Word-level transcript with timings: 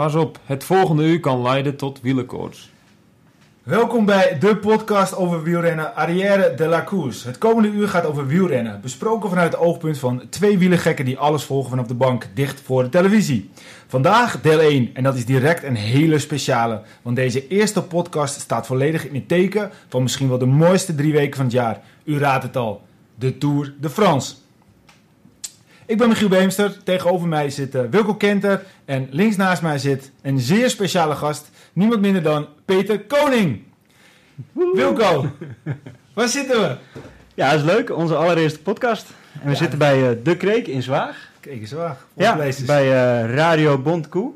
Pas 0.00 0.14
op, 0.14 0.38
het 0.44 0.64
volgende 0.64 1.04
uur 1.04 1.20
kan 1.20 1.42
leiden 1.42 1.76
tot 1.76 2.00
wielenkoorts. 2.00 2.70
Welkom 3.62 4.04
bij 4.04 4.38
de 4.38 4.56
podcast 4.56 5.16
over 5.16 5.42
wielrennen 5.42 5.94
Arrière 5.94 6.54
de 6.54 6.66
la 6.66 6.84
Course. 6.84 7.26
Het 7.26 7.38
komende 7.38 7.68
uur 7.68 7.88
gaat 7.88 8.06
over 8.06 8.26
wielrennen, 8.26 8.80
besproken 8.80 9.28
vanuit 9.28 9.52
het 9.52 9.60
oogpunt 9.60 9.98
van 9.98 10.22
twee 10.28 10.58
wielergekken 10.58 11.04
die 11.04 11.18
alles 11.18 11.44
volgen 11.44 11.70
vanaf 11.70 11.86
de 11.86 11.94
bank, 11.94 12.28
dicht 12.34 12.60
voor 12.60 12.82
de 12.82 12.88
televisie. 12.88 13.50
Vandaag 13.86 14.40
deel 14.40 14.60
1 14.60 14.90
en 14.94 15.02
dat 15.02 15.14
is 15.14 15.24
direct 15.24 15.62
een 15.62 15.76
hele 15.76 16.18
speciale, 16.18 16.82
want 17.02 17.16
deze 17.16 17.48
eerste 17.48 17.82
podcast 17.82 18.40
staat 18.40 18.66
volledig 18.66 19.08
in 19.08 19.14
het 19.14 19.28
teken 19.28 19.70
van 19.88 20.02
misschien 20.02 20.28
wel 20.28 20.38
de 20.38 20.46
mooiste 20.46 20.94
drie 20.94 21.12
weken 21.12 21.36
van 21.36 21.44
het 21.44 21.54
jaar. 21.54 21.80
U 22.04 22.18
raadt 22.18 22.42
het 22.42 22.56
al, 22.56 22.82
de 23.14 23.38
Tour 23.38 23.74
de 23.80 23.90
France. 23.90 24.34
Ik 25.90 25.98
ben 25.98 26.08
Michiel 26.08 26.28
Beemster, 26.28 26.82
tegenover 26.84 27.28
mij 27.28 27.50
zit 27.50 27.74
uh, 27.74 27.82
Wilco 27.90 28.14
Kenter 28.14 28.62
en 28.84 29.08
links 29.10 29.36
naast 29.36 29.62
mij 29.62 29.78
zit 29.78 30.10
een 30.22 30.38
zeer 30.38 30.70
speciale 30.70 31.14
gast, 31.14 31.50
niemand 31.72 32.00
minder 32.00 32.22
dan 32.22 32.46
Peter 32.64 33.00
Koning. 33.00 33.62
Wilco, 34.74 35.30
waar 36.14 36.28
zitten 36.28 36.60
we? 36.60 36.76
Ja, 37.34 37.50
dat 37.50 37.58
is 37.60 37.64
leuk. 37.66 37.96
Onze 37.96 38.14
allereerste 38.16 38.60
podcast. 38.60 39.06
En 39.32 39.40
we 39.44 39.50
Ja. 39.50 39.56
zitten 39.56 39.78
bij 39.78 40.08
eh, 40.10 40.16
De 40.22 40.36
Kreek 40.36 40.66
in 40.66 40.82
Zwaag. 40.82 41.16
Kijk 41.40 41.60
eens 41.60 41.72
waar. 41.72 41.96
Ja, 42.16 42.36
bij 42.66 42.82
eh, 42.92 43.34
Radio 43.34 43.78
Bondkoe. 43.78 44.30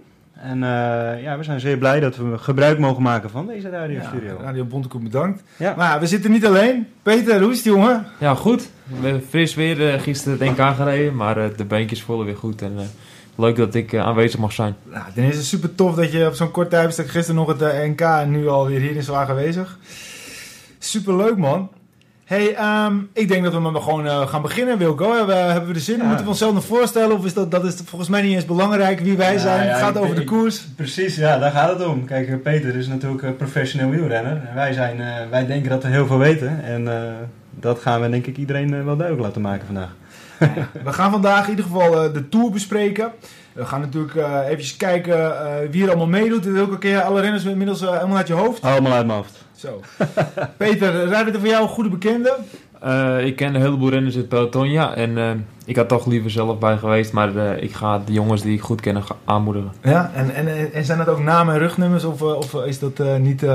En 0.44 0.62
eh, 0.62 1.22
ja, 1.22 1.38
we 1.38 1.44
zijn 1.44 1.60
zeer 1.60 1.78
blij 1.78 2.00
dat 2.00 2.16
we 2.16 2.38
gebruik 2.38 2.78
mogen 2.78 3.02
maken 3.02 3.30
van 3.30 3.46
deze 3.46 3.68
Ja, 3.68 3.78
radiostudio. 3.78 4.38
Radio 4.40 4.64
Bontekoe 4.64 5.00
bedankt. 5.00 5.42
Ja. 5.56 5.74
Maar 5.76 6.00
we 6.00 6.06
zitten 6.06 6.30
niet 6.30 6.46
alleen. 6.46 6.86
Peter, 7.02 7.40
hoe 7.40 7.50
is 7.50 7.56
het 7.56 7.66
jongen? 7.66 8.06
Ja, 8.18 8.34
goed. 8.34 8.68
We 9.00 9.06
hebben 9.06 9.28
fris 9.28 9.54
weer 9.54 9.92
eh, 9.92 10.00
gisteren 10.00 10.38
het 10.38 10.58
NK 10.58 10.74
gereden, 10.74 11.16
maar 11.16 11.36
eh, 11.36 11.56
de 11.56 11.64
beentjes 11.64 12.02
voelen 12.02 12.26
weer 12.26 12.36
goed. 12.36 12.62
En 12.62 12.72
eh, 12.76 12.84
leuk 13.34 13.56
dat 13.56 13.74
ik 13.74 13.94
aanwezig 13.94 14.40
mag 14.40 14.52
zijn. 14.52 14.76
Nou, 14.82 15.04
ten 15.14 15.24
eerste 15.24 15.44
super 15.44 15.74
tof 15.74 15.94
dat 15.94 16.12
je 16.12 16.26
op 16.26 16.34
zo'n 16.34 16.50
kort 16.50 16.70
tijdbestek 16.70 17.08
gisteren 17.08 17.34
nog 17.34 17.58
het 17.58 17.86
NK 17.88 18.00
en 18.00 18.30
nu 18.30 18.48
alweer 18.48 18.80
hier 18.80 18.96
in 18.96 19.02
Zwaar 19.02 19.28
aanwezig. 19.28 19.78
Super 20.78 21.16
leuk 21.16 21.36
man. 21.36 21.70
Hey, 22.34 22.54
ehm, 22.54 22.94
ik 23.12 23.28
denk 23.28 23.44
dat 23.44 23.52
we 23.52 23.58
maar 23.58 23.82
gewoon 23.82 24.06
eh, 24.06 24.26
gaan 24.28 24.42
beginnen, 24.42 24.78
Wilco. 24.78 25.08
Hebben, 25.16 25.26
we- 25.36 25.42
hebben 25.52 25.68
we 25.68 25.74
er 25.74 25.80
zin 25.80 25.94
in? 25.94 26.00
Ja. 26.00 26.06
Moeten 26.06 26.24
we 26.24 26.30
onszelf 26.30 26.54
nog 26.54 26.64
voorstellen? 26.64 27.16
Of 27.16 27.24
is 27.24 27.34
dat, 27.34 27.50
dat 27.50 27.64
is 27.64 27.74
volgens 27.84 28.10
mij 28.10 28.22
niet 28.22 28.34
eens 28.34 28.44
belangrijk 28.44 29.00
wie 29.00 29.16
wij 29.16 29.32
Ja, 29.32 29.38
zijn? 29.38 29.64
ja, 29.66 29.70
het 29.72 29.78
gaat 29.80 29.96
ik- 29.96 30.02
over 30.02 30.14
de 30.14 30.20
ik- 30.20 30.26
koers. 30.26 30.64
Precies, 30.76 31.16
ja, 31.16 31.38
daar 31.38 31.50
gaat 31.50 31.78
het 31.78 31.86
om. 31.88 32.04
Kijk, 32.04 32.28
eh, 32.28 32.34
Peter 32.42 32.76
is 32.76 32.86
natuurlijk 32.86 33.22
een 33.22 33.36
professioneel 33.36 33.90
wielrenner. 33.90 34.42
En 34.48 34.54
wij, 34.54 34.72
zijn, 34.72 35.00
eh, 35.00 35.06
wij 35.30 35.46
denken 35.46 35.70
dat 35.70 35.82
we 35.82 35.88
heel 35.88 36.06
veel 36.06 36.18
weten. 36.18 36.64
En 36.64 36.88
eh, 36.96 37.02
dat 37.50 37.78
gaan 37.78 38.00
we 38.00 38.08
denk 38.10 38.26
ik 38.26 38.36
iedereen 38.36 38.84
wel 38.84 38.96
duidelijk 38.96 39.26
laten 39.26 39.42
maken 39.42 39.66
vandaag. 39.66 39.94
We 40.84 40.92
gaan 40.92 41.10
vandaag 41.10 41.44
in 41.44 41.50
ieder 41.50 41.64
geval 41.64 42.12
de 42.12 42.28
Tour 42.28 42.50
bespreken. 42.50 43.10
We 43.52 43.64
gaan 43.64 43.80
natuurlijk 43.80 44.14
eh 44.14 44.38
even 44.48 44.76
kijken 44.76 45.16
eh, 45.40 45.46
wie 45.70 45.82
er 45.82 45.88
allemaal 45.88 46.06
meedoet. 46.06 46.78
Ken 46.78 46.90
je 46.90 47.02
alle 47.02 47.20
renners 47.20 47.44
inmiddels 47.44 47.82
eh, 47.82 47.92
helemaal 47.92 48.16
uit 48.16 48.26
je 48.26 48.32
hoofd? 48.34 48.62
Allemaal 48.62 48.92
uit 48.92 49.06
mijn 49.06 49.18
hoofd. 49.18 49.43
Zo. 49.56 49.80
Peter, 50.56 51.06
rijden 51.08 51.34
er 51.34 51.40
voor 51.40 51.48
jou 51.48 51.62
een 51.62 51.68
goede 51.68 51.90
bekende? 51.90 52.36
Eh, 52.80 53.24
ik 53.26 53.36
ken 53.36 53.54
een 53.54 53.60
heleboel 53.60 53.90
renners 53.90 54.14
in 54.14 54.20
het 54.20 54.28
peloton, 54.28 54.70
ja. 54.70 54.94
En 54.94 55.18
eh, 55.18 55.30
ik 55.64 55.76
had 55.76 55.88
toch 55.88 56.06
liever 56.06 56.30
zelf 56.30 56.58
bij 56.58 56.76
geweest, 56.76 57.12
maar 57.12 57.36
eh, 57.36 57.62
ik 57.62 57.72
ga 57.72 57.98
de 57.98 58.12
jongens 58.12 58.42
die 58.42 58.54
ik 58.54 58.60
goed 58.60 58.80
ken 58.80 59.02
aanmoedigen. 59.24 59.72
Ja, 59.82 60.10
en, 60.14 60.34
en, 60.34 60.72
en 60.72 60.84
zijn 60.84 60.98
dat 60.98 61.08
ook 61.08 61.18
namen 61.18 61.54
en 61.54 61.60
rugnummers 61.60 62.04
of, 62.04 62.22
of 62.22 62.54
is 62.54 62.78
dat 62.78 63.18
niet 63.18 63.46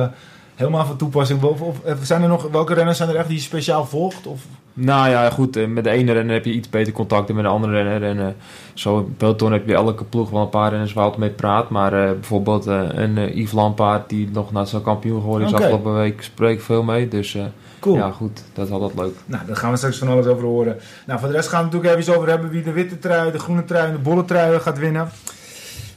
helemaal 0.59 0.85
van 0.85 0.97
toepassing? 0.97 1.43
Of, 1.43 1.61
of 1.61 1.83
eh, 1.83 1.95
zijn 2.01 2.21
er 2.21 2.27
nog, 2.27 2.47
welke 2.51 2.73
renners 2.73 2.97
zijn 2.97 3.09
er 3.09 3.15
echt 3.15 3.27
die 3.27 3.37
je 3.37 3.43
speciaal 3.43 3.85
volgt? 3.85 4.27
Of, 4.27 4.41
Nou 4.73 5.09
ja, 5.09 5.29
goed. 5.29 5.55
eh, 5.55 5.67
met 5.67 5.83
de 5.83 5.89
ene 5.89 6.11
renner 6.11 6.33
heb 6.33 6.45
je 6.45 6.51
iets 6.51 6.69
beter 6.69 6.93
contact 6.93 7.27
dan 7.27 7.35
met 7.35 7.45
de 7.45 7.51
andere 7.51 7.73
renner. 7.73 8.09
En 8.09 8.19
eh, 8.19 8.33
zo 8.73 9.09
peloton 9.17 9.51
heb 9.51 9.67
je 9.67 9.73
elke 9.73 10.03
ploeg 10.03 10.29
wel 10.29 10.41
een 10.41 10.49
paar 10.49 10.69
renners 10.69 10.93
waar 10.93 11.03
altijd 11.03 11.21
mee 11.21 11.29
praat. 11.29 11.69
Maar 11.69 11.91
bijvoorbeeld 11.91 12.65
een 12.65 13.37
Yves 13.37 13.51
Lampaard, 13.51 14.09
die 14.09 14.29
nog 14.33 14.51
nationaal 14.51 14.83
kampioen 14.83 15.21
geworden 15.21 15.47
is 15.47 15.53
afgelopen 15.53 15.93
week, 15.93 16.21
spreek 16.23 16.57
ik 16.57 16.61
veel 16.63 16.83
mee. 16.83 17.07
Dus 17.07 17.37
cool. 17.79 17.95
ja, 17.95 18.11
goed. 18.11 18.43
Dat 18.53 18.65
is 18.65 18.71
altijd 18.71 18.99
leuk. 18.99 19.15
Nou, 19.25 19.45
daar 19.47 19.55
gaan 19.55 19.71
we 19.71 19.77
straks 19.77 19.97
van 19.97 20.07
alles 20.07 20.25
over 20.25 20.43
horen. 20.43 20.77
Nou, 21.05 21.19
voor 21.19 21.29
de 21.29 21.35
rest 21.35 21.49
gaan 21.49 21.59
we 21.59 21.65
het 21.65 21.73
natuurlijk 21.73 22.01
even 22.01 22.15
over 22.15 22.29
hebben 22.29 22.49
wie 22.49 22.63
de 22.63 22.71
witte 22.71 22.99
trui, 22.99 23.31
de 23.31 23.39
groene 23.39 23.65
trui 23.65 23.85
en 23.87 23.91
de 23.91 23.99
bolle 23.99 24.25
trui 24.25 24.59
gaat 24.59 24.79
winnen. 24.79 25.09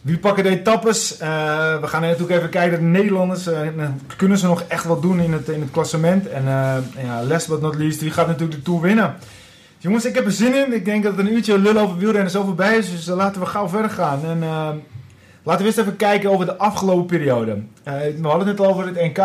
Wie 0.02 0.18
pakken 0.18 0.44
de 0.44 0.50
etappes? 0.50 1.16
Eh, 1.16 1.28
we 1.80 1.86
gaan 1.86 2.00
natuurlijk 2.00 2.30
even 2.30 2.48
kijken 2.48 2.70
naar 2.70 2.92
de 2.92 2.98
Nederlanders. 2.98 3.46
Eh, 3.46 3.60
kunnen 4.16 4.38
ze 4.38 4.46
nog 4.46 4.62
echt 4.62 4.84
wat 4.84 5.02
doen 5.02 5.20
in 5.20 5.32
het, 5.32 5.48
in 5.48 5.60
het 5.60 5.70
klassement? 5.70 6.28
En 6.28 6.46
eh, 6.46 7.04
ja, 7.04 7.22
last 7.24 7.48
but 7.48 7.60
not 7.60 7.74
least, 7.74 8.00
wie 8.00 8.10
gaat 8.10 8.26
natuurlijk 8.26 8.58
de 8.58 8.62
Tour 8.62 8.80
winnen? 8.80 9.16
Jongens, 9.82 10.04
ik 10.04 10.14
heb 10.14 10.24
er 10.24 10.32
zin 10.32 10.54
in. 10.54 10.72
Ik 10.72 10.84
denk 10.84 11.02
dat 11.02 11.18
een 11.18 11.32
uurtje 11.32 11.58
lullen 11.58 11.82
over 11.82 11.96
wielrennen 11.96 12.30
zo 12.30 12.44
voorbij 12.44 12.76
is. 12.76 12.90
Dus 12.90 13.08
eh, 13.08 13.16
laten 13.16 13.40
we 13.40 13.46
gauw 13.46 13.68
verder 13.68 13.90
gaan. 13.90 14.24
En 14.24 14.42
eh, 14.42 14.68
laten 15.42 15.62
we 15.62 15.66
eens 15.66 15.76
even 15.76 15.96
kijken 15.96 16.30
over 16.30 16.46
de 16.46 16.56
afgelopen 16.56 17.06
periode. 17.06 17.62
Eh, 17.82 17.94
we 18.20 18.28
hadden 18.28 18.48
het 18.48 18.60
al 18.60 18.66
over 18.66 18.86
het 18.86 18.94
NK. 18.94 19.18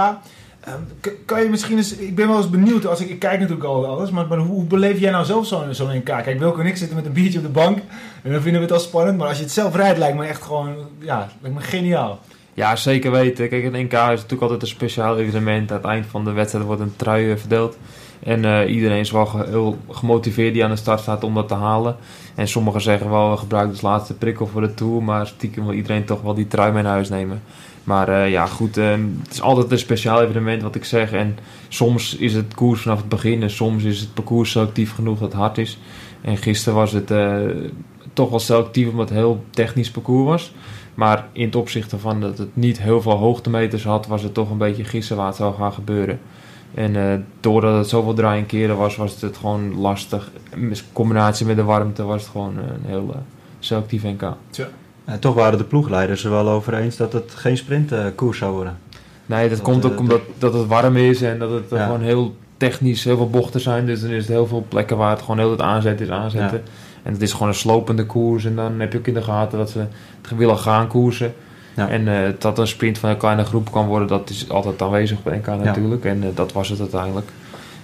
Eh, 0.68 0.74
k- 1.02 1.16
kan 1.26 1.44
je 1.44 1.50
misschien 1.50 1.78
eens... 1.78 1.96
Ik 1.96 2.16
ben 2.16 2.28
wel 2.28 2.38
eens 2.38 2.50
benieuwd. 2.50 2.86
Als 2.88 3.00
ik, 3.02 3.20
kijk 3.20 3.40
natuurlijk 3.40 3.68
al 3.68 3.86
alles. 3.86 4.10
Maar, 4.10 4.38
hoe, 4.38 4.64
beleef 4.64 5.00
jij 5.00 5.12
nou 5.12 5.26
zelf 5.26 5.46
zo'n 5.48 5.74
zo'n 5.74 5.96
NK? 5.96 6.04
Kijk, 6.06 6.40
Wilco 6.40 6.60
en 6.60 6.66
ik 6.66 6.78
zitten 6.78 6.96
met 6.96 7.06
een 7.06 7.12
biertje 7.14 7.38
op 7.40 7.46
de 7.46 7.52
bank. 7.52 7.78
En 8.24 8.32
dan 8.32 8.42
vinden 8.42 8.62
we 8.62 8.68
het 8.68 8.76
al 8.76 8.80
spannend. 8.82 9.18
Maar 9.18 9.28
als 9.28 9.38
je 9.38 9.44
het 9.44 9.52
zelf 9.52 9.76
rijdt, 9.76 9.98
lijkt 9.98 10.18
me 10.18 10.26
echt 10.26 10.42
gewoon... 10.44 10.76
Ja, 11.00 11.30
lijkt 11.42 11.58
me 11.58 11.64
geniaal. 11.64 12.20
Ja, 12.54 12.76
zeker 12.76 13.12
weten. 13.12 13.50
Kijk, 13.50 13.64
het 13.64 13.74
NK 13.74 13.92
is 13.92 13.98
natuurlijk 14.00 14.42
altijd 14.42 14.62
een 14.62 14.68
speciaal 14.68 15.18
evenement. 15.18 15.72
Aan 15.72 15.78
het 15.78 15.86
eind 15.86 16.06
van 16.06 16.24
de 16.26 16.32
wedstrijd 16.32 16.66
wordt 16.66 16.82
een 16.82 16.96
trui 16.96 17.32
eh, 17.32 17.38
verdeeld. 17.38 17.78
En 18.24 18.46
eh, 18.46 18.74
iedereen 18.74 19.00
is 19.00 19.12
wel 19.12 19.32
heel 19.46 19.78
gemotiveerd 19.90 20.54
die 20.54 20.64
aan 20.64 20.70
de 20.70 20.76
start 20.76 21.00
staat 21.00 21.24
om 21.24 21.34
dat 21.34 21.48
te 21.48 21.54
halen. 21.54 21.96
En 22.36 22.48
sommigen 22.48 22.82
zeggen 22.82 23.10
wel, 23.10 23.32
we 23.32 23.38
gebruiken 23.38 23.72
als 23.74 23.82
laatste 23.82 24.14
prikkel 24.14 24.48
voor 24.48 24.62
de 24.62 24.74
Tour. 24.74 25.04
Maar 25.04 25.28
stiekem 25.28 25.64
wil 25.66 25.74
iedereen 25.74 26.06
toch 26.06 26.22
wel 26.22 26.34
die 26.34 26.48
trui 26.48 26.72
mee 26.72 26.84
naar 26.84 26.92
huis 26.92 27.10
nemen. 27.10 27.42
Maar 27.88 28.10
eh, 28.10 28.32
ja, 28.32 28.46
goed, 28.46 28.78
eh, 28.78 28.92
het 29.24 29.34
is 29.34 29.42
altijd 29.42 29.72
een 29.72 29.80
speciaal 29.80 30.22
evenement 30.22 30.62
wat 30.62 30.76
ik 30.76 30.86
zeg. 30.86 31.12
En 31.12 31.38
soms 31.68 32.16
is 32.16 32.34
het 32.34 32.54
koers 32.54 32.82
vanaf 32.82 32.98
het 32.98 33.10
begin 33.10 33.42
en 33.42 33.50
soms 33.50 33.84
is 33.84 34.00
het 34.00 34.14
parcours 34.14 34.52
selectief 34.52 34.94
genoeg 34.94 35.20
dat 35.20 35.32
het 35.32 35.38
hard 35.40 35.58
is. 35.58 35.78
En 36.22 36.38
gisteren 36.38 36.78
was 36.78 36.92
het 36.92 37.12
eh, 37.12 37.40
toch 38.14 38.30
wel 38.30 38.40
selectief 38.40 38.90
omdat 38.90 39.10
het 39.10 39.18
heel 39.18 39.44
technisch 39.50 39.92
parcours 39.92 40.26
was. 40.26 40.54
Maar 40.94 41.28
in 41.32 41.46
het 41.46 41.56
opzicht 41.56 41.92
ervan 41.92 42.22
dat 42.22 42.38
het 42.38 42.56
niet 42.56 42.82
heel 42.82 43.02
veel 43.02 43.18
hoogtemeters 43.18 43.84
had, 43.84 44.08
was 44.08 44.24
het 44.24 44.34
toch 44.34 44.50
een 44.50 44.58
beetje 44.58 44.84
gissen 44.84 45.16
waar 45.16 45.28
het 45.28 45.36
zou 45.36 45.56
gaan 45.56 45.74
gebeuren. 45.74 46.20
En 46.74 47.26
doordat 47.40 47.78
het 47.78 47.90
zoveel 47.90 48.14
draaien 48.14 48.46
keren 48.46 48.78
was, 48.78 48.96
was 48.96 49.22
het 49.22 49.38
gewoon 49.38 49.76
lastig. 49.76 50.32
In 50.56 50.76
combinatie 50.94 51.46
met 51.46 51.56
de 51.56 51.64
warmte 51.64 52.04
was 52.04 52.22
het 52.22 52.32
gewoon 52.32 52.58
een 52.58 52.86
heel 52.86 53.16
selectief 53.60 54.04
NK. 54.04 54.34
En 55.08 55.20
toch 55.20 55.36
waren 55.36 55.58
de 55.58 55.64
ploegleiders 55.64 56.24
er 56.24 56.32
wel 56.32 56.50
over 56.50 56.74
eens 56.74 56.98
dat 56.98 57.14
het 57.14 57.34
geen 57.36 57.58
sprintkoers 57.58 58.38
zou 58.38 58.54
worden. 58.54 58.78
Nee, 59.26 59.50
dat, 59.50 59.58
Dat, 59.58 59.62
komt 59.68 59.84
eh, 59.86 59.92
ook 59.92 60.00
omdat 60.00 60.22
dat 60.38 60.54
het 60.54 60.68
warm 60.68 60.96
is 60.98 61.22
en 61.22 61.40
dat 61.40 61.52
het 61.52 61.72
eh, 61.72 61.78
Ja. 61.78 61.86
gewoon 61.86 62.02
heel 62.02 62.36
technisch 62.58 63.04
heel 63.04 63.18
veel 63.18 63.30
bochten 63.30 63.60
zijn. 63.60 63.86
Dus 63.86 64.02
dan 64.02 64.10
is 64.10 64.18
het 64.22 64.28
heel 64.32 64.48
veel 64.48 64.66
plekken 64.70 64.98
waar 64.98 65.10
het 65.10 65.22
gewoon 65.22 65.38
heel 65.38 65.52
het 65.52 65.62
aanzet 65.62 66.02
is 66.02 66.10
aanzetten. 66.10 66.62
En 67.04 67.14
het 67.14 67.22
is 67.22 67.32
gewoon 67.34 67.48
een 67.48 67.54
slopende 67.54 68.06
koers. 68.06 68.46
En 68.46 68.56
dan 68.56 68.80
heb 68.80 68.92
je 68.92 68.98
ook 68.98 69.08
in 69.08 69.14
de 69.14 69.22
gaten 69.22 69.58
dat 69.58 69.70
ze 69.70 69.80
het 70.22 70.38
willen 70.38 70.58
gaan 70.58 70.88
koersen. 70.88 71.34
Ja. 71.76 71.90
En 71.90 72.08
eh, 72.08 72.30
dat 72.40 72.60
een 72.60 72.68
sprint 72.68 72.98
van 72.98 73.10
een 73.10 73.18
kleine 73.18 73.44
groep 73.44 73.72
kan 73.72 73.86
worden, 73.88 74.08
dat 74.08 74.30
is 74.30 74.50
altijd 74.50 74.82
aanwezig 74.82 75.24
bij 75.24 75.38
NK 75.38 75.46
natuurlijk. 75.64 76.06
En 76.06 76.24
eh, 76.24 76.30
dat 76.34 76.52
was 76.52 76.70
het 76.70 76.80
uiteindelijk. 76.80 77.28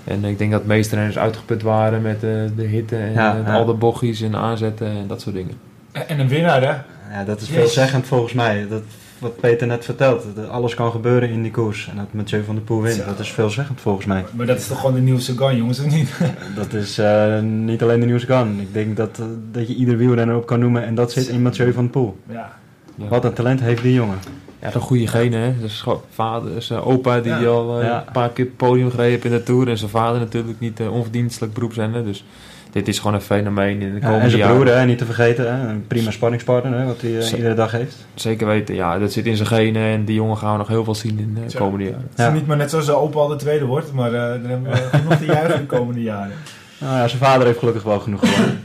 En 0.03 0.25
ik 0.25 0.37
denk 0.37 0.51
dat 0.51 0.61
de 0.61 0.67
meeste 0.67 0.95
renners 0.95 1.17
uitgeput 1.17 1.61
waren 1.61 2.01
met 2.01 2.15
eh, 2.15 2.29
de 2.55 2.63
hitte 2.63 2.95
en 2.95 3.13
Ja, 3.13 3.37
eh, 3.37 3.45
ja. 3.47 3.53
al 3.53 3.65
de 3.65 3.73
bochtjes 3.73 4.21
en 4.21 4.35
aanzetten 4.35 4.87
en 4.87 5.07
dat 5.07 5.21
soort 5.21 5.35
dingen. 5.35 5.53
En 5.91 6.19
een 6.19 6.27
winnaar, 6.27 6.61
hè? 6.61 6.73
Ja, 7.13 7.23
dat 7.23 7.41
is 7.41 7.47
veelzeggend 7.49 8.05
volgens 8.07 8.33
mij. 8.33 8.65
Dat, 8.69 8.81
wat 9.19 9.39
Peter 9.39 9.67
net 9.67 9.85
vertelt. 9.85 10.25
Dat 10.35 10.49
alles 10.49 10.75
kan 10.75 10.91
gebeuren 10.91 11.29
in 11.29 11.41
die 11.41 11.51
koers. 11.51 11.87
En 11.91 11.95
dat 11.97 12.13
Mathieu 12.13 12.43
van 12.43 12.55
der 12.55 12.63
Poel 12.63 12.81
wint. 12.81 12.95
Zo. 12.95 13.05
Dat 13.05 13.19
is 13.19 13.31
veelzeggend 13.31 13.81
volgens 13.81 14.05
mij. 14.05 14.25
Maar 14.31 14.45
dat 14.45 14.57
is 14.57 14.67
toch 14.67 14.79
gewoon 14.79 14.95
de 14.95 15.01
nieuwe 15.01 15.19
Sagan, 15.19 15.57
jongens, 15.57 15.79
of 15.79 15.85
niet? 15.91 16.09
Dat 16.55 16.73
is 16.73 16.97
eh, 16.97 17.39
niet 17.39 17.81
alleen 17.81 17.99
de 17.99 18.05
nieuwste 18.05 18.27
kan. 18.27 18.59
Ik 18.59 18.73
denk 18.73 18.97
dat, 18.97 19.19
eh, 19.19 19.25
dat 19.51 19.67
je 19.67 19.75
ieder 19.75 19.97
wielrenner 19.97 20.35
op 20.35 20.45
kan 20.45 20.59
noemen. 20.59 20.85
En 20.85 20.95
dat 20.95 21.11
zit 21.11 21.27
in 21.27 21.41
Mathieu 21.41 21.73
van 21.73 21.83
der 21.83 21.91
Poel. 21.91 22.17
Ja. 22.29 22.53
Ja. 22.95 23.07
Wat 23.07 23.25
een 23.25 23.33
talent 23.33 23.59
heeft 23.59 23.81
die 23.81 23.93
jongen. 23.93 24.17
Ja, 24.61 24.69
de 24.71 24.79
goede 24.79 25.07
genen, 25.07 25.39
hè. 25.39 25.53
Gewoon 25.69 26.01
vader, 26.13 26.61
zijn 26.61 26.81
opa 26.81 27.19
die 27.19 27.31
Ja. 27.31 27.45
al 27.45 27.79
eh, 27.79 27.87
Ja. 27.87 28.03
een 28.07 28.11
paar 28.13 28.29
keer 28.29 28.45
het 28.45 28.57
podium 28.57 28.89
gereden 28.89 29.11
heeft 29.11 29.25
in 29.25 29.31
de 29.31 29.43
Tour. 29.43 29.69
En 29.69 29.77
zijn 29.77 29.89
vader 29.89 30.19
natuurlijk 30.19 30.59
niet 30.59 30.79
onverdienstelijk 30.91 31.53
beroepsrenner. 31.53 32.03
Dus 32.03 32.25
dit 32.73 32.87
is 32.87 32.97
gewoon 32.99 33.13
een 33.13 33.21
fenomeen 33.21 33.81
in 33.81 33.93
de 33.93 33.99
Ja, 33.99 33.99
komende 33.99 34.23
en 34.23 34.29
zijn 34.29 34.41
jaren. 34.41 34.55
broer, 34.59 34.75
hè, 34.75 34.85
niet 34.85 34.97
te 34.97 35.05
vergeten. 35.05 35.55
Hè, 35.59 35.67
een 35.69 35.87
prima 35.87 36.11
spanningspartner 36.11 36.79
hè, 36.79 36.85
wat 36.85 37.01
hij 37.01 37.19
eh, 37.19 37.31
iedere 37.31 37.53
dag 37.53 37.71
heeft. 37.71 37.95
Zeker 38.13 38.47
weten, 38.47 38.75
ja. 38.75 38.99
Dat 38.99 39.11
zit 39.11 39.25
in 39.25 39.35
zijn 39.35 39.47
genen 39.47 39.81
en 39.83 40.05
die 40.05 40.15
jongen 40.15 40.37
gaan 40.37 40.51
we 40.51 40.57
nog 40.57 40.67
heel 40.67 40.83
veel 40.83 40.95
zien 40.95 41.19
in 41.19 41.33
de 41.43 41.49
Zo. 41.49 41.59
komende 41.59 41.85
jaren. 41.85 42.01
Het 42.09 42.19
is 42.19 42.25
Ja. 42.25 42.31
niet 42.31 42.47
maar 42.47 42.57
net 42.57 42.69
zoals 42.69 42.89
opa 42.89 43.19
al 43.19 43.27
de 43.27 43.35
tweede 43.35 43.65
wordt. 43.65 43.93
Maar 43.93 44.13
eh 44.13 44.41
dan 44.41 44.49
hebben 44.49 44.71
we 44.71 44.77
genoeg 44.97 45.15
te 45.15 45.25
juichen 45.25 45.59
de 45.59 45.65
komende 45.65 46.01
jaren. 46.01 46.33
Nou 46.79 46.97
ja, 46.97 47.07
zijn 47.07 47.21
vader 47.21 47.45
heeft 47.45 47.59
gelukkig 47.59 47.83
wel 47.83 47.99
genoeg 47.99 48.19
gewonnen. 48.19 48.59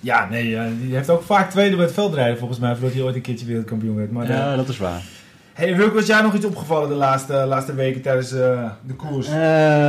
Ja, 0.00 0.28
nee, 0.30 0.56
eh, 0.56 0.62
die 0.82 0.94
heeft 0.94 1.10
ook 1.10 1.22
vaak 1.22 1.50
tweede 1.50 1.76
bij 1.76 1.84
het 1.84 1.94
veldrijden 1.94 2.38
volgens 2.38 2.58
mij, 2.58 2.72
voordat 2.74 2.92
hij 2.92 3.02
ooit 3.02 3.14
een 3.14 3.20
keertje 3.20 3.46
wereldkampioen 3.46 3.96
werd. 3.96 4.12
Maar, 4.12 4.24
eh, 4.24 4.36
ja, 4.36 4.56
dat 4.56 4.68
is 4.68 4.78
waar. 4.78 5.02
Hey, 5.58 5.76
Wilco, 5.76 5.94
was 5.94 6.06
jij 6.06 6.22
nog 6.22 6.34
iets 6.34 6.44
opgevallen 6.44 6.88
de 6.88 6.94
laatste, 6.94 7.32
laatste 7.32 7.74
weken 7.74 8.02
tijdens 8.02 8.32
eh, 8.32 8.70
de 8.86 8.94
koers? 8.94 9.28
Eh, 9.28 9.34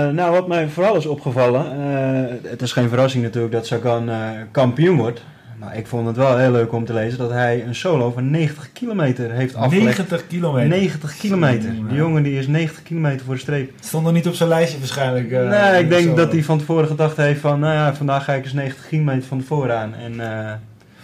nou, 0.10 0.32
wat 0.32 0.48
mij 0.48 0.68
vooral 0.68 0.96
is 0.96 1.06
opgevallen. 1.06 1.66
eh, 1.66 2.50
het 2.50 2.62
is 2.62 2.72
geen 2.72 2.90
verrassing 2.90 3.24
natuurlijk 3.24 3.54
dat 3.54 3.66
Sagan 3.66 4.10
kampioen 4.52 4.98
wordt. 4.98 5.24
Maar 5.60 5.78
ik 5.78 5.88
vond 5.88 6.08
het 6.08 6.18
wel 6.18 6.38
heel 6.38 6.52
leuk 6.52 6.74
om 6.74 6.86
te 6.86 6.94
lezen 6.94 7.18
dat 7.18 7.30
hij 7.32 7.64
een 7.66 7.76
solo 7.76 8.12
van 8.12 8.30
90 8.30 8.72
kilometer 8.72 9.32
heeft 9.32 9.56
afgelegd. 9.56 9.98
90 9.98 10.28
kilometer. 10.28 10.70
90 10.70 11.18
kilometer. 11.18 11.72
Die 11.88 11.98
jongen 11.98 12.24
die 12.24 12.38
is 12.38 12.48
90 12.48 12.84
kilometer 12.84 13.26
voor 13.26 13.34
de 13.34 13.40
streep. 13.40 13.72
Stond 13.80 14.04
nog 14.04 14.14
niet 14.14 14.28
op 14.28 14.34
zijn 14.34 14.50
lijstje 14.50 14.80
waarschijnlijk. 14.80 15.32
nee, 15.32 15.84
ik 15.84 15.90
denk 15.90 16.18
dat 16.18 16.32
hij 16.32 16.44
van 16.44 16.58
tevoren 16.58 16.88
gedacht 16.88 17.18
heeft 17.18 17.40
van, 17.40 17.60
nou 17.60 17.74
ja, 17.74 17.96
vandaag 17.96 18.24
ga 18.24 18.34
ik 18.34 18.44
eens 18.44 18.54
90 18.54 18.88
kilometer 18.88 19.28
van 19.28 19.40
tevoren 19.40 19.78
aan. 19.78 19.94
En 19.96 20.22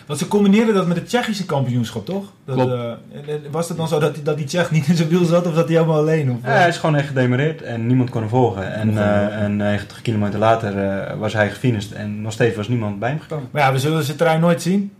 Want 0.05 0.19
ze 0.19 0.27
combineerden 0.27 0.73
dat 0.73 0.87
met 0.87 0.97
het 0.97 1.07
Tsjechische 1.07 1.45
kampioenschap, 1.45 2.05
toch? 2.05 2.23
Dat, 2.45 2.55
Klopt. 2.55 2.71
eh, 2.71 2.83
en- 2.89 3.27
en 3.27 3.41
was 3.51 3.67
het 3.69 3.77
dan 3.77 3.87
zo 3.87 3.99
dat, 3.99 4.13
die- 4.13 4.23
dat 4.23 4.37
die 4.37 4.45
Tsjech 4.45 4.71
niet 4.71 4.87
in 4.87 4.95
zijn 4.95 5.09
wiel 5.09 5.25
zat 5.25 5.47
of 5.47 5.53
dat 5.53 5.67
hij 5.67 5.75
helemaal 5.75 5.97
alleen? 5.99 6.31
Of, 6.31 6.37
ja, 6.43 6.49
hij 6.49 6.67
is 6.67 6.77
gewoon 6.77 6.95
echt 6.95 7.07
gedemareerd 7.07 7.61
en 7.61 7.87
niemand 7.87 8.09
kon 8.09 8.21
hem 8.21 8.29
volgen. 8.29 8.73
En, 8.73 8.97
eh, 8.97 9.43
en 9.43 9.55
90 9.55 10.01
kilometer 10.01 10.39
later 10.39 10.77
eh, 10.77 11.17
was 11.17 11.33
hij 11.33 11.49
gefinished 11.49 11.91
en 11.91 12.21
nog 12.21 12.31
steeds 12.31 12.55
was 12.55 12.67
niemand 12.67 12.99
bij 12.99 13.09
hem 13.09 13.19
gekomen. 13.19 13.47
Maar 13.51 13.61
ja, 13.61 13.71
we 13.71 13.79
zullen 13.79 14.03
zijn 14.03 14.17
trein 14.17 14.39
nooit 14.39 14.61
zien. 14.61 14.91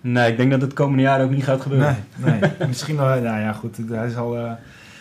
Nee, 0.00 0.30
ik 0.30 0.36
denk 0.36 0.50
dat 0.50 0.60
het 0.60 0.72
komende 0.72 1.02
jaar 1.02 1.22
ook 1.22 1.30
niet 1.30 1.44
gaat 1.44 1.60
gebeuren. 1.60 1.96
Nee, 2.16 2.38
nee. 2.40 2.50
Misschien 2.68 2.96
wel, 2.96 3.06
nou 3.06 3.40
ja, 3.40 3.52
goed. 3.52 3.76
Hij 3.90 4.06
is 4.06 4.16
al 4.16 4.36
eh, 4.36 4.50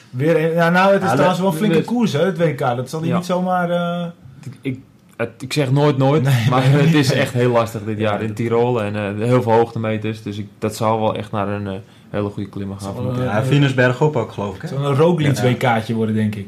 weer. 0.09 0.43
een- 0.45 0.53
Ja, 0.53 0.69
nou, 0.69 0.93
het 0.93 1.01
is 1.01 1.07
Ja, 1.07 1.13
trouwens 1.13 1.39
wel 1.39 1.49
een 1.51 1.57
flinke 1.57 1.83
koers, 1.83 2.13
hè, 2.13 2.25
het 2.25 2.37
WK. 2.37 2.59
Dat 2.59 2.89
zal 2.89 2.99
hij 2.99 3.09
Ja. 3.09 3.15
niet 3.15 3.25
zomaar. 3.25 3.69
eh, 3.69 4.05
Ik, 4.43 4.53
ik, 4.61 4.79
het- 5.17 5.41
ik 5.41 5.53
zeg 5.53 5.71
nooit 5.71 5.97
nooit, 5.97 6.23
Nee, 6.23 6.45
maar 6.49 6.61
nee, 6.69 6.81
het 6.85 6.93
is 6.93 7.11
echt 7.11 7.33
heel 7.33 7.51
lastig 7.51 7.81
dit 7.85 7.97
jaar 7.99 8.21
Ja, 8.21 8.27
in 8.27 8.33
Tirol 8.33 8.83
en 8.83 8.95
eh, 8.95 9.25
heel 9.27 9.41
veel 9.41 9.51
hoogtemeters. 9.51 10.23
Dus 10.23 10.37
ik, 10.37 10.47
dat 10.59 10.75
zal 10.75 10.99
wel 10.99 11.15
echt 11.15 11.31
naar 11.31 11.47
een 11.47 11.67
eh, 11.67 11.73
hele 12.09 12.29
goede 12.29 12.49
klimmer 12.49 12.77
gaan. 12.79 12.95
Van. 12.95 13.23
Ja, 13.23 13.43
finished 13.43 13.75
bergop 13.75 14.15
ook 14.15 14.31
geloof 14.31 14.55
ik. 14.55 14.61
Hè? 14.61 14.67
Zo'n 14.67 14.95
Roglic 14.95 15.37
Ja. 15.37 15.43
WK'tje 15.43 15.93
worden, 15.93 16.15
denk 16.15 16.35
ik. 16.35 16.47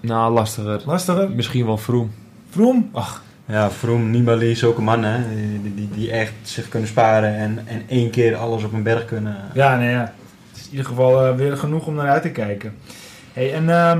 Nou, 0.00 0.32
lastiger. 0.32 0.82
Lastiger. 0.86 1.30
Misschien 1.30 1.66
wel 1.66 1.76
Vroom. 1.78 2.10
Vroom? 2.50 2.88
Ach, 2.92 3.22
Ja, 3.46 3.70
Vroom, 3.70 4.10
Nibali, 4.10 4.54
zulke 4.56 4.82
mannen 4.82 5.12
hè, 5.12 5.24
die, 5.62 5.74
die, 5.74 5.88
die 5.94 6.10
echt 6.10 6.32
zich 6.42 6.68
kunnen 6.68 6.88
sparen 6.88 7.36
en, 7.36 7.58
en 7.64 7.82
één 7.88 8.10
keer 8.10 8.36
alles 8.36 8.64
op 8.64 8.72
een 8.72 8.82
berg 8.82 9.04
kunnen. 9.04 9.36
ja, 9.54 9.76
nee, 9.76 9.90
ja. 9.90 10.12
Het 10.50 10.56
is 10.60 10.64
in 10.64 10.70
ieder 10.70 10.86
geval 10.86 11.26
eh, 11.26 11.34
weer 11.36 11.56
genoeg 11.56 11.86
om 11.86 11.94
naar 11.94 12.08
uit 12.08 12.22
te 12.22 12.30
kijken. 12.30 12.74
Hey, 13.32 13.54
en 13.54 13.68
ehm, 13.70 13.98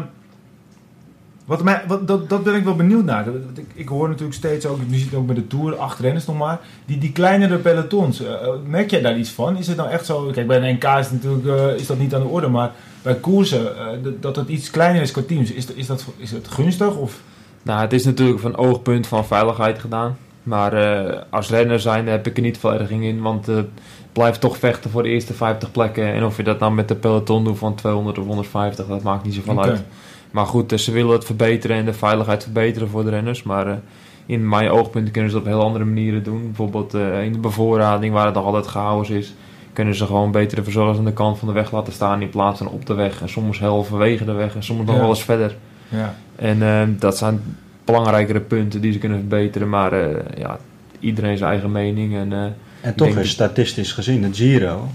wat 1.49 1.62
mij, 1.62 1.83
wat, 1.87 2.06
dat, 2.09 2.29
dat 2.29 2.45
ben 2.45 2.55
ik 2.55 2.65
wel 2.65 2.77
benieuwd 2.77 3.05
naar. 3.05 3.27
Ik, 3.55 3.65
ik 3.75 3.89
hoor 3.89 4.09
natuurlijk 4.09 4.35
steeds 4.37 4.67
ook, 4.67 4.79
nu 4.89 4.97
zit 4.97 5.11
het 5.11 5.19
ook 5.19 5.27
bij 5.27 5.35
de 5.35 5.47
Tour, 5.47 5.77
acht 5.77 5.99
renners 5.99 6.27
nog 6.27 6.37
maar, 6.39 6.59
die, 6.87 6.99
die 6.99 7.12
kleinere 7.12 7.56
pelotons. 7.56 8.21
eh, 8.25 8.33
eh, 8.33 8.49
merk 8.67 8.91
jij 8.91 9.00
daar 9.00 9.19
iets 9.19 9.31
van? 9.31 9.56
Is 9.56 9.67
het 9.67 9.77
nou 9.77 9.91
echt 9.91 10.06
zo, 10.06 10.31
kijk 10.33 10.47
bij 10.47 10.56
een 10.62 10.75
NK 10.75 10.85
is, 10.85 11.11
natuurlijk, 11.11 11.47
eh, 11.47 11.81
is 11.81 11.87
dat 11.87 11.99
niet 11.99 12.15
aan 12.15 12.21
de 12.21 12.27
orde, 12.29 12.49
maar 12.49 12.73
bij 13.03 13.15
koersen, 13.15 13.73
dat- 14.21 14.37
het 14.37 14.49
iets 14.49 14.71
kleiner 14.71 15.03
is 15.03 15.11
qua 15.11 15.23
teams, 15.27 15.53
is, 15.53 15.67
is, 15.67 15.87
dat, 15.87 16.05
is 16.17 16.31
het 16.31 16.49
gunstig? 16.49 16.97
Of? 16.97 17.21
Nou, 17.62 17.81
het 17.81 17.93
is 17.93 18.05
natuurlijk 18.05 18.41
van 18.41 18.56
oogpunt 18.56 19.06
van 19.06 19.27
veiligheid 19.27 19.79
gedaan. 19.79 20.17
Maar 20.43 20.73
als 21.31 21.51
renner 21.51 21.81
zijn 21.81 22.06
heb 22.09 22.27
ik 22.27 22.37
er 22.37 22.43
niet 22.43 22.59
veel 22.59 22.73
erging 22.73 23.05
in. 23.05 23.21
Want 23.23 23.49
blijft 24.12 24.41
toch 24.41 24.59
vechten 24.59 24.91
voor 24.91 25.03
de 25.03 25.09
eerste 25.09 25.35
50 25.35 25.71
plekken. 25.71 26.12
En 26.12 26.25
of 26.25 26.37
je 26.37 26.43
dat 26.43 26.59
nou 26.59 26.73
met 26.73 26.89
de 26.89 26.94
peloton 26.94 27.44
doet 27.44 27.59
van 27.59 27.75
200 27.75 28.19
of 28.19 28.27
150, 28.27 28.87
dat 28.87 29.03
maakt 29.03 29.25
niet 29.25 29.35
zoveel 29.35 29.53
Oké. 29.56 29.69
uit. 29.69 29.83
Maar 30.31 30.47
goed, 30.47 30.73
eh, 30.73 30.79
ze 30.79 30.93
willen 30.93 31.13
het 31.13 31.25
verbeteren 31.25 31.77
en 31.77 31.85
de 31.85 31.93
veiligheid 31.93 32.43
verbeteren 32.43 32.89
voor 32.89 33.05
de 33.05 33.11
renners. 33.11 33.43
Maar 33.43 33.67
eh, 33.67 33.75
in 34.27 34.49
mijn 34.49 34.71
oogpunten 34.71 35.13
kunnen 35.13 35.31
ze 35.31 35.37
dat 35.37 35.47
op 35.47 35.53
heel 35.53 35.63
andere 35.63 35.85
manieren 35.85 36.23
doen. 36.23 36.43
Bijvoorbeeld 36.45 36.95
eh, 36.95 37.25
in 37.25 37.33
de 37.33 37.39
bevoorrading, 37.39 38.15
waar 38.15 38.27
het 38.27 38.35
nog 38.35 38.45
altijd 38.45 38.67
chaos 38.67 39.11
is, 39.11 39.35
kunnen 39.73 39.95
ze 39.95 40.07
gewoon 40.07 40.31
betere 40.31 40.63
verzorgers 40.63 40.99
aan 40.99 41.05
de 41.05 41.13
kant 41.13 41.39
van 41.39 41.49
de 41.49 41.55
weg 41.55 41.73
laten 41.73 41.93
staan 41.93 42.23
in 42.23 42.31
plaats 42.31 42.59
van 42.59 42.69
op 42.69 42.87
de 42.87 42.95
weg. 42.95 43.21
En 43.21 43.29
soms 43.29 43.59
halverwege 43.61 44.25
de 44.25 44.33
weg 44.33 44.55
en 44.55 44.63
soms 44.63 44.87
nog 44.87 44.95
Ja. 44.95 45.01
wel 45.01 45.09
eens 45.09 45.25
verder. 45.25 45.57
Ja. 45.89 46.15
En 46.37 46.63
eh, 46.63 46.83
dat 46.99 47.17
zijn 47.19 47.41
belangrijkere 47.85 48.41
punten 48.41 48.81
die 48.81 48.93
ze 48.93 48.99
kunnen 48.99 49.19
verbeteren. 49.19 49.69
Maar 49.69 49.93
eh, 49.93 50.17
ja, 50.39 50.59
iedereen 51.01 51.37
zijn 51.39 51.51
eigen 51.51 51.73
mening. 51.73 52.17
En, 52.17 52.33
eh, 52.33 52.45
En 52.81 52.95
toch 52.95 53.17
is 53.17 53.31
statistisch 53.31 53.93
gezien 53.93 54.21
de 54.23 54.35
Giro 54.35 54.89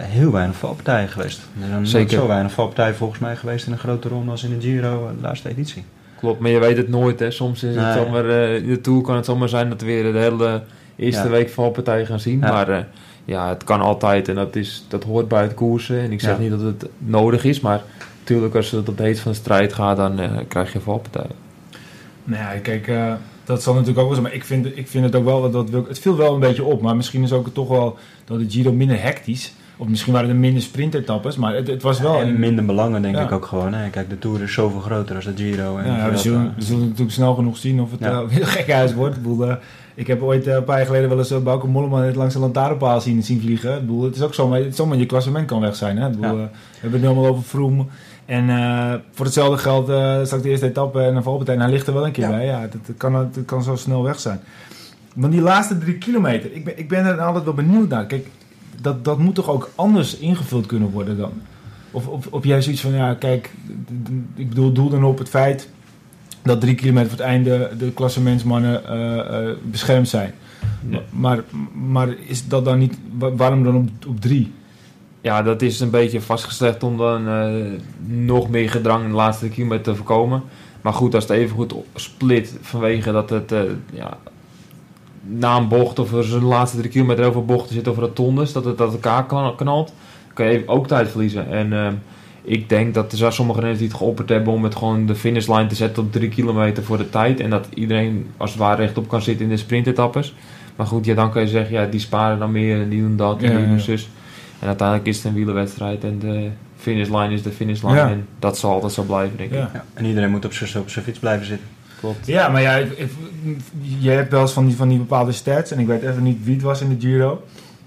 heel 0.00 0.32
weinig 0.32 0.56
valpartijen 0.56 1.08
geweest. 1.08 1.38
Er 1.60 1.66
zijn 1.68 1.86
Zeker. 1.86 2.10
zo 2.18 2.26
weinig 2.26 2.52
valpartijen 2.52 2.94
volgens 2.96 3.20
mij 3.20 3.36
geweest 3.36 3.66
in 3.66 3.72
een 3.72 3.78
grote 3.78 4.08
ronde 4.08 4.30
als 4.30 4.44
in 4.44 4.50
de 4.58 4.60
Giro 4.66 5.06
eh, 5.06 5.14
de 5.16 5.22
laatste 5.22 5.48
editie. 5.48 5.84
klopt, 6.18 6.40
maar 6.40 6.50
je 6.50 6.58
weet 6.58 6.76
het 6.76 6.88
nooit. 6.88 7.20
Hè. 7.20 7.30
Soms 7.30 7.62
is 7.62 7.74
het 7.74 7.84
Nee. 7.84 7.94
zomaar, 8.04 8.28
eh, 8.28 8.56
in 8.56 8.66
de 8.68 8.80
Tour 8.80 9.02
kan 9.02 9.16
het 9.16 9.24
zomaar 9.24 9.48
zijn 9.48 9.68
dat 9.68 9.80
we 9.80 9.86
weer 9.86 10.12
de 10.12 10.18
hele 10.18 10.62
eerste 10.96 11.22
Ja. 11.24 11.28
week 11.30 11.50
valpartijen 11.50 12.06
gaan 12.06 12.20
zien. 12.20 12.38
Ja. 12.40 12.52
Maar 12.52 12.68
eh, 12.68 12.78
ja, 13.24 13.48
het 13.48 13.64
kan 13.64 13.80
altijd 13.80 14.28
en 14.28 14.34
dat, 14.34 14.56
is, 14.56 14.84
dat 14.88 15.04
hoort 15.04 15.28
bij 15.28 15.42
het 15.42 15.54
koersen. 15.54 16.00
En 16.00 16.12
ik 16.12 16.20
zeg 16.20 16.36
Ja. 16.36 16.38
niet 16.42 16.50
dat 16.50 16.60
het 16.60 16.86
nodig 16.98 17.44
is, 17.44 17.60
maar 17.60 17.82
natuurlijk 18.18 18.54
als 18.54 18.70
het 18.70 18.88
op 18.88 18.96
de 18.96 19.02
heet 19.02 19.20
van 19.20 19.32
de 19.32 19.38
strijd 19.38 19.72
gaat, 19.72 19.96
dan 19.96 20.18
eh, 20.20 20.30
krijg 20.48 20.72
je 20.72 20.80
valpartijen. 20.80 21.46
Nou 22.24 22.42
ja, 22.54 22.60
kijk, 22.60 22.88
eh, 22.88 23.12
dat 23.44 23.62
zal 23.62 23.72
natuurlijk 23.74 23.98
ook 23.98 24.04
wel 24.06 24.14
zijn. 24.14 24.26
Maar 24.26 24.34
ik 24.36 24.44
vind, 24.44 24.66
ik 24.76 24.88
vind 24.88 25.04
het 25.04 25.14
ook 25.16 25.24
wel, 25.24 25.50
dat 25.50 25.70
wil, 25.70 25.84
het 25.88 25.98
viel 25.98 26.16
wel 26.16 26.34
een 26.34 26.40
beetje 26.40 26.64
op. 26.64 26.82
Maar 26.82 26.96
misschien 26.96 27.22
is 27.22 27.32
ook 27.32 27.48
toch 27.52 27.68
wel 27.68 27.96
dat 28.24 28.38
de 28.38 28.50
Giro 28.50 28.72
minder 28.72 29.02
hectisch. 29.02 29.52
Of 29.80 29.88
misschien 29.88 30.12
waren 30.12 30.28
er 30.28 30.36
minder 30.36 30.62
sprintetappes. 30.62 31.36
Maar 31.36 31.54
het, 31.54 31.66
het 31.66 31.82
was 31.82 32.00
wel... 32.00 32.20
en 32.20 32.38
minder 32.38 32.64
belangen 32.64 33.02
denk 33.02 33.14
Ja. 33.14 33.22
ik 33.22 33.32
ook 33.32 33.44
gewoon. 33.46 33.74
Hè. 33.74 33.90
Kijk, 33.90 34.10
de 34.10 34.18
Tour 34.18 34.42
is 34.42 34.52
zoveel 34.52 34.80
groter 34.80 35.16
als 35.16 35.24
de 35.24 35.32
Giro. 35.36 35.76
En 35.76 35.86
Ja, 35.86 35.96
ja, 35.96 36.10
we, 36.10 36.16
zullen, 36.16 36.52
we 36.56 36.62
zullen 36.64 36.82
natuurlijk 36.82 37.10
snel 37.12 37.34
genoeg 37.34 37.56
zien 37.56 37.80
of 37.80 37.90
het 37.90 38.00
weer 38.30 38.40
een 38.40 38.46
gek 38.46 38.72
huis 38.72 38.94
wordt. 38.94 39.16
Ik, 39.16 39.22
bedoel, 39.22 39.48
eh, 39.48 39.54
ik 39.94 40.06
heb 40.06 40.22
ooit 40.22 40.46
eh, 40.46 40.54
een 40.54 40.64
paar 40.64 40.76
jaar 40.76 40.86
geleden 40.86 41.08
wel 41.08 41.18
eens 41.18 41.32
uh, 41.32 41.38
Bauke 41.38 41.66
Mollema 41.66 42.00
net 42.00 42.16
langs 42.16 42.34
de 42.34 42.40
lantaarnpaal 42.40 43.00
zien, 43.00 43.22
zien 43.22 43.40
vliegen. 43.40 43.74
Ik 43.74 43.80
bedoel, 43.80 44.02
het 44.02 44.16
is 44.16 44.22
ook 44.22 44.34
zomaar, 44.34 44.62
zomaar 44.70 44.98
je 44.98 45.06
klassement 45.06 45.46
kan 45.46 45.60
weg 45.60 45.76
zijn. 45.76 45.96
Hè? 45.98 46.08
Ik 46.08 46.20
bedoel, 46.20 46.36
we 46.36 46.48
hebben 46.80 47.00
het 47.00 47.00
nu 47.00 47.06
allemaal 47.06 47.30
over 47.30 47.42
Froome. 47.42 47.84
En 48.26 48.46
voor 49.12 49.24
hetzelfde 49.24 49.58
geld 49.58 49.88
uh, 49.88 50.24
straks 50.24 50.42
de 50.42 50.48
eerste 50.48 50.66
etappe 50.66 51.00
en 51.00 51.16
een 51.16 51.22
valpartij. 51.22 51.54
En 51.54 51.60
hij 51.60 51.70
ligt 51.70 51.86
er 51.86 51.94
wel 51.94 52.06
een 52.06 52.12
keer 52.12 52.28
bij. 52.28 52.44
Ja, 52.46 52.60
dat, 52.60 52.86
dat 52.86 52.96
kan, 52.96 53.12
dat 53.12 53.44
kan 53.44 53.62
zo 53.62 53.76
snel 53.76 54.02
weg 54.02 54.20
zijn. 54.20 54.40
Maar 55.14 55.30
die 55.30 55.40
laatste 55.40 55.78
drie 55.78 55.98
kilometer, 55.98 56.52
ik 56.52 56.64
ben, 56.64 56.78
ik 56.78 56.88
ben 56.88 57.04
er 57.04 57.20
altijd 57.20 57.44
wel 57.44 57.54
benieuwd 57.54 57.88
naar. 57.88 58.06
Kijk, 58.06 58.26
dat, 58.80 59.04
dat 59.04 59.18
moet 59.18 59.34
toch 59.34 59.48
ook 59.48 59.70
anders 59.74 60.16
ingevuld 60.16 60.66
kunnen 60.66 60.90
worden 60.90 61.16
dan? 61.16 61.32
Of, 61.90 62.06
of, 62.06 62.26
of 62.26 62.44
jij 62.44 62.62
zoiets 62.62 62.80
van, 62.80 62.92
ja, 62.92 63.14
kijk, 63.14 63.50
ik 64.34 64.48
bedoel, 64.48 64.72
doel 64.72 64.88
dan 64.88 65.04
op 65.04 65.18
het 65.18 65.28
feit 65.28 65.68
dat 66.42 66.60
drie 66.60 66.74
kilometer 66.74 67.08
voor 67.10 67.18
het 67.18 67.26
einde 67.26 67.70
de 67.78 67.90
klassementsmannen 67.92 68.84
eh, 68.86 69.48
eh, 69.48 69.56
beschermd 69.62 70.08
zijn. 70.08 70.34
Maar, 71.10 71.42
maar 71.72 72.08
is 72.26 72.48
dat 72.48 72.64
dan 72.64 72.78
niet, 72.78 72.98
wa- 73.18 73.34
waarom 73.34 73.64
dan 73.64 73.76
op, 73.76 73.88
op 74.08 74.20
drie? 74.20 74.52
Ja, 75.20 75.42
dat 75.42 75.62
is 75.62 75.80
een 75.80 75.90
beetje 75.90 76.20
vastgelegd 76.20 76.82
om 76.82 76.96
dan 76.96 77.28
eh, 77.28 77.50
nog 78.06 78.48
meer 78.48 78.70
gedrang 78.70 79.02
in 79.02 79.08
de 79.10 79.16
laatste 79.16 79.48
kilometer 79.48 79.84
te 79.84 79.94
voorkomen. 79.94 80.42
Maar 80.80 80.92
goed, 80.92 81.14
als 81.14 81.24
het 81.24 81.32
even 81.32 81.56
goed 81.56 81.74
split 81.94 82.56
vanwege 82.60 83.12
dat 83.12 83.30
het 83.30 83.54
ja, 83.92 84.18
na 85.28 85.56
een 85.56 85.68
bocht 85.68 85.98
of 85.98 86.12
er 86.12 86.28
de 86.30 86.40
laatste 86.42 86.76
drie 86.78 86.90
kilometer 86.90 87.24
over 87.24 87.44
bochten 87.44 87.74
zit 87.74 87.88
of 87.88 87.96
rotondes, 87.96 88.52
dat 88.52 88.64
het 88.64 88.78
dat 88.78 88.92
elkaar 88.92 89.26
kan- 89.26 89.56
knalt, 89.56 89.92
kan 90.32 90.46
je 90.46 90.52
even 90.52 90.68
ook 90.68 90.86
tijd 90.86 91.08
verliezen. 91.10 91.50
En 91.50 91.72
eh, 91.72 91.86
ik 92.42 92.68
denk 92.68 92.94
dat 92.94 93.12
er 93.12 93.18
zijn 93.18 93.32
sommige 93.32 93.58
renners 93.58 93.78
die 93.80 93.88
het 93.88 93.96
geopperd 93.96 94.28
hebben 94.28 94.52
om 94.52 94.64
het 94.64 94.74
gewoon 94.76 95.06
de 95.06 95.14
finishlijn 95.14 95.68
te 95.68 95.74
zetten 95.74 96.02
op 96.02 96.12
drie 96.12 96.28
kilometer 96.28 96.82
voor 96.84 96.98
de 96.98 97.10
tijd. 97.10 97.40
En 97.40 97.50
dat 97.50 97.68
iedereen 97.74 98.26
als 98.36 98.50
het 98.50 98.58
ware 98.58 98.82
rechtop 98.82 99.08
kan 99.08 99.22
zitten 99.22 99.44
in 99.44 99.50
de 99.50 99.56
sprintetappes. 99.56 100.34
Maar 100.76 100.86
goed, 100.86 101.04
ja, 101.04 101.14
dan 101.14 101.30
kan 101.30 101.42
je 101.42 101.48
zeggen, 101.48 101.74
ja, 101.74 101.86
die 101.86 102.00
sparen 102.00 102.38
dan 102.38 102.52
meer 102.52 102.80
en 102.80 102.88
die 102.88 103.00
doen 103.00 103.16
dat 103.16 103.42
en 103.42 103.50
Ja, 103.50 103.56
die 103.56 103.66
doen 103.66 103.76
ja. 103.76 103.82
zus. 103.82 104.08
En 104.58 104.66
uiteindelijk 104.66 105.08
is 105.08 105.16
het 105.16 105.24
een 105.24 105.34
wielerwedstrijd 105.34 106.04
en 106.04 106.18
de 106.18 106.48
finishlijn 106.76 107.30
is 107.30 107.42
de 107.42 107.50
finishlijn. 107.50 107.96
Ja. 107.96 108.08
En 108.10 108.26
dat 108.38 108.58
zal 108.58 108.72
altijd 108.72 108.92
zo 108.92 109.02
blijven, 109.02 109.36
denk 109.36 109.50
ik. 109.50 109.56
Ja. 109.56 109.70
ja. 109.72 109.84
En 109.94 110.04
iedereen 110.04 110.30
moet 110.30 110.44
op 110.44 110.52
zijn 110.52 110.82
op 110.82 110.90
zijn 110.90 111.04
fiets 111.04 111.18
blijven 111.18 111.46
zitten. 111.46 111.66
Klopt. 112.00 112.26
Ja, 112.26 112.48
maar 112.48 112.62
ja, 112.62 112.76
ik- 112.76 112.98
ik- 112.98 113.10
je 113.98 114.10
hebt 114.10 114.30
wel 114.32 114.40
eens 114.40 114.52
van 114.52 114.66
die, 114.66 114.76
van 114.76 114.88
die 114.88 114.98
bepaalde 114.98 115.32
stats. 115.32 115.70
En 115.70 115.78
ik 115.78 115.86
weet 115.86 116.02
even 116.02 116.22
niet 116.22 116.44
wie 116.44 116.54
het 116.54 116.62
was 116.62 116.80
in 116.80 116.88
de 116.88 116.96
Giro. 117.06 117.42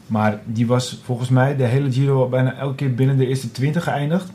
Maar 0.07 0.39
die 0.45 0.67
was 0.67 0.99
volgens 1.03 1.29
mij 1.29 1.55
de 1.55 1.63
hele 1.63 1.91
Giro 1.91 2.27
bijna 2.29 2.55
elke 2.57 2.75
keer 2.75 2.93
binnen 2.95 3.17
de 3.17 3.27
eerste 3.27 3.51
20 3.51 3.83
geëindigd. 3.83 4.31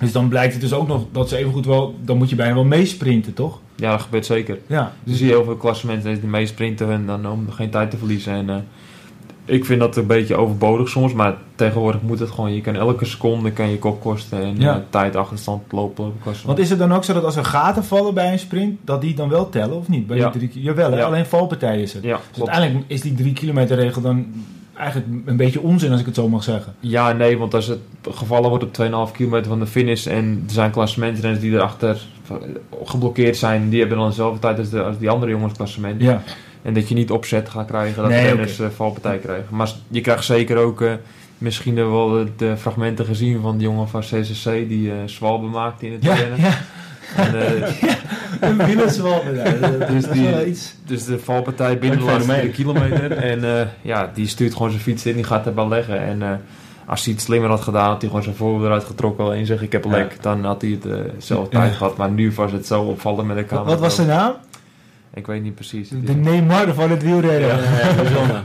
Dus 0.00 0.12
dan 0.12 0.28
blijkt 0.28 0.52
het 0.52 0.62
dus 0.62 0.72
ook 0.72 0.88
nog 0.88 1.04
dat 1.12 1.28
ze 1.28 1.36
even 1.36 1.52
goed 1.52 1.66
wel... 1.66 1.94
Dan 2.04 2.16
moet 2.16 2.30
je 2.30 2.36
bijna 2.36 2.54
wel 2.54 2.64
meesprinten, 2.64 3.34
toch? 3.34 3.60
Ja, 3.76 3.90
dat 3.90 4.00
gebeurt 4.02 4.26
zeker. 4.26 4.58
Ja, 4.66 4.92
Dus 5.04 5.16
zie 5.16 5.26
je 5.26 5.32
heel 5.32 5.44
veel 5.44 5.56
klassementen 5.56 6.20
die 6.20 6.28
meesprinten 6.28 6.90
en 6.90 7.06
dan 7.06 7.26
om 7.30 7.50
geen 7.50 7.70
tijd 7.70 7.90
te 7.90 7.96
verliezen. 7.96 8.32
En 8.32 8.50
eh, 8.50 8.56
ik 9.46 9.64
vind 9.64 9.80
dat 9.80 9.96
een 9.96 10.06
beetje 10.06 10.36
overbodig 10.36 10.88
soms, 10.88 11.12
maar 11.12 11.34
tegenwoordig 11.54 12.02
moet 12.02 12.18
het 12.18 12.30
gewoon. 12.30 12.54
Je 12.54 12.60
kan 12.60 12.74
elke 12.74 13.04
seconde 13.04 13.50
kan 13.52 13.70
je 13.70 13.78
kop 13.78 14.00
kosten 14.00 14.42
en 14.42 14.54
Ja. 14.60 14.74
eh, 14.74 14.80
tijd 14.90 15.16
achterstand 15.16 15.62
lopen. 15.72 16.12
Want 16.44 16.58
is 16.58 16.70
het 16.70 16.78
dan 16.78 16.92
ook 16.94 17.04
zo 17.04 17.12
dat 17.12 17.24
als 17.24 17.36
er 17.36 17.44
gaten 17.44 17.84
vallen 17.84 18.14
bij 18.14 18.32
een 18.32 18.38
sprint, 18.38 18.78
dat 18.84 19.00
die 19.00 19.14
dan 19.14 19.28
wel 19.28 19.48
tellen 19.48 19.76
of 19.76 19.88
niet? 19.88 20.06
Bij 20.06 20.16
Ja. 20.16 20.28
die 20.30 20.48
drie, 20.48 20.62
jawel, 20.62 20.90
hè? 20.90 20.98
Ja. 20.98 21.04
alleen 21.04 21.26
valpartij 21.26 21.82
is 21.82 21.92
het. 21.92 22.02
ja, 22.02 22.18
Dus 22.30 22.38
uiteindelijk 22.48 22.84
is 22.88 23.00
die 23.00 23.14
drie 23.14 23.32
kilometer 23.32 23.76
regel 23.76 24.02
dan 24.02 24.26
eigenlijk 24.76 25.08
een 25.26 25.36
beetje 25.36 25.60
onzin 25.60 25.90
als 25.90 26.00
ik 26.00 26.06
het 26.06 26.14
zo 26.14 26.28
mag 26.28 26.42
zeggen. 26.42 26.74
Ja, 26.80 27.12
nee, 27.12 27.38
want 27.38 27.54
als 27.54 27.66
het 27.66 27.78
gevallen 28.10 28.48
wordt 28.48 28.64
op 28.64 28.72
2,5 28.72 29.12
kilometer 29.12 29.48
van 29.48 29.58
de 29.58 29.66
finish 29.66 30.06
en 30.06 30.42
er 30.46 30.52
zijn 30.52 30.70
klassementrenners 30.70 31.40
die 31.42 31.52
erachter 31.52 32.00
geblokkeerd 32.84 33.36
zijn, 33.36 33.68
die 33.68 33.80
hebben 33.80 33.98
dan 33.98 34.08
dezelfde 34.08 34.38
tijd 34.38 34.58
als, 34.58 34.70
de, 34.70 34.82
als 34.82 34.98
die 34.98 35.10
andere 35.10 35.30
jongens 35.32 35.52
klassement. 35.52 36.00
Ja, 36.02 36.22
En 36.66 36.74
dat 36.74 36.88
je 36.88 36.94
niet 36.94 37.10
opzet 37.10 37.48
gaat 37.48 37.66
krijgen 37.66 38.02
dat 38.02 38.10
Nee, 38.10 38.22
de 38.22 38.26
renners 38.28 38.52
oké. 38.60 38.64
eh, 38.68 38.74
valpartij 38.76 39.18
krijgen. 39.18 39.46
Maar 39.56 39.70
je 39.88 40.00
krijgt 40.00 40.24
zeker 40.24 40.56
ook 40.56 40.80
eh, 40.80 40.92
misschien 41.38 41.74
wel 41.74 42.24
de, 42.36 42.56
fragmenten 42.56 43.04
gezien 43.04 43.40
van 43.40 43.56
de 43.56 43.62
jongen 43.62 43.88
van 43.88 44.00
CCC 44.00 44.44
die 44.68 44.90
eh 44.90 44.96
zwalbe 45.04 45.46
maakte 45.46 45.86
in 45.86 45.92
het 45.92 46.02
ja, 46.04 46.14
rennen. 46.14 46.40
ja. 46.40 46.52
En, 47.16 47.34
eh, 47.60 47.72
Een 48.50 48.56
wielerswalbe. 48.66 49.32
Ja, 49.34 49.86
Dus 49.86 50.08
die- 50.08 50.56
dus 50.86 51.04
de 51.04 51.18
valpartij 51.18 51.78
binnen 51.78 51.98
de 51.98 52.04
laatste 52.04 52.48
kilometer. 52.52 53.12
En 53.32 53.70
ja, 53.82 54.10
die 54.14 54.26
stuurt 54.26 54.52
gewoon 54.52 54.70
zijn 54.70 54.82
fiets 54.82 55.06
in, 55.06 55.14
die 55.14 55.24
gaat 55.24 55.46
er 55.46 55.54
wel 55.54 55.68
leggen. 55.68 56.00
En 56.00 56.40
als 56.86 57.04
hij 57.04 57.12
het 57.12 57.22
slimmer 57.22 57.50
had 57.50 57.60
gedaan, 57.60 57.88
had 57.88 58.00
hij 58.00 58.08
gewoon 58.08 58.24
zijn 58.24 58.36
voorwiel 58.36 58.66
eruit 58.66 58.84
getrokken. 58.84 59.24
Alleen 59.24 59.46
zeg 59.46 59.62
ik 59.62 59.72
heb 59.72 59.84
een 59.84 59.90
lek, 59.90 60.22
dan 60.22 60.44
had 60.44 60.60
hij 60.62 60.78
het 60.82 61.10
zelf 61.18 61.48
tijd 61.48 61.72
gehad. 61.74 61.96
Maar 61.96 62.10
nu 62.10 62.32
was 62.32 62.52
het 62.52 62.66
zo 62.66 62.82
opvallend 62.82 63.26
met 63.28 63.36
de 63.36 63.44
camera. 63.44 63.68
Wat 63.70 63.80
was 63.80 63.94
zijn 63.94 64.06
naam? 64.08 64.32
Ik 65.16 65.26
weet 65.26 65.42
niet 65.42 65.54
precies. 65.54 65.88
De 65.88 66.14
Neymar 66.14 66.74
van 66.74 66.90
het 66.90 67.02
wielrennen. 67.02 67.48
Ja. 67.48 68.44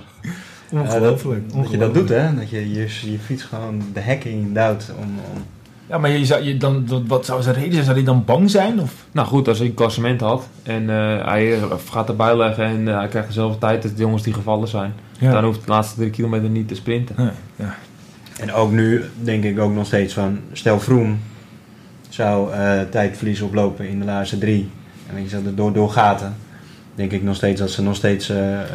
Ongelooflijk. 0.69 1.43
Ja, 1.47 1.53
dat, 1.53 1.63
dat 1.63 1.71
je 1.71 1.77
dat 1.77 1.93
doet, 1.93 2.09
hè? 2.09 2.35
Dat 2.35 2.49
je 2.49 2.71
je, 2.73 2.79
je 3.11 3.19
fiets 3.19 3.43
gewoon 3.43 3.81
de 3.93 3.99
hek 3.99 4.23
in 4.23 4.53
duwt 4.53 4.91
om... 4.97 5.03
om 5.03 5.43
Ja, 5.89 5.97
maar 5.97 6.09
je 6.09 6.25
zou, 6.25 6.43
je 6.43 6.57
dan, 6.57 7.05
wat- 7.07 7.25
zou 7.25 7.41
zijn 7.41 7.55
reden 7.55 7.71
zijn? 7.73 7.83
Zou 7.83 7.95
hij 7.95 8.05
dan 8.05 8.25
bang 8.25 8.49
zijn? 8.49 8.81
Of? 8.81 8.93
Nou 9.11 9.27
goed, 9.27 9.47
als 9.47 9.57
hij 9.57 9.67
een 9.67 9.73
klassement 9.73 10.21
had 10.21 10.47
en 10.63 10.89
eh, 10.89 11.25
hij 11.25 11.53
eh, 11.53 11.63
gaat 11.89 12.09
erbij 12.09 12.37
leggen 12.37 12.65
en 12.65 12.87
eh, 12.87 12.97
hij 12.97 13.07
krijgt 13.07 13.27
dezelfde 13.27 13.57
tijd 13.57 13.83
als 13.83 13.93
de 13.93 14.01
jongens 14.01 14.23
die 14.23 14.33
gevallen 14.33 14.67
zijn. 14.67 14.93
Dan 15.19 15.43
hoeft 15.43 15.65
de 15.65 15.71
laatste 15.71 15.95
drie 15.95 16.09
kilometer 16.09 16.49
niet 16.49 16.67
te 16.67 16.75
sprinten. 16.75 17.15
Ja. 17.55 17.75
En 18.39 18.53
ook 18.53 18.71
nu 18.71 19.03
denk 19.19 19.43
ik 19.43 19.59
ook 19.59 19.73
nog 19.73 19.85
steeds 19.85 20.13
van... 20.13 20.39
Stel 20.51 20.79
Vroom 20.79 21.19
zou 22.09 22.53
eh 22.53 22.81
tijdverlies 22.89 23.41
oplopen 23.41 23.87
in 23.87 23.99
de 23.99 24.05
laatste 24.05 24.37
drie. 24.37 24.69
En 25.15 25.23
je, 25.23 25.43
dat 25.43 25.57
door, 25.57 25.73
door 25.73 25.89
gaten. 25.89 26.35
Denk 27.01 27.13
ik 27.13 27.23
nog 27.23 27.35
steeds 27.35 27.59
dat 27.59 27.69
ze 27.69 27.81
nog 27.81 27.95
steeds 27.95 28.29
eh, 28.29 28.61
eh, 28.61 28.67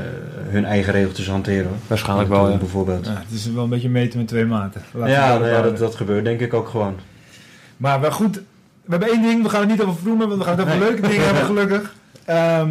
hun 0.49 0.65
eigen 0.65 0.93
regeltjes 0.93 1.29
hanteren. 1.29 1.65
Hoor. 1.67 1.77
Waarschijnlijk 1.87 2.29
wel, 2.29 2.51
ja. 2.51 2.57
Bijvoorbeeld. 2.57 3.07
Ja, 3.07 3.13
het 3.13 3.31
is 3.33 3.51
wel 3.53 3.65
een 3.65 3.71
beetje 3.71 3.89
meten 3.89 4.19
met 4.19 4.29
twee 4.29 4.45
maten. 4.45 4.83
Laten 4.93 5.15
we 5.15 5.21
Ja, 5.21 5.39
nou 5.39 5.47
ja 5.51 5.63
dat, 5.63 5.79
dat 5.79 5.95
gebeurt 5.95 6.25
denk 6.25 6.41
ik 6.41 6.55
ook 6.55 6.69
gewoon. 6.69 6.95
Maar 7.77 8.01
wel 8.01 8.11
goed, 8.11 8.37
we 8.37 8.91
hebben 8.91 9.09
één 9.09 9.23
ding. 9.23 9.43
We 9.43 9.49
gaan 9.49 9.61
het 9.61 9.69
niet 9.71 9.83
over 9.83 9.95
Vroom 9.97 10.19
hebben. 10.21 10.39
We 10.39 10.45
gaan 10.45 10.59
het 10.59 10.67
over 10.67 10.79
Nee. 10.79 10.89
leuke 10.89 11.09
dingen 11.09 11.25
hebben, 11.25 11.45
gelukkig. 11.45 11.95
Ehm, 12.25 12.71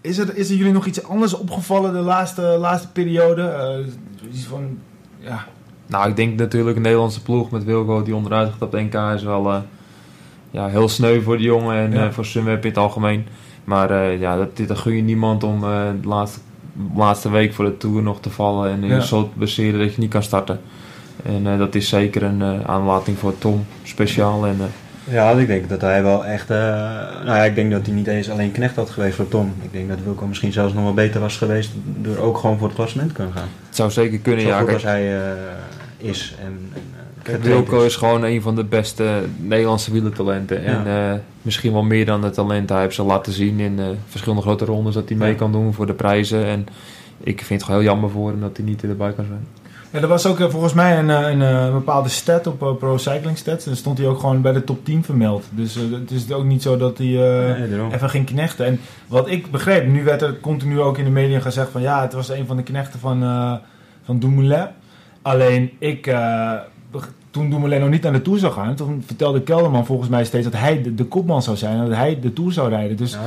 is, 0.00 0.18
er, 0.18 0.36
is 0.36 0.50
er 0.50 0.56
jullie 0.56 0.72
nog 0.72 0.86
iets 0.86 1.04
anders 1.04 1.34
opgevallen 1.34 1.92
de 1.92 1.98
laatste, 1.98 2.42
laatste 2.42 2.88
periode? 2.92 3.42
Eh, 3.42 4.32
iets 4.34 4.44
van, 4.44 4.78
ja, 5.18 5.44
Nou, 5.86 6.08
ik 6.08 6.16
denk 6.16 6.38
natuurlijk 6.38 6.76
een 6.76 6.82
Nederlandse 6.82 7.22
ploeg 7.22 7.50
met 7.50 7.64
Wilco 7.64 8.02
die 8.02 8.14
onderuit 8.14 8.50
gaat 8.52 8.62
op 8.62 8.70
de 8.70 8.80
NK 8.80 8.94
is 9.14 9.22
wel 9.22 9.50
eh, 9.52 9.58
ja, 10.50 10.66
heel 10.66 10.88
sneu 10.88 11.20
voor 11.22 11.36
de 11.36 11.42
jongen 11.42 11.76
en 11.76 11.92
Ja. 11.92 12.06
eh, 12.06 12.12
voor 12.12 12.24
Sunweb 12.24 12.62
in 12.62 12.68
het 12.68 12.78
algemeen. 12.78 13.26
Maar 13.64 13.90
eh, 13.90 14.20
ja, 14.20 14.36
dat, 14.36 14.56
dit 14.56 14.68
dat 14.68 14.78
gun 14.78 14.96
je 14.96 15.02
niemand 15.02 15.42
om 15.44 15.64
eh, 15.64 15.80
de 16.02 16.08
laatste, 16.08 16.38
laatste 16.96 17.30
week 17.30 17.52
voor 17.54 17.64
de 17.64 17.76
Tour 17.76 18.02
nog 18.02 18.20
te 18.20 18.30
vallen 18.30 18.70
en 18.70 18.86
Ja. 18.86 19.00
zo 19.00 19.22
te 19.22 19.38
blesseren 19.38 19.80
dat 19.80 19.94
je 19.94 20.00
niet 20.00 20.10
kan 20.10 20.22
starten. 20.22 20.60
En 21.22 21.46
eh, 21.46 21.58
dat 21.58 21.74
is 21.74 21.88
zeker 21.88 22.22
een 22.22 22.42
eh, 22.42 22.60
aanlating 22.66 23.18
voor 23.18 23.38
Tom, 23.38 23.66
speciaal. 23.82 24.46
En, 24.46 24.56
eh, 24.60 25.12
Ja, 25.14 25.30
ik 25.30 25.46
denk 25.46 25.68
dat 25.68 25.80
hij 25.80 26.02
wel 26.02 26.24
echt... 26.24 26.50
eh, 26.50 26.56
nou 27.24 27.26
ja, 27.26 27.44
ik 27.44 27.54
denk 27.54 27.70
dat 27.70 27.86
hij 27.86 27.94
niet 27.94 28.06
eens 28.06 28.30
alleen 28.30 28.52
knecht 28.52 28.76
had 28.76 28.90
geweest 28.90 29.16
voor 29.16 29.28
Tom. 29.28 29.54
Ik 29.62 29.72
denk 29.72 29.88
dat 29.88 29.98
Wilco 30.04 30.26
misschien 30.26 30.52
zelfs 30.52 30.72
nog 30.72 30.82
wel 30.84 30.94
beter 30.94 31.20
was 31.20 31.36
geweest... 31.36 31.70
door 32.00 32.16
ook 32.16 32.38
gewoon 32.38 32.58
voor 32.58 32.66
het 32.66 32.76
klassement 32.76 33.08
te 33.08 33.14
kunnen 33.14 33.32
gaan. 33.34 33.48
het 33.66 33.76
zou 33.76 33.90
zeker 33.90 34.18
kunnen, 34.18 34.42
Zo 34.42 34.48
ja. 34.48 34.58
goed 34.60 34.72
als 34.72 34.82
hij 34.82 35.16
eh, 35.16 35.22
is 35.96 36.34
en, 36.44 36.72
Wilco 37.40 37.82
is 37.82 37.96
gewoon 37.96 38.22
een 38.22 38.42
van 38.42 38.54
de 38.54 38.64
beste 38.64 39.22
Nederlandse 39.36 39.92
wielertalenten. 39.92 40.64
En 40.64 40.86
eh, 40.86 41.18
misschien 41.42 41.72
wel 41.72 41.82
meer 41.82 42.06
dan 42.06 42.20
de 42.20 42.30
talenten. 42.30 42.74
Hij 42.74 42.84
heeft 42.84 42.94
ze 42.96 43.02
laten 43.02 43.32
zien 43.32 43.60
in 43.60 43.78
eh, 43.78 43.86
verschillende 44.08 44.42
grote 44.42 44.64
rondes 44.64 44.94
dat 44.94 45.08
hij 45.08 45.18
mee 45.18 45.30
Ja. 45.30 45.36
kan 45.36 45.52
doen 45.52 45.74
voor 45.74 45.86
de 45.86 45.94
prijzen. 45.94 46.44
En 46.44 46.66
ik 47.20 47.36
vind 47.38 47.48
het 47.60 47.62
gewoon 47.62 47.80
heel 47.80 47.90
jammer 47.90 48.10
voor 48.10 48.28
hem 48.30 48.40
dat 48.40 48.56
hij 48.56 48.66
niet 48.66 48.82
erbij 48.82 49.12
kan 49.12 49.24
zijn. 49.28 49.46
Ja, 49.90 50.00
er 50.00 50.08
was 50.08 50.26
ook 50.26 50.40
eh, 50.40 50.48
volgens 50.48 50.72
mij 50.72 50.98
een, 50.98 51.10
eh, 51.10 51.30
een, 51.30 51.72
bepaalde 51.72 52.08
stat 52.08 52.46
op 52.46 52.76
Pro 52.78 52.96
Cycling 52.96 53.38
Stats. 53.38 53.64
En 53.64 53.70
dan 53.70 53.78
stond 53.78 53.98
hij 53.98 54.06
ook 54.06 54.18
gewoon 54.20 54.40
bij 54.42 54.52
de 54.52 54.64
top 54.64 54.84
10 54.84 55.04
vermeld. 55.04 55.44
Dus 55.50 55.74
het 55.74 56.10
is 56.10 56.32
ook 56.32 56.44
niet 56.44 56.62
zo 56.62 56.76
dat 56.76 56.98
hij 56.98 57.06
eh, 57.06 57.58
Nee, 57.58 57.92
even 57.92 58.10
ging 58.10 58.26
knechten. 58.26 58.66
En 58.66 58.80
wat 59.08 59.28
ik 59.28 59.50
begreep, 59.50 59.86
nu 59.86 60.04
werd 60.04 60.22
er 60.22 60.40
continu 60.40 60.80
ook 60.80 60.98
in 60.98 61.04
de 61.04 61.10
media 61.10 61.40
gezegd 61.40 61.70
van... 61.70 61.80
ja, 61.82 62.00
het 62.02 62.12
was 62.12 62.28
een 62.28 62.46
van 62.46 62.56
de 62.56 62.62
knechten 62.62 63.00
van, 63.00 63.22
eh 63.22 63.52
van 64.04 64.18
Dumoulin. 64.18 64.66
Alleen 65.22 65.70
ik, 65.78 66.06
eh, 66.06 66.52
toen 67.30 67.50
Dumoulin 67.50 67.80
nog 67.80 67.90
niet 67.90 68.02
naar 68.02 68.12
de 68.12 68.22
Tour 68.22 68.38
zou 68.38 68.52
gaan... 68.52 68.74
toen 68.74 69.02
vertelde 69.06 69.42
Kelderman 69.42 69.86
volgens 69.86 70.08
mij 70.08 70.24
steeds 70.24 70.44
dat 70.44 70.60
hij 70.60 70.82
de, 70.82 70.94
de 70.94 71.04
kopman 71.04 71.42
zou 71.42 71.56
zijn. 71.56 71.78
En 71.78 71.88
dat 71.88 71.96
hij 71.96 72.18
de 72.20 72.32
Tour 72.32 72.52
zou 72.52 72.68
rijden. 72.68 72.96
Dus 72.96 73.12
Ja. 73.12 73.18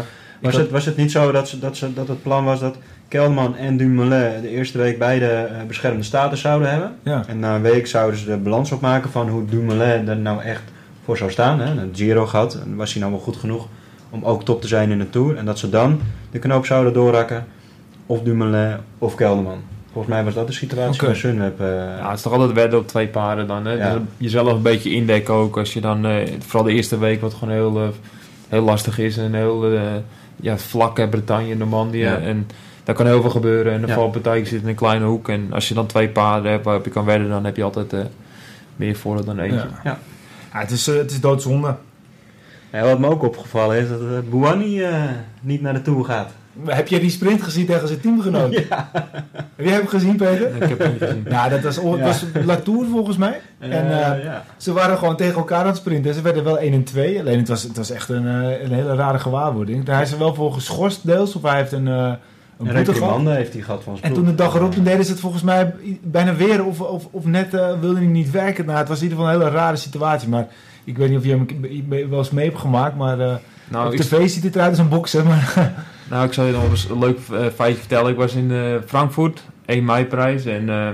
Was, 0.41 0.55
het, 0.55 0.71
was 0.71 0.85
het 0.85 0.97
niet 0.97 1.11
zo 1.11 1.31
dat, 1.31 1.49
ze, 1.49 1.59
dat, 1.59 1.77
ze, 1.77 1.93
dat 1.93 2.07
het 2.07 2.21
plan 2.23 2.45
was 2.45 2.59
dat 2.59 2.77
Kelman 3.07 3.55
en 3.55 3.77
Dumoulin 3.77 4.41
de 4.41 4.49
eerste 4.49 4.77
week 4.77 4.99
beide 4.99 5.25
eh, 5.25 5.63
beschermde 5.67 6.03
status 6.03 6.41
zouden 6.41 6.69
hebben? 6.69 6.95
ja, 7.03 7.23
En 7.27 7.39
na 7.39 7.55
een 7.55 7.61
week 7.61 7.87
zouden 7.87 8.19
ze 8.19 8.25
de 8.25 8.37
balans 8.37 8.71
opmaken 8.71 9.09
van 9.09 9.29
hoe 9.29 9.45
Dumoulin 9.45 10.07
er 10.07 10.17
nou 10.17 10.41
echt 10.41 10.63
voor 11.03 11.17
zou 11.17 11.31
staan. 11.31 11.59
Hè? 11.59 11.81
Een 11.81 11.91
Giro 11.93 12.25
gehad, 12.25 12.53
en 12.65 12.75
was 12.75 12.91
hij 12.91 13.01
nou 13.01 13.13
wel 13.13 13.21
goed 13.21 13.35
genoeg 13.37 13.67
om 14.09 14.23
ook 14.23 14.43
top 14.43 14.61
te 14.61 14.67
zijn 14.67 14.91
in 14.91 14.99
de 14.99 15.09
Tour. 15.09 15.37
En 15.37 15.45
dat 15.45 15.59
ze 15.59 15.69
dan 15.69 16.01
de 16.31 16.39
knoop 16.39 16.65
zouden 16.65 16.93
doorrakken, 16.93 17.45
of 18.05 18.21
Dumoulin 18.21 18.77
of 18.97 19.15
Kelderman. 19.15 19.61
Volgens 19.97 20.15
mij 20.15 20.23
was 20.25 20.33
dat 20.33 20.47
de 20.47 20.53
situatie 20.53 20.93
Oké. 21.01 21.05
bij 21.05 21.15
Sunweb. 21.15 21.59
eh. 21.59 21.67
Ja, 21.67 22.07
het 22.07 22.17
is 22.17 22.21
toch 22.21 22.33
altijd 22.33 22.51
wedden 22.51 22.79
op 22.79 22.87
twee 22.87 23.07
paarden 23.07 23.47
dan. 23.47 23.65
Hè? 23.65 23.71
Ja. 23.73 23.93
Dus 23.93 24.01
jezelf 24.17 24.51
een 24.51 24.61
beetje 24.61 24.89
indekken 24.91 25.33
ook. 25.33 25.57
Als 25.57 25.73
je 25.73 25.81
dan, 25.81 26.05
eh, 26.05 26.27
vooral 26.39 26.63
de 26.63 26.71
eerste 26.73 26.97
week, 26.97 27.21
wat 27.21 27.33
gewoon 27.33 27.53
heel, 27.53 27.77
eh, 27.81 27.87
heel 28.49 28.61
lastig 28.61 28.99
is. 28.99 29.17
En 29.17 29.33
heel 29.33 29.71
eh, 29.73 29.81
ja, 30.35 30.57
vlak, 30.57 30.97
hè, 30.97 31.07
Bretagne, 31.09 31.55
Normandië. 31.55 31.97
Ja. 31.99 32.17
En 32.17 32.47
daar 32.83 32.95
kan 32.95 33.05
heel 33.05 33.21
veel 33.21 33.29
gebeuren. 33.29 33.73
En 33.73 33.81
de 33.81 33.87
Ja. 33.87 33.93
valpartij 33.93 34.45
zit 34.45 34.61
in 34.61 34.67
een 34.67 34.75
kleine 34.75 35.05
hoek. 35.05 35.29
En 35.29 35.47
als 35.53 35.67
je 35.67 35.73
dan 35.73 35.85
twee 35.85 36.09
paarden 36.09 36.51
hebt 36.51 36.65
waarop 36.65 36.85
je 36.85 36.91
kan 36.91 37.05
wedden, 37.05 37.29
dan 37.29 37.45
heb 37.45 37.55
je 37.55 37.63
altijd 37.63 37.93
eh, 37.93 37.99
meer 38.75 38.95
voordeel 38.95 39.25
dan 39.25 39.39
eentje. 39.39 39.57
Ja. 39.57 39.79
Ja. 39.83 39.99
Ja, 40.53 40.59
het, 40.59 40.71
is, 40.71 40.85
het 40.85 41.11
is 41.11 41.19
doodzonde. 41.21 41.75
Ja, 42.71 42.83
wat 42.83 42.99
me 42.99 43.07
ook 43.09 43.23
opgevallen 43.23 43.77
is 43.77 43.89
dat 43.89 44.01
uh, 44.01 44.07
Bouhanni 44.29 44.81
eh, 44.83 45.01
niet 45.41 45.61
naar 45.61 45.73
de 45.73 45.81
Tour 45.81 46.05
gaat. 46.05 46.31
Heb 46.65 46.87
je 46.87 46.99
die 46.99 47.09
sprint 47.09 47.41
gezien 47.41 47.65
tegen 47.65 47.87
zijn 47.87 47.99
teamgenoot? 47.99 48.53
Ja. 48.69 48.89
Heb 49.55 49.65
jij 49.65 49.73
hem 49.73 49.87
gezien, 49.87 50.15
Peter? 50.15 50.55
Ik 50.63 50.69
heb 50.69 50.91
niet 50.91 51.01
gezien. 51.01 51.25
Ja, 51.29 51.49
dat 51.49 51.61
was, 51.61 51.75
Ja. 51.75 51.97
was 51.97 52.25
Latour 52.45 52.85
volgens 52.91 53.17
mij. 53.17 53.41
En 53.59 53.71
eh, 53.71 54.23
ja. 54.23 54.43
ze 54.57 54.73
waren 54.73 54.97
gewoon 54.97 55.15
tegen 55.15 55.35
elkaar 55.35 55.59
aan 55.59 55.67
het 55.67 55.77
sprinten. 55.77 56.13
Ze 56.13 56.21
werden 56.21 56.43
wel 56.43 56.59
1 56.59 56.73
en 56.73 56.83
2. 56.83 57.19
Alleen 57.19 57.37
het 57.37 57.47
was, 57.47 57.63
het 57.63 57.77
was 57.77 57.91
echt 57.91 58.09
een, 58.09 58.27
eh, 58.27 58.63
een 58.63 58.71
hele 58.71 58.95
rare 58.95 59.19
gewaarwording. 59.19 59.85
Daar 59.85 60.01
is 60.01 60.11
er 60.11 60.19
wel 60.19 60.33
voor 60.33 60.53
geschorst 60.53 61.05
deels. 61.05 61.35
Of 61.35 61.41
hij 61.41 61.55
heeft 61.57 61.71
een, 61.71 61.87
eh 61.87 62.11
een 62.57 62.71
reprimande 62.71 63.31
heeft 63.31 63.53
hij 63.53 63.61
gehad 63.61 63.83
van 63.83 63.97
zijn 63.97 64.11
En 64.11 64.17
toen 64.17 64.25
de 64.25 64.35
dag 64.35 64.55
erop, 64.55 64.71
toen 64.71 64.83
deden 64.83 65.05
ze 65.05 65.11
het 65.11 65.19
volgens 65.19 65.43
mij 65.43 65.73
bijna 66.01 66.35
weer. 66.35 66.65
Of, 66.65 66.81
of, 66.81 67.07
of 67.11 67.25
net 67.25 67.53
eh, 67.53 67.79
wilde 67.79 67.97
hij 67.97 68.07
niet 68.07 68.31
werken. 68.31 68.65
Nou, 68.65 68.77
het 68.77 68.87
was 68.87 68.97
in 68.97 69.03
ieder 69.03 69.17
geval 69.17 69.33
een 69.33 69.39
hele 69.41 69.51
rare 69.53 69.75
situatie. 69.75 70.29
Maar 70.29 70.47
ik 70.83 70.97
weet 70.97 71.09
niet 71.09 71.17
of 71.17 71.23
je 71.25 71.29
hem 71.31 72.09
wel 72.09 72.19
eens 72.19 72.31
mee 72.31 72.45
hebt 72.45 72.59
gemaakt. 72.59 72.95
Maar 72.95 73.19
eh, 73.19 73.35
Nou, 73.67 73.87
op 73.87 73.95
tv 73.95 74.29
ziet 74.29 74.43
het 74.43 74.55
eruit 74.55 74.69
als 74.69 74.79
een 74.79 74.89
bokser. 74.89 75.25
Maar 75.25 75.53
nou, 76.09 76.25
ik 76.25 76.33
zal 76.33 76.45
je 76.45 76.51
nog 76.51 76.69
eens 76.69 76.89
een 76.89 76.99
leuk 76.99 77.19
eh, 77.31 77.45
feitje 77.45 77.79
vertellen. 77.79 78.11
Ik 78.11 78.17
was 78.17 78.33
in 78.33 78.51
eh, 78.51 78.75
Frankfurt, 78.85 79.43
1 79.65 79.85
mei 79.85 80.05
prijs. 80.05 80.45
En 80.45 80.69
eh, 80.69 80.89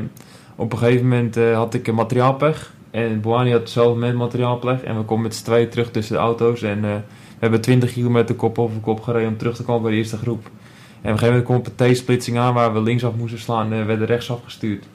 op 0.55 0.72
een 0.72 0.77
gegeven 0.77 1.08
moment 1.08 1.36
had 1.36 1.74
ik 1.74 1.88
een 1.88 1.96
materiaalpech. 1.96 2.74
En 2.91 3.22
Boani 3.22 3.51
had 3.51 3.60
hetzelfde 3.60 4.00
met 4.00 4.15
materiaalpech. 4.15 4.84
En 4.84 4.98
we 4.98 5.03
komen 5.03 5.24
met 5.24 5.36
z'n 5.36 5.43
tweeën 5.43 5.70
terug 5.70 5.91
tussen 5.91 6.15
de 6.15 6.22
auto's. 6.22 6.62
En 6.62 6.82
we 6.82 7.00
hebben 7.39 7.62
20 7.62 7.93
kilometer 7.93 8.36
kop 8.36 8.60
over 8.60 8.79
kop 8.79 9.01
gereden 9.01 9.27
om 9.27 9.38
terug 9.38 9.55
te 9.55 9.63
komen 9.63 9.82
bij 9.82 9.91
de 9.91 9.98
eerste 9.98 10.17
groep. 10.17 10.46
En 10.46 11.12
op 11.12 11.20
een 11.20 11.20
gegeven 11.20 11.43
moment 11.48 11.75
kwam 11.75 11.88
een 11.88 11.93
T-splitsing 11.93 12.38
aan 12.38 12.53
waar 12.53 12.74
we 12.74 12.82
linksaf 12.82 13.15
moesten 13.15 13.39
slaan. 13.39 13.74
En 13.74 13.86
werden 13.86 14.08
rechtsaf 14.08 14.39
gestuurd. 14.43 14.86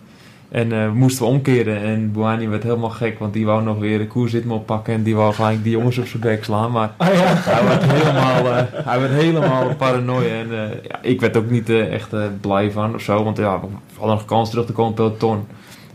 En 0.48 0.72
eh, 0.72 0.84
we 0.84 0.94
moesten 0.94 1.24
we 1.24 1.30
omkeren. 1.30 1.82
En 1.82 2.12
Boani 2.12 2.48
werd 2.48 2.62
helemaal 2.62 2.90
gek, 2.90 3.18
want 3.18 3.32
die 3.32 3.46
wou 3.46 3.62
nog 3.62 3.78
weer 3.78 3.98
de 3.98 4.06
koersritme 4.06 4.54
oppakken. 4.54 4.94
En 4.94 5.02
die 5.02 5.16
wou 5.16 5.34
gelijk 5.34 5.62
die 5.62 5.72
jongens 5.72 5.98
op 5.98 6.06
zijn 6.06 6.22
bek 6.22 6.44
slaan. 6.44 6.70
Maar 6.70 6.92
ja. 6.98 7.06
hij 7.34 7.64
werd 7.64 7.82
helemaal, 7.92 8.52
eh, 8.52 8.62
hij 8.72 9.00
werd 9.00 9.12
helemaal 9.12 9.74
paranoia. 9.74 10.28
En 10.28 10.52
eh, 10.52 10.82
ja, 10.88 10.98
ik 11.02 11.20
werd 11.20 11.36
ook 11.36 11.50
niet 11.50 11.70
echt 11.70 12.12
eh, 12.12 12.24
blij 12.40 12.70
van 12.70 12.94
of 12.94 13.02
zo. 13.02 13.24
Want 13.24 13.36
ja, 13.36 13.60
we 13.60 13.66
hadden 13.98 14.16
nog 14.16 14.24
kans 14.24 14.50
terug 14.50 14.66
te 14.66 14.72
komen 14.72 14.90
op 14.90 14.98
het 14.98 15.06
peloton. 15.06 15.46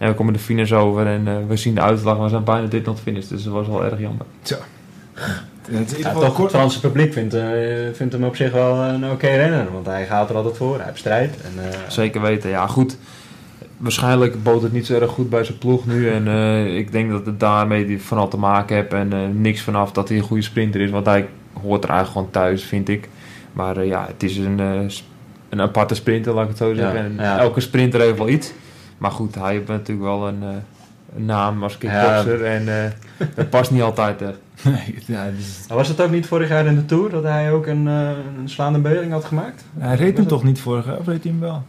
En 0.03 0.09
we 0.09 0.15
komen 0.15 0.33
de 0.33 0.39
finish 0.39 0.71
over 0.71 1.07
en 1.07 1.27
eh, 1.27 1.33
we 1.47 1.57
zien 1.57 1.75
de 1.75 1.81
uitslag. 1.81 2.15
Maar 2.15 2.23
we 2.23 2.29
zijn 2.29 2.43
bijna 2.43 2.67
dit 2.67 2.85
not 2.85 2.99
finish. 2.99 3.27
Dus 3.27 3.43
dat 3.43 3.53
was 3.53 3.67
wel 3.67 3.85
erg 3.85 3.99
jammer. 3.99 4.25
Het 4.41 5.95
Ja, 5.97 6.13
toch, 6.13 6.37
het. 6.37 6.49
Franse 6.49 6.79
publiek 6.79 7.13
vindt, 7.13 7.33
eh, 7.33 7.47
vindt 7.93 8.13
hem 8.13 8.23
op 8.23 8.35
zich 8.35 8.51
wel 8.51 8.75
een 8.75 9.11
oké 9.11 9.27
renner. 9.27 9.71
Want 9.71 9.85
hij 9.85 10.05
gaat 10.05 10.29
er 10.29 10.35
altijd 10.35 10.57
voor, 10.57 10.75
hij 10.75 10.85
heeft 10.85 10.97
strijd. 10.97 11.35
En, 11.41 11.71
eh, 11.71 11.79
Zeker 11.87 12.21
weten. 12.21 12.49
Ja, 12.49 12.67
goed. 12.67 12.97
Waarschijnlijk 13.77 14.43
bood 14.43 14.61
het 14.61 14.71
niet 14.71 14.85
zo 14.85 14.99
erg 14.99 15.11
goed 15.11 15.29
bij 15.29 15.43
zijn 15.43 15.57
ploeg 15.57 15.85
nu. 15.85 16.09
En 16.09 16.27
eh, 16.27 16.77
ik 16.77 16.91
denk 16.91 17.09
dat 17.09 17.25
het 17.25 17.39
daarmee 17.39 17.85
die 17.85 18.01
vooral 18.01 18.27
te 18.27 18.37
maken 18.37 18.75
heeft. 18.75 18.93
En 18.93 19.13
eh, 19.13 19.19
niks 19.33 19.61
vanaf 19.61 19.91
dat 19.91 20.07
hij 20.07 20.17
een 20.17 20.23
goede 20.23 20.43
sprinter 20.43 20.81
is. 20.81 20.89
Want 20.89 21.05
hij 21.05 21.27
hoort 21.61 21.83
er 21.83 21.89
eigenlijk 21.89 22.17
gewoon 22.17 22.31
thuis, 22.31 22.63
vind 22.63 22.89
ik. 22.89 23.09
Maar 23.53 23.77
eh, 23.77 23.87
ja, 23.87 24.05
het 24.07 24.23
is 24.23 24.37
een, 24.37 24.59
eh, 24.59 24.89
een 25.49 25.61
aparte 25.61 25.95
sprinter, 25.95 26.33
laat 26.33 26.43
ik 26.43 26.49
het 26.49 26.57
zo 26.57 26.73
zeggen. 26.73 26.99
en 26.99 27.13
ja. 27.17 27.39
Elke 27.39 27.59
sprinter 27.59 27.99
heeft 27.99 28.17
wel 28.17 28.29
iets. 28.29 28.53
Maar 28.97 29.11
goed, 29.11 29.35
hij 29.35 29.51
heeft 29.51 29.67
natuurlijk 29.67 30.07
wel 30.07 30.27
een, 30.27 30.43
eh, 30.43 30.49
een 31.15 31.25
naam 31.25 31.63
als 31.63 31.77
kickboxer. 31.77 32.45
En 32.45 32.83
eh, 32.83 32.91
dat 33.35 33.49
past 33.49 33.71
niet 33.71 33.81
altijd 33.81 34.21
echt. 34.21 34.37
Nee, 34.63 34.95
ja, 35.05 35.23
het 35.23 35.67
was 35.67 35.87
het 35.87 36.01
ook 36.01 36.11
niet 36.11 36.25
vorig 36.25 36.49
jaar 36.49 36.65
in 36.65 36.75
de 36.75 36.85
Tour 36.85 37.09
dat 37.09 37.23
hij 37.23 37.51
ook 37.51 37.67
een, 37.67 37.85
een 37.85 38.49
slaande 38.49 38.79
beweging 38.79 39.11
had 39.11 39.25
gemaakt? 39.25 39.65
hij 39.77 39.95
reed 39.95 40.17
hem 40.17 40.27
toch 40.27 40.43
niet 40.43 40.59
vorig 40.59 40.85
jaar? 40.85 40.97
Of 40.97 41.05
reed 41.05 41.23
hij 41.23 41.31
hem 41.31 41.41
wel? 41.41 41.63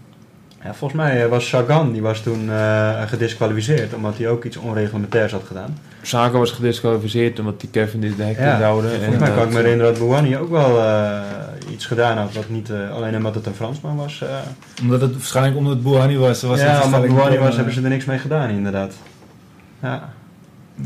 Ja, 0.65 0.75
volgens 0.75 1.01
mij 1.01 1.23
eh, 1.25 1.29
was 1.31 1.49
Sagan, 1.49 1.93
die 1.93 2.03
was 2.03 2.21
toen 2.21 2.51
eh, 2.51 3.03
gedisqualificeerd, 3.07 3.95
omdat 3.95 4.17
hij 4.19 4.29
ook 4.29 4.45
iets 4.45 4.57
onreglementairs 4.57 5.33
had 5.33 5.43
gedaan. 5.47 5.79
Zaken 6.03 6.39
was 6.39 6.51
gedisqualificeerd 6.51 7.39
omdat 7.39 7.61
die 7.61 7.71
Kevin 7.71 8.01
de 8.01 8.23
hek 8.23 8.39
Ja, 8.39 8.61
houden. 8.61 8.91
Volgens 8.91 9.19
mij 9.19 9.31
kan 9.33 9.43
ik 9.43 9.53
me 9.53 9.57
herinneren 9.61 9.93
dat 9.93 10.03
Bouhanni 10.03 10.37
ook 10.37 10.51
wel 10.51 10.79
eh, 10.81 11.21
iets 11.73 11.87
gedaan 11.87 12.17
had, 12.19 12.33
wat 12.35 12.49
niet 12.49 12.71
eh, 12.71 12.91
alleen 12.91 13.17
omdat 13.17 13.35
het 13.35 13.47
een 13.47 13.55
Fransman 13.55 13.97
was. 13.97 14.23
eh. 14.23 14.29
Omdat 14.83 15.01
het 15.01 15.13
waarschijnlijk 15.13 15.57
omdat 15.57 15.73
het 15.73 15.83
Bouhanni 15.83 16.17
was. 16.17 16.43
was 16.43 16.61
het 16.61 16.69
ja, 16.71 16.85
omdat 16.85 17.01
meteen, 17.01 17.15
was, 17.17 17.49
eh, 17.51 17.55
hebben 17.57 17.75
ze 17.75 17.83
er 17.83 17.89
niks 17.89 18.05
mee 18.05 18.19
gedaan, 18.19 18.49
inderdaad. 18.51 18.95
Ja, 19.83 20.13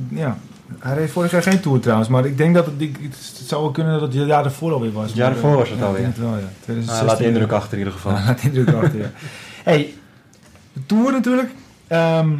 Ja. 0.08 0.36
Hij 0.78 0.94
reed 0.96 1.10
vorig 1.10 1.30
jaar 1.30 1.42
geen 1.42 1.60
Tour 1.60 1.80
trouwens, 1.80 2.08
maar 2.08 2.24
ik 2.24 2.36
denk 2.38 2.54
dat 2.54 2.66
het, 2.66 2.80
het 2.80 3.46
zou 3.48 3.62
wel 3.62 3.70
kunnen 3.70 3.92
dat 3.92 4.02
het 4.02 4.14
het 4.14 4.26
jaar 4.26 4.44
ervoor 4.44 4.72
alweer 4.72 4.92
was. 4.92 5.06
Het 5.06 5.16
jaar 5.16 5.30
ervoor 5.30 5.50
eh, 5.52 5.56
was 5.56 5.68
het 5.70 5.78
ja, 5.78 5.84
alweer. 5.84 6.00
Ik 6.06 6.14
denk 6.14 6.16
het 6.16 6.24
wel, 6.24 6.34
ja. 6.38 6.44
Ah, 6.44 6.62
2016. 6.62 7.06
laat 7.06 7.18
de 7.18 7.24
indruk 7.24 7.52
achter 7.52 7.72
in 7.72 7.78
ieder 7.78 7.92
geval. 7.92 8.12
Ja, 8.12 8.24
laat 8.26 8.40
de 8.42 8.48
indruk 8.48 8.74
achter, 8.74 8.98
ja. 8.98 9.10
Hey, 9.68 9.94
de 10.72 10.86
Tour 10.86 11.12
natuurlijk. 11.12 11.50
Ehm, 11.86 12.30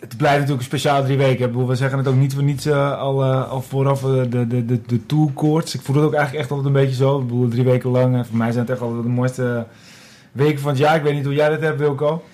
het 0.00 0.16
blijft 0.16 0.38
natuurlijk 0.38 0.58
een 0.60 0.78
speciaal 0.78 1.04
drie 1.04 1.16
weken. 1.16 1.52
Bedoel, 1.52 1.68
We 1.68 1.74
zeggen 1.74 1.98
het 1.98 2.06
ook 2.06 2.14
niet 2.14 2.34
voor 2.34 2.42
niets 2.42 2.66
eh, 2.66 2.98
al, 2.98 3.22
eh, 3.22 3.50
al 3.50 3.62
vooraf 3.62 4.04
eh, 4.04 4.10
de, 4.28 4.46
de, 4.46 4.64
de, 4.64 4.80
de 4.86 5.06
tourkoorts. 5.06 5.74
Ik 5.74 5.80
voel 5.80 5.96
het 5.96 6.04
ook 6.04 6.14
eigenlijk 6.14 6.42
echt 6.42 6.50
altijd 6.50 6.74
een 6.74 6.80
beetje 6.80 6.96
zo. 6.96 7.18
Ik 7.18 7.26
bedoel, 7.26 7.48
drie 7.48 7.64
weken 7.64 7.90
lang. 7.90 8.26
voor 8.26 8.36
mij 8.36 8.50
zijn 8.50 8.64
het 8.64 8.72
echt 8.72 8.80
altijd 8.80 9.02
de 9.02 9.08
mooiste 9.08 9.66
weken 10.32 10.60
van 10.60 10.70
het 10.70 10.78
jaar. 10.78 10.96
Ik 10.96 11.02
weet 11.02 11.14
niet 11.14 11.24
hoe 11.24 11.34
jij 11.34 11.48
dat 11.48 11.60
hebt, 11.60 11.78
Wilco. 11.78 12.24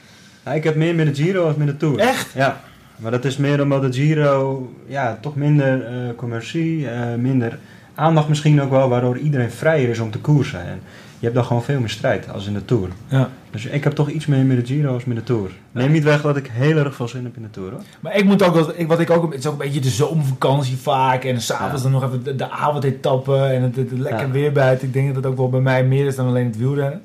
Ja, 0.45 0.53
ik 0.53 0.65
heb 0.65 0.77
meer 0.77 0.95
met 0.95 1.17
de 1.17 1.23
Giro 1.23 1.47
als 1.47 1.57
met 1.57 1.67
de 1.67 1.77
Tour. 1.77 1.99
Echt? 1.99 2.33
Ja, 2.35 2.61
maar 2.97 3.11
dat 3.11 3.25
is 3.25 3.37
meer 3.37 3.63
omdat 3.63 3.83
de 3.83 3.93
Giro 3.93 4.69
ja, 4.87 5.19
toch 5.21 5.37
minder 5.37 5.85
commercie, 6.17 6.89
minder 7.19 7.59
aandacht 7.95 8.29
misschien 8.29 8.63
ook 8.63 8.71
wel, 8.71 8.89
waardoor 8.89 9.19
iedereen 9.19 9.51
vrijer 9.51 9.89
is 9.89 9.99
om 9.99 10.11
te 10.11 10.19
koersen. 10.19 10.61
En 10.61 10.81
je 11.19 11.25
hebt 11.25 11.35
dan 11.35 11.45
gewoon 11.45 11.65
veel 11.65 11.81
meer 11.81 11.89
strijd 11.89 12.33
als 12.33 12.47
in 12.47 12.55
de 12.55 12.65
Tour. 12.65 12.89
Ja. 13.09 13.29
Dus 13.51 13.65
ik 13.67 13.85
heb 13.85 13.93
toch 13.93 14.09
iets 14.11 14.27
meer 14.27 14.45
met 14.45 14.57
de 14.67 14.75
Giro 14.75 14.93
als 14.95 15.05
met 15.05 15.17
de 15.17 15.23
Tour. 15.23 15.51
Neem 15.73 15.93
niet 15.93 16.03
weg 16.03 16.23
dat 16.23 16.37
ik 16.37 16.51
heel 16.53 16.77
erg 16.77 16.95
veel 16.95 17.09
zin 17.09 17.25
heb 17.25 17.37
in 17.37 17.43
de 17.43 17.51
Tour 17.51 17.71
hoor. 17.71 17.81
Maar 18.01 18.17
ik 18.17 18.25
moet 18.25 18.43
ook, 18.43 18.55
wel- 18.55 18.73
ik, 18.77 18.89
wat 18.89 19.01
ik 19.01 19.11
ook, 19.11 19.31
het 19.33 19.41
is 19.41 19.47
ook 19.47 19.53
een 19.53 19.59
beetje 19.59 19.81
de 19.81 19.89
zomervakantie 19.89 20.77
vaak. 20.77 21.25
En 21.25 21.41
s'avonds 21.41 21.83
Ja. 21.83 21.91
dan 21.91 22.01
nog 22.01 22.05
even 22.09 22.25
de, 22.25 22.37
de 22.37 22.51
avondetappen 22.51 23.51
en 23.51 23.63
het, 23.63 23.77
het, 23.77 23.91
het 23.91 23.99
lekker 23.99 24.27
Ja. 24.27 24.33
weer 24.33 24.53
buiten. 24.53 24.87
Ik 24.87 24.93
denk 24.93 25.07
dat 25.07 25.17
het 25.17 25.27
ook 25.27 25.37
wel 25.37 25.49
bij 25.51 25.61
mij 25.61 25.85
meer 25.85 26.07
is 26.07 26.17
dan 26.17 26.27
alleen 26.27 26.47
het 26.47 26.57
wielrennen. 26.59 27.03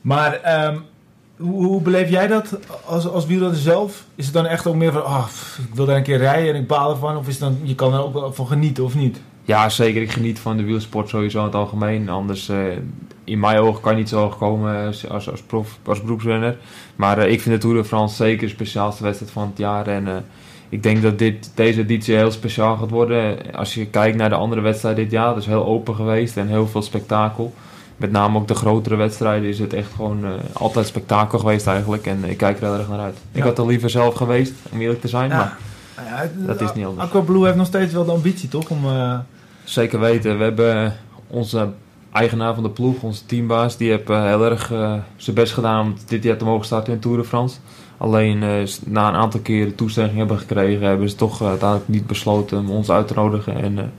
Maar 0.00 0.32
ehm, 0.34 0.76
hoe, 1.36 1.64
hoe 1.66 1.82
beleef 1.82 2.10
jij 2.10 2.26
dat 2.26 2.58
als, 2.84 3.08
als 3.08 3.26
wielrenner 3.26 3.58
zelf? 3.58 4.04
Is 4.14 4.24
het 4.24 4.34
dan 4.34 4.46
echt 4.46 4.66
ook 4.66 4.74
meer 4.74 4.92
van, 4.92 5.02
oh, 5.02 5.26
ik 5.68 5.74
wil 5.74 5.86
daar 5.86 5.96
een 5.96 6.02
keer 6.02 6.18
rijden 6.18 6.54
en 6.54 6.60
ik 6.60 6.66
baal 6.66 6.90
ervan? 6.90 7.16
Of 7.16 7.26
is 7.28 7.32
het 7.32 7.42
dan, 7.42 7.58
je 7.62 7.74
kan 7.74 7.92
er 7.94 8.04
ook 8.04 8.12
wel 8.12 8.32
van 8.32 8.46
genieten 8.46 8.84
of 8.84 8.94
niet? 8.94 9.20
Ja, 9.44 9.68
zeker. 9.68 10.02
Ik 10.02 10.12
geniet 10.12 10.38
van 10.38 10.56
de 10.56 10.62
wielsport 10.64 11.08
sowieso 11.08 11.38
in 11.38 11.44
het 11.44 11.54
algemeen. 11.54 12.08
Anders, 12.08 12.48
eh, 12.48 12.56
in 13.24 13.40
mijn 13.40 13.58
ogen, 13.58 13.80
kan 13.80 13.92
je 13.92 13.98
niet 13.98 14.08
zo 14.08 14.18
hoog 14.20 14.38
komen 14.38 14.86
als, 14.86 15.08
als, 15.08 15.30
als, 15.30 15.42
prof, 15.42 15.78
als 15.84 16.02
beroepsrenner. 16.02 16.56
Maar 16.96 17.18
eh, 17.18 17.32
ik 17.32 17.40
vind 17.40 17.54
de 17.54 17.60
Tour 17.60 17.76
de 17.76 17.84
France 17.88 18.14
zeker 18.14 18.46
de 18.46 18.52
speciaalste 18.52 19.02
wedstrijd 19.02 19.32
van 19.32 19.46
het 19.48 19.58
jaar. 19.58 19.86
En 19.86 20.08
eh, 20.08 20.14
ik 20.68 20.82
denk 20.82 21.02
dat 21.02 21.18
dit, 21.18 21.50
deze 21.54 21.80
editie 21.80 22.14
heel 22.16 22.30
speciaal 22.30 22.76
gaat 22.76 22.90
worden. 22.90 23.36
Als 23.54 23.74
je 23.74 23.86
kijkt 23.86 24.16
naar 24.16 24.28
de 24.28 24.34
andere 24.34 24.60
wedstrijden 24.60 25.02
dit 25.02 25.12
jaar, 25.12 25.26
dat 25.28 25.36
is 25.36 25.46
heel 25.46 25.64
open 25.66 25.94
geweest 25.94 26.36
en 26.36 26.48
heel 26.48 26.66
veel 26.66 26.82
spektakel. 26.82 27.52
Met 27.96 28.10
name 28.12 28.38
ook 28.38 28.48
de 28.48 28.54
grotere 28.54 28.96
wedstrijden 28.96 29.48
is 29.48 29.58
het 29.58 29.72
echt 29.72 29.92
gewoon 29.96 30.24
eh, 30.24 30.30
altijd 30.52 30.86
spektakel 30.86 31.38
geweest 31.38 31.66
eigenlijk. 31.66 32.06
En 32.06 32.24
ik 32.24 32.36
kijk 32.36 32.56
er 32.60 32.64
heel 32.64 32.78
erg 32.78 32.88
naar 32.88 32.98
uit. 33.00 33.16
Ik 33.32 33.42
had 33.42 33.58
er 33.58 33.66
liever 33.66 33.90
zelf 33.90 34.14
geweest, 34.14 34.52
om 34.72 34.80
eerlijk 34.80 35.00
te 35.00 35.08
zijn. 35.08 35.28
Maar 35.28 35.56
Nou 35.96 36.08
ja, 36.08 36.16
het- 36.16 36.46
Dat 36.46 36.60
is 36.60 36.72
niet 36.74 36.84
anders. 36.86 37.08
Aqua 37.08 37.20
Blue 37.20 37.44
heeft 37.44 37.56
nog 37.56 37.66
steeds 37.66 37.92
wel 37.92 38.04
de 38.04 38.10
ambitie, 38.10 38.48
toch? 38.48 38.68
Om, 38.70 38.78
Zeker 39.64 40.00
weten. 40.00 40.38
We 40.38 40.44
hebben 40.44 40.96
onze 41.26 41.68
eigenaar 42.12 42.54
van 42.54 42.62
de 42.62 42.70
ploeg, 42.70 43.02
onze 43.02 43.26
teambaas, 43.26 43.76
die 43.76 43.90
heeft 43.90 44.10
eh, 44.10 44.24
heel 44.24 44.44
erg 44.44 44.72
eh, 44.72 44.94
zijn 45.16 45.36
best 45.36 45.52
gedaan 45.52 45.86
om 45.86 45.94
dit 46.06 46.22
jaar 46.22 46.36
te 46.36 46.44
mogen 46.44 46.66
starten 46.66 46.92
in 46.92 46.98
Tour 46.98 47.16
de 47.16 47.24
France. 47.24 47.58
Alleen 47.98 48.42
eh, 48.42 48.66
na 48.84 49.08
een 49.08 49.14
aantal 49.14 49.40
keren 49.40 49.74
toestemming 49.74 50.18
hebben 50.18 50.38
gekregen, 50.38 50.86
hebben 50.86 51.10
ze 51.10 51.16
toch 51.16 51.42
uiteindelijk 51.42 51.88
niet 51.88 52.06
besloten 52.06 52.58
om 52.58 52.70
ons 52.70 52.90
uit 52.90 53.08
te 53.08 53.14
nodigen. 53.14 53.62
En 53.62 53.92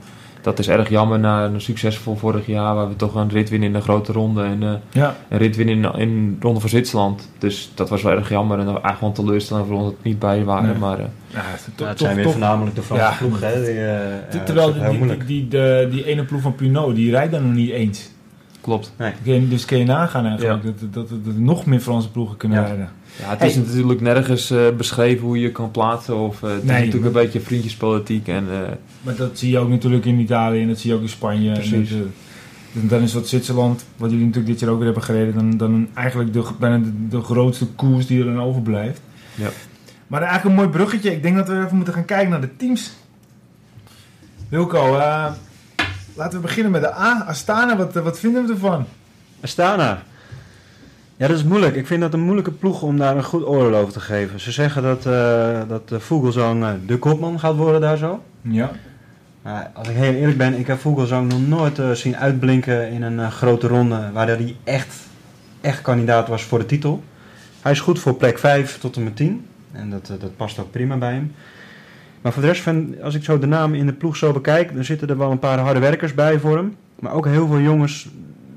dat 0.44 0.58
is 0.58 0.68
erg 0.68 0.88
jammer 0.88 1.18
na 1.18 1.44
een 1.44 1.60
succesvol 1.60 2.16
vorig 2.16 2.46
jaar, 2.46 2.74
waar 2.74 2.88
we 2.88 2.96
toch 2.96 3.14
een 3.14 3.28
rit 3.28 3.50
winnen 3.50 3.68
in 3.68 3.74
de 3.74 3.80
grote 3.80 4.12
ronde 4.12 4.42
en 4.42 4.62
eh, 4.62 4.72
ja. 4.92 5.16
een 5.28 5.38
rit 5.38 5.56
winnen 5.56 5.74
in, 5.94 5.98
in 6.00 6.30
de 6.40 6.46
ronde 6.46 6.60
van 6.60 6.68
Zwitserland. 6.68 7.30
Dus 7.38 7.70
dat 7.74 7.88
was 7.88 8.02
wel 8.02 8.12
erg 8.12 8.28
jammer 8.28 8.58
en 8.58 8.66
eigenlijk 8.66 8.96
gewoon 8.98 9.12
teleurstellend 9.12 9.66
voor 9.66 9.76
ons 9.76 9.84
dat 9.84 9.94
we 10.02 10.08
niet 10.08 10.18
bij 10.18 10.44
waren. 10.44 10.68
Nee. 10.68 10.78
Maar 10.78 10.98
eh, 10.98 11.04
Ja, 11.26 11.40
het 11.44 11.72
Ja, 11.76 11.86
het 11.86 11.98
zijn 11.98 12.16
weer 12.16 12.30
voornamelijk 12.30 12.76
de 12.76 12.82
Franse 12.82 13.04
Ja. 13.04 13.12
ploegen. 13.18 13.48
Hè? 13.48 13.64
Die, 13.64 13.86
eh, 14.38 14.44
Terwijl 14.44 14.74
dat 14.74 14.90
die, 14.90 15.24
die, 15.26 15.48
de, 15.48 15.88
die 15.90 16.04
ene 16.04 16.24
ploeg 16.24 16.40
van 16.40 16.54
Pinot, 16.54 16.94
die 16.94 17.10
rijdt 17.10 17.32
dan 17.32 17.42
nog 17.42 17.52
niet 17.54 17.70
eens. 17.70 18.10
klopt. 18.60 18.92
Je- 19.22 19.48
Dus 19.48 19.64
kun 19.64 19.78
je 19.78 19.84
nagaan 19.84 20.26
eigenlijk 20.26 20.62
dat, 20.62 20.74
dat, 20.80 21.08
dat, 21.08 21.34
er 21.34 21.40
nog 21.40 21.66
meer 21.66 21.80
Franse 21.80 22.10
ploegen 22.10 22.36
kunnen 22.36 22.60
Ja. 22.60 22.66
rijden. 22.66 22.88
Ja, 23.18 23.30
het 23.30 23.42
is 23.42 23.54
natuurlijk 23.56 24.00
nergens 24.00 24.50
eh, 24.50 24.68
beschreven 24.76 25.26
hoe 25.26 25.40
je 25.40 25.52
kan 25.52 25.70
plaatsen. 25.70 26.16
Of, 26.16 26.42
eh, 26.42 26.50
het 26.50 26.62
is 26.62 26.68
natuurlijk 26.68 26.94
maar- 26.94 27.06
een 27.06 27.12
beetje 27.12 27.40
vriendjespolitiek. 27.40 28.28
En, 28.28 28.46
eh, 28.50 28.58
Maar 29.02 29.16
dat 29.16 29.38
zie 29.38 29.50
je 29.50 29.58
ook 29.58 29.68
natuurlijk 29.68 30.04
in 30.04 30.18
Italië 30.18 30.62
en 30.62 30.68
dat 30.68 30.78
zie 30.78 30.90
je 30.90 30.96
ook 30.96 31.02
in 31.02 31.08
Spanje. 31.08 31.52
Precies. 31.52 31.90
En, 31.90 32.88
dan 32.88 33.02
is 33.02 33.14
wat 33.14 33.28
Zwitserland, 33.28 33.84
wat 33.96 34.10
jullie 34.10 34.24
natuurlijk 34.26 34.52
dit 34.52 34.60
jaar 34.60 34.70
ook 34.70 34.76
weer 34.76 34.84
hebben 34.86 35.02
gereden, 35.04 35.34
dan, 35.34 35.56
dan 35.56 35.88
eigenlijk 35.94 36.32
de, 36.32 36.44
bijna 36.58 36.78
de, 36.78 37.08
de 37.08 37.20
grootste 37.20 37.66
koers 37.66 38.06
die 38.06 38.18
er 38.18 38.24
dan 38.24 38.40
overblijft. 38.40 39.00
Ja. 39.34 39.48
Maar 40.06 40.22
eigenlijk 40.22 40.50
een 40.50 40.62
mooi 40.64 40.76
bruggetje. 40.76 41.12
Ik 41.12 41.22
denk 41.22 41.36
dat 41.36 41.48
we 41.48 41.54
even 41.64 41.76
moeten 41.76 41.94
gaan 41.94 42.04
kijken 42.04 42.30
naar 42.30 42.40
de 42.40 42.56
teams. 42.56 42.92
Wilco, 44.48 44.96
eh, 44.98 45.32
laten 46.14 46.36
we 46.38 46.46
beginnen 46.46 46.72
met 46.72 46.80
de 46.80 46.94
A. 46.94 47.24
Astana, 47.26 47.76
wat, 47.76 47.94
wat 47.94 48.18
vinden 48.18 48.46
we 48.46 48.52
ervan? 48.52 48.86
Astana. 49.40 50.02
Ja, 51.16 51.28
dat 51.28 51.36
is 51.36 51.44
moeilijk. 51.44 51.74
Ik 51.74 51.86
vind 51.86 52.00
dat 52.00 52.12
een 52.12 52.20
moeilijke 52.20 52.50
ploeg 52.50 52.82
om 52.82 52.98
daar 52.98 53.16
een 53.16 53.24
goed 53.24 53.46
oordeel 53.46 53.74
over 53.74 53.92
te 53.92 54.00
geven. 54.00 54.40
Ze 54.40 54.52
zeggen 54.52 54.82
dat, 54.82 55.06
eh 55.06 55.60
dat 55.68 55.88
de 55.88 56.00
Vogelsang 56.00 56.62
eh, 56.62 56.70
de 56.86 56.98
kopman 56.98 57.40
gaat 57.40 57.56
worden 57.56 57.80
daar 57.80 57.96
zo. 57.96 58.22
Ja. 58.40 58.70
Maar 59.42 59.70
als 59.74 59.88
ik 59.88 59.96
heel 59.96 60.12
eerlijk 60.12 60.38
ben, 60.38 60.58
ik 60.58 60.66
heb 60.66 60.78
Vogelsang 60.78 61.28
nog 61.32 61.46
nooit 61.48 61.78
eh, 61.78 61.90
zien 61.90 62.16
uitblinken 62.16 62.90
in 62.90 63.02
een 63.02 63.32
grote 63.32 63.66
ronde 63.66 64.10
waar 64.12 64.26
hij 64.26 64.56
echt, 64.64 64.94
echt 65.60 65.82
kandidaat 65.82 66.28
was 66.28 66.42
voor 66.42 66.58
de 66.58 66.66
titel. 66.66 67.02
Hij 67.60 67.72
is 67.72 67.80
goed 67.80 67.98
voor 67.98 68.14
plek 68.14 68.38
5 68.38 68.78
tot 68.78 68.96
en 68.96 69.04
met 69.04 69.16
10. 69.16 69.46
En 69.72 69.90
dat, 69.90 70.06
dat 70.06 70.36
past 70.36 70.58
ook 70.58 70.70
prima 70.70 70.96
bij 70.96 71.12
hem. 71.12 71.34
Maar 72.20 72.32
voor 72.32 72.42
de 72.42 72.48
rest 72.48 72.62
van, 72.62 72.94
als 73.02 73.14
ik 73.14 73.24
zo 73.24 73.38
de 73.38 73.46
namen 73.46 73.78
in 73.78 73.86
de 73.86 73.92
ploeg 73.92 74.16
zo 74.16 74.32
bekijk, 74.32 74.74
dan 74.74 74.84
zitten 74.84 75.08
er 75.08 75.18
wel 75.18 75.30
een 75.30 75.38
paar 75.38 75.58
harde 75.58 75.80
werkers 75.80 76.14
bij 76.14 76.38
voor 76.38 76.56
hem. 76.56 76.76
Maar 77.00 77.12
ook 77.12 77.26
heel 77.26 77.46
veel 77.46 77.60
jongens 77.60 78.08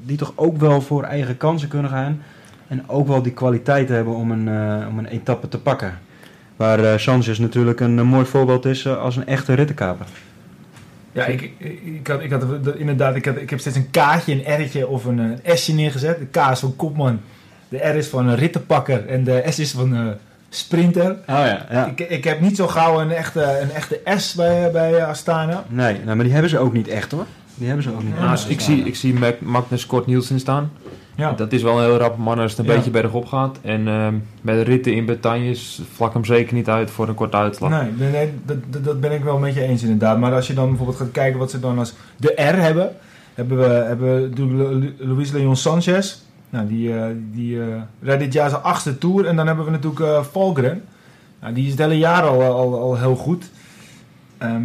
die 0.03 0.17
toch 0.17 0.33
ook 0.35 0.57
wel 0.57 0.81
voor 0.81 1.03
eigen 1.03 1.37
kansen 1.37 1.67
kunnen 1.67 1.91
gaan. 1.91 2.21
En 2.67 2.89
ook 2.89 3.07
wel 3.07 3.21
die 3.21 3.31
kwaliteit 3.31 3.89
hebben 3.89 4.15
om 4.15 4.31
een, 4.31 4.47
eh, 4.47 4.87
om 4.87 4.97
een 4.97 5.05
etappe 5.05 5.47
te 5.47 5.59
pakken. 5.59 5.99
Waar 6.55 6.83
eh 6.83 6.97
Sanchez 6.97 7.37
natuurlijk 7.37 7.79
een, 7.79 8.05
mooi 8.05 8.25
voorbeeld 8.25 8.65
is 8.65 8.85
eh, 8.85 9.01
als 9.01 9.15
een 9.15 9.27
echte 9.27 9.53
rittenkaper. 9.53 10.05
Ja, 11.11 11.25
ik, 11.25 11.41
ik, 11.41 11.81
ik 11.83 12.07
had, 12.07 12.21
ik 12.21 12.31
had 12.31 12.43
inderdaad, 12.77 13.15
ik, 13.15 13.25
had, 13.25 13.35
ik 13.35 13.49
heb 13.49 13.59
steeds 13.59 13.75
een 13.75 13.91
kaartje, 13.91 14.33
een 14.33 14.63
R'tje 14.63 14.87
of 14.87 15.05
een, 15.05 15.17
een 15.17 15.57
S'je 15.57 15.73
neergezet. 15.73 16.19
De 16.19 16.25
K 16.25 16.51
is 16.51 16.59
van 16.59 16.75
kopman, 16.75 17.19
de 17.69 17.77
R 17.77 17.95
is 17.95 18.07
van 18.07 18.27
een 18.27 18.35
rittenpakker 18.35 19.07
en 19.07 19.23
de 19.23 19.43
S 19.49 19.59
is 19.59 19.71
van 19.71 19.93
een 19.93 20.13
sprinter. 20.49 21.11
Oh 21.11 21.17
ja, 21.25 21.65
ja. 21.71 21.85
Ik, 21.85 21.99
ik 21.99 22.23
heb 22.23 22.39
niet 22.39 22.55
zo 22.55 22.67
gauw 22.67 22.99
een 22.99 23.11
echte, 23.11 23.59
een 23.61 23.71
echte 23.71 24.01
S 24.17 24.33
bij, 24.33 24.71
bij 24.71 25.05
Astana. 25.05 25.63
Nee, 25.67 25.93
nou, 26.03 26.15
maar 26.15 26.23
die 26.23 26.33
hebben 26.33 26.49
ze 26.49 26.59
ook 26.59 26.73
niet 26.73 26.87
echt 26.87 27.11
hoor. 27.11 27.25
Die 27.55 27.67
hebben 27.67 27.83
ze 27.83 27.91
ook 27.91 28.03
niet 28.03 28.13
Ja, 28.15 28.23
nou, 28.23 28.49
ik, 28.49 28.61
zie, 28.61 28.83
ik 28.83 28.95
zie 28.95 29.15
Magnus 29.39 29.85
Kort 29.85 30.05
Nielsen 30.05 30.39
staan. 30.39 30.71
Ja, 31.17 31.31
Dat 31.31 31.51
is 31.53 31.61
wel 31.61 31.77
een 31.77 31.83
heel 31.83 31.97
rap 31.97 32.17
man 32.17 32.39
als 32.39 32.51
het 32.51 32.59
een 32.59 32.65
Ja. 32.65 32.75
beetje 32.75 32.91
bergop 32.91 33.25
gaat. 33.25 33.57
En 33.61 33.87
ehm, 33.87 34.13
met 34.41 34.55
de 34.55 34.61
ritten 34.61 34.93
in 34.93 35.05
Bretagnes 35.05 35.81
vlak 35.93 36.13
hem 36.13 36.25
zeker 36.25 36.53
niet 36.53 36.69
uit 36.69 36.91
voor 36.91 37.07
een 37.07 37.15
korte 37.15 37.37
uitslag. 37.37 37.69
nee, 37.69 37.91
nee, 37.97 38.11
nee, 38.11 38.31
dat, 38.45 38.83
dat- 38.83 38.99
ben 39.01 39.11
ik 39.11 39.23
wel 39.23 39.37
met 39.37 39.53
je 39.53 39.61
eens 39.61 39.81
inderdaad. 39.83 40.19
Maar 40.19 40.33
als 40.33 40.47
je 40.47 40.53
dan 40.53 40.67
bijvoorbeeld 40.67 40.97
gaat 40.97 41.11
kijken 41.11 41.39
wat 41.39 41.51
ze 41.51 41.59
dan 41.59 41.79
als 41.79 41.93
de 42.17 42.31
R 42.35 42.55
hebben, 42.61 42.95
hebben 43.33 43.57
we, 43.57 43.63
hebben 43.63 44.31
we 44.35 44.93
Luis 44.99 45.31
Leon 45.31 45.55
Sanchez. 45.55 46.15
Nou, 46.49 46.67
die, 46.67 46.93
eh, 46.99 47.05
die 47.31 47.61
eh, 47.61 47.65
rijdt 48.01 48.23
dit 48.23 48.33
jaar 48.33 48.49
zijn 48.49 48.61
achtste 48.61 48.97
tour. 48.97 49.25
En 49.25 49.35
dan 49.35 49.47
hebben 49.47 49.65
we 49.65 49.71
natuurlijk 49.71 50.25
Valgren. 50.31 50.83
Nou, 51.41 51.53
die 51.53 51.63
is 51.65 51.71
het 51.71 51.79
hele 51.79 51.97
jaar 51.97 52.21
al, 52.23 52.41
al, 52.43 52.79
al 52.81 52.97
heel 52.97 53.15
goed. 53.15 53.49
Ehm, 54.37 54.61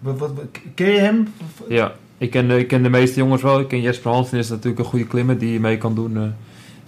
wat- 0.00 0.30
ken 0.74 0.90
je 0.90 0.98
hem? 0.98 1.28
Ja, 1.68 1.92
ik 2.18 2.30
ken, 2.30 2.48
de, 2.48 2.58
ik 2.58 2.68
ken 2.68 2.82
de 2.82 2.88
meeste 2.90 3.18
jongens 3.20 3.42
wel. 3.42 3.60
Ik 3.60 3.68
ken 3.68 3.80
Jesper 3.80 4.10
Hansen 4.12 4.38
is 4.38 4.48
natuurlijk 4.48 4.78
een 4.78 4.84
goede 4.90 5.06
klimmer 5.06 5.38
die 5.38 5.60
mee 5.60 5.78
kan 5.78 5.94
doen. 5.94 6.16
eh, 6.16 6.22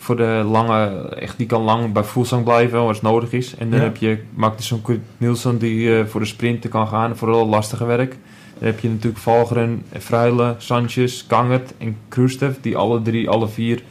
voor 0.01 0.17
de 0.17 0.43
lange, 0.51 1.09
echt, 1.09 1.37
die 1.37 1.47
kan 1.47 1.62
lang 1.62 1.93
bij 1.93 2.03
voelsang 2.05 2.45
blijven 2.45 2.79
als 2.79 2.97
het 2.97 3.03
nodig 3.07 3.33
is. 3.33 3.55
En 3.59 3.71
dan 3.71 3.79
Ja. 3.79 3.85
heb 3.85 3.97
je 3.97 4.19
Magnus 4.35 4.73
Kort 4.83 4.99
Nielsen 5.17 5.59
die 5.59 5.99
eh, 5.99 6.05
voor 6.07 6.21
de 6.21 6.27
sprinten 6.27 6.71
kan 6.71 6.88
gaan, 6.88 7.17
vooral 7.17 7.47
lastige 7.49 7.85
werk. 7.85 8.17
Dan 8.59 8.69
heb 8.69 8.81
je 8.81 8.88
natuurlijk 8.88 9.23
Valgren, 9.23 9.83
Fruile, 9.99 10.55
Sanchez, 10.59 11.27
Kangert 11.27 11.73
en 11.79 11.97
Krustev, 12.09 12.57
die 12.61 12.77
alle 12.77 13.03
drie, 13.03 13.29
alle 13.29 13.49
vier, 13.49 13.83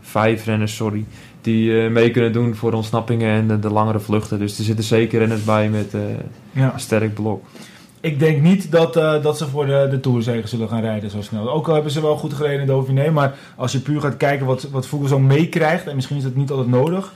vijf 0.00 0.44
renners, 0.44 0.76
sorry, 0.76 1.04
die 1.40 1.82
eh, 1.84 1.90
mee 1.90 2.10
kunnen 2.10 2.32
doen 2.32 2.54
voor 2.54 2.70
de 2.70 2.76
ontsnappingen 2.76 3.30
en 3.30 3.48
de, 3.48 3.58
de 3.58 3.70
langere 3.70 4.00
vluchten. 4.00 4.38
Dus 4.38 4.58
er 4.58 4.64
zitten 4.64 4.84
zeker 4.84 5.18
renners 5.18 5.44
bij 5.44 5.68
met 5.68 5.94
Ja. 6.52 6.72
een 6.72 6.80
sterk 6.80 7.14
blok. 7.14 7.44
Ik 8.00 8.18
denk 8.18 8.42
niet 8.42 8.72
dat, 8.72 8.96
eh, 8.96 9.22
dat 9.22 9.38
ze 9.38 9.48
voor 9.48 9.66
de, 9.66 9.88
de 9.90 10.00
Tourzegen 10.00 10.48
zullen 10.48 10.68
gaan 10.68 10.80
rijden 10.80 11.10
zo 11.10 11.22
snel. 11.22 11.50
Ook 11.50 11.68
al 11.68 11.74
hebben 11.74 11.92
ze 11.92 12.00
wel 12.00 12.16
goed 12.16 12.34
gereden 12.34 12.60
in 12.60 12.66
de 12.66 12.72
Dauphiné. 12.72 13.10
Maar 13.10 13.34
als 13.56 13.72
je 13.72 13.80
puur 13.80 14.00
gaat 14.00 14.16
kijken 14.16 14.46
wat, 14.46 14.62
wat 14.70 14.86
Vogelsang 14.86 15.26
meekrijgt... 15.26 15.86
en 15.86 15.94
misschien 15.94 16.16
is 16.16 16.22
dat 16.22 16.34
niet 16.34 16.50
altijd 16.50 16.68
nodig... 16.68 17.12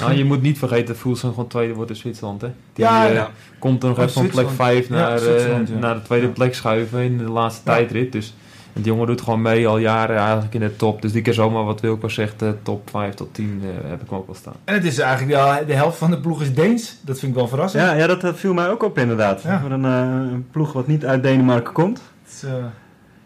Nou, 0.00 0.12
je 0.12 0.24
moet 0.24 0.42
niet 0.42 0.58
vergeten 0.58 0.86
dat 0.86 0.96
Fulson 0.96 1.30
gewoon 1.30 1.46
tweede 1.46 1.74
wordt 1.74 1.90
in 1.90 1.96
Zwitserland. 1.96 2.40
Hè? 2.40 2.48
Die 2.72 2.84
Ja, 2.84 3.08
eh, 3.08 3.14
ja. 3.14 3.30
komt 3.58 3.82
er 3.82 3.88
nog 3.88 3.98
Oh, 3.98 4.02
even 4.04 4.14
van 4.14 4.28
plek 4.28 4.48
Zwitserland. 4.48 4.74
5 4.74 4.88
Ja, 4.88 4.94
naar, 4.94 5.26
eh, 5.26 5.80
naar 5.80 5.94
de 5.94 6.02
tweede 6.02 6.28
plek 6.28 6.54
schuiven 6.54 7.02
in 7.02 7.18
de 7.18 7.30
laatste 7.30 7.62
tijdrit. 7.62 8.12
Dus 8.12 8.34
die 8.72 8.84
jongen 8.84 9.06
doet 9.06 9.20
gewoon 9.20 9.42
mee 9.42 9.66
al 9.68 9.78
jaren 9.78 10.16
eigenlijk 10.16 10.54
in 10.54 10.60
de 10.60 10.76
top. 10.76 11.02
Dus 11.02 11.12
die 11.12 11.22
kan 11.22 11.34
zomaar 11.34 11.64
wat 11.64 11.80
Wilco 11.80 12.08
zegt, 12.08 12.42
eh, 12.42 12.48
top 12.62 12.90
5 12.90 13.14
tot 13.14 13.34
10 13.34 13.62
eh, 13.64 13.90
heb 13.90 14.02
ik 14.02 14.08
hem 14.10 14.18
ook 14.18 14.26
wel 14.26 14.34
staan. 14.34 14.54
En 14.64 14.74
het 14.74 14.84
is 14.84 14.98
eigenlijk 14.98 15.38
ja, 15.38 15.62
de 15.62 15.74
helft 15.74 15.98
van 15.98 16.10
de 16.10 16.20
ploeg 16.20 16.42
is 16.42 16.54
Deens. 16.54 16.96
Dat 17.00 17.18
vind 17.18 17.32
ik 17.32 17.38
wel 17.38 17.48
verrassend. 17.48 17.82
Ja, 17.82 17.92
ja 17.92 18.06
dat, 18.06 18.20
dat 18.20 18.36
viel 18.38 18.54
mij 18.54 18.68
ook 18.68 18.82
op 18.82 18.98
inderdaad. 18.98 19.42
Ja. 19.42 19.60
Voor 19.60 19.70
een, 19.70 19.84
eh, 19.84 20.32
een 20.32 20.46
ploeg 20.50 20.72
wat 20.72 20.86
niet 20.86 21.04
uit 21.04 21.22
Denemarken 21.22 21.72
komt. 21.72 22.00
Het, 22.24 22.32
is, 22.34 22.42
eh, 22.42 22.52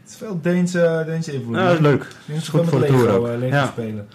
het 0.03 0.11
is 0.11 0.17
veel 0.17 0.39
Deense, 0.43 1.03
Deense 1.07 1.33
invloed. 1.33 1.57
Ja, 1.57 1.65
dat 1.65 1.73
is 1.75 1.81
leuk. 1.81 2.07
Dat 2.27 2.43
ze 2.45 2.51
Goed 2.51 2.61
wel 2.61 2.69
voor 2.69 2.81
de 2.81 2.87
Lego, 2.93 3.05
Tour 3.05 3.19
ook. 3.19 3.27
Lego 3.39 3.55
Ja. 3.57 3.67
spelen. 3.67 4.09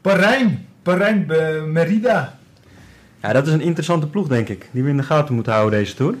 Parijn. 0.00 0.66
Parijn 0.82 1.26
Merida. 1.72 2.38
Ja, 3.22 3.32
dat 3.32 3.46
is 3.46 3.52
een 3.52 3.60
interessante 3.60 4.06
ploeg, 4.06 4.28
denk 4.28 4.48
ik. 4.48 4.68
Die 4.70 4.82
we 4.82 4.88
in 4.88 4.96
de 4.96 5.02
gaten 5.02 5.34
moeten 5.34 5.52
houden 5.52 5.78
deze 5.78 5.94
Tour. 5.94 6.14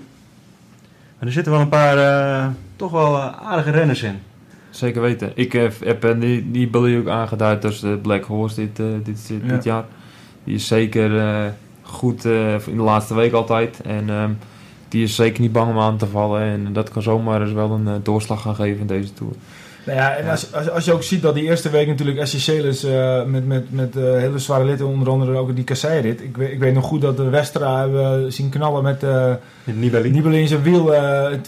Maar 1.18 1.26
er 1.28 1.32
zitten 1.32 1.52
wel 1.52 1.60
een 1.60 1.68
paar 1.68 1.98
eh, 1.98 2.46
toch 2.76 2.90
wel 2.90 3.16
eh, 3.16 3.32
aardige 3.42 3.70
renners 3.70 4.02
in. 4.02 4.18
Zeker 4.70 5.00
weten. 5.00 5.32
Ik 5.34 5.54
eh, 5.54 5.68
heb 5.84 6.20
die, 6.20 6.50
die 6.50 6.68
Billy 6.68 6.98
ook 6.98 7.08
aangeduid 7.08 7.64
als 7.64 7.80
de 7.80 7.98
Black 8.02 8.24
Horse 8.24 8.54
dit, 8.54 8.76
dit, 8.76 9.04
dit, 9.04 9.32
Ja. 9.42 9.48
dit 9.54 9.64
jaar. 9.64 9.84
Die 10.44 10.54
is 10.54 10.66
zeker 10.66 11.10
goed 11.82 12.24
in 12.24 12.76
de 12.76 12.82
laatste 12.82 13.14
week 13.14 13.32
altijd. 13.32 13.80
En 13.80 14.10
ehm, 14.10 14.30
die 14.88 15.02
is 15.02 15.14
zeker 15.14 15.40
niet 15.40 15.52
bang 15.52 15.70
om 15.70 15.78
aan 15.78 15.96
te 15.96 16.06
vallen. 16.06 16.40
En 16.42 16.72
dat 16.72 16.90
kan 16.90 17.02
zomaar 17.02 17.42
eens 17.42 17.52
wel 17.52 17.70
een 17.70 18.00
doorslag 18.02 18.42
gaan 18.42 18.54
geven 18.54 18.80
in 18.80 18.86
deze 18.86 19.12
Tour. 19.12 19.32
Nou 19.86 19.98
ja, 19.98 20.14
en 20.16 20.28
als, 20.30 20.52
als, 20.52 20.70
als 20.70 20.84
je 20.84 20.92
ook 20.92 21.02
ziet 21.02 21.22
dat 21.22 21.34
die 21.34 21.44
eerste 21.44 21.70
week 21.70 21.86
natuurlijk 21.86 22.18
essentieel 22.18 22.64
is 22.64 22.84
eh, 22.84 23.24
met, 23.24 23.46
met, 23.46 23.64
met 23.72 23.96
eh, 23.96 24.02
hele 24.02 24.38
zware 24.38 24.64
litten, 24.64 24.86
onder 24.86 25.08
andere 25.10 25.36
ook 25.36 25.54
die 25.54 25.64
kasseirit. 25.64 26.20
Ik, 26.22 26.36
weet- 26.36 26.52
ik 26.52 26.58
weet 26.58 26.74
nog 26.74 26.84
goed 26.84 27.00
dat 27.00 27.16
de 27.16 27.28
Westra 27.28 27.78
hebben 27.80 28.24
we 28.24 28.30
zien 28.30 28.48
knallen 28.48 28.82
met 28.82 29.02
eh 29.02 29.32
Met 29.64 29.76
Nibali. 29.76 30.10
Nibali 30.10 30.40
in 30.40 30.48
zijn 30.48 30.62
wiel 30.62 30.94
eh, 30.94 31.32
in 31.32 31.40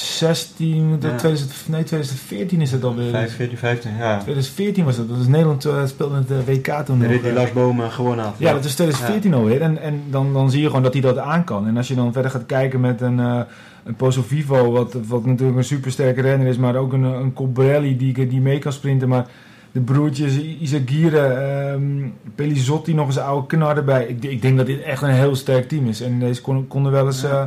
2016, 0.00 0.96
de 1.00 1.06
Ja. 1.08 1.14
2000, 1.16 1.52
nee 1.66 1.82
2014 1.84 2.60
is 2.60 2.72
het 2.72 2.84
alweer. 2.84 3.10
5, 3.10 3.36
14, 3.36 3.58
15, 3.58 3.90
ja. 3.98 4.14
2014 4.20 4.84
was 4.84 4.96
dat, 4.96 5.08
dat 5.08 5.18
is 5.18 5.26
Nederland 5.26 5.64
eh, 5.64 5.86
speelde 5.86 6.16
het 6.16 6.30
eh, 6.30 6.36
WK 6.54 6.84
toen 6.86 6.98
De 6.98 7.06
nog. 7.08 7.20
die 7.20 7.30
eh. 7.30 7.36
Lars 7.36 7.50
gewonnen 7.94 8.24
had. 8.24 8.34
Ja, 8.38 8.52
dat 8.52 8.64
is 8.64 8.74
2014 8.74 9.34
alweer. 9.34 9.60
En, 9.62 9.78
en 9.82 10.02
dan, 10.10 10.32
dan 10.32 10.50
zie 10.50 10.60
je 10.60 10.66
gewoon 10.66 10.82
dat 10.82 10.92
hij 10.92 11.02
dat 11.02 11.18
aan 11.18 11.44
kan. 11.44 11.66
En 11.66 11.76
als 11.76 11.88
je 11.88 11.94
dan 11.94 12.12
verder 12.12 12.30
gaat 12.30 12.46
kijken 12.46 12.80
met 12.80 13.00
een, 13.00 13.20
eh 13.20 13.40
een 13.86 13.94
Pozo 13.94 14.22
Vivo, 14.26 14.70
wat, 14.70 14.96
wat 15.08 15.26
natuurlijk 15.26 15.58
een 15.58 15.64
supersterke 15.64 16.20
renner 16.20 16.46
is, 16.46 16.56
maar 16.56 16.76
ook 16.76 16.92
een, 16.92 17.02
een 17.02 17.32
Colbrelli 17.32 17.96
die, 17.96 18.26
die 18.28 18.40
mee 18.40 18.58
kan 18.58 18.72
sprinten. 18.72 19.08
Maar 19.08 19.26
de 19.72 19.80
broertjes 19.80 20.38
Isagire, 20.60 21.18
ehm 21.20 22.08
Pelizotti, 22.34 22.94
nog 22.94 23.06
eens 23.06 23.16
een 23.16 23.22
oude 23.22 23.46
knar 23.46 23.76
erbij. 23.76 24.06
Ik, 24.06 24.24
ik 24.24 24.42
denk 24.42 24.56
dat 24.56 24.66
dit 24.66 24.82
echt 24.82 25.02
een 25.02 25.08
heel 25.10 25.34
sterk 25.34 25.68
team 25.68 25.86
is. 25.86 26.00
En 26.00 26.18
deze 26.18 26.40
kon- 26.40 26.66
konden 26.68 26.92
wel 26.92 27.06
eens... 27.06 27.20
Ja. 27.22 27.28
eh, 27.28 27.46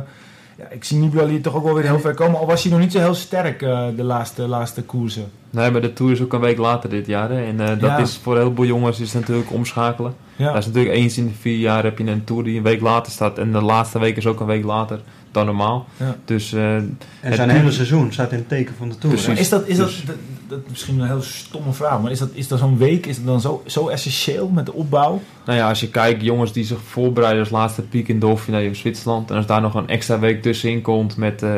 ja, 0.58 0.68
ik 0.70 0.84
zie 0.84 0.98
Nibali 0.98 1.40
toch 1.40 1.54
ook 1.54 1.64
wel 1.64 1.74
weer 1.74 1.84
heel 1.84 2.00
ver 2.00 2.14
komen. 2.14 2.38
Al 2.38 2.46
was 2.46 2.62
hij 2.62 2.72
nog 2.72 2.80
niet 2.80 2.92
zo 2.92 2.98
heel 2.98 3.14
sterk 3.14 3.62
eh, 3.62 3.86
de 3.96 4.02
laatste, 4.02 4.48
laatste 4.48 4.82
koersen. 4.82 5.24
Nee, 5.50 5.70
maar 5.70 5.80
de 5.80 5.92
Tour 5.92 6.12
is 6.12 6.22
ook 6.22 6.32
een 6.32 6.40
week 6.40 6.58
later 6.58 6.90
dit 6.90 7.06
jaar. 7.06 7.30
Hè. 7.30 7.44
En 7.44 7.60
eh, 7.60 7.66
dat 7.68 7.80
Ja. 7.80 7.98
is 7.98 8.16
voor 8.22 8.32
een 8.34 8.42
heleboel 8.42 8.66
jongens 8.66 9.00
is 9.00 9.12
natuurlijk 9.12 9.52
omschakelen. 9.52 10.14
Ja. 10.36 10.46
Dat 10.52 10.56
is 10.56 10.66
natuurlijk 10.66 10.94
eens 10.94 11.18
in 11.18 11.26
de 11.26 11.32
vier 11.40 11.58
jaar 11.58 11.82
heb 11.82 11.98
je 11.98 12.04
een 12.06 12.24
Tour 12.24 12.44
die 12.44 12.56
een 12.56 12.62
week 12.62 12.80
later 12.80 13.12
staat. 13.12 13.38
En 13.38 13.52
de 13.52 13.60
laatste 13.62 13.98
week 13.98 14.16
is 14.16 14.26
ook 14.26 14.40
een 14.40 14.46
week 14.46 14.64
later 14.64 15.00
dan 15.32 15.46
normaal. 15.46 15.86
Ja. 15.96 16.16
Dus 16.24 16.52
eh, 16.52 16.74
En 16.76 16.98
Het 17.20 17.34
zijn 17.34 17.48
duurt- 17.48 17.60
hele 17.60 17.72
seizoen 17.72 18.12
staat 18.12 18.32
in 18.32 18.38
het 18.38 18.48
teken 18.48 18.74
van 18.78 18.88
de 18.88 18.98
Tour. 18.98 19.14
Precies. 19.16 19.38
is 19.40 19.48
dat, 19.48 19.66
is 19.68 19.76
dat, 19.76 19.86
Dus- 19.86 20.02
dat, 20.04 20.16
dat 20.48 20.58
is 20.64 20.70
misschien 20.70 20.98
een 21.00 21.06
heel 21.06 21.22
stomme 21.22 21.72
vraag, 21.72 22.02
maar 22.02 22.10
is 22.10 22.18
dat, 22.18 22.28
is 22.32 22.48
dat 22.48 22.58
zo'n 22.58 22.78
week, 22.78 23.06
is 23.06 23.16
dat 23.16 23.26
dan 23.26 23.40
zo, 23.40 23.62
zo 23.66 23.88
essentieel 23.88 24.48
met 24.48 24.66
de 24.66 24.72
opbouw? 24.72 25.20
nou 25.44 25.58
ja, 25.58 25.68
als 25.68 25.80
je 25.80 25.88
kijkt, 25.90 26.22
jongens 26.22 26.52
die 26.52 26.64
zich 26.64 26.78
voorbereiden 26.80 27.40
als 27.40 27.50
laatste 27.50 27.82
piek 27.82 28.08
in 28.08 28.18
Dauphiné 28.18 28.68
of 28.70 28.76
Zwitserland. 28.76 29.30
En 29.30 29.36
als 29.36 29.46
daar 29.46 29.60
nog 29.60 29.74
een 29.74 29.88
extra 29.88 30.18
week 30.18 30.42
tussenin 30.42 30.82
komt 30.82 31.16
met... 31.16 31.42
eh, 31.42 31.50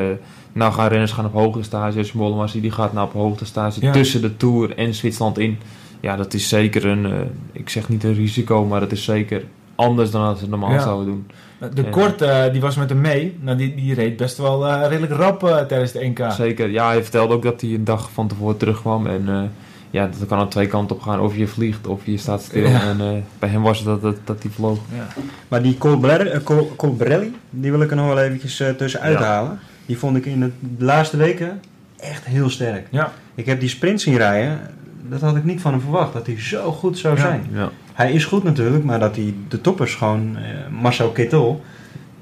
nou 0.53 0.73
gaan 0.73 0.89
renners 0.89 1.13
gaan 1.13 1.25
op 1.27 1.33
hoogte 1.33 1.63
stage. 1.63 1.99
Als 1.99 2.13
Mollema 2.13 2.47
die 2.53 2.71
gaat 2.71 2.93
nou 2.93 3.07
op 3.07 3.13
hoogte 3.13 3.45
stage 3.45 3.81
Ja. 3.81 3.93
tussen 3.93 4.21
de 4.21 4.37
Tour 4.37 4.77
en 4.77 4.95
Zwitserland 4.95 5.39
in. 5.39 5.59
Ja, 6.01 6.17
dat 6.17 6.35
is 6.35 6.49
zeker 6.49 6.87
een... 6.87 7.07
eh, 7.07 7.13
ik 7.53 7.69
zeg 7.69 7.89
niet 7.89 8.05
een 8.05 8.15
risico, 8.15 8.65
maar 8.65 8.81
dat 8.81 8.93
is 8.93 9.05
zeker 9.05 9.45
anders 9.75 10.11
dan 10.11 10.23
als 10.23 10.35
ze 10.37 10.43
het 10.43 10.51
normaal 10.51 10.73
Ja. 10.73 10.81
zouden 10.83 11.07
doen. 11.07 11.27
De 11.75 11.83
Ja. 11.83 11.88
Kort, 11.90 12.22
eh, 12.22 12.42
die 12.53 12.61
was 12.61 12.77
met 12.77 12.88
hem 12.88 13.01
mee. 13.01 13.37
Nou, 13.40 13.57
die, 13.57 13.75
die 13.75 13.94
reed 13.94 14.16
best 14.16 14.37
wel 14.38 14.66
eh, 14.68 14.88
redelijk 14.88 15.12
rap 15.12 15.44
eh, 15.44 15.57
tijdens 15.61 15.92
de 15.92 16.05
NK. 16.07 16.33
Zeker. 16.33 16.70
Ja, 16.70 16.87
hij 16.88 17.03
vertelde 17.03 17.35
ook 17.35 17.42
dat 17.42 17.61
hij 17.61 17.70
een 17.70 17.85
dag 17.85 18.11
van 18.12 18.29
tevoren 18.29 18.57
terugkwam. 18.57 19.07
En 19.07 19.25
eh, 19.29 19.42
ja, 19.90 20.11
dat 20.18 20.29
kan 20.29 20.38
aan 20.38 20.48
twee 20.48 20.66
kanten 20.66 20.96
op 20.96 21.03
gaan. 21.03 21.20
Of 21.20 21.37
je 21.37 21.46
vliegt 21.46 21.87
of 21.87 22.01
je 22.07 22.16
staat 22.16 22.42
stil. 22.42 22.68
Ja. 22.68 22.83
En 22.83 23.01
eh, 23.01 23.09
bij 23.38 23.48
hem 23.48 23.62
was 23.62 23.79
het 23.79 23.87
dat, 23.87 24.03
dat, 24.03 24.16
dat 24.25 24.42
hij 24.42 24.51
vloog. 24.53 24.79
Ja. 24.94 25.07
Maar 25.48 25.62
die 25.62 25.79
Colbrelli, 25.79 26.42
Col- 26.42 26.72
Colbrelli, 26.77 27.37
die 27.51 27.70
wil 27.70 27.81
ik 27.83 27.90
er 27.90 27.96
nog 27.96 28.07
wel 28.07 28.18
eventjes 28.20 28.61
eh, 28.61 28.68
tussen 28.70 29.01
Ja. 29.01 29.07
uithalen. 29.07 29.59
Die 29.87 29.98
vond 29.98 30.16
ik 30.16 30.27
in 30.27 30.40
de 30.40 30.85
laatste 30.85 31.16
weken 31.16 31.61
echt 32.01 32.25
heel 32.25 32.51
sterk. 32.51 32.87
Ja. 32.90 33.12
Ik 33.35 33.46
heb 33.46 33.61
die 33.61 33.68
sprint 33.68 34.01
zien 34.01 34.16
rijden. 34.16 34.61
Dat 35.09 35.20
had 35.20 35.37
ik 35.37 35.44
niet 35.44 35.61
van 35.61 35.72
hem 35.72 35.81
verwacht, 35.81 36.12
dat 36.12 36.27
hij 36.27 36.40
zo 36.40 36.72
goed 36.72 36.98
zou 36.98 37.14
Ja. 37.16 37.20
zijn. 37.20 37.46
Ja. 37.53 37.70
Hij 37.92 38.12
is 38.12 38.24
goed 38.24 38.44
natuurlijk, 38.44 38.85
maar 38.85 38.98
dat 38.98 39.16
hij 39.16 39.35
de 39.48 39.61
toppers 39.61 39.94
gewoon... 39.94 40.37
eh, 40.37 40.42
Marcel 40.81 41.09
Kittel, 41.11 41.62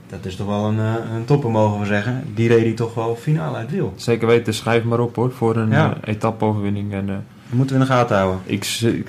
dat 0.09 0.25
is 0.25 0.37
toch 0.37 0.47
wel 0.47 0.65
een, 0.65 0.79
eh, 0.79 0.95
een 1.15 1.25
topper 1.25 1.51
mogen 1.51 1.81
we 1.81 1.87
zeggen. 1.87 2.25
Die 2.35 2.49
reed 2.49 2.63
hij 2.63 2.73
toch 2.73 2.95
wel 2.95 3.17
finaal 3.17 3.57
uit 3.57 3.71
wiel. 3.71 3.93
Zeker 3.97 4.27
weten, 4.27 4.55
schrijf 4.55 4.85
maar 4.85 5.01
op 5.01 5.17
hoor. 5.17 5.33
Voor 5.33 5.57
een 5.57 5.71
Ja. 5.71 5.97
eh, 6.03 6.13
etappe-overwinning. 6.15 6.93
En, 6.93 7.09
eh, 7.09 7.15
Dat 7.49 7.59
moeten 7.59 7.77
we 7.77 7.83
in 7.83 7.89
de 7.89 7.93
gaten 7.95 8.17
houden. 8.17 8.41
ik, 8.45 8.67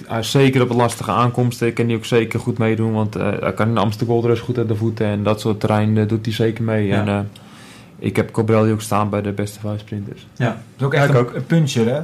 hij 0.07 0.23
zeker 0.23 0.61
op 0.61 0.69
een 0.69 0.75
lastige 0.75 1.11
aankomsten. 1.11 1.67
Ik 1.67 1.73
kan 1.73 1.87
die 1.87 1.95
ook 1.95 2.05
zeker 2.05 2.39
goed 2.39 2.57
meedoen. 2.57 2.91
Want 2.93 3.15
eh, 3.15 3.31
hij 3.39 3.53
kan 3.53 3.67
in 3.69 3.77
Amsterdam 3.77 4.21
Rush 4.21 4.39
goed 4.41 4.57
uit 4.57 4.67
de 4.67 4.75
voeten. 4.75 5.05
En 5.05 5.23
dat 5.23 5.39
soort 5.41 5.59
terrein 5.59 6.07
doet 6.07 6.25
hij 6.25 6.33
zeker 6.35 6.63
mee. 6.63 6.87
Ja. 6.87 6.99
En 7.01 7.07
eh, 7.07 7.19
ik 7.99 8.15
heb 8.15 8.31
Cobrelli 8.31 8.71
ook 8.71 8.81
staan 8.81 9.09
bij 9.09 9.21
de 9.21 9.31
beste 9.31 9.59
vijf 9.59 9.79
sprinters. 9.79 10.27
Ja. 10.35 10.45
Dat 10.47 10.55
is 10.77 10.85
ook 10.85 10.93
echt 10.93 11.09
een, 11.09 11.15
ook. 11.15 11.33
een 11.35 11.45
puncher, 11.45 11.87
hè? 11.93 12.01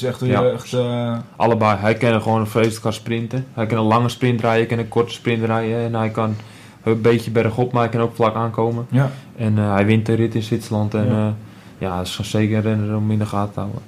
Dus 0.00 0.02
echt, 0.02 0.20
Ja. 0.24 0.44
echt 0.44 0.72
eh, 0.72 1.16
Allebei. 1.36 1.76
Hij 1.78 1.94
kan 1.94 2.22
gewoon 2.22 2.40
een 2.40 2.46
vreselijk 2.46 2.82
gaan 2.82 2.92
sprinten. 2.92 3.46
Hij 3.54 3.66
kan 3.66 3.78
een 3.78 3.84
lange 3.84 4.08
sprint 4.08 4.40
rijden, 4.40 4.58
hij 4.58 4.68
kan 4.68 4.78
een 4.78 4.88
korte 4.88 5.12
sprint 5.12 5.44
rijden. 5.44 5.78
En 5.78 5.94
hij 5.94 6.10
kan 6.10 6.36
een 6.82 7.00
beetje 7.00 7.30
bergop, 7.30 7.72
maar 7.72 7.82
hij 7.82 7.90
kan 7.90 8.00
ook 8.00 8.14
vlak 8.14 8.34
aankomen. 8.34 8.86
ja. 8.90 9.10
En 9.36 9.58
eh, 9.58 9.72
hij 9.74 9.86
wint 9.86 10.06
de 10.06 10.14
rit 10.14 10.34
in 10.34 10.42
Zwitserland. 10.42 10.94
En 10.94 11.06
Ja. 11.06 11.34
ja, 11.78 11.96
dat 11.96 12.06
is 12.06 12.10
gewoon 12.16 12.30
zeker 12.30 12.56
een 12.56 12.62
renner 12.62 12.96
om 12.96 13.10
in 13.10 13.18
de 13.18 13.26
gaten 13.26 13.52
te 13.54 13.60
houden. 13.60 13.80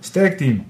Sterk 0.00 0.36
team. 0.38 0.64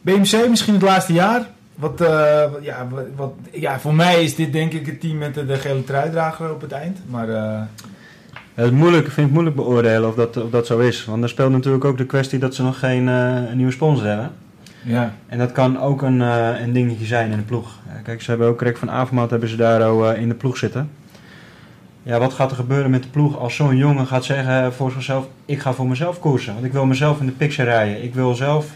BMC 0.00 0.48
misschien 0.48 0.74
het 0.74 0.82
laatste 0.82 1.12
jaar. 1.12 1.46
Wat, 1.74 2.00
eh, 2.00 2.42
ja, 2.62 2.86
wat, 3.16 3.32
ja, 3.52 3.78
voor 3.80 3.94
mij 3.94 4.22
is 4.22 4.34
dit 4.34 4.52
denk 4.52 4.72
ik 4.72 4.86
het 4.86 5.00
team 5.00 5.18
met 5.18 5.34
de, 5.34 5.46
de 5.46 5.56
gele 5.56 5.84
truidrager 5.84 6.50
op 6.52 6.60
het 6.60 6.72
eind. 6.72 6.98
Maar 7.10 7.28
eh, 7.28 7.60
Het 8.56 8.64
is 8.64 8.70
moeilijk, 8.70 9.06
ik 9.06 9.12
vind 9.12 9.26
het 9.26 9.34
moeilijk 9.34 9.56
beoordelen 9.56 10.08
of 10.08 10.14
dat, 10.14 10.36
of 10.36 10.50
dat 10.50 10.66
zo 10.66 10.78
is. 10.78 11.04
Want 11.04 11.22
er 11.22 11.28
speelt 11.28 11.50
natuurlijk 11.50 11.84
ook 11.84 11.96
de 11.98 12.06
kwestie 12.06 12.38
dat 12.38 12.54
ze 12.54 12.62
nog 12.62 12.78
geen 12.78 13.08
eh, 13.08 13.52
nieuwe 13.54 13.72
sponsor 13.72 14.06
hebben. 14.06 14.30
ja, 14.82 15.14
En 15.26 15.38
dat 15.38 15.52
kan 15.52 15.80
ook 15.80 16.02
een, 16.02 16.22
eh, 16.22 16.60
een 16.60 16.72
dingetje 16.72 17.04
zijn 17.04 17.30
in 17.30 17.36
de 17.36 17.42
ploeg. 17.42 17.78
Kijk, 18.02 18.22
ze 18.22 18.30
hebben 18.30 18.48
ook 18.48 18.62
Rick 18.62 18.76
van 18.76 18.90
Avermaat 18.90 19.30
hebben 19.30 19.48
ze 19.48 19.56
daar 19.56 19.88
ook, 19.88 20.04
eh, 20.04 20.20
in 20.20 20.28
de 20.28 20.34
ploeg 20.34 20.56
zitten. 20.56 20.90
Ja, 22.02 22.18
wat 22.18 22.32
gaat 22.32 22.50
er 22.50 22.56
gebeuren 22.56 22.90
met 22.90 23.02
de 23.02 23.08
ploeg 23.08 23.38
als 23.38 23.54
zo'n 23.54 23.76
jongen 23.76 24.06
gaat 24.06 24.24
zeggen 24.24 24.72
voor 24.72 24.90
zichzelf... 24.90 25.28
ik 25.44 25.60
ga 25.60 25.72
voor 25.72 25.86
mezelf 25.86 26.18
koersen, 26.18 26.52
want 26.52 26.64
ik 26.64 26.72
wil 26.72 26.86
mezelf 26.86 27.20
in 27.20 27.26
de 27.26 27.32
picture 27.32 27.70
rijden. 27.70 28.04
Ik 28.04 28.14
wil 28.14 28.34
zelf 28.34 28.66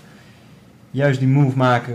juist 0.90 1.18
die 1.18 1.28
move 1.28 1.56
maken, 1.56 1.94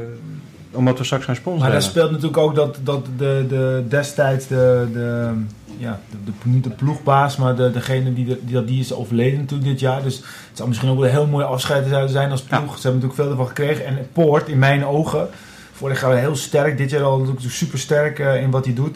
omdat 0.71 0.97
we 0.97 1.03
straks 1.03 1.25
gaan 1.25 1.35
sponsoren. 1.35 1.63
maar 1.63 1.79
daar 1.79 1.89
speelt 1.89 2.11
natuurlijk 2.11 2.37
ook 2.37 2.55
dat, 2.55 2.79
dat 2.83 3.05
de, 3.17 3.45
de 3.49 3.83
destijds 3.87 4.47
de, 4.47 4.87
de, 4.93 5.31
ja, 5.77 5.99
de, 6.11 6.17
de- 6.25 6.49
niet 6.49 6.63
de 6.63 6.69
ploegbaas, 6.69 7.37
maar 7.37 7.55
de, 7.55 7.71
degene 7.71 8.13
die, 8.13 8.25
de, 8.25 8.39
die, 8.45 8.53
dat 8.53 8.67
die 8.67 8.79
is 8.79 8.93
overleden 8.93 9.39
natuurlijk 9.39 9.69
dit 9.69 9.79
jaar. 9.79 10.03
Dus 10.03 10.15
het 10.17 10.25
zou 10.57 10.67
misschien 10.67 10.89
ook 10.89 10.95
wel 10.97 11.05
een 11.05 11.11
heel 11.11 11.27
mooi 11.27 11.45
afscheid 11.45 11.87
zouden 11.87 12.09
zijn 12.09 12.31
als 12.31 12.41
ploeg. 12.41 12.77
Ze 12.77 12.81
hebben 12.87 12.93
natuurlijk 13.01 13.13
veel 13.15 13.29
ervan 13.29 13.47
gekregen. 13.47 13.85
En 13.85 14.07
Poort, 14.13 14.47
in 14.47 14.59
mijn 14.59 14.85
ogen, 14.85 15.27
vorig 15.71 16.01
jaar 16.01 16.17
heel 16.17 16.35
sterk. 16.35 16.77
Dit 16.77 16.89
jaar 16.89 17.03
al 17.03 17.17
natuurlijk 17.19 17.45
super 17.49 17.79
sterk 17.79 18.19
eh, 18.19 18.41
in 18.41 18.51
wat 18.51 18.65
hij 18.65 18.73
doet. 18.73 18.95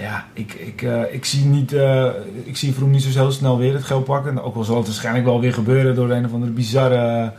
Ja, 0.00 0.24
ik, 0.32 0.52
ik, 0.52 0.82
eh, 0.82 1.00
ik 1.14 1.24
zie 1.24 1.44
niet, 1.44 1.72
eh, 1.72 2.06
ik 2.44 2.56
zie 2.56 2.74
Vroom 2.74 2.90
niet 2.90 3.02
zo 3.02 3.20
heel 3.20 3.32
snel 3.32 3.58
weer 3.58 3.72
het 3.74 3.84
geld 3.84 4.04
pakken. 4.04 4.42
Ook 4.42 4.56
al 4.56 4.64
zal 4.64 4.76
het 4.76 4.86
waarschijnlijk 4.86 5.24
wel 5.24 5.40
weer 5.40 5.52
gebeuren 5.54 5.94
door 5.94 6.10
een 6.10 6.24
of 6.24 6.32
andere 6.32 6.52
bizarre 6.52 7.32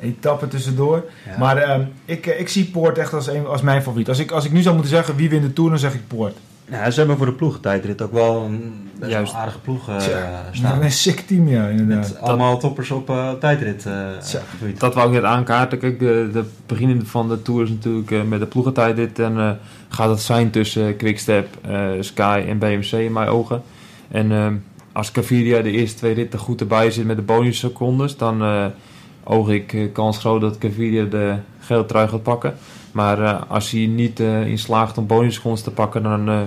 etappe 0.00 0.48
tussendoor. 0.48 1.04
Ja. 1.26 1.38
Maar 1.38 1.56
ehm, 1.56 1.82
ik, 2.04 2.26
ik 2.26 2.48
zie 2.48 2.64
Poort 2.64 2.98
echt 2.98 3.12
als, 3.14 3.26
een, 3.26 3.46
als 3.46 3.62
mijn 3.62 3.82
favoriet. 3.82 4.08
Als 4.08 4.18
ik, 4.18 4.30
als 4.30 4.44
ik 4.44 4.52
nu 4.52 4.62
zou 4.62 4.74
moeten 4.74 4.94
zeggen 4.94 5.16
wie 5.16 5.28
wint 5.30 5.42
de 5.42 5.52
Tour, 5.52 5.70
dan 5.70 5.78
zeg 5.78 5.94
ik 5.94 6.06
Poort. 6.08 6.36
Ja, 6.70 6.90
ze 6.90 6.98
hebben 6.98 7.16
voor 7.16 7.26
de 7.26 7.32
ploegentijdrit 7.32 8.02
ook 8.02 8.12
wel 8.12 8.42
een 8.42 8.90
best 8.98 9.10
Juist. 9.10 9.32
wel 9.32 9.40
aardige 9.40 9.58
ploeg 9.60 9.88
eh, 9.88 9.96
staan. 10.52 10.82
Een 10.82 10.90
sick 10.90 11.20
team, 11.20 11.48
ja, 11.48 11.66
inderdaad. 11.68 12.08
Met 12.08 12.20
allemaal 12.20 12.58
toppers 12.58 12.90
op 12.90 13.10
eh 13.10 13.32
tijdrit. 13.32 13.86
eh. 13.86 14.08
Dat 14.78 14.94
wou 14.94 15.06
ik 15.08 15.14
net 15.14 15.24
aankaarten. 15.24 15.78
Kijk, 15.78 15.98
de, 15.98 16.28
de 16.32 16.44
begin 16.66 17.06
van 17.06 17.28
de 17.28 17.42
Tour 17.42 17.62
is 17.62 17.68
natuurlijk 17.70 18.10
eh, 18.10 18.22
met 18.22 18.40
de 18.40 18.46
ploegentijd 18.46 18.96
dit. 18.96 19.18
En 19.18 19.38
eh, 19.38 19.50
gaat 19.88 20.10
het 20.10 20.20
zijn 20.20 20.50
tussen 20.50 20.96
Quickstep, 20.96 21.46
eh, 21.62 21.88
Sky 22.00 22.44
en 22.48 22.58
BMC 22.58 22.92
in 22.92 23.12
mijn 23.12 23.28
ogen. 23.28 23.62
En 24.08 24.32
ehm, 24.32 24.54
als 24.92 25.10
Caviria 25.12 25.62
de 25.62 25.70
eerste 25.70 25.96
twee 25.96 26.14
ritten 26.14 26.38
goed 26.38 26.60
erbij 26.60 26.90
zit 26.90 27.04
met 27.06 27.16
de 27.16 27.22
bonussecondes, 27.22 28.16
dan 28.16 28.42
eh, 28.42 28.66
oog 29.24 29.48
ik 29.50 29.90
kans 29.92 30.18
groot 30.18 30.40
dat 30.40 30.58
Caviria 30.58 31.04
de 31.04 31.34
gele 31.60 31.86
trui 31.86 32.08
gaat 32.08 32.22
pakken. 32.22 32.54
Maar 32.92 33.22
eh, 33.22 33.40
als 33.48 33.70
hij 33.70 33.86
niet 33.86 34.20
eh, 34.20 34.46
in 34.46 34.58
slaagt 34.58 34.98
om 34.98 35.06
bonussecondes 35.06 35.62
te 35.62 35.70
pakken, 35.70 36.02
dan 36.02 36.28
eh, 36.28 36.40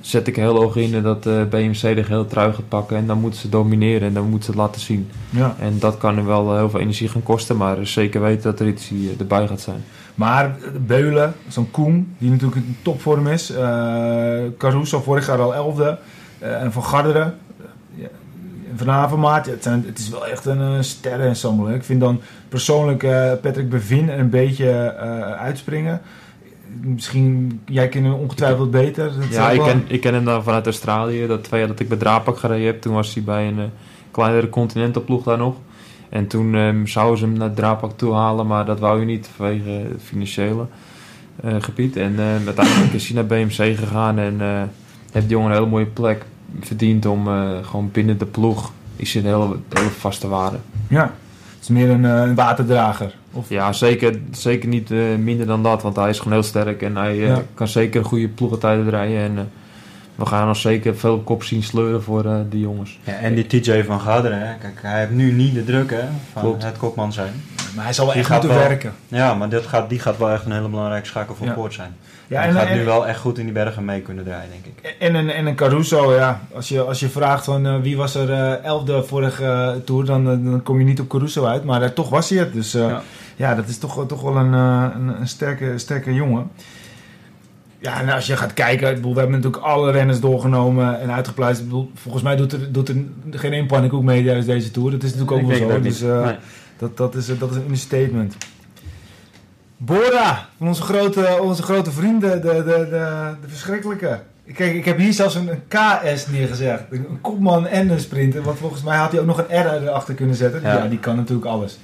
zet 0.00 0.26
ik 0.26 0.36
heel 0.36 0.56
hoog 0.56 0.76
in 0.76 1.02
dat 1.02 1.22
BMC 1.50 1.80
de 1.80 2.04
gele 2.04 2.26
trui 2.26 2.52
gaat 2.52 2.68
pakken. 2.68 2.96
En 2.96 3.06
dan 3.06 3.20
moeten 3.20 3.40
ze 3.40 3.48
domineren 3.48 4.08
en 4.08 4.14
dan 4.14 4.28
moeten 4.28 4.44
ze 4.44 4.50
het 4.50 4.60
laten 4.60 4.80
zien. 4.80 5.10
Ja. 5.30 5.56
En 5.58 5.78
dat 5.78 5.98
kan 5.98 6.18
er 6.18 6.26
wel 6.26 6.56
heel 6.56 6.70
veel 6.70 6.80
energie 6.80 7.08
gaan 7.08 7.22
kosten, 7.22 7.56
maar 7.56 7.86
zeker 7.86 8.20
weten 8.20 8.42
dat 8.42 8.60
er 8.60 8.66
iets 8.66 8.92
erbij 9.18 9.46
gaat 9.46 9.60
zijn. 9.60 9.84
Maar 10.14 10.56
Beulen, 10.86 11.34
zo'n 11.48 11.70
Koen, 11.70 12.14
die 12.18 12.30
natuurlijk 12.30 12.66
in 12.66 12.76
topvorm 12.82 13.26
is. 13.26 13.52
Caruso 14.58 15.00
vorig 15.00 15.26
jaar 15.26 15.40
al 15.40 15.54
elfde. 15.54 15.98
en 16.38 16.72
Van 16.72 16.84
Garderen. 16.84 17.34
Eh, 18.78 18.78
ja, 18.78 18.84
Van 18.84 18.90
Avermaat. 18.94 19.46
Ja, 19.46 19.52
het, 19.52 19.62
zijn, 19.62 19.84
het 19.86 19.98
is 19.98 20.08
wel 20.08 20.26
echt 20.26 20.44
een 20.44 20.60
uh, 20.60 20.80
sterrenensemble. 20.80 21.74
Ik 21.74 21.84
vind 21.84 22.00
dan 22.00 22.20
persoonlijk 22.48 23.02
eh, 23.02 23.32
Patrick 23.42 23.68
Bevin 23.68 24.08
een 24.08 24.30
beetje 24.30 24.70
eh, 24.70 25.20
uitspringen. 25.32 26.00
Misschien, 26.80 27.60
jij 27.66 27.88
kent 27.88 28.04
hem 28.04 28.14
ongetwijfeld 28.14 28.70
beter. 28.70 29.12
Ja, 29.30 29.50
ik 29.50 29.56
wel- 29.56 29.66
ken, 29.66 29.84
ik 29.86 30.00
ken 30.00 30.14
hem 30.14 30.24
dan 30.24 30.42
vanuit 30.42 30.64
Australië. 30.66 31.26
Dat 31.26 31.44
twee 31.44 31.60
jaar 31.60 31.68
dat 31.68 31.80
ik 31.80 31.88
bij 31.88 31.98
Drapak 31.98 32.38
gereden 32.38 32.66
heb, 32.66 32.80
toen 32.80 32.94
was 32.94 33.14
hij 33.14 33.22
bij 33.22 33.46
een 33.48 33.58
eh, 33.58 33.64
kleinere 34.10 34.48
continentalploeg 34.48 35.22
daar 35.24 35.38
nog. 35.38 35.54
En 36.08 36.26
toen 36.26 36.54
ehm, 36.54 36.86
zouden 36.86 37.18
ze 37.18 37.24
hem 37.24 37.36
naar 37.36 37.54
Drapak 37.54 37.92
toe 37.96 38.14
halen, 38.14 38.46
maar 38.46 38.64
dat 38.64 38.80
wou 38.80 39.00
je 39.00 39.06
niet 39.06 39.30
vanwege 39.36 39.68
het 39.68 40.02
financiële 40.02 40.66
eh, 41.42 41.54
gebied. 41.58 41.96
En 41.96 42.14
eh, 42.18 42.46
uiteindelijk 42.46 42.92
is 42.92 43.06
hij 43.06 43.14
naar 43.14 43.26
BMC 43.26 43.78
gegaan 43.78 44.18
en 44.18 44.40
eh 44.40 44.62
heeft 45.12 45.28
die 45.28 45.36
jongen 45.36 45.50
een 45.50 45.56
hele 45.56 45.70
mooie 45.70 45.86
plek 45.86 46.24
verdiend 46.60 47.06
om 47.06 47.28
eh, 47.28 47.50
gewoon 47.62 47.90
binnen 47.92 48.18
de 48.18 48.26
ploeg 48.26 48.72
is 48.96 49.14
hij 49.14 49.22
een 49.22 49.28
hele, 49.28 49.56
hele 49.72 49.90
vaste 49.90 50.28
waarde. 50.28 50.56
Ja, 50.88 51.02
het 51.02 51.62
is 51.62 51.68
meer 51.68 51.90
een, 51.90 52.04
eh, 52.04 52.20
een 52.20 52.34
waterdrager. 52.34 53.14
Of, 53.32 53.48
Ja, 53.48 53.72
zeker, 53.72 54.18
zeker 54.30 54.68
niet 54.68 54.90
eh, 54.90 54.98
minder 55.18 55.46
dan 55.46 55.62
dat, 55.62 55.82
want 55.82 55.96
hij 55.96 56.08
is 56.08 56.18
gewoon 56.18 56.32
heel 56.32 56.42
sterk 56.42 56.82
en 56.82 56.96
hij 56.96 57.16
Ja. 57.16 57.42
kan 57.54 57.68
zeker 57.68 58.04
goede 58.04 58.28
ploegentijden 58.28 58.90
rijden. 58.90 59.18
En 59.18 59.38
eh, 59.38 59.42
we 60.14 60.26
gaan 60.26 60.46
nog 60.46 60.56
zeker 60.56 60.96
veel 60.96 61.18
kop 61.20 61.42
zien 61.44 61.62
sleuren 61.62 62.02
voor 62.02 62.24
eh, 62.24 62.36
die 62.50 62.60
jongens. 62.60 62.98
Ja, 63.04 63.12
en 63.12 63.34
die 63.34 63.46
TJ 63.46 63.82
van 63.84 64.00
Garderen, 64.00 64.38
hè. 64.48 64.54
kijk, 64.60 64.78
hij 64.82 64.98
heeft 65.00 65.10
nu 65.10 65.32
niet 65.32 65.54
de 65.54 65.64
druk 65.64 65.90
hè, 65.90 66.02
van 66.32 66.42
Klopt. 66.42 66.62
het 66.64 66.76
kopman 66.78 67.12
zijn. 67.12 67.32
maar 67.74 67.84
hij 67.84 67.92
zal 67.92 68.04
wel 68.04 68.14
Die 68.14 68.22
echt 68.22 68.32
moeten 68.32 68.48
wel- 68.50 68.58
werken. 68.58 68.92
Ja, 69.08 69.34
maar 69.34 69.48
dit 69.48 69.66
gaat, 69.66 69.88
die 69.88 69.98
gaat 69.98 70.18
wel 70.18 70.30
echt 70.30 70.44
een 70.44 70.52
hele 70.52 70.68
belangrijke 70.68 71.06
schakel 71.06 71.34
voor 71.34 71.46
Ja. 71.46 71.52
Poort 71.52 71.74
zijn. 71.74 71.96
Ja, 72.26 72.38
hij 72.38 72.48
en, 72.48 72.54
gaat 72.54 72.66
en, 72.66 72.76
nu 72.76 72.84
wel 72.84 73.06
echt 73.06 73.20
goed 73.20 73.38
in 73.38 73.44
die 73.44 73.54
bergen 73.54 73.84
mee 73.84 74.00
kunnen 74.00 74.24
draaien, 74.24 74.50
denk 74.50 74.64
ik. 74.64 74.96
En 74.98 75.14
een, 75.14 75.30
en 75.30 75.46
een 75.46 75.54
Caruso, 75.54 76.14
ja. 76.14 76.40
Als 76.54 76.68
je, 76.68 76.80
als 76.80 77.00
je 77.00 77.08
vraagt 77.08 77.44
van 77.44 77.66
eh, 77.66 77.80
wie 77.80 77.96
was 77.96 78.14
er 78.14 78.32
eh, 78.32 78.64
elfde 78.64 79.02
vorige 79.02 79.44
eh, 79.44 79.70
tour, 79.84 80.04
dan, 80.04 80.24
dan 80.24 80.62
kom 80.62 80.78
je 80.78 80.84
niet 80.84 81.00
op 81.00 81.08
Caruso 81.08 81.44
uit. 81.44 81.64
Maar 81.64 81.92
toch 81.92 82.08
was 82.08 82.30
hij 82.30 82.38
het. 82.38 82.52
Dus 82.52 82.74
eh, 82.74 82.88
ja. 82.88 83.02
Ja. 83.36 83.54
dat 83.54 83.68
is 83.68 83.78
toch, 83.78 84.06
toch 84.06 84.22
wel 84.22 84.36
een, 84.36 84.54
eh, 84.54 84.86
een, 84.94 85.20
een 85.20 85.28
sterke, 85.28 85.78
sterke 85.78 86.14
jongen. 86.14 86.50
Ja, 87.78 88.00
en 88.00 88.08
als 88.08 88.26
je 88.26 88.36
gaat 88.36 88.52
kijken, 88.52 88.88
ik 88.88 88.94
bedoel, 88.94 89.12
we 89.12 89.18
hebben 89.20 89.36
natuurlijk 89.36 89.64
alle 89.64 89.90
renners 89.90 90.20
doorgenomen 90.20 91.00
en 91.00 91.12
uitgepluist. 91.12 91.60
Ik 91.60 91.64
bedoel, 91.66 91.90
volgens 91.94 92.22
mij 92.22 92.36
doet 92.36 92.52
er, 92.52 92.72
doet 92.72 92.88
er 92.88 92.96
geen 93.30 93.52
één 93.52 93.66
pannenkoek 93.66 94.02
mee 94.02 94.24
tijdens 94.24 94.46
deze 94.46 94.70
tour. 94.70 94.90
Dat 94.90 95.02
is 95.02 95.14
natuurlijk 95.14 95.42
ook 95.42 95.48
wel 95.48 95.58
zo. 95.58 95.68
dat 95.68 95.82
Dus 95.82 96.02
eh, 96.02 96.24
Nee. 96.24 96.36
dat, 96.78 96.96
dat, 96.96 97.14
is, 97.14 97.38
dat 97.38 97.50
is 97.50 97.56
een 97.56 97.62
understatement. 97.62 98.36
Bora, 99.76 100.46
onze 100.58 100.82
grote, 100.82 101.38
onze 101.42 101.62
grote 101.62 101.90
vrienden, 101.90 102.40
de, 102.42 102.48
de, 102.48 102.62
de, 102.64 103.34
de 103.42 103.48
verschrikkelijke. 103.48 104.20
Kijk, 104.54 104.74
ik 104.74 104.84
heb 104.84 104.98
hier 104.98 105.12
zelfs 105.12 105.34
een, 105.34 105.48
een 105.48 105.62
KS 105.68 106.26
neergezet. 106.26 106.80
Een 106.90 107.18
kopman 107.20 107.66
en 107.66 107.90
een 107.90 108.00
sprinter. 108.00 108.42
Want 108.42 108.58
volgens 108.58 108.82
mij 108.82 108.96
had 108.96 109.10
hij 109.10 109.20
ook 109.20 109.26
nog 109.26 109.38
een 109.38 109.60
R 109.62 109.82
erachter 109.82 110.14
kunnen 110.14 110.34
zetten. 110.36 110.60
Ja, 110.62 110.72
Ja. 110.74 110.86
die 110.86 110.98
kan 110.98 111.16
natuurlijk 111.16 111.46
alles. 111.46 111.78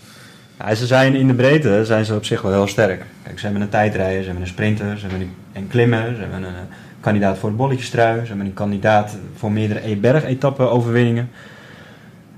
Ja, 0.59 0.75
ze 0.75 0.87
zijn 0.87 1.15
in 1.15 1.27
de 1.27 1.35
breedte 1.35 1.85
zijn 1.85 2.05
ze 2.05 2.15
op 2.15 2.25
zich 2.25 2.43
wel 2.43 2.53
heel 2.53 2.67
sterk. 2.67 3.05
Kijk, 3.23 3.39
ze 3.39 3.45
hebben 3.45 3.63
een 3.63 3.69
tijdrijder, 3.69 4.19
ze 4.21 4.25
hebben 4.25 4.43
een 4.43 4.49
sprinter, 4.51 4.99
ze 4.99 5.07
hebben 5.07 5.31
een, 5.53 5.69
klimmer, 5.69 6.15
ze 6.15 6.21
hebben 6.21 6.43
een, 6.43 6.55
eh, 6.55 6.61
kandidaat 7.01 7.39
voor 7.39 7.51
de 7.51 7.57
bolletjestrui, 7.57 8.21
ze 8.21 8.27
hebben 8.29 8.47
een 8.47 8.55
kandidaat 8.55 9.17
voor 9.37 9.53
meerdere 9.53 9.89
e-berg-etappen 9.91 10.71
overwinningen. 10.71 11.31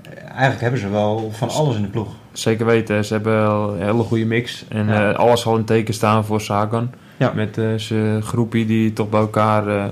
Eh, 0.01 0.11
Eigenlijk 0.29 0.61
hebben 0.61 0.79
ze 0.79 0.89
wel 0.89 1.31
van 1.33 1.49
alles 1.49 1.75
in 1.75 1.81
de 1.81 1.87
ploeg. 1.87 2.11
Zeker 2.33 2.65
weten, 2.65 3.05
ze 3.05 3.13
hebben 3.13 3.33
wel 3.33 3.73
een 3.73 3.81
hele 3.81 4.03
goede 4.03 4.25
mix. 4.25 4.65
En 4.67 4.87
Ja. 4.87 5.09
eh, 5.11 5.17
alles 5.17 5.41
zal 5.41 5.57
in 5.57 5.63
teken 5.65 5.93
staan 5.93 6.25
voor 6.25 6.41
Sagan. 6.41 6.89
Ja. 7.17 7.31
Met 7.35 7.57
eh, 7.57 7.65
zijn 7.75 8.21
groepie 8.23 8.65
die 8.65 8.93
toch 8.93 9.09
bij 9.09 9.19
elkaar, 9.19 9.67
eh, 9.67 9.83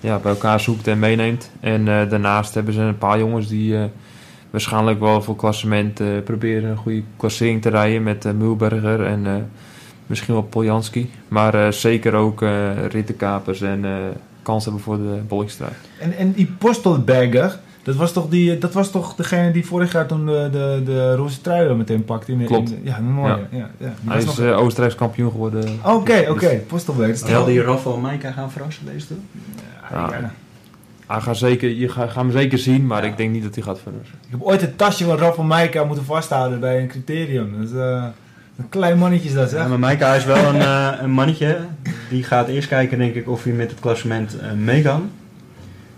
ja, 0.00 0.18
bij 0.18 0.32
elkaar 0.32 0.60
zoekt 0.60 0.86
en 0.86 0.98
meeneemt. 0.98 1.50
En 1.60 1.88
eh, 1.88 2.10
daarnaast 2.10 2.54
hebben 2.54 2.74
ze 2.74 2.80
een 2.80 2.98
paar 2.98 3.18
jongens 3.18 3.48
die 3.48 3.76
eh, 3.76 3.84
waarschijnlijk 4.50 5.00
wel 5.00 5.22
voor 5.22 5.36
klassement 5.36 6.00
proberen 6.24 6.70
een 6.70 6.76
goede 6.76 7.02
klassering 7.16 7.62
te 7.62 7.68
rijden. 7.68 8.02
Met 8.02 8.24
Mulberger 8.38 9.04
en 9.04 9.26
eh, 9.26 9.32
misschien 10.06 10.34
wel 10.34 10.42
Poljanski. 10.42 11.10
Maar 11.28 11.54
eh, 11.54 11.70
zeker 11.72 12.14
ook 12.14 12.42
eh 12.42 12.50
rittenkapers 12.90 13.60
en 13.60 13.84
eh, 13.84 13.90
kans 14.42 14.64
hebben 14.64 14.82
voor 14.82 14.96
de 14.96 15.20
bolletjestrui. 15.28 15.72
En, 16.00 16.16
en 16.16 16.32
die 16.32 16.46
Postelberger, 16.58 17.58
dat 17.86 17.94
was 17.94 18.12
toch, 18.12 18.28
die, 18.28 18.58
dat 18.58 18.72
was 18.72 18.90
toch 18.90 19.14
degene 19.14 19.50
die 19.50 19.66
vorig 19.66 19.92
jaar 19.92 20.06
toen 20.06 20.26
de, 20.26 20.48
de, 20.52 20.82
de 20.84 21.14
roze 21.14 21.40
trui 21.40 21.74
meteen 21.74 22.04
pakte? 22.04 22.32
In 22.32 22.38
de, 22.38 22.44
Klopt. 22.44 22.70
in 22.70 22.80
de- 22.82 22.88
ja, 22.90 22.98
een 22.98 23.12
mooie. 23.12 23.38
Ja. 23.50 23.70
Ja. 23.78 23.94
Hij 24.04 24.18
is 24.18 24.24
nog- 24.24 24.40
eh, 24.40 24.58
Oostenrijks 24.58 24.94
kampioen 24.96 25.30
geworden. 25.30 25.78
Oké, 25.84 26.16
Dus- 26.18 26.28
oké. 26.28 26.60
Postelberger. 26.66 27.16
Zal 27.28 27.44
die 27.44 27.62
Rafael 27.62 27.96
Maika 27.98 28.30
gaan 28.30 28.50
verrassen 28.50 28.84
deze 28.92 29.06
tour? 29.06 29.20
Ja, 29.90 29.98
Ja. 30.10 30.18
ja. 30.18 30.30
Hij 31.06 31.20
gaat 31.20 31.36
zeker, 31.36 31.68
je 31.70 31.88
gaat, 31.88 32.10
gaat 32.10 32.22
hem 32.22 32.30
zeker 32.32 32.58
zien, 32.58 32.86
maar 32.86 33.04
Ja. 33.04 33.10
ik 33.10 33.16
denk 33.16 33.32
niet 33.32 33.42
dat 33.42 33.54
hij 33.54 33.64
gaat 33.64 33.78
verrassen. 33.82 34.14
Ik 34.24 34.30
heb 34.30 34.42
ooit 34.42 34.62
een 34.62 34.76
tasje 34.76 35.04
van 35.04 35.18
Rafa 35.18 35.42
Maika 35.42 35.84
moeten 35.84 36.04
vasthouden 36.04 36.60
bij 36.60 36.80
een 36.80 36.88
criterium. 36.88 37.54
Dat 37.58 37.68
is, 37.68 37.74
eh, 37.76 38.04
een 38.58 38.68
klein 38.68 38.98
mannetje 38.98 39.28
is 39.28 39.34
dat, 39.34 39.50
zeg. 39.50 39.60
Ja, 39.60 39.68
maar 39.68 39.78
Maika 39.78 40.14
is 40.14 40.24
wel 40.24 40.44
een, 40.54 40.60
eh, 40.60 40.92
een 41.00 41.10
mannetje. 41.10 41.58
Die 42.10 42.22
gaat 42.24 42.48
eerst 42.48 42.68
kijken, 42.68 42.98
denk 42.98 43.14
ik, 43.14 43.28
of 43.28 43.42
hij 43.44 43.52
met 43.52 43.70
het 43.70 43.80
klassement 43.80 44.38
eh, 44.38 44.52
mee 44.52 44.82
kan. 44.82 45.10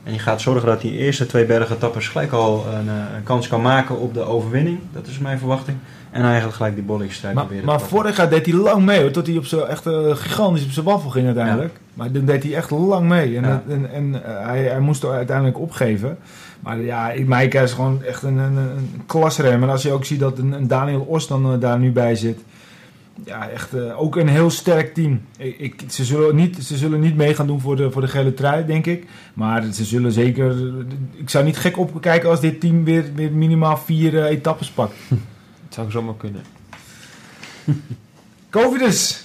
En 0.09 0.15
die 0.15 0.23
gaat 0.23 0.41
zorgen 0.41 0.67
dat 0.69 0.83
hij 0.83 0.91
de 0.91 0.97
eerste 0.97 1.27
twee 1.27 1.45
bergetappes 1.45 2.09
gelijk 2.09 2.33
al 2.33 2.67
een, 2.67 2.89
eh, 2.89 2.95
een 3.17 3.23
kans 3.23 3.49
kan 3.49 3.63
maken 3.63 3.99
op 4.01 4.15
de 4.15 4.21
overwinning. 4.23 4.79
Dat 4.93 5.07
is 5.07 5.19
mijn 5.19 5.39
verwachting. 5.39 5.77
En 6.11 6.23
eigenlijk 6.25 6.55
gelijk 6.57 6.75
die 6.75 6.85
bolletjesstrijd 6.85 7.35
Maar, 7.35 7.45
proberen 7.45 7.69
maar 7.69 7.81
vorig 7.81 8.17
jaar 8.17 8.31
deed 8.31 8.47
hij 8.47 8.55
lang 8.55 8.85
mee, 8.85 9.01
hoor, 9.01 9.11
tot 9.11 9.27
hij 9.27 9.37
op 9.37 9.45
zo 9.45 9.61
echt 9.61 9.87
eh, 9.87 10.17
gigantisch 10.17 10.65
op 10.65 10.71
zijn 10.71 10.85
waffel 10.87 11.11
ging 11.11 11.27
uiteindelijk. 11.27 11.81
Maar 11.95 12.13
dan 12.13 12.25
deed 12.25 12.43
hij 12.43 12.55
echt 12.55 12.71
lang 12.71 13.09
mee. 13.09 13.37
En, 13.37 13.43
Ja. 13.43 13.49
dat- 13.67 13.75
en, 13.77 13.91
en 13.93 14.25
eh, 14.25 14.47
hij, 14.47 14.63
hij 14.63 14.81
moest 14.81 15.05
uiteindelijk 15.05 15.59
opgeven. 15.59 16.19
Maar 16.61 16.81
ja, 16.81 17.11
ik- 17.11 17.27
Maika 17.27 17.61
is 17.61 17.73
gewoon 17.73 18.03
echt 18.03 18.23
een, 18.23 18.37
een, 18.39 18.57
een 18.57 19.03
klasrem. 19.07 19.63
En 19.63 19.69
als 19.71 19.83
je 19.83 19.93
ook 19.93 20.05
ziet 20.05 20.21
dat 20.21 20.39
een, 20.39 20.53
een 20.53 20.67
Daniel 20.69 21.01
Os 21.01 21.27
dan 21.29 21.61
daar 21.61 21.79
nu 21.79 21.91
bij 21.93 22.15
zit. 22.15 22.41
Ja, 23.25 23.49
echt 23.49 23.75
eh, 23.75 24.01
ook 24.01 24.17
een 24.17 24.29
heel 24.29 24.51
sterk 24.51 24.95
team. 24.95 25.21
Ik, 25.39 25.59
ik, 25.59 25.83
ze, 25.89 26.05
zullen 26.05 26.37
niet, 26.37 26.57
ze 26.65 26.77
zullen 26.77 27.01
niet 27.01 27.17
mee 27.17 27.35
gaan 27.35 27.47
doen 27.47 27.61
voor 27.61 27.77
de, 27.77 27.91
voor 27.91 28.03
de 28.03 28.09
gele 28.09 28.35
trui, 28.35 28.67
denk 28.67 28.87
ik. 28.87 29.07
Maar 29.35 29.73
ze 29.73 29.85
zullen 29.85 30.13
zeker... 30.13 30.57
Ik 31.13 31.31
zou 31.31 31.45
niet 31.45 31.57
gek 31.57 31.79
opkijken 31.79 32.31
als 32.31 32.41
dit 32.41 32.61
team 32.61 32.85
weer, 32.85 33.15
weer 33.15 33.33
minimaal 33.33 33.77
vier 33.77 34.19
eh, 34.19 34.31
etappes 34.31 34.71
pakt. 34.71 34.95
Het 35.65 35.75
zou 35.75 35.91
zomaar 35.91 36.17
kunnen. 36.17 36.43
Covidus. 38.51 39.25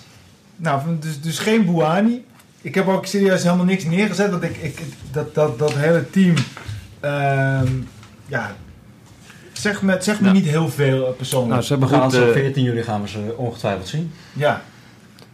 Nou, 0.55 0.81
dus, 0.99 1.21
dus 1.21 1.39
geen 1.39 1.65
Buani. 1.65 2.25
Ik 2.61 2.75
heb 2.75 2.87
ook 2.87 3.05
serieus 3.05 3.43
helemaal 3.43 3.65
niks 3.65 3.83
neergezet. 3.83 4.31
Dat, 4.31 4.43
ik, 4.43 4.57
ik, 4.57 4.79
dat, 5.11 5.35
dat, 5.35 5.59
dat 5.59 5.73
hele 5.73 6.09
team. 6.09 6.33
ehm, 6.99 7.71
ja. 8.25 8.55
Zeg 9.63 9.81
me, 9.81 9.95
zeg 9.99 10.21
me 10.21 10.31
niet 10.31 10.45
heel 10.45 10.69
veel 10.69 11.07
eh, 11.07 11.13
persoonlijk. 11.13 11.51
Nou, 11.51 11.61
ze 11.63 11.73
We 11.73 11.79
hebben 11.79 11.97
gaan 11.99 12.09
goed, 12.09 12.19
ze 12.19 12.21
op 12.21 12.27
eh, 12.35 12.41
14 12.41 12.63
juli 12.63 12.83
gaan 12.83 13.01
we 13.01 13.07
ze 13.07 13.33
ongetwijfeld 13.37 13.87
zien. 13.87 14.11
ja. 14.33 14.61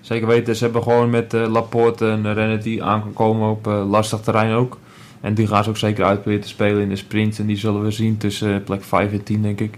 zeker 0.01 0.27
weten, 0.27 0.55
ze 0.55 0.63
hebben 0.63 0.83
gewoon 0.83 1.09
met 1.09 1.33
eh, 1.33 1.47
Laporte 1.51 2.05
een 2.05 2.33
renner 2.33 2.61
die 2.63 2.83
aan 2.83 3.01
kan 3.01 3.13
komen 3.13 3.49
op 3.49 3.65
lastig 3.65 4.19
terrein 4.19 4.53
ook. 4.53 4.77
En 5.21 5.33
die 5.33 5.47
gaan 5.47 5.63
ze 5.63 5.69
ook 5.69 5.77
zeker 5.77 6.05
uitproberen 6.05 6.41
te 6.41 6.47
spelen 6.47 6.81
in 6.81 6.89
de 6.89 6.95
sprint. 6.95 7.39
En 7.39 7.45
die 7.45 7.57
zullen 7.57 7.83
we 7.83 7.91
zien 7.91 8.17
tussen 8.17 8.63
plek 8.63 8.83
5 8.83 9.11
en 9.11 9.23
10, 9.23 9.41
denk 9.41 9.59
ik. 9.59 9.77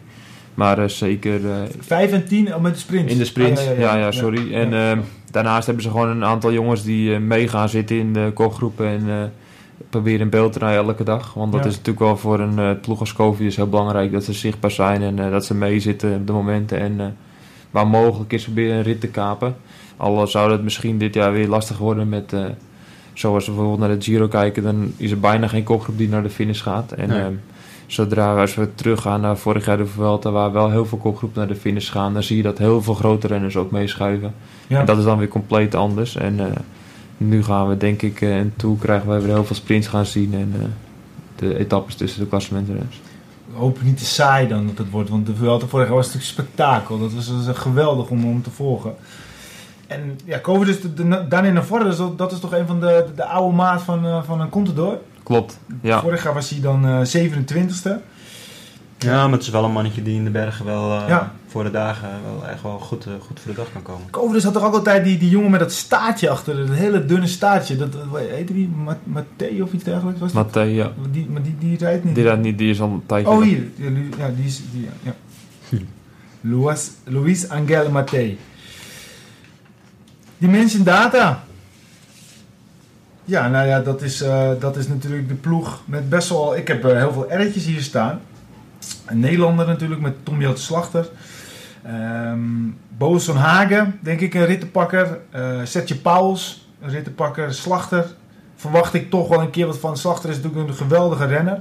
Maar 0.54 0.90
zeker 0.90 1.50
eh, 1.52 1.58
5 1.80 2.12
en 2.12 2.26
10 2.28 2.50
met 2.62 2.74
de 2.74 2.80
sprint. 2.80 3.10
in 3.10 3.18
de 3.18 3.26
sprint. 3.26 3.60
Ah, 3.60 3.78
ja, 3.80 3.96
ja, 3.98 4.12
sorry. 4.12 4.54
En 4.54 4.70
Ja. 4.70 4.92
eh, 4.92 4.98
daarnaast 5.32 5.66
hebben 5.66 5.84
ze 5.84 5.90
gewoon 5.90 6.10
een 6.10 6.24
aantal 6.26 6.52
jongens 6.54 6.84
die 6.84 7.20
mee 7.20 7.48
gaan 7.48 7.70
zitten 7.70 7.96
in 7.96 8.14
de 8.14 8.32
kopgroepen. 8.34 8.88
En 8.88 9.34
proberen 9.91 10.19
in 10.19 10.30
beeld 10.30 10.54
te 10.54 10.60
rijden 10.60 10.86
elke 10.86 11.04
dag. 11.04 11.34
Want 11.34 11.51
dat 11.51 11.62
Ja. 11.63 11.67
is 11.69 11.75
natuurlijk 11.75 12.06
wel 12.06 12.17
voor 12.17 12.39
een 12.39 12.60
eh, 12.60 12.69
ploeg 12.82 12.99
als 12.99 13.13
Covidus 13.13 13.56
heel 13.56 13.69
belangrijk. 13.69 14.12
Dat 14.12 14.23
ze 14.23 14.34
zichtbaar 14.34 14.71
zijn 14.71 15.01
en 15.01 15.19
eh, 15.19 15.32
dat 15.32 15.45
ze 15.45 15.54
meezitten 15.56 16.15
op 16.15 16.27
de 16.27 16.34
momenten. 16.34 16.80
En 16.80 16.99
eh, 16.99 17.06
waar 17.71 17.88
mogelijk 17.88 18.34
is 18.34 18.43
proberen 18.43 18.75
een 18.75 18.84
rit 18.84 19.01
te 19.01 19.08
kapen. 19.08 19.56
Al 19.97 20.27
zou 20.27 20.51
het 20.51 20.63
misschien 20.63 20.97
dit 20.97 21.13
jaar 21.13 21.32
weer 21.32 21.47
lastig 21.47 21.77
worden 21.77 22.10
met... 22.10 22.34
zoals 23.13 23.45
we 23.45 23.51
bijvoorbeeld 23.51 23.80
naar 23.88 23.97
de 23.99 24.04
Giro 24.06 24.27
kijken, 24.27 24.63
dan 24.63 24.93
is 24.97 25.12
er 25.12 25.19
bijna 25.19 25.47
geen 25.47 25.63
kopgroep 25.63 25.97
die 25.97 26.10
naar 26.10 26.23
de 26.23 26.30
finish 26.30 26.62
gaat. 26.62 26.91
En 26.91 27.10
Nee. 27.10 27.19
ehm, 27.21 27.34
zodra 27.88 28.34
we, 28.36 28.41
als 28.41 28.56
we 28.56 28.75
teruggaan 28.75 29.21
naar 29.21 29.38
vorig 29.38 29.65
jaar 29.65 29.77
de 29.77 29.86
Vuelta, 29.86 30.32
waar 30.32 30.51
wel 30.51 30.69
heel 30.71 30.86
veel 30.86 30.97
kopgroepen 30.97 31.39
naar 31.39 31.47
de 31.47 31.56
finish 31.56 31.91
gaan, 31.91 32.13
dan 32.13 32.23
zie 32.23 32.38
je 32.38 32.43
dat 32.43 32.58
heel 32.58 32.82
veel 32.82 32.93
grote 32.93 33.27
renners 33.27 33.56
ook 33.58 33.71
meeschuiven. 33.71 34.34
Ja. 34.67 34.80
En 34.80 34.86
dat 34.86 34.97
is 34.97 35.04
dan 35.04 35.17
weer 35.17 35.27
compleet 35.27 35.75
anders. 35.75 36.15
En 36.15 36.39
nu 37.27 37.43
gaan 37.43 37.67
we 37.67 37.77
denk 37.77 38.01
ik, 38.01 38.21
eh, 38.21 38.38
en 38.38 38.53
toe 38.55 38.77
krijgen 38.77 39.10
we 39.10 39.19
weer 39.19 39.34
heel 39.34 39.45
veel 39.45 39.55
sprints 39.55 39.88
gaan 39.88 40.05
zien. 40.05 40.34
En 40.34 40.53
eh, 40.60 40.65
de 41.36 41.57
etappes 41.57 41.95
tussen 41.95 42.19
de 42.19 42.27
klassementrenners. 42.27 43.01
We 43.51 43.57
hopen 43.57 43.86
niet 43.86 43.97
te 43.97 44.05
saai 44.05 44.47
dan 44.47 44.67
dat 44.67 44.77
het 44.77 44.89
wordt, 44.89 45.10
want 45.10 45.25
de 45.25 45.36
Vuelta 45.36 45.67
vorig 45.67 45.88
jaar 45.88 45.95
was 45.95 46.05
natuurlijk 46.05 46.34
spektakel. 46.34 46.99
Dat 46.99 47.13
was, 47.13 47.27
dat 47.27 47.45
was 47.45 47.57
geweldig 47.57 48.10
om, 48.10 48.25
om 48.25 48.41
te 48.41 48.49
volgen. 48.49 48.95
En 49.88 50.19
ja, 50.25 50.39
Covid 50.39 50.67
is 50.67 50.81
de, 50.81 50.93
de, 50.93 51.27
Dani 51.29 51.51
Navarre, 51.51 51.84
dus 51.84 51.97
dat, 51.97 52.17
dat 52.17 52.31
is 52.31 52.39
toch 52.39 52.53
een 52.53 52.67
van 52.67 52.79
de, 52.79 53.03
de, 53.07 53.13
de 53.15 53.25
oude 53.25 53.55
maat 53.55 53.81
van, 53.81 54.05
eh, 54.05 54.23
van 54.23 54.41
een 54.41 54.49
Contador. 54.49 54.97
Klopt, 55.23 55.60
ja. 55.81 56.01
Vorig 56.01 56.23
jaar 56.23 56.34
was 56.34 56.49
hij 56.49 56.62
dan 56.62 56.86
eh 56.86 57.27
27ste. 57.27 58.11
Ja, 59.04 59.24
maar 59.24 59.32
het 59.38 59.42
is 59.42 59.50
wel 59.50 59.64
een 59.64 59.72
mannetje 59.72 60.02
die 60.04 60.16
in 60.16 60.24
de 60.24 60.30
bergen 60.30 60.66
wel 60.66 61.00
eh, 61.02 61.08
Ja. 61.08 61.32
voor 61.48 61.64
de 61.64 61.72
dagen 61.72 62.10
wel 62.24 62.48
echt 62.48 62.62
wel 62.62 62.80
goed, 62.80 63.06
eh, 63.06 63.12
goed 63.20 63.40
voor 63.40 63.52
de 63.52 63.58
dag 63.58 63.72
kan 63.72 63.82
komen. 63.82 64.10
Covid 64.10 64.44
had 64.44 64.54
toch 64.54 64.64
ook 64.64 64.74
altijd 64.74 65.04
die, 65.04 65.18
die 65.18 65.30
jongen 65.30 65.52
met 65.52 65.60
dat 65.60 65.72
staartje 65.72 66.30
achter, 66.30 66.56
dat 66.68 66.76
hele 66.76 67.06
dunne 67.06 67.28
staartje. 67.28 67.76
Dat, 67.76 67.92
dat 67.94 68.02
heette 68.30 68.54
die 68.54 68.68
Ma- 68.68 68.98
Matteo 69.04 69.64
of 69.64 69.74
iets 69.74 69.84
dergelijks? 69.84 70.20
Was? 70.20 70.32
Matthé, 70.32 70.62
ja. 70.62 70.92
Die, 71.12 71.30
maar 71.30 71.42
die, 71.42 71.56
die 71.60 71.78
rijdt 71.78 72.04
niet. 72.04 72.16
Die, 72.16 72.24
rijdt 72.24 72.42
niet, 72.42 72.58
die 72.58 72.70
is 72.70 72.82
al 72.82 72.90
een 72.90 73.04
tijdje. 73.06 73.32
Oh, 73.32 73.42
hier. 73.42 73.64
Ja, 73.76 73.90
Lu- 73.90 74.10
ja, 74.18 74.30
die 74.36 74.46
is... 74.46 74.62
Die, 74.72 74.90
ja. 75.04 75.14
Luis, 76.56 76.92
Luis 77.04 77.50
Angel 77.50 77.90
Mattei. 77.92 78.40
Dimension 80.38 80.84
Data. 80.84 81.44
Ja, 83.26 83.48
nou 83.48 83.68
ja, 83.68 83.80
dat 83.80 84.02
is, 84.02 84.22
eh, 84.22 84.50
dat 84.60 84.78
is 84.78 84.88
natuurlijk 84.88 85.28
de 85.28 85.34
ploeg 85.34 85.82
met 85.86 86.10
best 86.10 86.30
wel... 86.30 86.56
Ik 86.56 86.68
heb 86.68 86.86
eh, 86.86 86.96
heel 86.98 87.14
veel 87.14 87.28
R'tjes 87.34 87.66
hier 87.66 87.82
staan. 87.82 88.20
Een 89.06 89.20
Nederlander 89.20 89.67
natuurlijk, 89.67 90.02
met 90.02 90.26
Tom 90.26 90.41
Joot 90.41 90.60
Slachter. 90.60 91.10
Ehm 91.86 92.39
Boos 92.98 93.26
van 93.26 93.36
Hagen, 93.36 94.00
denk 94.02 94.20
ik, 94.20 94.34
een 94.34 94.46
rittenpakker. 94.46 95.20
Eh 95.30 95.60
Setje 95.63 95.96
Pauwels, 95.96 96.67
een 96.82 96.89
rittenpakker. 96.89 97.54
Slachter, 97.54 98.06
verwacht 98.56 98.94
ik 98.94 99.10
toch 99.10 99.28
wel 99.28 99.41
een 99.41 99.50
keer 99.50 99.65
wat 99.65 99.78
van. 99.78 99.98
Slachter 99.98 100.30
is 100.30 100.36
natuurlijk 100.41 100.70
een 100.70 100.76
geweldige 100.76 101.26
renner. 101.26 101.60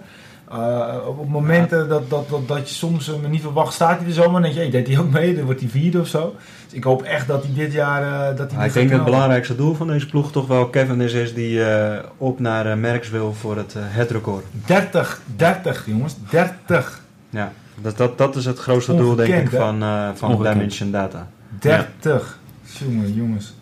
Uh, 0.53 0.97
op 1.19 1.29
momenten 1.29 1.89
dat, 1.89 2.11
dat, 2.11 2.29
dat, 2.29 2.49
dat 2.49 2.69
je 2.69 2.75
soms 2.75 3.07
hem 3.07 3.31
niet 3.31 3.41
verwacht, 3.41 3.75
staat 3.75 3.99
hij 3.99 4.07
er 4.07 4.13
zomaar. 4.13 4.35
En 4.37 4.43
denk 4.43 4.55
je, 4.55 4.61
hey, 4.61 4.71
deed 4.71 4.87
hij 4.87 4.99
ook 4.99 5.11
mee? 5.11 5.35
Dan 5.35 5.45
wordt 5.45 5.61
hij 5.61 5.69
vierde 5.69 6.01
of 6.01 6.07
zo. 6.07 6.35
Dus 6.65 6.73
ik 6.73 6.85
hoop 6.85 7.03
echt 7.03 7.27
dat 7.27 7.45
hij 7.45 7.53
dit 7.55 7.73
jaar... 7.73 8.31
eh, 8.31 8.37
dat 8.37 8.53
hij 8.53 8.67
ik 8.67 8.73
denk 8.73 8.89
dat 8.89 8.99
het 8.99 9.11
belangrijkste 9.11 9.57
doel 9.57 9.75
van 9.75 9.87
deze 9.87 10.07
ploeg 10.07 10.33
toch 10.33 10.47
wel 10.47 10.67
Kevin 10.69 11.01
is, 11.01 11.13
is 11.13 11.35
die 11.35 11.65
eh, 11.65 12.05
op 12.17 12.41
naar 12.41 12.67
eh, 12.67 12.77
Merckx 12.77 13.11
wil 13.11 13.33
voor 13.33 13.57
het, 13.57 13.75
eh, 13.75 13.83
het 13.85 14.11
record. 14.11 14.45
30, 14.67 15.21
30 15.37 15.87
jongens, 15.87 16.15
30. 16.31 17.00
Ja, 17.31 17.53
dat, 17.81 17.97
dat, 17.97 18.19
dat 18.19 18.37
is 18.37 18.45
het 18.45 18.59
grootste 18.59 18.97
doel 18.97 19.15
denk 19.15 19.35
ik 19.35 19.51
hè? 19.51 19.59
van, 19.59 19.83
eh 19.83 20.09
van 20.15 20.31
Ongekend. 20.31 20.55
Dimension 20.55 20.91
Data. 20.91 21.29
30. 21.59 22.39
Jongen, 22.63 23.15
jongens. 23.15 23.55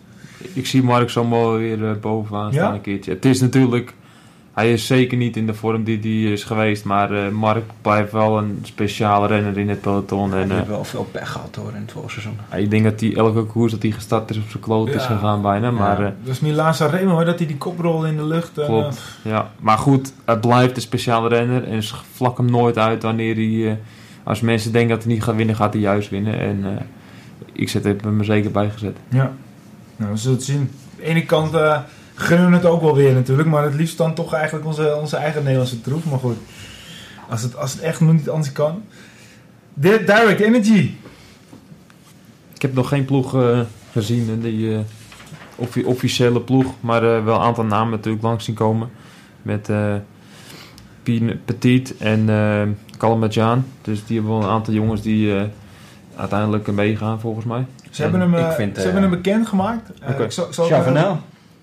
Ik 0.53 0.67
zie 0.67 0.83
Mark 0.83 1.09
zo 1.09 1.23
mooi 1.23 1.59
weer 1.75 1.89
eh, 1.89 1.99
bovenaan 2.01 2.45
Ja? 2.45 2.51
staan 2.51 2.73
een 2.73 2.81
keertje. 2.81 3.11
Het 3.11 3.25
is 3.25 3.41
natuurlijk... 3.41 3.93
Hij 4.59 4.73
is 4.73 4.87
zeker 4.87 5.17
niet 5.17 5.37
in 5.37 5.45
de 5.45 5.53
vorm 5.53 5.83
die 5.83 5.99
hij 6.23 6.31
is 6.33 6.43
geweest. 6.43 6.83
Maar 6.85 7.11
eh, 7.11 7.31
Mark 7.31 7.63
blijft 7.81 8.11
wel 8.11 8.37
een 8.37 8.59
speciale 8.63 9.27
renner 9.27 9.57
in 9.57 9.69
het 9.69 9.81
peloton. 9.81 10.33
En 10.33 10.41
die 10.41 10.49
eh, 10.49 10.55
heeft 10.55 10.67
wel 10.67 10.83
veel 10.83 11.07
pech 11.11 11.31
gehad 11.31 11.55
hoor 11.55 11.71
in 11.75 11.81
het 11.81 11.91
voorseizoen. 11.91 12.37
ik 12.55 12.69
denk 12.69 12.83
dat 12.83 12.99
hij 12.99 13.15
elke 13.15 13.43
koers 13.43 13.71
dat 13.71 13.81
hij 13.81 13.91
gestart 13.91 14.29
is 14.29 14.37
op 14.37 14.49
zijn 14.49 14.63
kloot 14.63 14.87
is 14.87 14.93
Ja. 14.93 14.99
gegaan 15.15 15.41
bijna. 15.41 15.71
Maar, 15.71 15.99
eh, 15.99 16.11
Dat 16.23 16.33
is 16.33 16.39
Milan 16.39 16.73
Sanremo, 16.73 17.11
hoor, 17.11 17.25
dat 17.25 17.37
hij 17.37 17.47
die 17.47 17.57
koprol 17.57 18.05
in 18.05 18.15
de 18.17 18.23
lucht... 18.25 18.57
en, 18.57 18.65
Klopt. 18.65 19.01
eh, 19.23 19.31
ja. 19.31 19.51
maar 19.59 19.77
goed, 19.77 20.13
het 20.25 20.41
blijft 20.41 20.75
een 20.75 20.81
speciale 20.81 21.27
renner. 21.29 21.63
En 21.63 21.83
ze 21.83 21.95
vlak 22.13 22.37
hem 22.37 22.51
nooit 22.51 22.77
uit 22.77 23.03
wanneer 23.03 23.35
hij... 23.35 23.71
eh, 23.71 23.77
als 24.23 24.41
mensen 24.41 24.71
denken 24.71 24.89
dat 24.95 25.03
hij 25.03 25.13
niet 25.13 25.23
gaat 25.23 25.35
winnen, 25.35 25.55
gaat 25.55 25.73
hij 25.73 25.81
juist 25.81 26.09
winnen. 26.09 26.39
En 26.39 26.59
eh, 26.65 26.71
ik 27.53 27.69
zet, 27.69 27.83
heb 27.83 28.03
hem 28.03 28.19
er 28.19 28.25
zeker 28.25 28.51
bij 28.51 28.69
gezet. 28.69 28.97
Ja, 29.09 29.31
nou, 29.95 30.11
we 30.11 30.17
zullen 30.17 30.37
het 30.37 30.45
zien. 30.45 30.59
Aan 30.59 30.69
de 30.97 31.03
ene 31.03 31.25
kant 31.25 31.53
eh, 31.53 31.79
gunnen 32.19 32.49
we 32.49 32.55
het 32.55 32.65
ook 32.65 32.81
wel 32.81 32.95
weer 32.95 33.13
natuurlijk, 33.13 33.49
maar 33.49 33.63
het 33.63 33.73
liefst 33.75 33.97
dan 33.97 34.13
toch 34.13 34.33
eigenlijk 34.33 34.65
onze, 34.65 34.95
onze 35.01 35.15
eigen 35.15 35.41
Nederlandse 35.43 35.81
troep. 35.81 36.05
Maar 36.05 36.19
goed, 36.19 36.37
als 37.29 37.41
het, 37.41 37.57
als 37.57 37.71
het 37.73 37.81
echt 37.81 38.01
niet 38.01 38.29
anders 38.29 38.51
kan. 38.51 38.81
De 39.73 39.97
Direct 40.05 40.39
Energy. 40.39 40.91
Ik 42.53 42.61
heb 42.61 42.73
nog 42.73 42.87
geen 42.87 43.05
ploeg 43.05 43.35
eh, 43.35 43.59
gezien, 43.91 44.39
die 44.41 44.73
eh, 44.73 44.79
offi- 45.55 45.85
officiële 45.85 46.41
ploeg, 46.41 46.73
maar 46.79 47.03
eh, 47.15 47.23
wel 47.23 47.35
een 47.35 47.41
aantal 47.41 47.63
namen 47.63 47.89
natuurlijk 47.91 48.23
langs 48.23 48.45
zien 48.45 48.55
komen. 48.55 48.89
Met 49.41 49.69
eh 49.69 49.93
Pien 51.03 51.39
Petit 51.45 51.97
en 51.97 52.29
eh 52.29 52.61
Kalmadjaan. 52.97 53.65
Dus 53.81 54.05
die 54.05 54.17
hebben 54.17 54.35
wel 54.37 54.43
een 54.43 54.53
aantal 54.53 54.73
jongens 54.73 55.01
die 55.01 55.35
eh, 55.35 55.41
uiteindelijk 56.15 56.67
meegaan 56.71 57.19
volgens 57.19 57.45
mij. 57.45 57.65
Ze 57.89 58.01
hebben 58.01 58.19
hem, 58.19 58.35
ik 58.35 58.51
vind, 58.51 58.75
ze 58.77 58.83
hebben 58.83 59.01
hem 59.01 59.11
bekend 59.11 59.47
gemaakt. 59.47 59.89
Eh, 60.01 60.09
Oké. 60.09 60.23
ik 60.23 60.31
zal- 60.31 60.53
zal- 60.53 60.67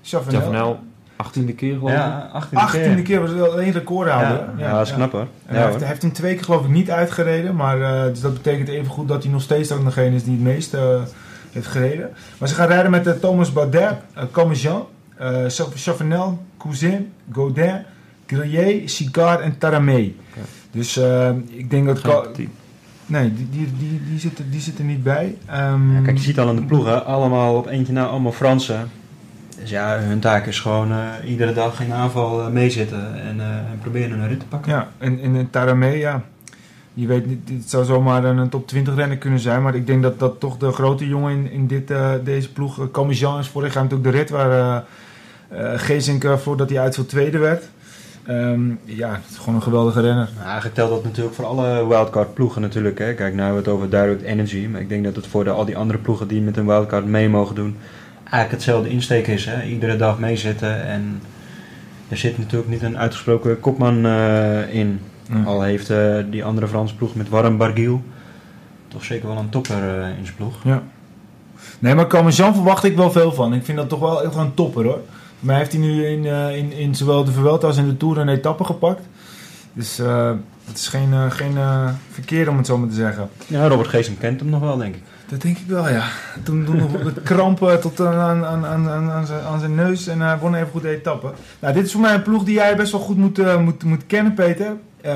Chavanel. 0.07 0.41
Chavanel. 0.41 0.41
Chavanel, 0.41 0.81
18e 1.25 1.55
keer 1.55 1.75
geloof 1.75 1.91
ik. 1.91 1.97
Ja, 1.97 2.31
18 2.33 2.99
18e 2.99 3.03
keer 3.03 3.21
was 3.21 3.31
het 3.31 3.51
alleen 3.51 3.73
recordhouder. 3.73 4.45
Ja, 4.57 4.67
ja, 4.67 4.79
dat 4.79 4.87
is 4.87 4.93
knap 4.93 5.13
hoor. 5.13 5.21
En 5.21 5.55
Ja, 5.55 5.61
hij, 5.61 5.67
heeft, 5.67 5.79
hij 5.79 5.89
heeft 5.89 6.03
hem 6.03 6.13
twee 6.13 6.35
keer 6.35 6.45
geloof 6.45 6.65
ik 6.65 6.71
niet 6.71 6.91
uitgereden. 6.91 7.57
Maar 7.57 7.81
eh, 7.81 8.05
dus 8.05 8.21
dat 8.21 8.33
betekent 8.33 8.69
even 8.69 8.91
goed 8.91 9.09
dat 9.09 9.23
hij 9.23 9.33
nog 9.33 9.43
steeds 9.43 9.73
ook 9.73 9.85
degene 9.85 10.15
is 10.15 10.25
die 10.25 10.33
het 10.33 10.43
meest 10.43 10.75
eh, 10.75 11.03
heeft 11.53 11.67
gereden. 11.67 12.11
Maar 12.39 12.49
ze 12.49 12.55
gaan 12.55 12.67
rijden 12.69 12.91
met 12.91 13.07
eh, 13.07 13.13
Thomas 13.13 13.53
Baudet, 13.53 13.95
uh, 14.17 14.23
Commejean, 14.31 14.87
uh, 15.21 15.45
Chavanel, 15.75 16.39
Cousin, 16.59 17.13
Godin, 17.33 17.83
Grillet, 18.27 18.91
Sicard 18.91 19.41
en 19.41 19.59
Taramé. 19.59 20.13
Dus 20.71 21.01
ik 21.47 21.71
denk 21.71 21.87
dat... 21.87 22.39
Nee, 23.09 23.35
die, 23.35 23.49
die, 23.51 23.69
die, 23.79 24.01
die, 24.09 24.19
zitten, 24.19 24.51
die 24.51 24.61
zitten 24.61 24.87
niet 24.87 25.03
bij. 25.03 25.37
Ehm, 25.47 25.95
Ja, 25.95 26.01
kijk, 26.01 26.17
je 26.17 26.23
ziet 26.23 26.39
al 26.39 26.49
aan 26.49 26.57
de 26.57 26.65
ploegen, 26.65 27.05
allemaal 27.05 27.57
op 27.57 27.67
eentje 27.67 27.93
na, 27.93 28.07
allemaal 28.07 28.33
Fransen. 28.33 28.91
Dus 29.67 29.75
ja, 29.75 29.99
hun 29.99 30.21
taak 30.21 30.47
is 30.47 30.61
gewoon 30.61 30.93
eh, 30.93 31.31
iedere 31.31 31.53
dag 31.53 31.81
in 31.81 31.93
aanval 31.93 32.41
eh, 32.41 32.49
meezitten 32.49 33.15
en, 33.23 33.41
eh, 33.41 33.47
en 33.47 33.79
proberen 33.81 34.19
een 34.21 34.29
rit 34.29 34.41
te 34.41 34.47
pakken. 34.47 34.73
Ja, 34.73 34.89
en, 34.99 35.21
en, 35.21 35.37
en 35.37 35.51
Taramé, 35.51 35.89
ja. 35.89 36.23
Je 36.95 37.07
weet 37.07 37.27
niet, 37.27 37.49
het 37.49 37.71
zou 37.71 37.85
zomaar 37.85 38.25
een, 38.25 38.39
een 38.39 38.49
top 38.49 38.67
20 38.67 38.95
renner 38.95 39.17
kunnen 39.17 39.41
zijn. 39.41 39.63
Maar 39.63 39.75
ik 39.75 39.87
denk 39.87 40.03
dat 40.03 40.19
dat 40.19 40.41
toch 40.41 40.57
de 40.57 40.73
grote 40.73 41.09
jongen 41.09 41.33
in, 41.33 41.51
in 41.51 41.67
dit, 41.67 41.91
eh, 41.91 42.13
deze 42.25 42.53
ploeg, 42.53 42.79
uh, 42.97 43.39
is 43.39 43.49
vorig 43.49 43.75
jaar 43.75 43.83
natuurlijk 43.83 44.11
de 44.11 44.19
rit 44.19 44.31
waar 44.31 44.51
eh 44.51 44.83
eh, 45.49 45.73
Geesink, 45.77 46.25
eh, 46.25 46.37
voordat 46.37 46.71
hij 46.71 46.81
uitviel, 46.81 47.07
tweede 47.07 47.39
werd. 47.39 47.69
Ehm, 48.27 48.69
ja, 48.85 49.11
het 49.11 49.31
is 49.31 49.37
gewoon 49.37 49.55
een 49.55 49.63
geweldige 49.63 50.01
renner. 50.01 50.29
Nou, 50.35 50.45
eigenlijk 50.45 50.75
telt 50.75 50.91
dat 50.91 51.05
natuurlijk 51.05 51.35
voor 51.35 51.45
alle 51.45 51.89
wildcard 51.89 52.35
ploegen 52.35 52.61
natuurlijk. 52.61 52.99
Hè. 52.99 53.15
Kijk, 53.15 53.35
nou 53.35 53.45
hebben 53.45 53.63
we 53.63 53.71
het 53.71 53.79
over 53.79 53.91
Direct 53.91 54.23
Energy. 54.23 54.67
Maar 54.67 54.81
ik 54.81 54.89
denk 54.89 55.05
dat 55.05 55.17
het 55.17 55.27
voor 55.27 55.45
de, 55.45 55.51
al 55.51 55.65
die 55.65 55.77
andere 55.77 55.99
ploegen 55.99 56.29
die 56.29 56.41
met 56.41 56.57
een 56.57 56.67
wildcard 56.67 57.05
mee 57.05 57.29
mogen 57.29 57.55
doen... 57.55 57.77
eigenlijk 58.31 58.51
hetzelfde 58.51 58.91
insteek 58.91 59.27
is. 59.27 59.45
Hè. 59.45 59.63
Iedere 59.63 59.97
dag 59.97 60.19
meezitten. 60.19 60.85
En 60.87 61.21
er 62.09 62.17
zit 62.17 62.39
natuurlijk 62.39 62.71
niet 62.71 62.83
een 62.83 62.99
uitgesproken 62.99 63.61
kopman 63.61 64.07
eh, 64.07 64.75
in. 64.75 65.01
Ja. 65.29 65.43
Al 65.43 65.63
heeft 65.63 65.91
eh, 65.91 66.17
die 66.31 66.45
andere 66.45 66.69
Franse 66.69 66.97
ploeg 66.97 67.15
met 67.15 67.29
Warren 67.29 67.57
Barguil... 67.57 68.03
toch 68.89 69.05
zeker 69.05 69.29
wel 69.29 69.37
een 69.37 69.49
topper 69.49 70.01
eh, 70.01 70.19
in 70.19 70.25
zijn 70.25 70.37
ploeg. 70.37 70.65
Ja. 70.65 70.83
Nee, 71.79 71.95
maar 71.95 72.07
Commejean 72.07 72.55
verwacht 72.55 72.85
ik 72.85 72.97
wel 72.97 73.11
veel 73.11 73.33
van. 73.33 73.55
Ik 73.55 73.65
vind 73.65 73.79
dat 73.79 73.89
toch 73.89 74.01
wel 74.01 74.23
echt 74.25 74.35
een 74.35 74.55
topper 74.55 74.85
hoor. 74.85 75.01
Voor 75.39 75.47
mij 75.47 75.57
heeft 75.57 75.73
hij 75.73 75.81
nu 75.81 76.07
in, 76.07 76.25
in, 76.55 76.73
in 76.73 76.95
zowel 76.95 77.25
de 77.25 77.33
Vuelta 77.33 77.67
als 77.67 77.77
in 77.77 77.89
de 77.89 77.97
Tour 77.97 78.19
een 78.19 78.29
etappe 78.29 78.65
gepakt. 78.65 79.03
Dus 79.73 79.97
het 80.65 80.77
is 80.77 80.89
geen, 80.89 81.31
geen 81.31 81.55
verkeer 82.11 82.49
om 82.49 82.57
het 82.57 82.67
zo 82.67 82.79
maar 82.79 82.89
te 82.89 82.95
zeggen. 82.95 83.29
Ja, 83.47 83.69
Robert 83.69 83.89
Geesem 83.89 84.19
kent 84.19 84.41
hem 84.41 84.49
nog 84.49 84.61
wel, 84.61 84.77
denk 84.77 84.95
ik. 84.95 85.03
Dat 85.29 85.43
denk 85.43 85.59
ik 85.59 85.67
wel, 85.67 85.89
ja. 85.89 86.05
Toen, 86.43 86.63
nog 86.77 87.13
de 87.15 87.21
krampen 87.33 87.81
tot 87.81 88.01
aan, 88.01 88.45
aan, 88.45 88.67
aan, 88.67 88.89
aan, 88.89 89.27
zijn, 89.27 89.45
aan 89.45 89.61
zijn 89.61 89.75
neus 89.75 90.07
en 90.07 90.21
hij 90.21 90.39
won 90.39 90.55
even 90.55 90.69
goed 90.69 90.83
de 90.83 90.89
etappe. 90.89 91.31
Nou, 91.59 91.75
dit 91.75 91.85
is 91.85 91.93
voor 91.93 92.01
mij 92.01 92.15
een 92.15 92.23
ploeg 92.23 92.45
die 92.45 92.55
jij 92.55 92.77
best 92.77 92.93
wel 92.93 93.01
goed 93.01 93.17
moet, 93.17 93.39
eh, 93.39 93.61
moet, 93.61 93.85
moet 93.85 94.07
kennen, 94.07 94.35
Peter. 94.35 94.77
Eh, 95.01 95.15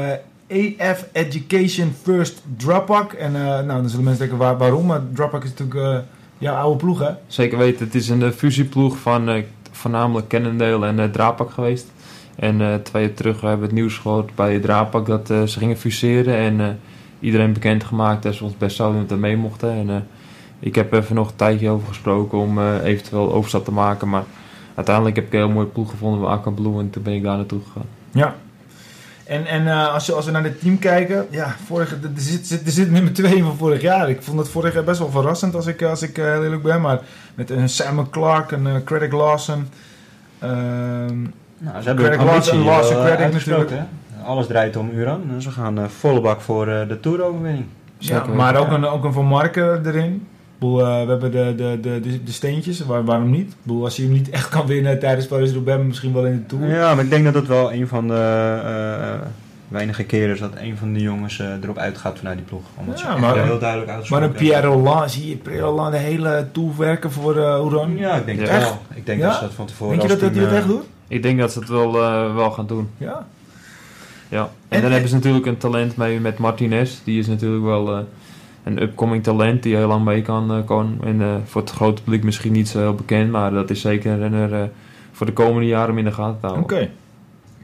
AF 0.78 1.06
Education 1.12 1.94
First 2.02 2.42
Drapak. 2.56 3.12
En 3.12 3.36
eh, 3.36 3.42
nou, 3.42 3.66
dan 3.66 3.88
zullen 3.88 4.04
mensen 4.04 4.28
denken 4.28 4.38
waar, 4.38 4.58
waarom, 4.58 4.86
maar 4.86 5.00
Drapak 5.14 5.44
is 5.44 5.54
natuurlijk 5.58 6.04
jouw 6.38 6.56
oude 6.56 6.76
ploeg, 6.76 6.98
hè? 6.98 7.10
Zeker 7.26 7.58
weten, 7.58 7.84
het 7.84 7.94
is 7.94 8.08
een 8.08 8.32
fusieploeg 8.32 8.98
van 8.98 9.44
voornamelijk 9.70 10.28
Cannondale 10.28 10.86
en 10.86 11.10
Drapak 11.10 11.50
geweest. 11.50 11.86
En 12.36 12.80
twee 12.82 13.06
jaar 13.06 13.14
terug 13.14 13.40
hebben 13.40 13.58
we 13.58 13.64
het 13.64 13.74
nieuws 13.74 13.98
gehoord 13.98 14.34
bij 14.34 14.58
Drapak 14.58 15.06
dat 15.06 15.26
ze 15.26 15.58
gingen 15.58 15.76
fuseren. 15.76 16.36
En 16.36 16.80
iedereen 17.20 17.52
bekendgemaakt 17.52 18.22
dat 18.22 18.34
ze 18.34 18.44
ons 18.44 18.56
best 18.56 18.76
zouden 18.76 19.00
dat 19.00 19.10
er 19.10 19.18
mee 19.18 19.36
mochten. 19.36 19.70
En 19.70 19.90
eh, 19.90 19.96
ik 20.58 20.74
heb 20.74 20.92
even 20.92 21.14
nog 21.14 21.28
een 21.28 21.36
tijdje 21.36 21.68
over 21.68 21.88
gesproken 21.88 22.38
om 22.38 22.58
eh, 22.58 22.84
eventueel 22.84 23.32
overstap 23.32 23.64
te 23.64 23.72
maken. 23.72 24.08
Maar 24.08 24.24
uiteindelijk 24.74 25.16
heb 25.16 25.26
ik 25.26 25.32
een 25.32 25.38
heel 25.38 25.48
mooie 25.48 25.66
ploeg 25.66 25.90
gevonden 25.90 26.20
bij 26.20 26.30
Aqua 26.30 26.50
Blue 26.50 26.78
en 26.78 26.90
toen 26.90 27.02
ben 27.02 27.14
ik 27.14 27.22
daar 27.22 27.36
naartoe 27.36 27.60
gegaan. 27.66 27.86
Ja. 28.10 28.34
En, 29.24 29.46
en 29.46 29.68
eh, 29.68 29.94
als, 29.94 30.06
je, 30.06 30.12
als 30.12 30.24
we 30.24 30.30
naar 30.30 30.42
dit 30.42 30.60
team 30.60 30.78
kijken, 30.78 31.26
ja, 31.30 31.56
vorige, 31.66 31.94
er, 31.94 32.10
zit, 32.16 32.46
zit, 32.46 32.66
er 32.66 32.72
zit 32.72 32.90
nummer 32.90 33.12
2 33.12 33.42
van 33.42 33.56
vorig 33.56 33.80
jaar. 33.80 34.10
Ik 34.10 34.22
vond 34.22 34.38
het 34.38 34.48
vorig 34.48 34.74
jaar 34.74 34.84
best 34.84 34.98
wel 34.98 35.10
verrassend 35.10 35.54
als 35.54 35.66
ik, 35.66 35.82
als 35.82 36.02
ik 36.02 36.16
heel 36.16 36.44
eerlijk 36.44 36.62
ben. 36.62 36.80
Maar 36.80 37.00
met 37.34 37.50
een 37.50 37.68
Simon 37.68 38.10
Clark, 38.10 38.50
een 38.50 38.66
uh, 38.66 38.74
Credit 38.84 39.12
Lawson. 39.12 39.68
ehm, 40.38 41.22
Nou, 41.58 41.80
ze 41.80 41.86
hebben 41.86 42.04
Credit 42.04 42.26
Lawson, 42.26 42.62
Lawson 42.64 42.96
Credit 43.04 43.32
natuurlijk. 43.32 43.70
hè. 43.70 43.82
Alles 44.24 44.46
draait 44.46 44.76
om 44.76 44.90
Uran. 44.94 45.20
Dus 45.34 45.44
we 45.44 45.50
gaan 45.50 45.78
eh, 45.78 45.84
volle 45.84 46.20
bak 46.20 46.40
voor 46.40 46.68
eh, 46.68 46.88
de 46.88 47.00
Tour-overwinning. 47.00 47.64
ja, 47.98 48.24
maar 48.34 48.56
ook 48.56 48.70
een, 48.70 48.84
ook 48.86 49.04
een 49.04 49.12
Van 49.12 49.26
Marken 49.26 49.86
erin. 49.86 50.12
Ik 50.14 50.66
bedoel, 50.66 50.80
eh, 50.86 51.04
we 51.04 51.10
hebben 51.10 51.30
de, 51.30 51.54
de, 51.56 51.78
de, 51.80 52.00
de, 52.00 52.22
de 52.22 52.32
steentjes, 52.32 52.80
waar, 52.86 53.04
waarom 53.04 53.30
niet? 53.30 53.50
Ik 53.50 53.56
bedoel, 53.62 53.84
als 53.84 53.96
je 53.96 54.02
hem 54.02 54.12
niet 54.12 54.30
echt 54.30 54.48
kan 54.48 54.66
winnen 54.66 54.98
tijdens 54.98 55.26
Parijs-Roubaix, 55.26 55.84
misschien 55.86 56.12
wel 56.12 56.26
in 56.26 56.32
de 56.36 56.46
Tour. 56.46 56.66
Ja, 56.74 56.94
maar 56.94 57.04
ik 57.04 57.10
denk 57.10 57.24
dat 57.24 57.34
het 57.34 57.46
wel 57.46 57.72
een 57.72 57.88
van 57.88 58.08
de 58.08 58.14
eh, 58.14 59.12
eh, 59.12 59.20
weinige 59.68 60.04
keren 60.04 60.34
is 60.34 60.40
dat 60.40 60.52
een 60.56 60.76
van 60.76 60.92
die 60.92 61.02
jongens 61.02 61.38
eh, 61.38 61.46
erop 61.62 61.78
uitgaat 61.78 62.18
vanuit 62.18 62.36
die 62.36 62.46
ploeg. 62.46 62.62
Omdat 62.76 63.00
Ja, 63.00 63.14
ze 63.14 63.20
maar- 63.20 63.44
heel 63.44 63.58
duidelijk 63.58 63.86
Maar 63.88 63.96
uitspreken. 63.96 64.26
een 64.28 64.32
Pierre 64.32 64.66
Roland, 64.66 65.10
zie 65.10 65.28
je 65.28 65.36
Pierre 65.36 65.62
Roland 65.62 65.92
de 65.92 65.98
hele 65.98 66.46
Tour 66.52 66.76
werken 66.76 67.10
voor 67.12 67.36
uh? 67.36 67.98
Ja, 67.98 68.14
ik 68.14 68.26
denk 68.26 68.38
Ja. 68.38 68.44
het 68.44 68.52
Echt? 68.54 68.62
wel. 68.68 68.78
Ik 68.94 69.06
denk 69.06 69.20
Ja? 69.20 69.26
dat 69.26 69.34
ze 69.36 69.40
dat 69.42 69.52
van 69.54 69.66
tevoren 69.66 69.98
Denk 69.98 70.10
je 70.10 70.16
dat, 70.16 70.26
dat 70.26 70.34
hij 70.36 70.44
dat 70.44 70.58
echt 70.58 70.66
doet? 70.66 70.84
Ik 71.08 71.22
denk 71.22 71.38
dat 71.38 71.52
ze 71.52 71.58
het 71.58 71.68
wel, 71.68 72.02
eh, 72.02 72.34
wel 72.34 72.50
gaan 72.50 72.66
doen. 72.66 72.88
Ja. 72.96 73.26
Ja. 74.30 74.40
En, 74.42 74.48
En- 74.68 74.82
dan 74.82 74.90
hebben 74.90 75.08
ze 75.08 75.14
natuurlijk 75.14 75.46
een 75.46 75.56
talent 75.56 75.96
mee 75.96 76.20
met 76.20 76.38
Martinez. 76.38 76.98
Die 77.04 77.18
is 77.18 77.26
natuurlijk 77.26 77.64
wel 77.64 77.96
eh, 77.96 78.02
een 78.64 78.82
upcoming 78.82 79.22
talent 79.22 79.62
die 79.62 79.76
heel 79.76 79.88
lang 79.88 80.04
mee 80.04 80.22
kan 80.22 80.52
eh, 80.52 80.64
komen. 80.66 80.98
En 81.04 81.20
eh, 81.22 81.34
voor 81.44 81.60
het 81.60 81.70
grote 81.70 82.02
publiek 82.02 82.24
misschien 82.24 82.52
niet 82.52 82.68
zo 82.68 82.78
heel 82.78 82.94
bekend, 82.94 83.30
maar 83.30 83.50
dat 83.50 83.70
is 83.70 83.80
zeker 83.80 84.12
een 84.12 84.18
renner 84.18 84.70
voor 85.12 85.26
de 85.26 85.32
komende 85.32 85.66
jaren 85.68 85.90
om 85.90 85.98
in 85.98 86.04
de 86.04 86.12
gaten 86.12 86.40
te 86.40 86.46
Oké. 86.46 86.74
houden. 86.74 86.90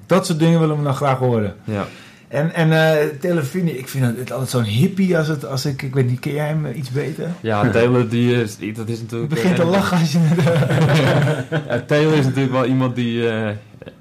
Dat 0.06 0.26
soort 0.26 0.38
dingen 0.38 0.60
willen 0.60 0.76
we 0.78 0.82
dan 0.84 0.94
graag 0.94 1.18
horen. 1.18 1.54
Ja. 1.64 1.86
En, 2.28 2.54
en 2.54 3.10
Telefini, 3.20 3.70
ik 3.70 3.88
vind 3.88 4.16
het 4.18 4.32
altijd 4.32 4.50
zo'n 4.50 4.62
hippie 4.62 5.18
als, 5.18 5.28
het, 5.28 5.46
als 5.46 5.66
ik, 5.66 5.82
ik 5.82 5.94
weet 5.94 6.08
niet, 6.10 6.20
ken 6.20 6.32
jij 6.32 6.46
hem 6.46 6.66
iets 6.74 6.90
beter? 6.90 7.28
ja, 7.40 7.70
Taylor 7.70 8.08
die 8.08 8.42
is, 8.42 8.56
dat 8.74 8.88
is 8.88 8.96
Je 8.96 9.02
natuurlijk... 9.02 9.30
begint 9.30 9.56
te 9.56 9.64
lachen 9.64 9.98
als 9.98 10.12
je 10.12 10.18
het... 10.20 10.42
Ja, 11.68 11.80
Taylor 11.86 12.12
is 12.16 12.24
natuurlijk 12.24 12.52
wel 12.52 12.64
iemand 12.66 12.94
die 12.94 13.22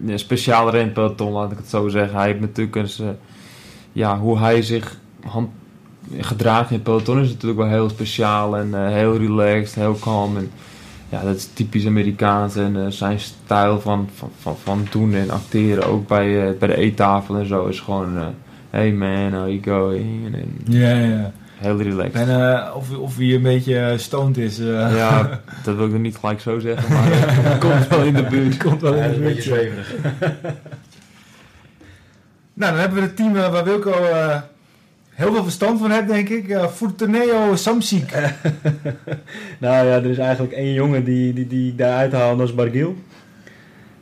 een 0.06 0.20
speciaal 0.20 0.70
rent 0.70 0.94
peloton, 0.94 1.32
laat 1.32 1.52
ik 1.52 1.58
het 1.58 1.70
zo 1.70 1.88
zeggen. 1.88 2.18
Hij 2.18 2.28
heeft 2.28 2.40
natuurlijk 2.40 2.76
eens, 2.76 3.00
eh, 3.00 3.08
ja, 3.92 4.20
hoe 4.20 4.40
hij 4.40 4.62
zich 4.62 4.98
hand, 5.26 5.50
gedraagt 6.20 6.70
in 6.70 6.76
het 6.76 6.84
peloton 6.84 7.22
is 7.22 7.28
natuurlijk 7.30 7.60
wel 7.60 7.70
heel 7.70 7.90
speciaal 7.90 8.58
en 8.58 8.74
eh, 8.74 8.88
heel 8.88 9.18
relaxed, 9.18 9.76
heel 9.76 9.98
calm. 10.00 10.38
En, 10.38 10.52
ja, 11.10 11.24
dat 11.24 11.36
is 11.36 11.50
typisch 11.54 11.86
Amerikaans 11.86 12.56
en 12.56 12.86
eh, 12.86 12.92
zijn 12.92 13.20
stijl 13.20 13.80
van, 13.80 14.10
van, 14.38 14.58
van, 14.58 14.88
doen 14.90 15.14
en 15.14 15.30
acteren, 15.30 15.88
ook 15.88 16.08
bij, 16.08 16.58
bij 16.58 16.68
de 16.68 16.78
eettafel 16.78 17.38
en 17.38 17.46
zo, 17.46 17.66
is 17.66 17.80
gewoon, 17.80 18.18
hey 18.70 18.92
man, 18.92 19.34
how 19.34 19.48
you 19.48 19.64
going? 19.64 20.36
En, 20.36 20.74
ja. 20.74 21.32
Heel 21.56 21.82
relaxed. 21.82 22.14
En 22.14 22.51
eh, 22.53 22.76
of, 22.76 22.97
of 22.97 23.18
hij 23.18 23.34
een 23.34 23.41
beetje 23.41 23.80
eh, 23.80 23.97
stoned 23.97 24.38
is. 24.38 24.60
eh. 24.60 24.95
Ja, 24.95 25.41
dat 25.64 25.76
wil 25.76 25.86
ik 25.88 25.93
er 25.93 25.99
niet 25.99 26.18
gelijk 26.18 26.39
zo 26.39 26.60
zeggen, 26.60 26.93
maar 26.93 27.06
het 27.49 27.58
komt 27.58 27.88
wel 27.88 28.01
in 28.03 28.14
de 28.14 28.24
buurt. 28.24 28.58
komt 28.58 28.82
wel 28.82 28.93
in 28.93 29.01
de 29.01 29.10
is 29.10 29.16
een 29.16 29.24
beetje 29.24 29.49
buurt. 29.49 29.60
zweverig. 29.60 29.93
Nou, 32.58 32.72
dan 32.72 32.80
hebben 32.80 32.97
we 32.99 33.06
het 33.06 33.16
team 33.16 33.34
waar 33.34 33.64
Wilco 33.64 33.91
eh, 33.91 34.41
heel 35.10 35.34
veel 35.34 35.43
verstand 35.43 35.80
van 35.80 35.91
heeft, 35.91 36.08
denk 36.08 36.30
ik. 36.30 36.47
Uh, 36.47 36.68
Fortuneo 36.68 37.56
Samsic. 37.56 38.12
Nou 39.58 39.86
ja, 39.88 39.93
er 39.95 40.06
is 40.06 40.18
eigenlijk 40.18 40.53
één 40.53 40.74
jongen 40.74 41.03
die, 41.03 41.34
die, 41.34 41.47
die 41.47 41.72
ik 41.72 41.78
daar 41.78 41.97
uithaal, 41.97 42.32
en 42.32 42.38
dat 42.38 42.47
is 42.47 42.56
Bargiel. 42.56 42.95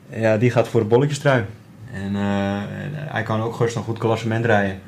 Ja, 0.10 0.38
die 0.38 0.51
gaat 0.51 0.68
voor 0.68 0.80
de 0.80 0.86
bolletjestrui. 0.88 1.43
En, 1.93 2.16
eh, 2.16 2.56
en 2.56 2.91
hij 2.93 3.24
kan 3.24 3.41
ook 3.41 3.60
een 3.60 3.70
goed 3.70 3.97
klassement 3.97 4.45
rijden. 4.45 4.80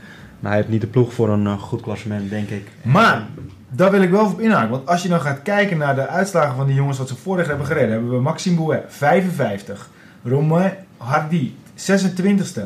Maar 0.45 0.53
hij 0.53 0.63
heeft 0.63 0.73
niet 0.73 0.83
de 0.83 0.99
ploeg 0.99 1.13
voor 1.13 1.29
een 1.29 1.47
eh, 1.47 1.61
goed 1.61 1.81
klassement, 1.81 2.29
denk 2.29 2.49
ik. 2.49 2.67
Maar, 2.81 3.27
daar 3.69 3.91
wil 3.91 4.01
ik 4.01 4.09
wel 4.09 4.25
op 4.25 4.39
inhaken. 4.39 4.69
Want 4.69 4.87
als 4.87 5.03
je 5.03 5.09
dan 5.09 5.21
gaat 5.21 5.41
kijken 5.41 5.77
naar 5.77 5.95
de 5.95 6.07
uitslagen 6.07 6.55
van 6.55 6.65
die 6.65 6.75
jongens 6.75 6.97
wat 6.97 7.07
ze 7.07 7.15
vorig 7.15 7.47
hebben 7.47 7.65
gereden. 7.65 7.91
Hebben 7.91 8.09
we 8.09 8.21
Maxime 8.21 8.55
Bouet, 8.55 8.83
55. 8.87 9.89
Romain 10.23 10.73
Hardy, 10.97 11.53
26e. 11.75 12.61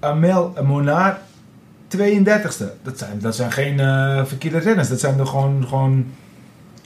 Amel 0.00 0.54
Monard, 0.62 1.18
32e. 1.96 2.64
Dat 2.82 2.98
zijn, 2.98 3.18
dat 3.20 3.36
zijn 3.36 3.52
geen 3.52 3.80
eh, 3.80 4.24
verkeerde 4.24 4.58
renners. 4.58 4.88
Dat 4.88 5.00
zijn 5.00 5.18
er 5.18 5.26
gewoon, 5.26 5.66
gewoon, 5.68 6.06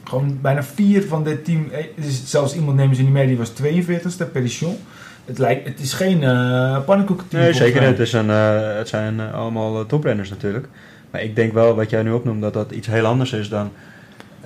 gewoon 0.05 0.39
bijna 0.41 0.62
vier 0.62 1.07
van 1.07 1.25
dit 1.25 1.45
team. 1.45 1.68
Eh, 1.70 1.85
dus 1.97 2.22
zelfs 2.27 2.55
iemand 2.55 2.77
nemen 2.77 2.97
ze 2.97 3.03
niet 3.03 3.12
mee, 3.12 3.27
die 3.27 3.37
was 3.37 3.53
42e, 3.62 4.31
Perichon. 4.33 4.77
Het, 5.25 5.39
lijkt, 5.39 5.68
het 5.68 5.81
is 5.81 5.93
geen 5.93 6.22
uh, 6.22 6.79
pannenkoekenteam. 6.85 7.43
Nee, 7.43 7.53
zeker 7.53 7.81
niet. 7.81 7.91
Het, 7.91 7.99
is 7.99 8.12
een, 8.12 8.31
eh, 8.31 8.77
het 8.77 8.89
zijn 8.89 9.20
eh, 9.20 9.35
allemaal 9.35 9.87
toprenners 9.87 10.31
natuurlijk. 10.31 10.68
Maar 11.11 11.22
ik 11.22 11.37
denk 11.37 11.53
wel, 11.53 11.75
wat 11.75 11.91
jij 11.91 12.03
nu 12.03 12.12
opnoemt, 12.12 12.43
dat 12.43 12.53
dat 12.53 12.70
iets 12.70 12.87
heel 12.87 13.07
anders 13.07 13.33
is 13.33 13.49
dan 13.49 13.72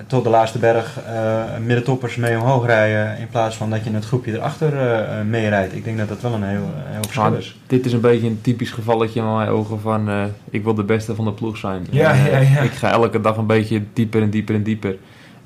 tot 0.07 0.24
de 0.24 0.31
laatste 0.31 0.59
berg 0.59 0.99
eh 1.07 1.43
middentoppers 1.64 2.16
mee 2.16 2.39
omhoog 2.39 2.66
rijden. 2.66 3.18
In 3.18 3.29
plaats 3.29 3.57
van 3.57 3.70
dat 3.70 3.85
je 3.85 3.91
het 3.91 4.05
groepje 4.05 4.33
erachter 4.33 4.72
mee 5.26 5.49
rijdt. 5.49 5.74
Ik 5.74 5.85
denk 5.85 5.99
dat 5.99 6.09
dat 6.09 6.20
wel 6.20 6.33
een 6.33 6.43
heel, 6.43 6.70
heel 6.74 7.03
verschil 7.03 7.22
Maar 7.22 7.39
is. 7.39 7.57
dit 7.66 7.87
is 7.87 7.93
een 7.93 8.01
beetje 8.01 8.26
een 8.26 8.41
typisch 8.41 8.70
gevalletje 8.70 9.20
in 9.20 9.35
mijn 9.35 9.49
ogen 9.49 9.81
van 9.81 10.09
eh, 10.09 10.24
ik 10.51 10.64
wil 10.64 10.74
de 10.74 10.85
beste 10.85 11.14
van 11.14 11.24
de 11.24 11.33
ploeg 11.33 11.57
zijn. 11.57 11.87
Ja, 11.91 12.11
En, 12.12 12.31
ja, 12.31 12.39
ja. 12.39 12.61
Ik 12.61 12.70
ga 12.70 12.91
elke 12.91 13.20
dag 13.20 13.37
een 13.37 13.47
beetje 13.47 13.83
dieper 13.93 14.22
en 14.22 14.31
dieper 14.31 14.55
en 14.55 14.62
dieper. 14.62 14.97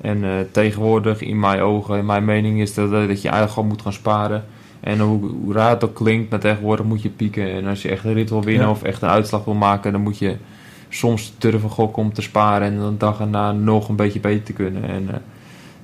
En 0.01 0.23
eh, 0.23 0.29
tegenwoordig, 0.51 1.21
in 1.21 1.39
mijn 1.39 1.59
ogen, 1.59 1.97
in 1.97 2.05
mijn 2.05 2.25
mening, 2.25 2.61
is 2.61 2.73
dat, 2.73 2.91
dat 2.91 3.01
je 3.01 3.27
eigenlijk 3.27 3.51
gewoon 3.51 3.69
moet 3.69 3.81
gaan 3.81 3.93
sparen. 3.93 4.43
En 4.83 4.99
hoe, 4.99 5.19
hoe 5.43 5.53
raar 5.53 5.69
het 5.69 5.83
ook 5.83 5.95
klinkt, 5.95 6.29
maar 6.29 6.39
tegenwoordig 6.39 6.85
moet 6.85 7.01
je 7.01 7.09
pieken. 7.09 7.51
En 7.53 7.65
als 7.65 7.81
je 7.81 7.89
echt 7.89 8.05
een 8.05 8.13
rit 8.13 8.29
wil 8.29 8.43
winnen 8.43 8.65
Ja. 8.65 8.71
of 8.71 8.83
echt 8.83 9.01
een 9.01 9.09
uitslag 9.09 9.43
wil 9.45 9.53
maken, 9.53 9.91
dan 9.91 10.01
moet 10.01 10.17
je 10.17 10.35
soms 10.89 11.33
durven 11.37 11.69
gokken 11.69 12.03
om 12.03 12.13
te 12.13 12.21
sparen. 12.21 12.67
En 12.67 12.77
dan 12.79 12.95
dag 12.97 13.19
erna 13.19 13.51
nog 13.51 13.89
een 13.89 13.95
beetje 13.95 14.19
beter 14.19 14.43
te 14.43 14.53
kunnen. 14.53 14.83
En 14.89 15.05
eh, 15.09 15.15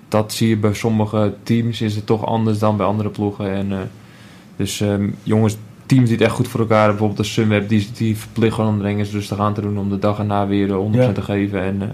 dat 0.08 0.34
zie 0.34 0.50
je 0.50 0.58
bij 0.58 0.74
sommige 0.74 1.34
teams, 1.44 1.82
is 1.82 1.96
het 1.96 2.06
toch 2.06 2.26
anders 2.26 2.60
dan 2.60 2.78
bij 2.78 2.86
andere 2.86 3.10
ploegen. 3.10 3.52
En, 3.52 3.72
eh, 3.72 3.78
dus 4.56 4.82
ehm, 4.82 5.10
jongens, 5.24 5.58
teams 5.86 6.04
die 6.10 6.18
het 6.18 6.26
echt 6.26 6.36
goed 6.36 6.48
voor 6.48 6.60
elkaar 6.60 6.78
hebben, 6.84 6.98
bijvoorbeeld 6.98 7.28
de 7.28 7.34
Sunweb, 7.34 7.70
die, 7.70 7.88
die 7.98 8.18
verplicht 8.18 8.56
gewoon 8.56 8.70
om 8.70 8.78
de 8.78 8.84
rengers 8.84 9.12
rustig 9.12 9.40
aan 9.40 9.54
te 9.54 9.62
doen 9.62 9.78
om 9.78 9.90
de 9.90 10.00
dag 10.00 10.20
erna 10.20 10.48
weer 10.48 10.68
de 10.68 10.74
100% 10.74 10.90
Ja. 10.96 11.12
te 11.12 11.22
geven. 11.22 11.62
En 11.62 11.82
eh, 11.82 11.88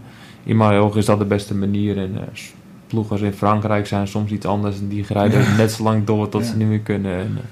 in 0.43 0.58
mijn 0.58 0.80
ogen 0.80 0.99
is 0.99 1.06
dat 1.06 1.20
de 1.20 1.26
beste 1.26 1.56
manier. 1.56 1.97
En 1.97 2.18
s- 2.86 2.89
ploegen 2.89 3.11
als 3.11 3.21
in 3.21 3.33
Frankrijk 3.33 3.88
zijn 3.88 4.07
soms 4.07 4.31
iets 4.31 4.45
anders 4.45 4.79
en 4.79 4.88
die 4.88 5.05
rijden 5.07 5.41
Ja. 5.41 5.55
net 5.55 5.71
zo 5.71 5.83
lang 5.83 6.05
door 6.05 6.29
tot 6.29 6.41
Ja. 6.41 6.47
ze 6.51 6.57
niet 6.57 6.67
meer 6.67 6.79
kunnen. 6.79 7.11
En, 7.17 7.31
eh, 7.38 7.43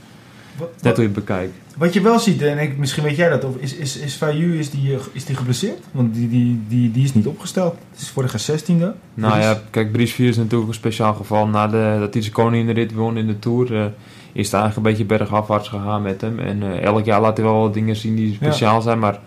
Wat- 0.60 0.70
net 0.82 0.96
hoe 0.96 1.02
je 1.08 1.10
het 1.14 1.26
bekijkt. 1.26 1.54
Wat 1.78 1.94
je 1.94 2.02
wel 2.02 2.20
ziet, 2.20 2.42
en 2.42 2.58
ik, 2.60 2.78
misschien 2.78 3.04
weet 3.04 3.16
jij 3.16 3.30
dat, 3.30 3.44
of 3.44 3.56
is, 3.58 3.76
is, 3.76 3.98
is 3.98 4.14
Fayu 4.16 4.60
is 4.60 4.70
die, 4.70 4.94
eh, 4.94 5.00
is 5.12 5.26
die 5.26 5.36
geblesseerd? 5.36 5.80
Want 5.92 6.14
die, 6.14 6.30
die, 6.30 6.60
die, 6.68 6.92
die 6.92 7.04
is 7.04 7.14
niet 7.14 7.28
opgesteld. 7.28 7.76
Het 7.92 8.02
is 8.02 8.10
vorig 8.10 8.32
jaar 8.32 8.58
16e. 8.60 8.94
Nou 9.14 9.40
ja, 9.40 9.62
kijk, 9.70 9.92
Bries 9.92 10.14
4 10.14 10.28
is 10.30 10.38
natuurlijk 10.38 10.68
een 10.70 10.76
speciaal 10.76 11.14
geval. 11.14 11.48
Na 11.48 11.68
de, 11.68 11.96
dat 12.00 12.14
hij 12.14 12.22
zijn 12.22 12.34
koninginrit 12.34 12.94
won 12.94 13.18
in 13.18 13.28
de 13.28 13.40
Tour, 13.40 13.76
eh, 13.76 13.86
is 14.32 14.46
het 14.46 14.54
eigenlijk 14.54 14.76
een 14.76 14.84
beetje 14.84 15.06
bergafwaarts 15.18 15.68
gegaan 15.70 16.02
met 16.02 16.22
hem. 16.22 16.40
En 16.40 16.82
elk 16.82 17.06
jaar 17.06 17.22
laat 17.22 17.38
hij 17.38 17.46
wel 17.46 17.60
wat 17.62 17.74
dingen 17.74 17.96
zien 17.96 18.16
die 18.16 18.34
speciaal 18.34 18.82
zijn, 18.82 19.00
maar 19.00 19.20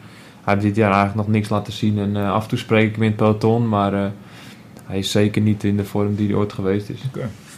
hij 0.44 0.54
heeft 0.54 0.66
dit 0.66 0.76
jaar 0.76 0.92
eigenlijk 0.92 1.26
nog 1.26 1.36
niks 1.36 1.48
laten 1.48 1.72
zien. 1.72 1.98
En 1.98 2.16
eh, 2.16 2.32
af 2.32 2.42
en 2.42 2.48
toe 2.48 2.58
spreek 2.58 2.86
ik 2.88 2.92
hem 2.94 3.02
in 3.02 3.08
het 3.08 3.16
peloton, 3.16 3.68
maar 3.68 4.12
hij 4.86 4.98
is 4.98 5.10
zeker 5.10 5.42
niet 5.42 5.64
in 5.64 5.76
de 5.76 5.84
vorm 5.84 6.14
die 6.14 6.26
hij 6.26 6.36
ooit 6.36 6.52
geweest 6.52 6.88
is. 6.88 7.00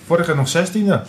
Vorig 0.07 0.27
jaar 0.27 0.37
nog 0.37 0.57
16e. 0.57 1.09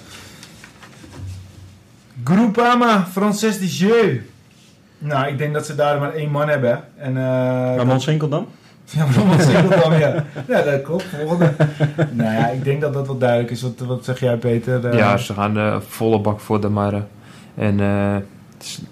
Groupama 2.23 3.05
Frances 3.11 3.59
de 3.59 3.67
Jeu. 3.67 4.21
Nou, 4.97 5.27
ik 5.27 5.37
denk 5.37 5.53
dat 5.53 5.65
ze 5.65 5.75
daar 5.75 5.99
maar 5.99 6.13
één 6.13 6.31
man 6.31 6.49
hebben. 6.49 6.83
En, 6.97 7.17
eh, 7.17 7.75
Ramon 7.75 8.01
Sinkel 8.01 8.29
dan? 8.29 8.47
Ja, 8.91 9.05
dat 9.61 9.83
dan? 9.83 9.99
Ja. 9.99 10.25
ja, 10.47 10.61
dat 10.61 10.81
klopt. 10.81 11.03
Volgende. 11.03 11.53
nou 12.11 12.33
ja, 12.33 12.47
ik 12.47 12.63
denk 12.63 12.81
dat 12.81 12.93
dat 12.93 13.07
wel 13.07 13.17
duidelijk 13.17 13.51
is. 13.51 13.61
Wat, 13.61 13.79
wat 13.79 14.05
zeg 14.05 14.19
jij, 14.19 14.37
Peter? 14.37 14.85
Eh, 14.85 14.97
Ja, 14.97 15.17
ze 15.17 15.33
gaan 15.33 15.57
eh, 15.57 15.79
volle 15.87 16.19
bak 16.19 16.39
voor 16.39 16.61
de 16.61 16.69
Marre. 16.69 17.03
En 17.55 17.79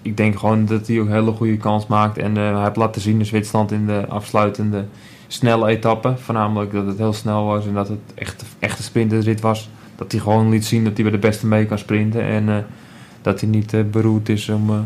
ik 0.02 0.16
denk 0.16 0.38
gewoon 0.38 0.66
dat 0.66 0.86
hij 0.86 1.00
ook 1.00 1.06
een 1.06 1.12
hele 1.12 1.32
goede 1.32 1.56
kans 1.56 1.86
maakt. 1.86 2.18
En 2.18 2.36
eh, 2.36 2.52
hij 2.54 2.62
heeft 2.62 2.76
laten 2.76 3.00
zien 3.00 3.18
in 3.18 3.26
Zwitserland 3.26 3.72
in 3.72 3.86
de 3.86 4.04
afsluitende 4.08 4.84
snelle 5.28 5.68
etappe. 5.68 6.14
Voornamelijk 6.16 6.72
dat 6.72 6.86
het 6.86 6.98
heel 6.98 7.12
snel 7.12 7.44
was 7.44 7.66
en 7.66 7.74
dat 7.74 7.88
het 7.88 7.98
echt, 8.14 8.44
echt 8.58 8.78
een 8.78 8.84
sprinterrit 8.84 9.40
was. 9.40 9.70
Dat 9.96 10.12
hij 10.12 10.20
gewoon 10.20 10.48
liet 10.48 10.64
zien 10.64 10.84
dat 10.84 10.94
hij 10.94 11.02
bij 11.02 11.12
de 11.12 11.18
beste 11.18 11.46
mee 11.46 11.66
kan 11.66 11.78
sprinten. 11.78 12.22
En 12.22 12.48
eh, 12.48 12.56
dat 13.22 13.40
hij 13.40 13.48
niet 13.48 13.74
eh, 13.74 13.80
beroerd 13.90 14.28
is 14.28 14.48
om, 14.48 14.70
eh, 14.70 14.78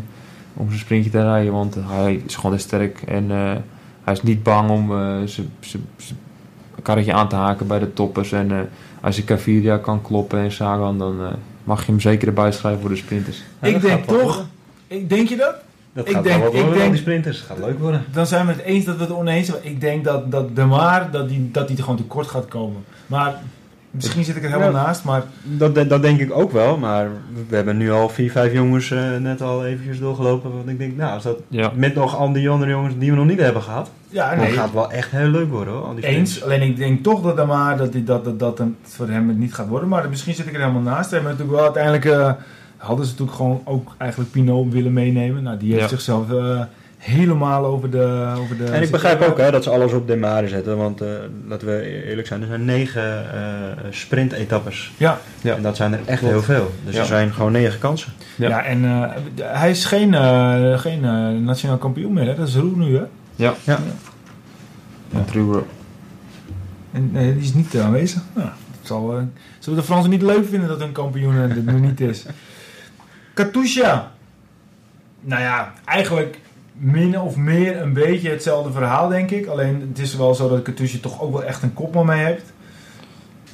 om 0.53 0.67
zijn 0.67 0.79
sprintje 0.79 1.09
te 1.09 1.21
rijden. 1.21 1.53
Want 1.53 1.75
hij 1.87 2.21
is 2.25 2.35
gewoon 2.35 2.51
heel 2.51 2.61
sterk. 2.61 3.01
En 3.01 3.31
eh, 3.31 3.51
hij 4.03 4.13
is 4.13 4.23
niet 4.23 4.43
bang 4.43 4.69
om 4.69 4.91
eh, 4.91 5.17
zijn 5.25 5.85
karretje 6.81 7.13
aan 7.13 7.29
te 7.29 7.35
haken 7.35 7.67
bij 7.67 7.79
de 7.79 7.93
toppers. 7.93 8.31
En 8.31 8.51
eh, 8.51 8.59
als 9.01 9.15
je 9.15 9.23
Caviria 9.23 9.77
kan 9.77 10.01
kloppen 10.01 10.39
en 10.39 10.51
Sagan, 10.51 10.97
dan 10.97 11.21
eh, 11.21 11.27
mag 11.63 11.85
je 11.85 11.91
hem 11.91 11.99
zeker 11.99 12.27
erbij 12.27 12.51
schrijven 12.51 12.81
voor 12.81 12.89
de 12.89 12.95
sprinters. 12.95 13.43
Ja, 13.61 13.67
ik 13.67 13.81
denk 13.81 14.05
toch... 14.05 14.45
Ik, 14.87 15.09
denk 15.09 15.27
je 15.29 15.35
dat? 15.35 15.55
Dat 15.93 16.07
Ik 16.07 16.13
gaat 16.13 16.23
denk- 16.23 16.41
wel 16.41 16.55
ik 16.55 16.73
denk- 16.73 16.91
die 16.91 17.01
sprinters. 17.01 17.37
Het 17.37 17.45
gaat 17.47 17.57
leuk 17.57 17.79
worden. 17.79 18.05
Dan 18.11 18.27
zijn 18.27 18.45
we 18.45 18.51
het 18.51 18.61
eens 18.61 18.85
dat 18.85 18.95
we 18.95 19.01
het 19.01 19.11
oneens 19.11 19.47
zijn. 19.47 19.59
Ik 19.61 19.81
denk 19.81 20.03
dat, 20.03 20.31
dat 20.31 20.55
De 20.55 20.65
Maar, 20.65 21.11
dat 21.11 21.29
die, 21.29 21.49
dat 21.51 21.67
die 21.67 21.77
er 21.77 21.83
gewoon 21.83 21.97
tekort 21.97 22.27
gaat 22.27 22.45
komen. 22.47 22.83
Maar 23.07 23.35
misschien 23.91 24.23
zit 24.23 24.35
ik 24.35 24.43
er 24.43 24.49
helemaal 24.49 24.71
Ja. 24.71 24.83
naast. 24.85 25.03
Maar 25.03 25.23
Dat, 25.43 25.75
dat 25.89 26.01
denk 26.01 26.19
ik 26.19 26.33
ook 26.33 26.51
wel, 26.51 26.77
maar 26.77 27.07
we 27.47 27.55
hebben 27.55 27.77
nu 27.77 27.91
al 27.91 28.09
vier, 28.09 28.31
vijf 28.31 28.53
jongens 28.53 28.91
eh, 28.91 29.17
net 29.17 29.41
al 29.41 29.65
eventjes 29.65 29.99
doorgelopen. 29.99 30.51
Want 30.55 30.69
ik 30.69 30.77
denk, 30.77 30.97
nou, 30.97 31.13
als 31.13 31.23
dat 31.23 31.37
Ja. 31.47 31.71
met 31.75 31.95
nog 31.95 32.17
al 32.17 32.31
die 32.33 32.49
andere 32.49 32.71
jongens 32.71 32.93
die 32.97 33.09
we 33.11 33.17
nog 33.17 33.25
niet 33.25 33.39
hebben 33.39 33.61
gehad, 33.61 33.89
ja, 34.09 34.29
dan 34.29 34.39
nee. 34.39 34.51
gaat 34.53 34.63
het 34.65 34.73
wel 34.73 34.91
echt 34.91 35.11
heel 35.11 35.27
leuk 35.29 35.49
worden 35.49 35.73
hoor. 35.73 35.83
Al 35.85 35.95
die 35.95 36.05
Eens, 36.05 36.43
alleen 36.43 36.61
ik 36.61 36.77
denk 36.77 37.03
toch 37.03 37.21
dat, 37.21 37.35
De 37.35 37.45
Maar, 37.45 37.77
dat, 37.77 37.91
die, 37.91 38.03
dat, 38.03 38.23
dat, 38.25 38.39
dat 38.39 38.57
het 38.57 38.67
voor 38.83 39.07
hem 39.09 39.27
het 39.27 39.37
niet 39.37 39.53
gaat 39.53 39.67
worden. 39.67 39.89
Maar 39.89 40.09
misschien 40.09 40.33
zit 40.33 40.45
ik 40.47 40.53
er 40.53 40.59
helemaal 40.59 40.81
naast. 40.81 41.09
Ze 41.09 41.15
hebben 41.15 41.31
natuurlijk 41.31 41.57
wel 41.59 41.73
uiteindelijk... 41.73 42.05
eh, 42.05 42.31
hadden 42.85 43.05
ze 43.05 43.11
natuurlijk 43.11 43.37
gewoon 43.37 43.61
ook 43.63 43.95
eigenlijk 43.97 44.31
Pinot 44.31 44.73
willen 44.73 44.93
meenemen. 44.93 45.43
Nou, 45.43 45.57
die 45.57 45.69
heeft 45.69 45.83
Ja. 45.83 45.87
zichzelf 45.89 46.31
eh, 46.31 46.61
helemaal 46.97 47.65
over 47.65 47.89
de... 47.89 48.33
Over 48.39 48.57
de 48.57 48.63
En 48.63 48.81
ik 48.81 48.91
begrijp 48.91 49.21
ook 49.21 49.37
hè, 49.37 49.51
dat 49.51 49.63
ze 49.63 49.69
alles 49.69 49.93
op 49.93 50.07
de 50.07 50.15
Mare 50.17 50.47
zetten. 50.47 50.77
Want 50.77 51.01
eh, 51.01 51.07
laten 51.47 51.67
we 51.67 52.03
eerlijk 52.07 52.27
zijn, 52.27 52.41
er 52.41 52.47
zijn 52.47 52.65
negen 52.65 53.33
eh 53.33 53.41
sprint-etappes. 53.89 54.91
Ja, 54.97 55.19
Ja. 55.41 55.55
En 55.55 55.61
dat 55.61 55.75
zijn 55.75 55.93
er 55.93 55.99
echt 56.05 56.19
Klopt. 56.19 56.33
heel 56.33 56.43
veel. 56.43 56.71
Dus 56.85 56.93
Ja. 56.93 56.99
er 56.99 57.05
zijn 57.05 57.33
gewoon 57.33 57.51
negen 57.51 57.79
kansen. 57.79 58.11
Ja. 58.35 58.49
ja. 58.49 58.63
en 58.63 58.85
eh, 58.85 59.09
hij 59.41 59.69
is 59.69 59.85
geen, 59.85 60.13
eh, 60.13 60.79
geen 60.79 61.01
nationaal 61.43 61.77
kampioen 61.77 62.13
meer, 62.13 62.25
hè? 62.25 62.35
Dat 62.35 62.47
is 62.47 62.55
Roel 62.55 62.75
nu, 62.75 62.95
hè? 62.97 63.03
Ja. 63.35 63.53
Ja. 63.63 63.79
En 65.13 65.25
True. 65.25 65.61
En 66.91 67.09
nee, 67.11 67.33
die 67.33 67.41
is 67.43 67.53
niet 67.53 67.77
aanwezig. 67.79 68.21
Nou, 68.33 68.47
dat 68.47 68.87
zal, 68.87 69.17
eh, 69.17 69.23
zullen 69.59 69.79
de 69.79 69.85
Fransen 69.85 70.09
niet 70.09 70.21
leuk 70.21 70.45
vinden 70.49 70.67
dat 70.69 70.79
hun 70.79 70.91
kampioen 70.91 71.35
er 71.35 71.57
er 71.67 71.73
niet 71.79 72.01
is? 72.01 72.25
Katusha. 73.33 74.11
Nou 75.21 75.41
ja, 75.41 75.73
eigenlijk 75.85 76.39
min 76.73 77.19
of 77.19 77.35
meer 77.35 77.81
een 77.81 77.93
beetje 77.93 78.29
hetzelfde 78.29 78.71
verhaal, 78.71 79.07
denk 79.07 79.31
ik. 79.31 79.45
Alleen 79.47 79.85
het 79.89 79.99
is 79.99 80.15
wel 80.15 80.35
zo 80.35 80.49
dat 80.49 80.61
Katusha 80.61 80.97
toch 81.01 81.21
ook 81.21 81.31
wel 81.31 81.43
echt 81.43 81.63
een 81.63 81.73
kopman 81.73 82.05
mee 82.05 82.25
heeft. 82.25 82.53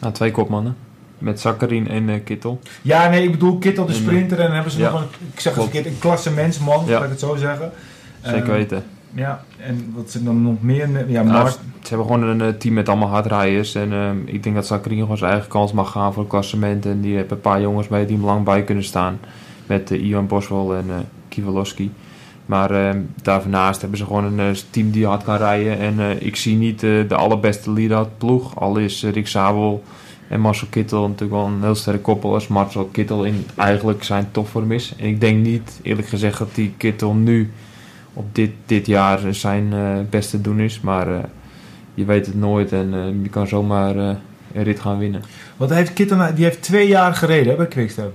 Nou, 0.02 0.14
twee 0.14 0.32
kopmannen. 0.32 0.76
Met 1.18 1.40
Zakkarin 1.40 1.88
en 1.88 2.10
eh, 2.10 2.24
Kittel. 2.24 2.60
Ja, 2.82 3.10
nee, 3.10 3.24
ik 3.24 3.32
bedoel 3.32 3.58
Kittel 3.58 3.86
de 3.86 3.92
eh, 3.94 3.98
sprinter. 4.00 4.38
En 4.40 4.46
dan 4.46 4.54
hebben 4.54 4.72
ze 4.72 4.80
ja. 4.80 4.92
nog 4.92 5.02
een, 5.02 5.08
ik 5.34 5.40
zeg 5.40 5.54
het 5.54 5.64
verkeerd, 5.64 5.86
een 5.86 6.00
klassementsman, 6.00 6.86
Ja. 6.86 6.92
laat 6.94 7.04
ik 7.04 7.10
het 7.10 7.20
zo 7.20 7.36
zeggen. 7.36 7.72
Zeker 8.24 8.42
Eh, 8.42 8.48
weten. 8.48 8.84
Ja, 9.14 9.44
en 9.58 9.92
wat 9.96 10.12
ze 10.12 10.24
dan 10.24 10.42
nog 10.42 10.62
meer... 10.62 10.90
Ja, 11.08 11.24
Nou, 11.24 11.44
Mart, 11.44 11.60
Ze 11.82 11.88
hebben 11.88 12.06
gewoon 12.08 12.24
een 12.24 12.42
eh, 12.42 12.48
team 12.48 12.74
met 12.74 12.90
allemaal 12.90 13.08
hardrijders. 13.10 13.76
En 13.76 13.94
ehm, 13.94 14.18
ik 14.26 14.44
denk 14.44 14.56
dat 14.56 14.68
Zakkarin 14.68 15.00
gewoon 15.00 15.18
zijn 15.18 15.32
eigen 15.32 15.50
kans 15.50 15.72
mag 15.72 15.92
gaan 15.92 16.14
voor 16.14 16.22
het 16.22 16.32
klassement. 16.32 16.86
En 16.86 17.02
die 17.02 17.16
hebben 17.16 17.36
een 17.38 17.42
paar 17.42 17.62
jongens 17.62 17.88
mee 17.88 18.06
die 18.06 18.16
hem 18.16 18.26
lang 18.26 18.44
bij 18.46 18.64
kunnen 18.64 18.84
staan. 18.84 19.20
Met 19.70 19.92
eh, 19.92 20.06
Ivan 20.08 20.28
Boswell 20.28 20.78
en 20.78 20.90
eh 20.90 20.96
Kivalowski. 21.28 21.92
Maar 22.46 22.72
ehm, 22.72 23.02
daarnaast 23.22 23.82
hebben 23.82 24.00
ze 24.00 24.06
gewoon 24.06 24.24
een 24.24 24.40
eh, 24.40 24.62
team 24.70 24.92
die 24.92 25.06
hard 25.06 25.24
kan 25.24 25.38
rijden. 25.38 25.80
En 25.80 26.24
ik 26.26 26.36
zie 26.36 26.56
niet 26.56 26.80
de 26.80 27.16
allerbeste 27.16 27.72
lead-out 27.72 28.18
ploeg. 28.18 28.60
Al 28.60 28.78
is 28.78 29.04
Rick 29.04 29.28
Sabel 29.28 29.84
en 30.28 30.40
Marcel 30.40 30.68
Kittel 30.70 31.02
natuurlijk 31.02 31.32
wel 31.32 31.46
een 31.46 31.62
heel 31.62 31.76
sterk 31.76 32.04
koppel. 32.04 32.34
Als 32.34 32.48
Marcel 32.48 32.86
Kittel 32.86 33.24
in 33.24 33.46
eigenlijk 33.56 34.04
zijn 34.04 34.28
topvorm 34.32 34.72
is. 34.72 34.94
En 34.98 35.08
ik 35.08 35.22
denk 35.22 35.46
niet, 35.46 35.80
eerlijk 35.82 36.08
gezegd, 36.08 36.40
dat 36.40 36.56
die 36.56 36.74
Kittel 36.78 37.14
nu 37.14 37.52
op 38.14 38.36
dit, 38.36 38.52
dit 38.66 38.86
jaar 38.86 39.20
zijn 39.34 39.74
beste 40.10 40.42
doen 40.42 40.60
is. 40.60 40.82
Maar 40.82 41.30
je 41.94 42.06
weet 42.06 42.26
het 42.26 42.36
nooit 42.36 42.72
en 42.72 43.20
je 43.24 43.30
kan 43.30 43.48
zomaar 43.48 43.96
een 43.96 44.64
rit 44.64 44.80
gaan 44.80 44.98
winnen. 44.98 45.22
wat 45.58 45.70
heeft 45.70 45.94
Kittel 45.94 46.36
Die 46.36 46.44
heeft 46.44 46.62
twee 46.62 46.88
jaar 46.88 47.14
gereden 47.16 47.58
bij 47.58 47.68
Quickstep. 47.68 48.14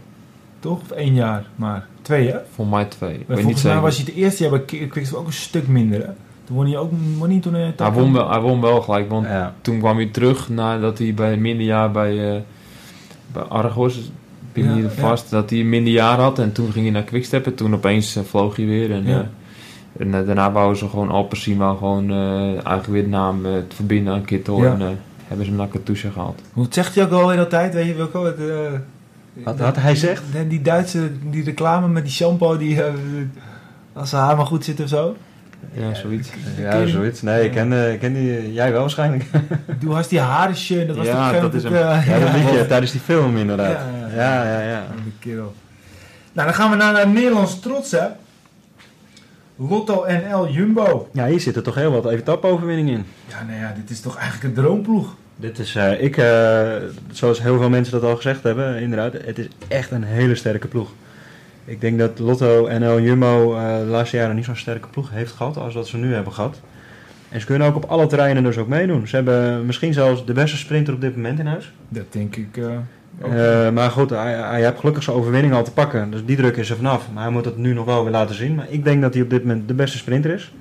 Toch? 0.65 0.81
Of 0.81 0.91
één 0.91 1.15
jaar, 1.15 1.45
maar 1.57 1.87
twee 2.03 2.31
hè? 2.31 2.39
Voor 2.55 2.67
mij 2.67 2.85
twee. 2.85 3.25
Maar 3.27 3.39
volgens 3.39 3.63
mij 3.63 3.81
was 3.81 3.97
hij 3.97 4.05
het 4.05 4.15
eerste 4.15 4.43
jaar 4.43 4.53
bij 4.53 4.61
Qui- 4.65 4.87
Quickstep 4.87 5.19
ook 5.19 5.27
een 5.27 5.33
stuk 5.33 5.69
minder 5.69 6.01
hè? 6.01 6.13
Toen 6.45 6.57
won 6.57 6.67
hij 6.67 6.77
ook 6.77 6.91
won 7.19 7.31
hij 7.31 7.41
toen 7.41 7.55
een 7.55 7.73
hij, 7.77 7.93
won 7.93 8.13
wel, 8.13 8.31
hij 8.31 8.41
won 8.41 8.61
wel 8.61 8.81
gelijk, 8.81 9.09
want 9.11 9.27
Ja. 9.27 9.55
toen 9.61 9.79
kwam 9.79 9.97
hij 9.97 10.07
terug 10.07 10.49
nadat 10.49 10.99
hij 10.99 11.15
bij 11.15 11.33
een 11.33 11.41
minder 11.41 11.67
jaar 11.67 11.91
bij, 11.91 12.35
eh, 12.35 12.41
bij 13.33 13.43
Argos, 13.43 13.97
ik 13.99 14.05
ben 14.53 14.83
Ja, 14.83 14.89
vast, 14.89 15.31
dat 15.31 15.51
hij 15.51 15.61
een 15.61 15.69
minder 15.69 15.93
jaar 15.93 16.19
had. 16.19 16.39
En 16.39 16.53
toen 16.53 16.73
ging 16.73 16.85
hij 16.85 16.95
naar 16.95 17.03
Quickstep 17.03 17.47
en 17.47 17.55
toen 17.55 17.75
opeens 17.75 18.17
eh, 18.17 18.23
vloog 18.23 18.57
hij 18.57 18.67
weer. 18.67 18.93
En, 18.93 19.31
en 19.99 20.11
daarna 20.11 20.53
wouden 20.53 20.79
ze 20.79 20.89
gewoon 20.89 21.11
Alpecin 21.11 21.59
wel 21.59 21.77
gewoon 21.77 22.11
eigenlijk 22.53 22.87
weer 22.87 23.03
de 23.03 23.09
naam 23.09 23.43
te 23.43 23.75
verbinden 23.77 24.15
aan 24.15 24.25
Kittel. 24.25 24.65
En 24.65 24.81
hebben 25.27 25.45
ze 25.45 25.51
hem 25.53 25.61
naar 25.61 25.69
Katusha 25.69 26.11
gehaald. 26.11 26.41
Hoe 26.53 26.67
zegt 26.71 26.95
hij 26.95 27.05
ook 27.05 27.11
al 27.11 27.31
in 27.33 27.37
dat 27.39 27.51
tijd? 27.51 27.75
Weet 27.75 27.87
je 27.87 27.95
welke? 27.95 28.19
Het, 28.19 28.39
Wat- 29.35 29.59
wat 29.59 29.77
hij 29.77 29.95
zegt? 29.97 30.23
Die, 30.33 30.47
die 30.47 30.63
Duitse 30.63 31.11
die 31.31 31.45
reclame 31.45 31.89
met 31.89 32.03
die 32.05 32.13
shampoo 32.13 32.57
die 32.57 32.83
eh, 32.83 32.93
als 33.93 34.11
zijn 34.11 34.23
haar 34.23 34.37
maar 34.37 34.47
goed 34.47 34.65
zit 34.65 34.81
of 34.81 34.89
zo. 34.89 35.17
Ja, 35.73 35.95
zoiets. 35.95 36.31
Ja, 36.59 36.87
zoiets. 36.87 37.23
Nee, 37.23 37.45
ik 37.45 37.51
ken, 37.51 37.73
eh, 37.73 37.93
ik 37.93 37.99
ken 38.01 38.13
die, 38.15 38.53
jij 38.53 38.73
wel 38.73 38.81
waarschijnlijk. 38.81 39.25
Doe 39.81 39.95
hast 39.95 40.11
die 40.11 40.21
haren 40.21 40.57
schön. 40.57 40.87
Dat 40.87 40.97
was 40.97 41.07
Ja, 41.07 41.33
toch 41.33 41.41
dat 41.41 41.55
is 41.55 41.65
ook, 41.65 41.73
hem. 41.73 41.83
eh, 41.83 42.07
Ja, 42.07 42.19
dat 42.19 42.29
ja. 42.35 42.35
liet 42.37 42.51
je 42.51 42.67
tijdens 42.67 42.93
die 42.93 43.01
film 43.01 43.37
inderdaad. 43.37 43.79
Ja, 44.11 44.17
Ja, 44.17 44.45
ja, 44.45 44.61
ja. 44.71 44.87
Kerel. 45.19 45.55
Nou, 46.33 46.47
dan 46.49 46.57
gaan 46.57 46.71
we 46.71 46.77
naar, 46.77 46.93
naar 46.93 47.09
Nederlands 47.09 47.61
trots, 47.61 47.91
hè. 47.91 48.07
Lotto 49.57 50.05
NL 50.09 50.49
Jumbo. 50.49 51.09
Ja, 51.13 51.27
hier 51.27 51.41
zitten 51.41 51.63
toch 51.63 51.75
heel 51.75 51.91
wat 51.91 52.07
etappeoverwinningen 52.13 52.95
in. 52.95 53.05
Ja, 53.29 53.43
nou 53.47 53.59
ja, 53.61 53.73
dit 53.77 53.91
is 53.91 54.01
toch 54.01 54.17
eigenlijk 54.17 54.45
een 54.57 54.63
droomploeg. 54.63 55.15
Dit 55.37 55.59
is, 55.59 55.75
eh, 55.75 56.03
ik, 56.03 56.17
eh, 56.17 56.73
zoals 57.11 57.43
heel 57.43 57.59
veel 57.59 57.71
mensen 57.71 58.01
dat 58.01 58.11
al 58.11 58.17
gezegd 58.17 58.43
hebben, 58.43 58.81
inderdaad, 58.81 59.13
het 59.13 59.39
is 59.39 59.49
echt 59.69 59.91
een 59.91 60.03
hele 60.03 60.35
sterke 60.35 60.69
ploeg. 60.69 60.91
Ik 61.65 61.81
denk 61.81 61.99
dat 61.99 62.19
Lotto 62.19 62.69
NL 62.79 63.01
Jumbo 63.01 63.55
eh, 63.55 63.79
de 63.79 63.85
laatste 63.85 64.17
jaren 64.17 64.37
niet 64.37 64.45
zo'n 64.45 64.57
sterke 64.57 64.89
ploeg 64.89 65.11
heeft 65.11 65.33
gehad 65.33 65.57
als 65.57 65.75
dat 65.75 65.89
ze 65.89 65.97
nu 65.97 66.15
hebben 66.15 66.33
gehad. 66.33 66.61
En 67.29 67.41
ze 67.41 67.47
kunnen 67.47 67.69
ook 67.69 67.77
op 67.77 67.85
alle 67.85 68.07
terreinen 68.07 68.43
dus 68.43 68.57
ook 68.57 68.69
meedoen. 68.69 69.09
Ze 69.09 69.17
hebben 69.17 69.67
misschien 69.67 69.93
zelfs 69.93 70.27
de 70.27 70.33
beste 70.33 70.57
sprinter 70.57 70.95
op 70.95 71.01
dit 71.01 71.17
moment 71.17 71.39
in 71.39 71.47
huis. 71.47 71.73
Dat 71.89 72.05
denk 72.11 72.37
ik 72.37 72.61
ook. 73.23 73.73
Maar 73.73 73.91
goed, 73.91 74.11
hij, 74.11 74.33
hij 74.33 74.63
heeft 74.65 74.79
gelukkig 74.79 75.03
zijn 75.03 75.17
overwinning 75.17 75.55
al 75.55 75.65
te 75.65 75.73
pakken. 75.73 76.11
Dus 76.11 76.25
die 76.25 76.37
druk 76.37 76.57
is 76.57 76.71
er 76.71 76.77
vanaf. 76.77 77.09
Maar 77.13 77.23
hij 77.23 77.33
moet 77.33 77.45
het 77.45 77.57
nu 77.57 77.73
nog 77.73 77.85
wel 77.85 78.03
weer 78.03 78.13
laten 78.13 78.35
zien. 78.35 78.55
Maar 78.55 78.67
ik 78.69 78.85
denk 78.85 79.03
dat 79.03 79.15
hij 79.15 79.23
op 79.23 79.31
dit 79.31 79.45
moment 79.45 79.69
de 79.69 79.75
beste 79.75 79.99
sprinter 79.99 80.31
is. 80.31 80.53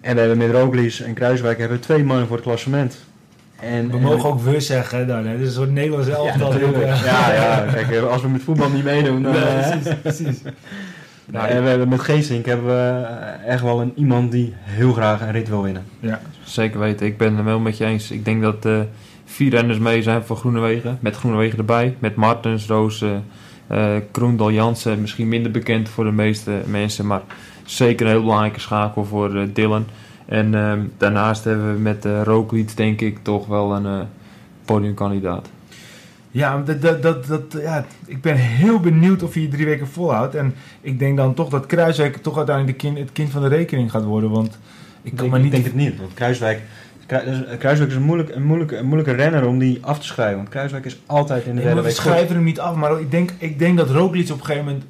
En 0.00 0.14
we 0.14 0.20
hebben 0.20 0.38
met 0.38 0.50
Roglic 0.50 0.94
en 0.94 1.14
Kruiswijk 1.14 1.58
hebben 1.58 1.76
we 1.76 1.82
twee 1.82 2.04
mannen 2.04 2.26
voor 2.26 2.36
het 2.36 2.44
klassement. 2.44 2.98
En, 3.60 3.90
we 3.90 3.96
en- 3.96 4.02
mogen 4.02 4.28
ook 4.30 4.40
we 4.40 4.60
zeggen 4.60 5.06
dan. 5.06 5.26
Hè. 5.26 5.32
Dit 5.32 5.40
is 5.40 5.46
een 5.46 5.52
soort 5.54 5.72
Nederlands 5.72 6.08
elftal. 6.08 6.52
Eh, 6.52 7.04
Ja, 7.04 7.32
ja, 7.34 7.66
kijk, 7.72 7.90
eh, 7.90 8.02
als 8.02 8.22
we 8.22 8.28
met 8.28 8.42
voetbal 8.42 8.68
niet 8.68 8.84
meedoen, 8.84 9.22
dan... 9.22 9.34
Ja, 9.34 9.40
eh, 9.46 9.70
precies, 9.70 9.94
precies. 10.02 10.42
nou, 11.32 11.48
en 11.48 11.62
we 11.62 11.68
hebben 11.68 11.88
met 11.88 12.00
Geesink 12.00 12.46
hebben 12.46 12.66
we 12.66 13.06
eh, 13.06 13.52
echt 13.52 13.62
wel 13.62 13.80
een, 13.80 13.92
iemand 13.94 14.32
die 14.32 14.54
heel 14.60 14.92
graag 14.92 15.20
een 15.20 15.30
rit 15.32 15.48
wil 15.48 15.62
winnen. 15.62 15.84
Ja. 16.00 16.20
Zeker 16.44 16.80
weten, 16.80 17.06
ik 17.06 17.16
ben 17.16 17.36
het 17.36 17.44
wel 17.44 17.58
met 17.58 17.76
je 17.76 17.84
eens. 17.84 18.10
Ik 18.10 18.24
denk 18.24 18.42
dat 18.42 18.64
eh, 18.64 18.80
vier 19.24 19.50
renners 19.50 19.78
mee 19.78 20.02
zijn 20.02 20.22
voor 20.22 20.36
Groenewegen. 20.36 20.98
Met 21.00 21.16
Groenewegen 21.16 21.58
erbij. 21.58 21.94
Met 21.98 22.14
Martens, 22.14 22.66
Roos, 22.66 23.02
eh 23.02 23.10
eh, 23.68 23.96
Kroendal, 24.10 24.50
Jansen. 24.50 25.00
Misschien 25.00 25.28
minder 25.28 25.50
bekend 25.50 25.88
voor 25.88 26.04
de 26.04 26.12
meeste 26.12 26.50
mensen. 26.66 27.06
Maar 27.06 27.20
zeker 27.64 28.06
een 28.06 28.12
heel 28.12 28.20
belangrijke 28.20 28.60
schakel 28.60 29.04
voor 29.04 29.36
eh, 29.36 29.42
Dylan. 29.52 29.86
En 30.28 30.54
ehm, 30.54 30.80
daarnaast 30.96 31.44
hebben 31.44 31.74
we 31.74 31.80
met 31.80 32.04
uh, 32.04 32.22
Roglic 32.22 32.76
denk 32.76 33.00
ik 33.00 33.18
toch 33.22 33.46
wel 33.46 33.74
een 33.74 33.86
eh, 33.86 34.00
podiumkandidaat. 34.64 35.48
Ja, 36.30 36.62
dat, 36.64 36.82
dat, 36.82 37.02
dat, 37.02 37.26
dat, 37.26 37.42
ja, 37.62 37.84
ik 38.06 38.20
ben 38.20 38.36
heel 38.36 38.80
benieuwd 38.80 39.22
of 39.22 39.34
hij 39.34 39.48
drie 39.50 39.64
weken 39.64 39.88
volhoudt. 39.88 40.34
En 40.34 40.54
ik 40.80 40.98
denk 40.98 41.16
dan 41.16 41.34
toch 41.34 41.48
dat 41.48 41.66
Kruiswijk 41.66 42.16
toch 42.16 42.36
uiteindelijk 42.36 42.78
kind, 42.78 42.98
het 42.98 43.12
kind 43.12 43.30
van 43.30 43.42
de 43.42 43.48
rekening 43.48 43.90
gaat 43.90 44.04
worden. 44.04 44.30
Want 44.30 44.58
ik 45.02 45.16
kan 45.16 45.24
ik, 45.26 45.30
me 45.30 45.36
ik 45.36 45.42
niet... 45.42 45.52
denk 45.52 45.64
het 45.64 45.74
niet, 45.74 45.98
want 45.98 46.14
Kruiswijk... 46.14 46.62
Kru- 47.06 47.24
dus, 47.24 47.44
eh, 47.44 47.58
Kruiswijk 47.58 47.90
is 47.90 47.96
een, 47.96 48.02
moeilijk, 48.02 48.34
een, 48.34 48.42
moeilijke, 48.42 48.76
een 48.76 48.86
moeilijke 48.86 49.12
renner 49.12 49.46
om 49.46 49.58
die 49.58 49.78
af 49.80 49.98
te 49.98 50.06
schrijven. 50.06 50.36
Want 50.36 50.48
Kruiswijk 50.48 50.84
is 50.84 51.00
altijd 51.06 51.44
in 51.44 51.48
de 51.48 51.54
Nee, 51.54 51.64
derde 51.64 51.74
maar 51.74 51.84
we 51.84 51.88
week 51.88 51.98
goed. 51.98 52.12
schrijven 52.12 52.34
hem 52.34 52.44
niet 52.44 52.60
af. 52.60 52.74
Maar 52.74 53.00
ik 53.00 53.10
denk, 53.10 53.30
ik 53.38 53.58
denk 53.58 53.76
dat 53.76 53.90
Roglic 53.90 54.30
op 54.30 54.38
een 54.38 54.44
gegeven 54.44 54.64
moment 54.64 54.84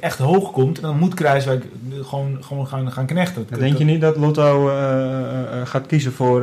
echt 0.00 0.18
hoog 0.18 0.50
komt. 0.52 0.76
En 0.76 0.82
dan 0.82 0.98
moet 0.98 1.14
Kruiswijk 1.14 1.64
gewoon, 2.02 2.38
gewoon 2.40 2.66
gaan, 2.66 2.92
gaan 2.92 3.06
knechten. 3.06 3.46
Denk 3.58 3.78
je 3.78 3.84
niet 3.84 4.00
dat 4.00 4.16
Lotto 4.16 4.68
eh, 4.68 4.74
eh, 4.74 5.60
eh, 5.60 5.66
gaat 5.66 5.86
kiezen 5.86 6.12
voor 6.12 6.40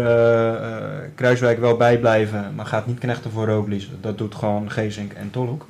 Kruiswijk 1.15 1.59
wel 1.59 1.77
bijblijven, 1.77 2.51
maar 2.55 2.65
gaat 2.65 2.87
niet 2.87 2.99
knechten 2.99 3.31
voor 3.31 3.47
Roglic. 3.47 3.87
Dat 4.01 4.17
doet 4.17 4.35
gewoon 4.35 4.71
Geesink 4.71 5.13
en 5.13 5.31
Tolhoek. 5.31 5.65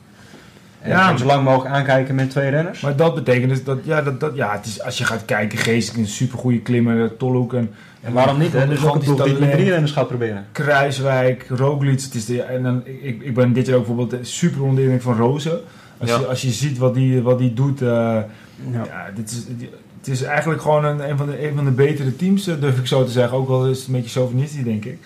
En, 0.81 0.89
Ja. 0.89 1.17
zo 1.17 1.25
lang 1.25 1.43
mogelijk 1.43 1.75
aankijken 1.75 2.15
met 2.15 2.29
twee 2.29 2.49
renners. 2.49 2.81
Maar 2.81 2.95
dat 2.95 3.15
betekent 3.15 3.49
dus 3.49 3.63
dat, 3.63 3.77
ja, 3.83 4.01
dat, 4.01 4.19
dat, 4.19 4.35
ja 4.35 4.51
het 4.51 4.65
is, 4.65 4.81
als 4.81 4.97
je 4.97 5.03
gaat 5.03 5.25
kijken, 5.25 5.57
Geesink 5.57 5.97
een 5.97 6.07
supergoeie 6.07 6.61
klimmer, 6.61 7.17
Tolhoek 7.17 7.53
en... 7.53 7.71
en 8.01 8.13
waarom 8.13 8.39
niet? 8.39 8.53
Hè? 8.53 8.67
Dus 8.67 8.85
ook 8.85 8.95
een 8.95 9.15
die 9.15 9.39
met 9.39 9.51
drie 9.51 9.69
renners 9.69 9.91
gaat 9.91 10.07
proberen. 10.07 10.45
Kruiswijk, 10.51 11.45
Roglic. 11.49 12.01
Het 12.01 12.15
is 12.15 12.25
de, 12.25 12.41
en 12.41 12.63
dan, 12.63 12.83
ik, 12.85 13.21
ik 13.21 13.33
ben 13.33 13.53
dit 13.53 13.65
jaar 13.65 13.75
ook 13.75 13.85
bijvoorbeeld 13.85 14.27
super 14.27 14.61
onder 14.61 14.75
de 14.75 14.81
indruk 14.81 15.01
van 15.01 15.17
Rozen. 15.17 15.59
Als, 15.99 16.09
Ja. 16.09 16.19
je, 16.19 16.25
als 16.27 16.41
je 16.41 16.49
ziet 16.51 16.77
wat 16.77 16.93
die, 16.93 17.21
wat 17.21 17.37
die 17.39 17.53
doet, 17.53 17.81
eh, 17.81 17.87
Ja. 17.87 18.23
ja, 18.85 19.09
dit 19.15 19.29
is, 19.31 19.45
die- 19.57 19.69
het 19.99 20.07
is 20.07 20.21
eigenlijk 20.23 20.61
gewoon 20.61 20.85
een, 20.85 21.09
een, 21.09 21.17
van 21.17 21.25
de, 21.27 21.47
een 21.47 21.55
van 21.55 21.65
de 21.65 21.71
betere 21.71 22.15
teams, 22.15 22.47
eh, 22.47 22.55
durf 22.59 22.77
ik 22.79 22.87
zo 22.87 23.03
te 23.03 23.11
zeggen. 23.11 23.37
Ook 23.37 23.47
wel 23.47 23.67
is 23.67 23.77
het 23.77 23.87
een 23.87 23.93
beetje 23.93 24.09
chauvinistisch, 24.19 24.63
denk 24.63 24.85
ik. 24.85 24.97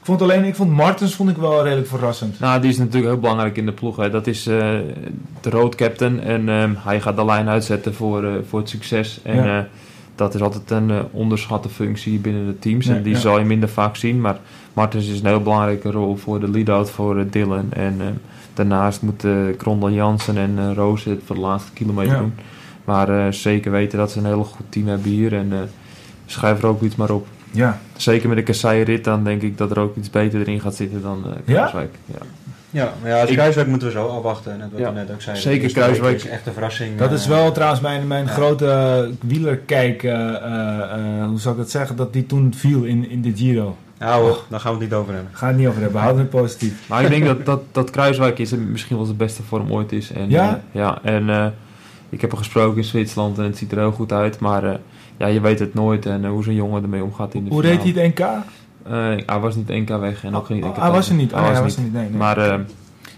Ik 0.00 0.14
vond 0.14 0.22
alleen, 0.22 0.44
ik 0.44 0.54
vond 0.54 0.70
Martens 0.70 1.14
vond 1.14 1.30
ik 1.30 1.36
wel 1.36 1.62
redelijk 1.62 1.88
verrassend. 1.88 2.40
Nou, 2.40 2.60
die 2.60 2.70
is 2.70 2.78
natuurlijk 2.78 3.12
heel 3.12 3.20
belangrijk 3.20 3.56
in 3.56 3.66
de 3.66 3.72
ploeg. 3.72 3.96
Hè. 3.96 4.10
Dat 4.10 4.26
is 4.26 4.46
eh, 4.46 4.56
de 5.40 5.50
road 5.50 5.74
captain. 5.74 6.20
En 6.20 6.48
ehm, 6.48 6.72
hij 6.76 7.00
gaat 7.00 7.16
de 7.16 7.24
lijn 7.24 7.48
uitzetten 7.48 7.94
voor, 7.94 8.24
eh, 8.24 8.32
voor 8.48 8.58
het 8.58 8.68
succes. 8.68 9.20
En 9.22 9.36
Ja. 9.36 9.58
eh, 9.58 9.64
dat 10.14 10.34
is 10.34 10.40
altijd 10.40 10.70
een 10.70 10.90
onderschatte 11.10 11.68
functie 11.68 12.18
binnen 12.18 12.46
de 12.46 12.58
teams. 12.58 12.86
Ja, 12.86 12.94
en 12.94 13.02
die 13.02 13.12
ja. 13.12 13.18
zal 13.18 13.38
je 13.38 13.44
minder 13.44 13.68
vaak 13.68 13.96
zien. 13.96 14.20
Maar 14.20 14.38
Martens 14.72 15.08
is 15.08 15.20
een 15.20 15.26
heel 15.26 15.42
belangrijke 15.42 15.90
rol 15.90 16.16
voor 16.16 16.40
de 16.40 16.50
lead-out 16.50 16.90
voor 16.90 17.26
Dylan. 17.30 17.72
En 17.72 17.96
ehm, 18.00 18.12
daarnaast 18.58 19.02
moeten 19.02 19.56
Krondel 19.56 19.90
Jansen 19.90 20.36
en 20.36 20.54
eh 20.58 20.70
Roos 20.74 21.04
het 21.04 21.20
voor 21.24 21.36
de 21.36 21.42
laatste 21.42 21.72
kilometer 21.72 22.12
Ja. 22.12 22.18
doen. 22.18 22.34
Maar 22.84 23.08
eh, 23.26 23.32
zeker 23.32 23.70
weten 23.70 23.98
dat 23.98 24.10
ze 24.10 24.18
een 24.18 24.24
heel 24.26 24.44
goed 24.44 24.66
team 24.68 24.86
hebben 24.86 25.10
hier. 25.10 25.34
En 25.34 25.48
eh, 25.52 25.58
schrijf 26.26 26.58
er 26.62 26.66
ook 26.68 26.82
iets 26.82 26.96
maar 26.96 27.10
op. 27.10 27.26
Ja, 27.50 27.80
Zeker 27.96 28.28
met 28.28 28.36
de 28.36 28.42
Kassei 28.42 28.82
rit, 28.82 29.04
dan 29.04 29.24
denk 29.24 29.42
ik 29.42 29.58
dat 29.58 29.70
er 29.70 29.78
ook 29.78 29.96
iets 29.96 30.10
beter 30.10 30.40
erin 30.40 30.60
gaat 30.60 30.74
zitten 30.74 31.02
dan 31.02 31.24
eh 31.24 31.30
Ja? 31.44 31.54
Kruiswijk. 31.54 31.94
Ja? 32.04 32.18
Ja, 32.70 32.92
maar 33.02 33.10
ja, 33.10 33.20
als 33.20 33.30
Ik- 33.30 33.36
Kruiswijk 33.36 33.68
moeten 33.68 33.88
we 33.88 33.94
zo 33.94 34.06
afwachten. 34.06 34.58
Net 34.58 34.70
wat 34.70 34.80
Ja. 34.80 34.88
we 34.92 34.98
net 34.98 35.10
ook 35.12 35.20
zeiden. 35.20 35.44
Zeker 35.44 35.62
week 35.62 35.72
Kruiswijk. 35.74 36.16
is 36.16 36.26
echt 36.26 36.46
een 36.46 36.52
verrassing. 36.52 36.96
Dat 36.98 37.12
is 37.12 37.22
eh, 37.22 37.28
wel 37.28 37.52
trouwens 37.52 37.80
mijn, 37.80 38.06
mijn 38.06 38.24
ja. 38.24 38.30
grote 38.30 39.10
wielerkijk, 39.20 40.02
eh, 40.02 40.12
eh, 40.34 40.80
eh, 41.20 41.26
hoe 41.26 41.38
zou 41.40 41.54
ik 41.54 41.60
dat 41.60 41.70
zeggen, 41.70 41.96
dat 41.96 42.12
die 42.12 42.26
toen 42.26 42.54
viel 42.56 42.82
in, 42.84 43.10
in 43.10 43.22
de 43.22 43.32
Giro. 43.36 43.76
Nou, 43.98 44.22
hoor, 44.22 44.44
daar 44.48 44.60
gaan 44.60 44.72
we 44.74 44.78
het 44.80 44.88
niet 44.90 44.98
over 44.98 45.14
hebben. 45.14 45.30
Ga 45.34 45.46
het 45.46 45.56
niet 45.56 45.66
over 45.66 45.80
hebben, 45.82 46.00
houden 46.00 46.22
het 46.22 46.30
positief. 46.30 46.88
Maar 46.88 47.02
ik 47.02 47.08
denk 47.08 47.24
dat, 47.24 47.46
dat, 47.46 47.60
dat 47.72 47.90
Kruiswijk 47.90 48.38
is 48.38 48.50
misschien 48.54 48.96
wel 48.96 49.04
zijn 49.04 49.16
beste 49.16 49.42
vorm 49.42 49.72
ooit 49.72 49.92
is. 49.92 50.12
En, 50.12 50.30
Ja? 50.30 50.48
eh, 50.48 50.54
ja, 50.80 50.98
en 51.02 51.30
eh, 51.30 51.46
ik 52.08 52.20
heb 52.20 52.30
hem 52.30 52.38
gesproken 52.38 52.76
in 52.76 52.84
Zwitserland 52.84 53.38
en 53.38 53.44
het 53.44 53.58
ziet 53.58 53.72
er 53.72 53.78
heel 53.78 53.92
goed 53.92 54.12
uit. 54.12 54.38
Maar 54.38 54.64
eh, 54.64 54.74
ja, 55.16 55.26
je 55.26 55.40
weet 55.40 55.58
het 55.58 55.74
nooit 55.74 56.06
en 56.06 56.24
hoe 56.26 56.42
zo'n 56.44 56.54
jongen 56.54 56.82
ermee 56.82 57.02
omgaat 57.02 57.34
in 57.34 57.44
de 57.44 57.50
Hoe 57.50 57.62
finale. 57.62 57.82
deed 57.84 57.94
hij 57.94 58.04
het 58.04 58.18
NK? 58.18 58.26
Eh, 58.92 59.26
hij 59.26 59.38
was 59.40 59.54
niet 59.56 59.68
1K 59.70 60.00
weg 60.00 60.24
en 60.24 60.34
ook 60.34 60.48
niet 60.48 60.64
Oh, 60.64 60.70
NK 60.70 60.76
hij 60.76 60.90
was 60.90 61.08
er 61.08 61.14
niet. 61.14 61.30
Hij 61.32 61.40
Oh, 61.40 61.46
was 61.48 61.56
hij 61.56 61.64
niet. 61.66 61.74
was 61.74 61.84
er 61.84 61.90
niet. 61.90 61.92
Nee, 61.92 62.08
nee. 62.08 62.18
Maar 62.18 62.38
eh, 62.38 62.58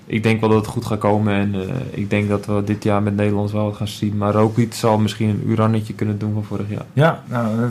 ik 0.07 0.23
denk 0.23 0.41
wel 0.41 0.49
dat 0.49 0.59
het 0.59 0.67
goed 0.67 0.85
gaat 0.85 0.99
komen. 0.99 1.35
En 1.35 1.55
eh, 1.55 1.61
ik 1.91 2.11
denk 2.11 2.29
dat 2.29 2.47
we 2.47 2.63
dit 2.65 2.83
jaar 2.85 3.03
met 3.03 3.17
Nederlands 3.17 3.53
wel 3.53 3.65
wat 3.65 3.77
gaan 3.77 3.89
zien. 3.89 4.17
Maar 4.17 4.33
Roglic 4.33 4.75
zal 4.75 4.99
misschien 4.99 5.29
een 5.29 5.43
urannetje 5.47 5.95
kunnen 5.95 6.19
doen 6.19 6.33
van 6.35 6.45
vorig 6.45 6.71
jaar. 6.71 6.85
Ja, 6.93 7.23
nou, 7.27 7.61
dat- 7.61 7.71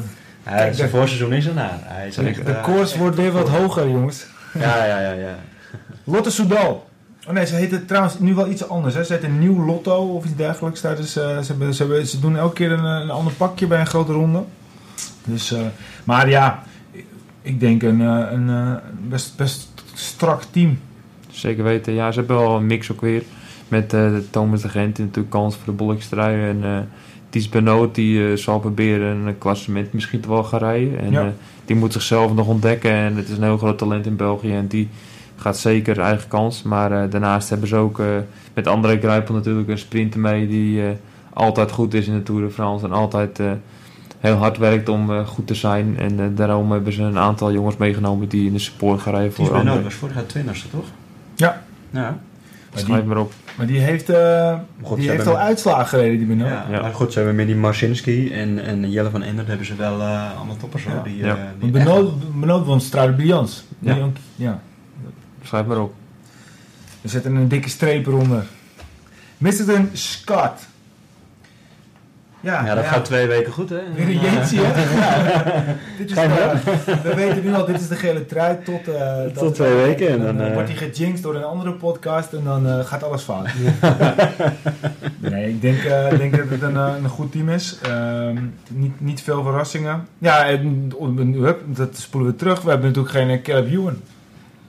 Kijk, 0.58 0.76
zijn 0.76 0.90
de- 0.90 0.98
voorseizoen 0.98 1.34
is 1.34 1.48
ernaar. 1.48 1.78
Hij 1.84 2.08
is 2.08 2.18
echt, 2.18 2.46
de 2.46 2.52
eh, 2.52 2.64
koers 2.64 2.96
wordt 2.96 3.16
weer 3.16 3.32
wat 3.32 3.50
hoger, 3.50 3.90
jongens. 3.90 4.26
Ja, 4.60 4.86
ja, 4.86 5.00
ja, 5.00 5.12
ja. 5.12 5.36
Lotte 6.04 6.32
Soudal. 6.32 6.88
Oh 7.28 7.34
nee, 7.34 7.46
ze 7.46 7.56
heet 7.56 7.72
het 7.72 7.88
trouwens 7.88 8.20
nu 8.20 8.34
wel 8.34 8.50
iets 8.50 8.70
anders. 8.70 8.96
Hè. 8.96 9.04
Ze 9.04 9.14
heet 9.14 9.24
een 9.24 9.40
nieuw 9.40 9.66
Lotto 9.66 10.08
of 10.16 10.26
iets 10.26 10.36
dergelijks. 10.36 10.82
Tijdens, 10.82 11.16
eh, 11.16 11.24
ze, 11.40 11.46
hebben, 11.48 11.74
ze, 11.74 11.84
hebben, 11.84 12.08
ze 12.08 12.20
doen 12.20 12.38
elke 12.38 12.54
keer 12.54 12.72
een, 12.72 12.84
een 12.84 13.10
ander 13.10 13.34
pakje 13.34 13.68
bij 13.68 13.80
een 13.80 13.86
grote 13.88 14.12
ronde. 14.12 14.44
Dus, 15.26 15.52
eh, 15.52 15.60
maar 16.04 16.30
ja, 16.30 16.64
ik- 17.42 17.60
denk 17.60 17.84
een, 17.84 18.02
eh, 18.02 18.32
een 18.32 18.50
eh, 18.50 18.74
best, 19.08 19.38
best 19.38 19.68
strak 19.94 20.44
team. 20.52 20.80
Zeker 21.32 21.64
weten. 21.64 21.94
Ja, 21.94 22.12
ze 22.12 22.20
hebben 22.20 22.38
wel 22.38 22.56
een 22.56 22.66
mix 22.66 22.92
ook 22.92 23.02
weer. 23.02 23.24
Met 23.68 23.94
eh, 23.94 24.12
Thomas 24.30 24.62
de 24.62 24.70
Gent 24.70 24.96
die 24.96 25.06
natuurlijk 25.06 25.34
kans 25.34 25.56
voor 25.56 25.66
de 25.66 25.72
bolletjestrui. 25.72 26.50
En 26.50 26.64
eh 26.64 26.78
Ties 27.30 27.50
Benoot 27.50 27.96
die 27.96 28.32
eh, 28.32 28.38
zal 28.38 28.60
proberen 28.60 29.28
een 29.28 29.38
klassement 29.38 29.94
misschien 29.94 30.20
te 30.20 30.30
wel 30.30 30.44
gaan 30.44 30.60
rijden. 30.60 31.00
En 31.00 31.12
Ja. 31.12 31.22
eh, 31.22 31.28
die 31.66 31.76
moet 31.76 31.94
zichzelf 31.94 32.34
nog 32.34 32.48
ontdekken. 32.48 32.92
En 32.92 33.16
het 33.16 33.30
is 33.30 33.38
een 33.38 33.44
heel 33.44 33.58
groot 33.58 33.78
talent 33.78 34.06
in 34.06 34.16
België. 34.16 34.54
En 34.54 34.68
die 34.68 34.90
gaat 35.36 35.58
zeker 35.58 36.00
eigen 36.00 36.28
kans. 36.28 36.64
Maar 36.64 36.92
eh, 37.04 37.12
daarnaast 37.12 37.50
hebben 37.50 37.68
ze 37.68 37.76
ook 37.76 38.02
met 38.54 38.68
André 38.68 38.98
Grijpel 39.00 39.34
natuurlijk 39.34 39.70
een 39.70 39.78
sprinter 39.78 40.20
mee. 40.20 40.48
Die 40.48 40.82
eh, 40.82 40.90
altijd 41.34 41.72
goed 41.72 41.94
is 41.94 42.08
in 42.08 42.14
de 42.14 42.24
Tour 42.24 42.42
de 42.42 42.50
France. 42.50 42.86
En 42.86 42.92
altijd 42.92 43.40
eh, 43.40 43.52
heel 44.20 44.36
hard 44.36 44.58
werkt 44.58 44.90
om 44.90 45.26
goed 45.26 45.48
te 45.48 45.56
zijn. 45.56 45.96
En 45.98 46.36
daarom 46.36 46.72
hebben 46.72 46.94
ze 46.94 47.02
een 47.02 47.18
aantal 47.18 47.52
jongens 47.52 47.78
meegenomen 47.78 48.28
die 48.30 48.46
in 48.48 48.54
de 48.54 48.60
support 48.60 49.02
gaan 49.02 49.14
rijden 49.14 49.34
Ties 49.34 49.38
voor 49.38 49.48
Benoot 49.48 49.68
anderen. 49.68 49.84
was 49.84 49.94
vorig 49.94 50.16
jaar 50.16 50.26
twintigste, 50.26 50.70
toch? 50.70 50.86
Ja. 51.36 51.64
Ja. 51.90 52.20
Schrijf 52.74 53.00
die, 53.00 53.08
maar 53.10 53.18
op. 53.18 53.34
maar 53.60 53.68
die 53.68 53.80
heeft, 53.80 54.10
eh, 54.10 54.60
God, 54.82 54.96
die 54.96 55.06
ze 55.06 55.12
heeft 55.12 55.24
hebben 55.24 55.42
al 55.42 55.48
uitslagen 55.48 55.88
gereden, 55.88 56.18
die 56.18 56.28
Benoot. 56.28 56.48
Ja, 56.50 56.66
Ja. 56.70 56.82
maar 56.82 56.94
goed, 56.94 57.12
ze 57.12 57.18
hebben 57.18 57.36
met 57.36 57.46
die 57.48 57.56
Marcinski 57.56 58.32
en, 58.34 58.60
en 58.64 58.92
Jelle 58.92 59.10
van 59.10 59.22
Endert 59.24 59.48
hebben 59.48 59.66
ze 59.66 59.76
wel 59.76 60.00
eh, 60.02 60.36
allemaal 60.38 60.58
toppers. 60.58 60.84
Ja. 60.84 61.02
Die, 61.04 61.18
Ja. 61.18 61.36
eh, 61.36 61.42
die 61.60 61.72
Benoot, 61.72 62.40
Benoot 62.40 62.66
won 62.66 62.82
Strade. 62.82 63.26
Ja. 63.26 63.46
Ja. 64.36 64.60
Schrijf 65.44 65.66
maar 65.66 65.80
op. 65.82 65.94
We 67.02 67.10
zetten 67.10 67.36
een 67.36 67.48
dikke 67.48 67.70
streep 67.70 68.08
eronder. 68.08 68.46
Mr. 69.38 69.82
Scott. 69.94 70.68
Ja, 72.42 72.66
ja, 72.66 72.76
dat 72.76 72.84
ja. 72.84 72.90
gaat 72.90 73.06
twee 73.06 73.28
weken 73.28 73.52
goed 73.52 73.70
hè. 73.70 73.80
Weer 73.96 74.06
een 74.08 74.20
jeetje, 74.20 74.60
hè? 74.62 74.96
Ja. 75.00 75.64
Dit 75.98 76.10
is, 76.10 76.16
Ga 76.16 76.24
je 76.24 76.30
eh, 76.30 76.98
we 77.04 77.16
weten 77.16 77.44
nu 77.44 77.54
al, 77.54 77.66
dit 77.66 77.80
is 77.80 77.88
de 77.88 77.96
gele 77.96 78.26
trui 78.26 78.58
tot... 78.64 78.88
eh, 78.88 79.22
Tot 79.26 79.56
twee 79.56 79.74
wel- 79.74 79.84
weken 79.86 80.08
en 80.10 80.24
dan, 80.24 80.40
eh, 80.42 80.48
eh, 80.48 80.54
wordt 80.54 80.70
hij 80.70 80.78
gejinxed 80.78 81.24
door 81.24 81.36
een 81.36 81.44
andere 81.44 81.72
podcast 81.72 82.34
en 82.34 82.44
dan 82.44 82.68
eh, 82.68 82.80
gaat 82.80 83.04
alles 83.04 83.22
fout. 83.22 83.48
nee, 85.20 85.50
ik 85.50 85.62
denk, 85.62 85.84
eh, 85.84 86.18
denk 86.18 86.38
dat 86.38 86.50
het 86.50 86.62
een, 86.62 86.76
eh, 86.78 86.94
een 87.04 87.10
goed 87.10 87.32
team 87.32 87.50
is. 87.50 87.78
Ehm, 87.84 88.38
niet, 88.70 89.02
niet 89.02 89.22
veel 89.22 89.44
verrassingen. 89.44 90.08
Ja, 90.18 90.46
en, 90.46 90.92
hup, 91.34 91.62
dat 91.66 91.98
spoelen 91.98 92.32
we 92.32 92.36
terug. 92.38 92.62
We 92.62 92.70
hebben 92.70 92.88
natuurlijk 92.88 93.16
geen 93.16 93.30
eh, 93.30 93.42
Caleb 93.42 93.68
Ewan. 93.72 93.96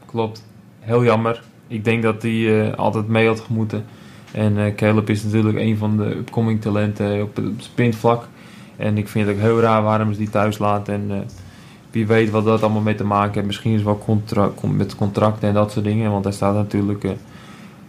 Klopt. 0.07 0.45
Heel 0.81 1.05
jammer. 1.05 1.43
Ik 1.69 1.85
denk 1.85 2.03
dat 2.03 2.23
hij 2.23 2.67
eh, 2.69 2.75
altijd 2.75 3.09
mee 3.09 3.27
had 3.27 3.49
moeten. 3.49 3.85
En 4.33 4.59
eh, 4.59 4.75
Caleb 4.75 5.11
is 5.11 5.23
natuurlijk 5.25 5.59
een 5.59 5.77
van 5.77 5.97
de 5.97 6.05
upcoming 6.05 6.61
talenten 6.61 7.23
op 7.23 7.37
het 7.37 7.45
sprintvlak. 7.57 8.29
En 8.77 8.99
ik 8.99 9.09
vind 9.09 9.27
het 9.27 9.37
ook 9.37 9.43
heel 9.43 9.61
raar 9.61 9.83
waarom 9.83 10.13
ze 10.13 10.19
die 10.19 10.31
thuis 10.31 10.59
laten. 10.59 10.95
En 10.95 11.07
eh, 11.11 11.17
wie 11.91 12.07
weet 12.07 12.31
wat 12.31 12.45
dat 12.45 12.63
allemaal 12.63 12.83
mee 12.83 12.95
te 12.95 13.05
maken 13.05 13.35
heeft. 13.35 13.47
Misschien 13.47 13.71
is 13.71 13.77
het 13.77 13.87
wel 13.87 13.99
contra 13.99 14.51
met 14.77 14.97
contracten 14.97 15.49
en 15.49 15.55
dat 15.55 15.73
soort 15.73 15.85
dingen. 15.85 16.11
Want 16.11 16.25
hij 16.25 16.33
staat 16.33 16.55
natuurlijk 16.55 17.05
eh, 17.05 17.11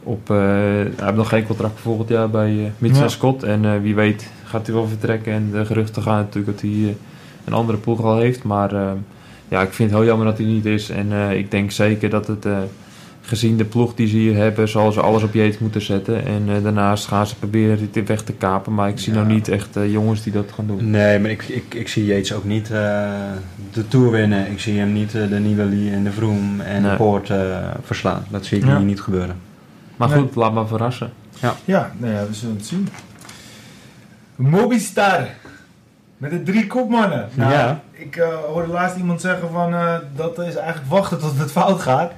op... 0.03 0.29
eh, 0.29 0.37
hij 0.37 0.91
heeft 0.97 1.15
nog 1.15 1.29
geen 1.29 1.45
contract 1.45 1.73
voor 1.73 1.81
volgend 1.81 2.09
jaar 2.09 2.29
bij 2.29 2.51
uh, 2.53 2.65
Mitchell 2.77 3.01
Ja. 3.03 3.07
Scott. 3.09 3.43
En 3.43 3.65
eh, 3.65 3.81
wie 3.81 3.95
weet 3.95 4.31
gaat 4.45 4.65
hij 4.65 4.75
wel 4.75 4.87
vertrekken. 4.87 5.33
En 5.33 5.49
de 5.51 5.65
geruchten 5.65 6.01
gaan 6.01 6.17
natuurlijk 6.17 6.45
dat 6.53 6.61
hij 6.61 6.79
eh, 6.79 6.95
een 7.45 7.53
andere 7.53 7.77
ploeg 7.77 8.01
al 8.03 8.17
heeft. 8.17 8.43
Maar 8.43 8.73
eh, 8.73 8.91
ja, 9.47 9.61
ik 9.61 9.73
vind 9.73 9.89
het 9.89 9.99
heel 9.99 10.07
jammer 10.07 10.25
dat 10.27 10.37
hij 10.37 10.47
niet 10.47 10.65
is. 10.65 10.89
En 10.89 11.11
eh, 11.11 11.37
ik 11.37 11.51
denk 11.51 11.71
zeker 11.71 12.09
dat 12.09 12.27
het... 12.27 12.45
gezien 13.21 13.57
de 13.57 13.65
ploeg 13.65 13.95
die 13.95 14.07
ze 14.07 14.15
hier 14.15 14.35
hebben, 14.35 14.69
zal 14.69 14.91
ze 14.91 15.01
alles 15.01 15.23
op 15.23 15.33
jeet 15.33 15.59
moeten 15.59 15.81
zetten. 15.81 16.25
En 16.25 16.43
eh, 16.47 16.63
daarnaast 16.63 17.07
gaan 17.07 17.27
ze 17.27 17.35
proberen 17.35 17.89
dit 17.91 18.07
weg 18.07 18.21
te 18.21 18.33
kapen. 18.33 18.73
Maar 18.73 18.89
ik 18.89 18.99
zie 18.99 19.13
Ja. 19.13 19.19
nou 19.21 19.33
niet 19.33 19.47
echt 19.47 19.75
eh, 19.75 19.91
jongens 19.91 20.23
die 20.23 20.33
dat 20.33 20.51
gaan 20.55 20.67
doen. 20.67 20.89
Nee, 20.89 21.19
maar 21.19 21.29
ik, 21.31 21.43
ik, 21.43 21.73
ik 21.73 21.87
zie 21.87 22.05
Yates 22.05 22.33
ook 22.33 22.43
niet 22.43 22.71
eh, 22.71 23.11
de 23.73 23.87
Tour 23.87 24.11
winnen. 24.11 24.51
Ik 24.51 24.59
zie 24.59 24.79
hem 24.79 24.93
niet 24.93 25.11
de 25.11 25.39
Nibali 25.41 25.91
en 25.93 26.03
de 26.03 26.11
Vroom 26.11 26.59
en 26.61 26.81
Nee. 26.81 26.91
de 26.91 26.97
Poort 26.97 27.29
eh, 27.29 27.57
verslaan. 27.83 28.25
Dat 28.29 28.45
zie 28.45 28.57
ik 28.57 28.65
Ja. 28.65 28.75
hier 28.77 28.85
niet 28.85 29.01
gebeuren. 29.01 29.35
Maar 29.95 30.09
Nee. 30.09 30.17
goed, 30.19 30.35
laat 30.35 30.53
maar 30.53 30.67
verrassen. 30.67 31.11
Ja, 31.65 31.91
nou 31.97 32.13
ja, 32.13 32.25
we 32.27 32.33
zullen 32.33 32.55
het 32.55 32.65
zien. 32.65 32.87
Mobistar. 34.35 35.27
Met 36.17 36.31
de 36.31 36.43
drie 36.43 36.67
kopmannen. 36.67 37.29
Nou, 37.33 37.51
Ja. 37.51 37.81
Ik 37.91 38.15
eh, 38.15 38.27
hoorde 38.53 38.71
laatst 38.71 38.97
iemand 38.97 39.21
zeggen 39.21 39.49
van 39.51 39.73
eh, 39.73 39.95
dat 40.15 40.39
is 40.39 40.55
eigenlijk 40.55 40.89
wachten 40.89 41.19
tot 41.19 41.37
het 41.39 41.51
fout 41.51 41.81
gaat. 41.81 42.11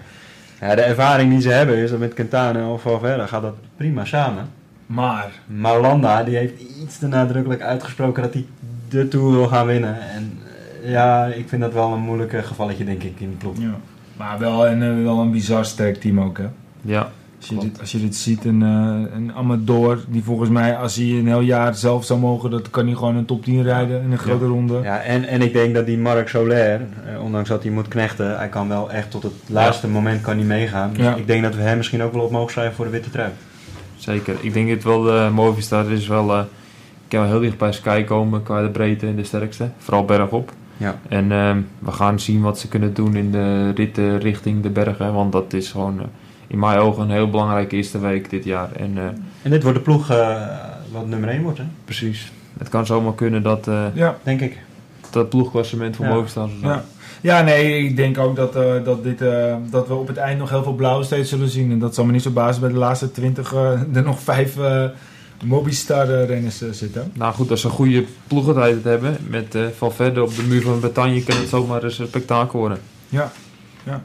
Ja, 0.63 0.75
de 0.75 0.81
ervaring 0.81 1.31
die 1.31 1.41
ze 1.41 1.49
hebben 1.49 1.75
is 1.77 1.89
dat 1.89 1.99
met 1.99 2.13
Quintana 2.13 2.69
of 2.69 2.81
Valverde 2.81 3.27
gaat 3.27 3.41
dat 3.41 3.55
prima 3.77 4.05
samen. 4.05 4.49
Maar, 4.85 5.31
Maar 5.45 5.79
Landa 5.79 6.23
die 6.23 6.35
heeft 6.35 6.61
iets 6.81 6.97
te 6.97 7.07
nadrukkelijk 7.07 7.61
uitgesproken 7.61 8.23
dat 8.23 8.33
hij 8.33 8.45
de 8.89 9.07
Tour 9.07 9.31
wil 9.31 9.47
gaan 9.47 9.65
winnen. 9.65 10.01
En 10.01 10.39
eh, 10.83 10.91
ja, 10.91 11.25
ik 11.25 11.49
vind 11.49 11.61
dat 11.61 11.73
wel 11.73 11.93
een 11.93 11.99
moeilijk 11.99 12.45
gevalletje 12.45 12.85
denk 12.85 13.03
ik 13.03 13.19
in 13.19 13.29
de 13.29 13.35
ploeg. 13.35 13.57
ja. 13.57 13.75
maar 14.17 14.39
wel, 14.39 14.67
een, 14.67 14.81
eh, 14.81 15.03
wel 15.03 15.19
een 15.19 15.31
bizar 15.31 15.65
sterk 15.65 16.01
team 16.01 16.19
ook 16.19 16.37
hè. 16.37 16.47
Ja, 16.81 17.11
Als 17.49 17.51
je, 17.63 17.69
dit, 17.69 17.79
als 17.79 17.91
je 17.91 17.99
dit 17.99 18.15
ziet, 18.15 18.45
een, 18.45 18.61
eh, 18.63 19.15
een 19.15 19.33
Amador 19.33 19.99
die 20.07 20.23
volgens 20.23 20.49
mij 20.49 20.77
als 20.77 20.95
hij 20.95 21.05
een 21.05 21.27
heel 21.27 21.39
jaar 21.39 21.75
zelf 21.75 22.05
zou 22.05 22.19
mogen, 22.19 22.49
dat 22.49 22.69
kan 22.69 22.85
hij 22.85 22.95
gewoon 22.95 23.15
een 23.15 23.25
top 23.25 23.43
10 23.43 23.63
rijden 23.63 24.01
in 24.03 24.11
een 24.11 24.17
grote 24.17 24.45
ronde. 24.45 24.79
Ja, 24.83 24.99
en, 25.01 25.23
en 25.27 25.41
ik 25.41 25.53
denk 25.53 25.73
dat 25.75 25.85
die 25.85 25.97
Marc 25.97 26.27
Soler, 26.27 26.81
eh, 27.05 27.23
ondanks 27.23 27.49
dat 27.49 27.63
hij 27.63 27.71
moet 27.71 27.87
knechten, 27.87 28.37
hij 28.37 28.47
kan 28.49 28.67
wel 28.67 28.91
echt 28.91 29.11
tot 29.11 29.23
het 29.23 29.33
laatste 29.47 29.87
moment 29.87 30.21
kan 30.21 30.35
hij 30.37 30.45
meegaan. 30.45 30.89
Dus 30.93 31.01
Ja. 31.03 31.15
ik 31.15 31.27
denk 31.27 31.43
dat 31.43 31.55
we 31.55 31.61
hem 31.61 31.77
misschien 31.77 32.03
ook 32.03 32.13
wel 32.13 32.23
op 32.23 32.31
mogen 32.31 32.51
schrijven 32.51 32.75
voor 32.75 32.85
de 32.85 32.91
witte 32.91 33.09
trui. 33.09 33.29
zeker. 33.97 34.35
Ik 34.41 34.53
denk 34.53 34.69
het 34.69 34.83
wel, 34.83 35.15
uh, 35.15 35.31
Movistar 35.31 35.91
is 35.91 36.07
wel... 36.07 36.31
eh 36.33 36.43
ik 37.03 37.19
kan 37.19 37.19
wel 37.19 37.29
heel 37.39 37.39
dicht 37.49 37.57
bij 37.57 37.71
Sky 37.71 38.03
komen 38.03 38.43
qua 38.43 38.61
de 38.61 38.69
breedte 38.69 39.07
en 39.07 39.15
de 39.15 39.23
sterkste. 39.23 39.69
Vooral 39.77 40.05
bergop. 40.05 40.51
Ja. 40.77 40.99
En 41.09 41.31
ehm, 41.31 41.57
we 41.79 41.91
gaan 41.91 42.19
zien 42.19 42.41
wat 42.41 42.59
ze 42.59 42.67
kunnen 42.67 42.93
doen 42.93 43.15
in 43.15 43.31
de 43.31 43.69
ritten 43.71 44.19
richting 44.19 44.63
de 44.63 44.69
bergen. 44.69 45.13
Want 45.13 45.31
dat 45.31 45.53
is 45.53 45.71
gewoon 45.71 45.99
eh, 45.99 46.05
in 46.53 46.59
mijn 46.59 46.77
ogen 46.79 47.03
een 47.03 47.09
heel 47.11 47.29
belangrijke 47.29 47.75
eerste 47.75 47.99
week 47.99 48.29
dit 48.29 48.43
jaar. 48.43 48.71
En 48.71 48.97
eh, 48.97 49.03
En 49.41 49.51
dit 49.51 49.63
wordt 49.63 49.77
de 49.77 49.83
ploeg 49.83 50.09
eh, 50.09 50.41
wat 50.91 51.07
nummer 51.07 51.29
1 51.29 51.41
wordt, 51.43 51.57
hè? 51.57 51.63
precies, 51.85 52.31
het 52.57 52.69
kan 52.69 52.85
zomaar 52.85 53.13
kunnen 53.15 53.43
dat 53.43 53.67
eh, 53.67 53.85
Ja. 53.93 54.17
denk 54.23 54.41
ik. 54.41 54.57
dat 55.09 55.29
ploegklassement 55.29 55.95
voor 55.95 56.05
Ja. 56.05 56.23
Ja. 56.61 56.83
ja, 57.21 57.41
nee, 57.41 57.83
ik 57.83 57.95
denk 57.95 58.17
ook 58.17 58.35
dat, 58.35 58.55
eh, 58.55 58.83
dat, 58.83 59.03
dit, 59.03 59.21
eh, 59.21 59.55
dat 59.69 59.87
we 59.87 59.93
op 59.93 60.07
het 60.07 60.17
eind 60.17 60.39
nog 60.39 60.49
heel 60.49 60.63
veel 60.63 60.73
blauw 60.73 61.01
steeds 61.03 61.29
zullen 61.29 61.49
zien. 61.49 61.71
En 61.71 61.79
dat 61.79 61.95
zal 61.95 62.05
me 62.05 62.11
niet 62.11 62.21
zo 62.21 62.29
bazen 62.31 62.61
bij 62.61 62.71
de 62.71 62.77
laatste 62.77 63.11
20 63.11 63.53
eh, 63.53 63.71
er 63.93 64.03
nog 64.03 64.19
vijf 64.19 64.57
eh 64.57 64.85
Mobistar-renners 65.45 66.61
zitten. 66.71 67.11
Nou 67.13 67.33
goed, 67.33 67.51
als 67.51 67.61
ze 67.61 67.67
een 67.67 67.73
goede 67.73 68.05
ploegentijd 68.27 68.83
hebben 68.83 69.17
met 69.27 69.55
eh 69.55 69.61
Valverde 69.77 70.23
op 70.23 70.35
de 70.35 70.43
muur 70.43 70.61
van 70.61 70.79
Bretagne, 70.79 71.23
kan 71.23 71.37
het 71.37 71.49
zomaar 71.49 71.83
eens 71.83 71.99
een 71.99 72.07
spektakel 72.07 72.59
worden. 72.59 72.77
Ja, 73.09 73.31
ja. 73.83 74.03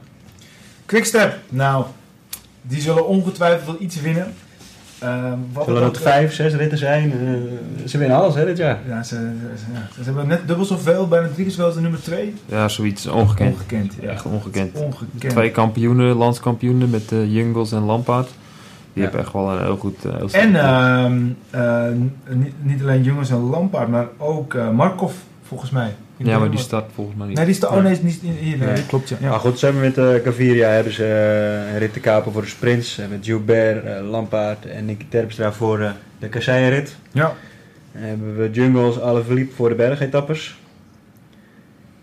Quickstep, 0.87 1.39
nou, 1.49 1.85
die 2.63 2.81
zullen 2.81 3.07
ongetwijfeld 3.07 3.67
wel 3.67 3.77
iets 3.81 4.01
winnen. 4.01 4.35
Ehm, 4.99 5.39
wat 5.53 5.65
Zullen 5.65 5.83
het 5.83 5.97
ook, 5.97 6.03
vijf, 6.03 6.35
zes 6.35 6.55
ritten 6.55 6.79
zijn? 6.79 7.13
Eh, 7.13 7.89
ze 7.89 7.99
winnen 7.99 8.17
alles, 8.17 8.35
hè, 8.35 8.45
dit 8.45 8.57
jaar. 8.57 8.79
Ja, 8.89 9.03
ze, 9.03 9.15
ze, 9.57 9.65
ja, 9.73 9.89
ze 9.95 10.03
hebben 10.03 10.27
net 10.27 10.41
dubbel 10.47 10.65
zoveel, 10.65 11.09
bijna 11.09 11.27
drie 11.27 11.43
keer 11.43 11.51
zoveel 11.51 11.65
als 11.65 11.75
de 11.75 11.81
nummer 11.81 12.03
2. 12.03 12.35
Ja, 12.47 12.69
zoiets 12.69 13.07
ongekend. 13.07 13.53
Ongekend, 13.55 13.95
ja. 14.01 14.09
Echt 14.09 14.25
ongekend. 14.25 14.77
Ongekend. 14.77 15.33
Twee 15.33 15.51
kampioenen, 15.51 16.17
landskampioenen 16.17 16.91
met 16.91 17.13
eh 17.13 17.33
Jungels 17.35 17.73
en 17.73 17.83
Lampaard. 17.83 18.27
Die 18.29 18.37
Ja. 18.93 19.03
hebben 19.03 19.21
echt 19.21 19.33
wel 19.33 19.51
een 19.53 19.63
heel 19.65 19.77
goed... 19.77 20.05
eh, 20.05 20.13
heel 20.17 20.29
En 20.31 20.55
ehm, 20.57 21.21
eh, 21.51 21.83
niet, 22.37 22.53
niet 22.63 22.83
alleen 22.83 23.03
jongens 23.03 23.31
en 23.31 23.41
Lampaard, 23.51 23.89
maar 23.89 24.07
ook 24.17 24.57
Markov, 24.73 25.13
volgens 25.43 25.71
mij. 25.71 25.95
Ja, 26.19 26.39
maar 26.39 26.51
die 26.51 26.59
start 26.59 26.91
volgens 26.95 27.17
mij 27.17 27.27
niet. 27.27 27.37
Nee, 27.37 27.45
die 27.45 27.55
is 27.55 27.61
de, 27.61 27.69
oh 27.69 27.83
nee, 27.83 27.93
is 27.93 28.03
niet 28.03 28.21
hier. 28.21 28.59
Nee, 28.59 28.69
Nee. 28.69 28.87
klopt 28.87 29.09
ja. 29.09 29.17
ja. 29.21 29.29
Maar 29.29 29.39
goed, 29.41 29.59
samen 29.59 29.81
met 29.81 29.99
eh 29.99 30.15
Gaviria 30.25 30.69
hebben 30.69 30.93
ze 30.93 31.05
eh, 31.05 31.73
een 31.73 31.79
rit 31.79 31.93
te 31.93 32.01
kapen 32.01 32.33
voor 32.33 32.43
de 32.43 32.49
sprints. 32.49 32.99
En 32.99 33.09
met 33.11 33.25
Gilbert, 33.25 33.85
eh, 33.85 34.09
Lampaard 34.11 34.67
en 34.67 34.85
Nicky 34.85 35.05
Terpstra 35.09 35.53
voor 35.53 35.81
eh, 35.81 35.91
de 36.19 36.29
kasseien-rit. 36.29 36.97
ja. 37.13 37.33
Dan 37.93 38.03
hebben 38.03 38.37
we 38.37 38.51
Jungles, 38.51 39.01
Alaphilippe 39.01 39.55
voor 39.55 39.69
de 39.69 39.75
bergetappes. 39.75 40.59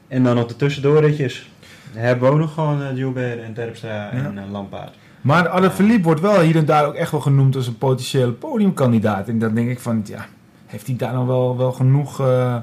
En 0.08 0.24
dan 0.24 0.36
nog 0.36 0.48
de 0.48 0.56
tussendoorritjes. 0.56 1.50
Dan 1.94 2.04
hebben 2.04 2.28
we 2.28 2.34
ook 2.34 2.40
nog 2.40 2.54
gewoon 2.54 2.82
eh, 2.82 2.88
Gilbert 2.96 3.42
en 3.42 3.54
Terpstra 3.54 4.10
en 4.12 4.38
eh, 4.38 4.52
Lampaard. 4.52 4.94
Maar 5.22 5.48
Alaphilippe 5.48 6.04
wordt 6.04 6.22
wel 6.22 6.40
hier 6.40 6.56
en 6.56 6.66
daar 6.66 6.86
ook 6.88 6.94
echt 6.94 7.12
wel 7.12 7.20
genoemd 7.22 7.56
als 7.56 7.68
een 7.68 7.78
potentiële 7.78 8.32
podiumkandidaat. 8.32 9.28
En 9.28 9.40
dan 9.40 9.54
denk 9.56 9.70
ik 9.70 9.80
van, 9.80 10.02
ja, 10.06 10.26
heeft 10.66 10.88
hij 10.88 10.96
daar 10.96 11.14
nou 11.14 11.28
wel, 11.28 11.58
wel 11.58 11.72
genoeg 11.72 12.20
eh, 12.20 12.56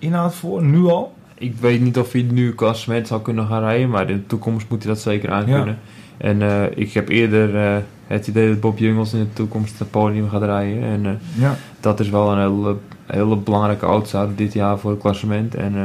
inhoud 0.00 0.34
voor, 0.34 0.62
nu 0.62 0.84
al? 0.86 1.12
Ik 1.38 1.54
weet 1.60 1.80
niet 1.80 1.98
of 1.98 2.12
hij 2.12 2.22
nu 2.22 2.54
klassement 2.54 3.06
zou 3.06 3.22
kunnen 3.22 3.46
gaan 3.46 3.60
rijden, 3.62 3.88
maar 3.90 4.10
in 4.10 4.16
de 4.16 4.26
toekomst 4.26 4.66
moet 4.68 4.82
hij 4.82 4.92
dat 4.92 5.02
zeker 5.02 5.30
aankunnen. 5.30 5.78
En 6.16 6.42
eh, 6.42 6.62
ik 6.74 6.92
heb 6.92 7.08
eerder 7.08 7.56
eh, 7.56 7.76
het 8.06 8.26
idee 8.26 8.48
dat 8.48 8.60
Bob 8.60 8.78
Jungels 8.78 9.12
in 9.12 9.18
de 9.20 9.32
toekomst 9.32 9.78
het 9.78 9.90
podium 9.90 10.28
gaat 10.28 10.42
rijden. 10.42 10.82
En 10.82 11.06
eh, 11.06 11.12
Ja. 11.42 11.56
dat 11.80 12.00
is 12.00 12.08
wel 12.10 12.32
een 12.32 12.38
hele, 12.38 12.76
hele 13.06 13.36
belangrijke 13.36 13.86
outsider 13.86 14.36
dit 14.36 14.52
jaar 14.52 14.78
voor 14.78 14.90
het 14.90 15.00
klassement. 15.00 15.54
En 15.54 15.74
eh, 15.76 15.82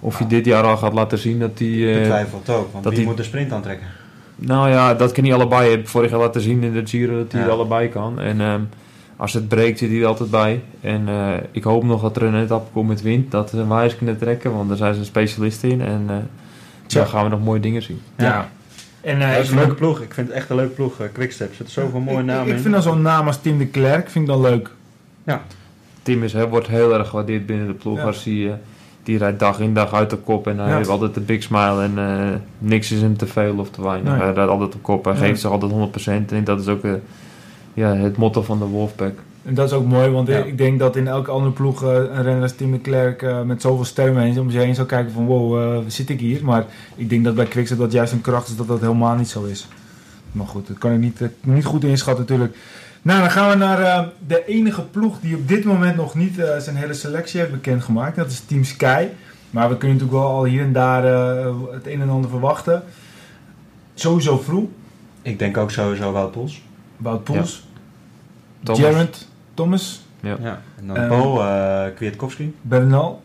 of 0.00 0.18
hij 0.18 0.26
dit 0.28 0.44
jaar 0.44 0.62
al 0.64 0.76
gaat 0.76 0.92
laten 0.92 1.18
zien 1.18 1.38
dat 1.38 1.58
hij... 1.58 1.68
Ik 1.68 1.94
eh, 1.94 2.00
betwijfel 2.00 2.38
het 2.38 2.50
ook, 2.56 2.72
want 2.72 2.84
dat 2.84 2.92
wie 2.92 3.00
die- 3.00 3.08
moet 3.08 3.16
de 3.16 3.22
sprint 3.22 3.52
aantrekken? 3.52 3.86
nou 4.36 4.68
ja, 4.70 4.94
dat 4.94 5.12
kan 5.12 5.24
hij 5.24 5.34
allebei. 5.34 5.68
Hij 5.74 5.86
vorig 5.86 6.10
jaar 6.10 6.20
laten 6.20 6.40
zien 6.40 6.62
in 6.62 6.72
de 6.72 6.86
Giro 6.86 7.16
dat 7.18 7.32
hij 7.32 7.40
Ja. 7.40 7.46
er 7.46 7.52
allebei 7.52 7.88
kan. 7.88 8.20
En 8.20 8.40
ehm, 8.40 8.60
als 9.24 9.32
het 9.32 9.48
breekt 9.48 9.78
zit 9.78 9.90
hij 9.90 10.00
er 10.00 10.06
altijd 10.06 10.30
bij. 10.30 10.62
En 10.80 11.08
eh, 11.08 11.32
ik 11.50 11.64
hoop 11.64 11.84
nog 11.84 12.02
dat 12.02 12.16
er 12.16 12.22
een 12.22 12.42
etappe 12.42 12.70
komt 12.72 12.88
met 12.88 13.02
wind. 13.02 13.30
Dat 13.30 13.50
ze 13.50 13.56
hem 13.56 13.68
wijs 13.68 13.96
kunnen 13.96 14.18
trekken, 14.18 14.52
want 14.54 14.68
daar 14.68 14.76
zijn 14.76 14.94
ze 14.94 15.00
een 15.00 15.06
specialist 15.06 15.62
in. 15.62 15.80
En 15.80 16.04
eh 16.08 16.16
Tja. 16.86 17.00
dan 17.00 17.08
gaan 17.08 17.24
we 17.24 17.30
nog 17.30 17.44
mooie 17.44 17.60
dingen 17.60 17.82
zien. 17.82 18.00
ja. 18.16 18.48
En 19.00 19.20
eh, 19.20 19.28
dat 19.28 19.36
ik 19.36 19.42
is 19.42 19.50
een 19.50 19.56
leuke 19.56 19.74
ploeg. 19.74 20.00
Ik 20.00 20.14
vind 20.14 20.26
het 20.28 20.36
echt 20.36 20.50
een 20.50 20.56
leuke 20.56 20.72
ploeg. 20.74 20.92
Quickstep. 21.12 21.48
Er 21.48 21.54
zitten 21.54 21.74
zoveel 21.74 22.00
mooie 22.00 22.18
ik- 22.18 22.24
namen 22.24 22.42
Ik, 22.42 22.48
ik 22.48 22.54
in. 22.56 22.60
vind 22.60 22.74
dan 22.74 22.82
zo'n 22.82 23.02
naam 23.02 23.26
als 23.26 23.40
Tim 23.40 23.58
de 23.58 23.66
Klerk 23.66 24.10
vind 24.10 24.24
ik 24.28 24.30
dan 24.30 24.40
leuk. 24.40 24.70
Tim 26.02 26.22
is, 26.22 26.32
hè, 26.32 26.48
wordt 26.48 26.66
heel 26.66 26.94
erg 26.98 27.08
gewaardeerd 27.08 27.46
binnen 27.46 27.66
de 27.66 27.72
ploeg. 27.72 27.96
Ja. 27.98 28.04
Als 28.04 28.24
hij, 28.24 28.58
die 29.02 29.18
rijdt 29.18 29.38
dag 29.38 29.60
in 29.60 29.74
dag 29.74 29.94
uit 29.94 30.10
de 30.10 30.16
kop. 30.16 30.46
En 30.46 30.58
hij 30.58 30.68
Ja. 30.68 30.76
heeft 30.76 30.88
altijd 30.88 31.16
een 31.16 31.24
big 31.24 31.42
smile. 31.42 31.82
En 31.82 31.92
eh, 31.98 32.28
niks 32.58 32.92
is 32.92 33.00
hem 33.00 33.16
te 33.16 33.26
veel 33.26 33.54
of 33.58 33.70
te 33.70 33.82
weinig. 33.82 34.12
Nee. 34.12 34.22
Hij 34.22 34.32
rijdt 34.32 34.50
altijd 34.50 34.74
op 34.74 34.82
kop. 34.82 35.04
Hij 35.04 35.14
Ja. 35.14 35.18
geeft 35.20 35.40
zich 35.40 35.50
altijd 35.50 35.72
100%. 35.72 36.32
En 36.32 36.44
dat 36.44 36.60
is 36.60 36.68
ook 36.68 36.82
ja, 37.74 37.94
het 37.96 38.16
motto 38.16 38.42
van 38.42 38.58
de 38.58 38.64
Wolfpack. 38.64 39.18
En 39.42 39.54
dat 39.54 39.66
is 39.66 39.72
ook 39.72 39.86
mooi, 39.86 40.08
want 40.10 40.28
Ja. 40.28 40.38
ik 40.38 40.58
denk 40.58 40.78
dat 40.78 40.96
in 40.96 41.06
elke 41.08 41.30
andere 41.30 41.52
ploeg 41.52 41.82
eh, 41.82 41.88
een 41.94 42.22
renner 42.22 42.42
als 42.42 42.52
Tim 42.52 42.72
de 42.72 42.78
Klerk 42.78 43.22
eh, 43.22 43.42
met 43.42 43.60
zoveel 43.62 43.84
steun 43.84 44.18
heen, 44.18 44.40
om 44.40 44.50
zich 44.50 44.62
heen 44.62 44.74
zou 44.74 44.86
kijken 44.86 45.12
van 45.12 45.26
wow, 45.26 45.60
eh, 45.76 45.78
zit 45.86 46.10
ik 46.10 46.20
hier? 46.20 46.44
Maar 46.44 46.66
ik 46.96 47.08
denk 47.08 47.24
dat 47.24 47.34
bij 47.34 47.44
Quickstep 47.46 47.78
dat 47.78 47.92
juist 47.92 48.12
een 48.12 48.20
kracht 48.20 48.48
is 48.48 48.56
dat 48.56 48.68
dat 48.68 48.80
helemaal 48.80 49.14
niet 49.16 49.28
zo 49.28 49.44
is. 49.44 49.68
Maar 50.32 50.46
goed, 50.46 50.66
dat 50.66 50.78
kan 50.78 50.92
ik 50.92 50.98
niet, 50.98 51.20
niet 51.40 51.64
goed 51.64 51.84
inschatten 51.84 52.24
natuurlijk. 52.24 52.56
Nou, 53.02 53.20
dan 53.20 53.30
gaan 53.30 53.50
we 53.50 53.56
naar 53.56 53.80
eh, 53.80 54.06
de 54.26 54.44
enige 54.46 54.82
ploeg 54.82 55.20
die 55.20 55.36
op 55.36 55.48
dit 55.48 55.64
moment 55.64 55.96
nog 55.96 56.14
niet 56.14 56.38
eh, 56.38 56.58
zijn 56.58 56.76
hele 56.76 56.94
selectie 56.94 57.40
heeft 57.40 57.52
bekendgemaakt. 57.52 58.16
Dat 58.16 58.30
is 58.30 58.40
Team 58.40 58.64
Sky. 58.64 59.06
Maar 59.50 59.68
we 59.68 59.76
kunnen 59.76 59.96
natuurlijk 59.96 60.22
wel 60.24 60.32
al 60.32 60.44
hier 60.44 60.62
en 60.62 60.72
daar 60.72 61.04
eh, 61.04 61.54
het 61.70 61.86
een 61.86 62.00
en 62.00 62.08
ander 62.08 62.30
verwachten. 62.30 62.82
Sowieso 63.94 64.38
Vroeg, 64.38 64.68
Ik 65.22 65.38
denk 65.38 65.56
ook 65.56 65.70
sowieso 65.70 66.12
Wout 66.12 66.30
Poels. 66.32 66.62
Wout 66.96 67.24
Poels, 67.24 67.66
Thomas. 68.62 68.80
Gerard, 68.80 69.26
Thomas, 69.54 70.02
Ja. 70.20 70.36
Ja. 70.42 70.60
En 70.78 70.86
dan 70.86 70.96
Ehm, 70.96 71.08
Paul 71.08 71.38
uh, 71.40 71.94
Kwiatkowski. 71.94 72.54
Bernal. 72.62 73.22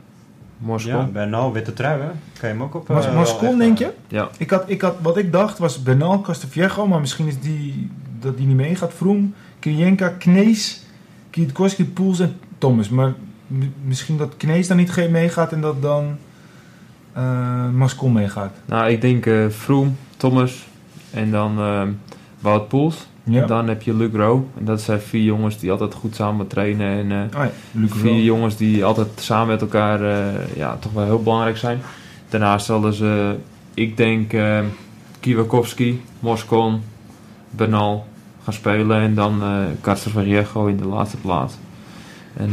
Moskou. 0.57 0.97
Ja, 0.97 1.03
Bernal, 1.05 1.53
witte 1.53 1.74
trui, 1.74 2.01
hè? 2.01 2.07
Kan 2.07 2.15
je 2.49 2.55
hem 2.55 2.63
ook 2.63 2.76
op... 2.76 2.88
Mas 2.88 3.05
eh, 3.05 3.15
Moscon, 3.15 3.57
denk 3.57 3.80
eh, 3.80 3.88
je? 3.88 3.93
Ja. 4.07 4.30
Ik 4.38 4.49
had, 4.49 4.63
ik 4.67 4.82
had, 4.82 4.95
wat 5.01 5.17
ik 5.17 5.32
dacht 5.32 5.57
was 5.57 5.84
Bernal, 5.84 6.22
Casteviejo, 6.22 6.88
maar 6.88 6.99
misschien 6.99 7.28
is 7.28 7.39
die 7.39 7.89
dat 8.20 8.38
die 8.38 8.47
niet 8.47 8.55
meegaat. 8.55 8.93
Vroom, 8.93 9.34
Kirjenka, 9.59 10.09
Knees, 10.09 10.84
Kwiatkowski, 11.30 11.86
Poels 11.86 12.20
en 12.20 12.39
Thomas. 12.57 12.89
Maar 12.89 13.13
misschien 13.84 14.17
dat 14.17 14.38
Knees 14.38 14.67
dan 14.67 14.78
niet 14.78 14.91
ge- 14.91 15.07
meegaat 15.11 15.51
en 15.51 15.61
dat 15.61 15.82
dan 15.82 16.17
eh 17.13 17.70
Mascon 17.70 18.13
meegaat. 18.13 18.53
Nou, 18.65 18.89
ik 18.89 19.01
denk 19.01 19.26
eh 19.26 19.47
Froome, 19.49 19.91
Thomas 20.17 20.67
en 21.11 21.32
dan 21.32 21.59
ehm 21.59 21.89
Wout 22.39 22.67
Poels. 22.67 23.07
Ja. 23.24 23.45
Dan 23.45 23.67
heb 23.67 23.82
je 23.82 23.93
Luc 23.95 24.13
Rowe. 24.13 24.43
En 24.57 24.65
dat 24.65 24.82
zijn 24.82 24.99
vier 25.01 25.24
jongens 25.24 25.59
die 25.59 25.72
altijd 25.72 25.93
goed 25.93 26.15
samen 26.15 26.47
trainen. 26.47 27.11
En 27.11 27.11
eh, 27.11 27.39
Oh 27.39 27.45
ja, 27.45 27.51
vier 27.88 28.09
Rowe. 28.11 28.24
jongens 28.24 28.55
die 28.57 28.86
altijd 28.86 29.07
samen 29.15 29.47
met 29.47 29.61
elkaar 29.61 30.01
eh, 30.01 30.55
ja, 30.55 30.78
toch 30.80 30.91
wel 30.91 31.03
heel 31.03 31.24
belangrijk 31.24 31.57
zijn. 31.57 31.82
Daarnaast 32.30 32.65
zullen 32.65 32.93
ze, 32.93 33.36
ik 33.74 33.97
denk, 33.97 34.34
eh 34.34 34.59
Kiwakowski, 35.20 36.01
Moscon, 36.20 36.82
Bernal 37.49 38.07
gaan 38.43 38.53
spelen. 38.53 39.01
En 39.01 39.15
dan 39.15 39.41
eh 39.41 39.57
Carter 39.82 40.11
Viejo 40.11 40.65
in 40.65 40.78
de 40.78 40.88
laatste 40.88 41.17
plaats. 41.17 41.53
En 42.34 42.49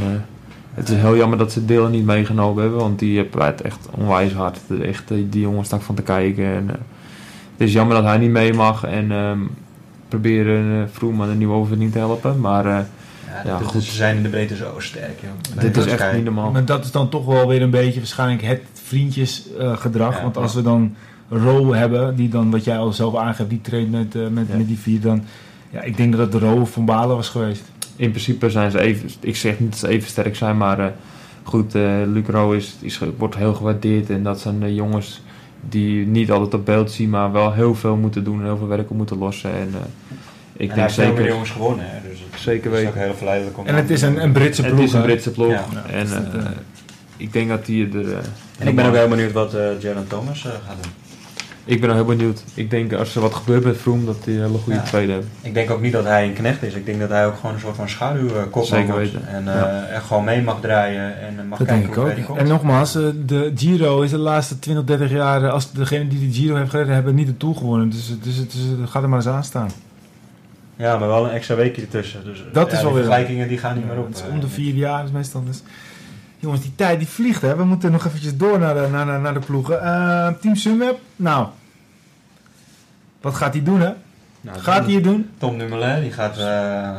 het 0.75 0.89
is 0.89 0.97
heel 0.97 1.17
jammer 1.17 1.39
dat 1.39 1.53
ze 1.53 1.65
Dylan 1.65 1.91
niet 1.91 2.05
meegenomen 2.05 2.63
hebben. 2.63 2.81
Want 2.81 2.99
die 2.99 3.17
heeft 3.17 3.35
het 3.35 3.63
echt 3.63 3.89
onwijs 3.91 4.33
hard. 4.33 4.59
Echt, 4.83 5.09
die 5.09 5.41
jongens 5.41 5.67
staan 5.67 5.83
van 5.83 5.95
te 5.95 6.03
kijken. 6.03 6.45
En, 6.45 6.69
het 7.57 7.67
is 7.67 7.73
jammer 7.73 7.97
dat 7.97 8.05
hij 8.05 8.19
niet 8.19 8.31
mee 8.31 8.53
mag. 8.53 8.85
En 8.85 9.13
ehm, 9.13 9.39
proberen 10.09 10.65
uh, 10.65 10.83
Froome 10.93 11.23
aan 11.23 11.29
de 11.29 11.35
nieuwe 11.35 11.55
overwinning 11.55 11.93
te 11.93 11.99
helpen. 11.99 12.41
Maar 12.41 12.67
eh, 12.67 12.73
Ja, 12.73 13.43
Ja, 13.45 13.59
goed. 13.59 13.83
Ze 13.83 13.93
zijn 13.95 14.17
in 14.17 14.23
de 14.23 14.29
breedte 14.29 14.57
zo 14.57 14.75
sterk, 14.79 15.21
joh. 15.21 15.61
dit 15.63 15.77
is 15.77 15.87
echt 15.87 16.13
niet 16.13 16.25
normaal. 16.25 16.51
Maar 16.51 16.65
dat 16.65 16.85
is 16.85 16.91
dan 16.91 17.09
toch 17.09 17.25
wel 17.25 17.49
weer 17.49 17.63
een 17.63 17.71
beetje 17.71 17.99
waarschijnlijk 18.01 18.43
het 18.43 18.63
vriendjesgedrag. 18.73 20.17
Ja, 20.17 20.23
Want 20.23 20.35
ja. 20.35 20.41
als 20.41 20.55
we 20.55 20.63
dan 20.63 20.95
Rowe 21.29 21.77
hebben, 21.77 22.17
die 22.17 22.29
dan, 22.29 22.51
wat 22.51 22.65
jij 22.65 22.79
al 22.79 22.93
zelf 22.93 23.17
aangeeft, 23.17 23.51
die 23.51 23.61
traint 23.61 23.91
met, 23.91 24.15
eh, 24.15 24.27
met, 24.31 24.47
Ja. 24.49 24.57
met 24.57 24.67
die 24.67 24.79
vier, 24.79 25.01
dan... 25.01 25.23
Ja, 25.71 25.83
ik 25.83 25.97
denk 25.97 26.13
dat 26.13 26.21
het 26.21 26.33
de 26.33 26.39
Rowe 26.39 26.67
van 26.67 26.85
Balen 26.85 27.17
was 27.17 27.29
geweest. 27.29 27.63
in 27.97 28.11
principe 28.11 28.51
zijn 28.51 28.71
ze 28.71 28.81
even, 28.81 29.11
ik 29.21 29.37
zeg 29.37 29.61
niet 29.61 29.71
dat 29.71 29.79
ze 29.79 29.89
even 29.89 30.09
sterk 30.09 30.37
zijn, 30.37 30.57
maar 30.57 30.79
eh, 30.79 30.87
goed, 31.43 31.75
eh 31.75 31.83
Luc 32.07 32.27
Rowe 32.27 32.57
is, 32.57 32.77
is, 32.81 33.01
wordt 33.17 33.37
heel 33.37 33.55
gewaardeerd 33.55 34.11
en 34.11 34.23
dat 34.23 34.41
zijn 34.41 34.61
de 34.61 34.75
jongens 34.75 35.21
die 35.69 36.07
niet 36.07 36.31
altijd 36.31 36.55
op 36.55 36.65
beeld 36.65 36.91
zien, 36.91 37.11
maar 37.11 37.33
wel 37.33 37.53
heel 37.53 37.75
veel 37.75 37.97
moeten 37.97 38.25
doen 38.25 38.39
en 38.39 38.45
heel 38.45 38.57
veel 38.57 38.67
werk 38.67 38.91
op 38.91 38.97
moeten 38.97 39.19
lossen. 39.19 39.53
En 39.53 39.71
eh, 39.75 39.81
ik 40.57 40.71
En 40.71 40.79
hij 40.79 40.95
denk 40.95 41.17
zeker, 41.17 41.27
jongens 41.29 41.51
gewonnen, 41.51 41.85
hè. 41.89 42.09
Dus 42.09 42.19
het 42.31 42.41
zeker 42.41 42.73
is 42.73 42.79
ook 42.79 42.85
weten. 42.85 43.01
heel 43.01 43.15
verleidelijk 43.15 43.59
om... 43.59 43.67
En 43.67 43.75
het 43.75 43.91
is 43.91 44.03
een, 44.03 44.23
een 44.23 44.33
Britse 44.33 44.63
ploeg. 44.63 44.77
Het 44.79 44.89
is 44.89 44.93
een? 44.93 45.03
Britse 45.03 45.31
ploeg 45.31 45.51
Ja. 45.51 45.65
en 45.91 46.33
eh, 46.33 46.51
ik 47.17 47.33
denk 47.33 47.49
dat 47.49 47.67
die 47.67 47.89
er. 47.89 48.21
En 48.59 48.69
ik 48.69 48.77
ben 48.77 48.87
ook 48.87 48.95
heel 48.95 49.09
benieuwd 49.09 49.33
wat 49.33 49.55
eh 49.55 49.81
Jaron 49.81 50.07
Thomas 50.07 50.45
eh, 50.45 50.51
gaat 50.51 50.83
doen. 50.83 50.93
Ik 51.69 51.81
ben 51.81 51.89
ook 51.91 51.97
heel 51.97 52.05
benieuwd. 52.05 52.43
Ik 52.55 52.71
denk 52.71 52.93
als 52.93 53.15
er 53.15 53.21
wat 53.21 53.35
gebeurt 53.35 53.65
met 53.65 53.77
Froome, 53.77 54.05
dat 54.05 54.25
die 54.25 54.35
een 54.37 54.43
hele 54.47 54.59
goede 54.59 54.79
Ja. 54.79 54.85
tweede 54.85 55.13
hebben. 55.13 55.31
Ik 55.43 55.55
denk 55.55 55.71
ook 55.71 55.81
niet 55.81 55.93
dat 55.93 56.05
hij 56.05 56.25
een 56.27 56.33
knecht 56.33 56.63
is. 56.63 56.75
Ik 56.75 56.87
denk 56.87 57.01
dat 57.01 57.09
hij 57.09 57.27
ook 57.27 57.37
gewoon 57.37 57.55
een 57.55 57.61
soort 57.61 57.77
van 57.77 57.89
schaduwkopman 57.89 58.65
Zeker 58.65 58.87
wordt. 58.95 59.13
weten. 59.13 59.29
En 59.29 59.49
eh, 59.49 59.55
Ja. 59.55 59.87
er 59.87 60.01
gewoon 60.01 60.25
mee 60.25 60.43
mag 60.43 60.61
draaien 60.61 61.21
en 61.21 61.39
eh, 61.39 61.45
mag 61.49 61.59
Dat 61.59 61.67
kijken 61.67 61.85
denk 61.87 61.97
ik 61.97 62.05
ook. 62.05 62.13
hij 62.17 62.23
komt. 62.25 62.39
En 62.39 62.47
nogmaals, 62.49 62.95
eh, 62.95 63.03
de 63.27 63.53
Giro 63.55 64.01
is 64.01 64.11
de 64.11 64.19
laatste 64.19 64.59
20, 64.59 64.85
30 64.85 65.11
jaar, 65.11 65.51
als 65.51 65.73
degene 65.73 66.09
die 66.09 66.29
de 66.29 66.35
Giro 66.35 66.57
heeft 66.57 66.71
gereden, 66.71 66.95
hebben 66.95 67.15
niet 67.15 67.27
de 67.27 67.37
Tour 67.37 67.55
gewonnen. 67.57 67.91
Dus, 67.91 68.09
het- 68.09 68.25
dus, 68.25 68.37
dus 68.37 68.61
gaat 68.91 69.03
er 69.03 69.09
maar 69.09 69.19
eens 69.19 69.29
aan 69.29 69.45
staan. 69.45 69.71
Ja, 70.77 70.99
maar 70.99 71.09
wel 71.09 71.25
een 71.25 71.31
extra 71.31 71.55
weekje 71.55 71.83
ertussen. 71.83 72.25
Dus, 72.25 72.45
Dat 72.53 72.71
ja, 72.71 72.77
is 72.77 72.83
wel 72.83 72.93
weer- 72.93 73.03
vergelijkingen 73.05 73.49
die 73.49 73.59
gaan 73.59 73.75
niet 73.75 73.85
Ja, 73.87 73.91
meer 73.93 73.99
op. 73.99 74.09
het 74.09 74.17
is 74.17 74.23
om 74.33 74.41
de 74.41 74.49
vier 74.49 74.75
jaar 74.75 75.05
is 75.05 75.11
meestal. 75.11 75.45
Dus. 75.45 75.63
Jongens, 76.39 76.63
die 76.63 76.73
tijd 76.77 76.99
die 76.99 77.09
vliegt 77.09 77.43
hè. 77.43 77.57
We 77.57 77.65
moeten 77.65 77.93
nog 77.93 78.07
eventjes 78.07 78.37
door 78.37 78.59
naar 78.59 78.75
de, 78.75 78.89
naar, 78.91 79.07
naar, 79.07 79.21
naar 79.21 79.35
de 79.35 79.41
ploegen. 79.47 79.83
Eh, 79.83 80.29
Team 80.41 80.55
Sunweb, 80.57 80.99
nou. 81.17 81.47
Wat 83.21 83.35
gaat 83.35 83.53
hij 83.55 83.63
doen 83.63 83.81
hè? 83.81 83.91
Nou, 84.41 84.59
Gaat 84.59 84.85
hij 84.85 84.95
het 84.95 85.05
doen? 85.05 85.31
Tom 85.39 85.59
Dumoulin 85.59 86.01
die 86.01 86.13
gaat 86.13 86.39
eh, 86.39 86.91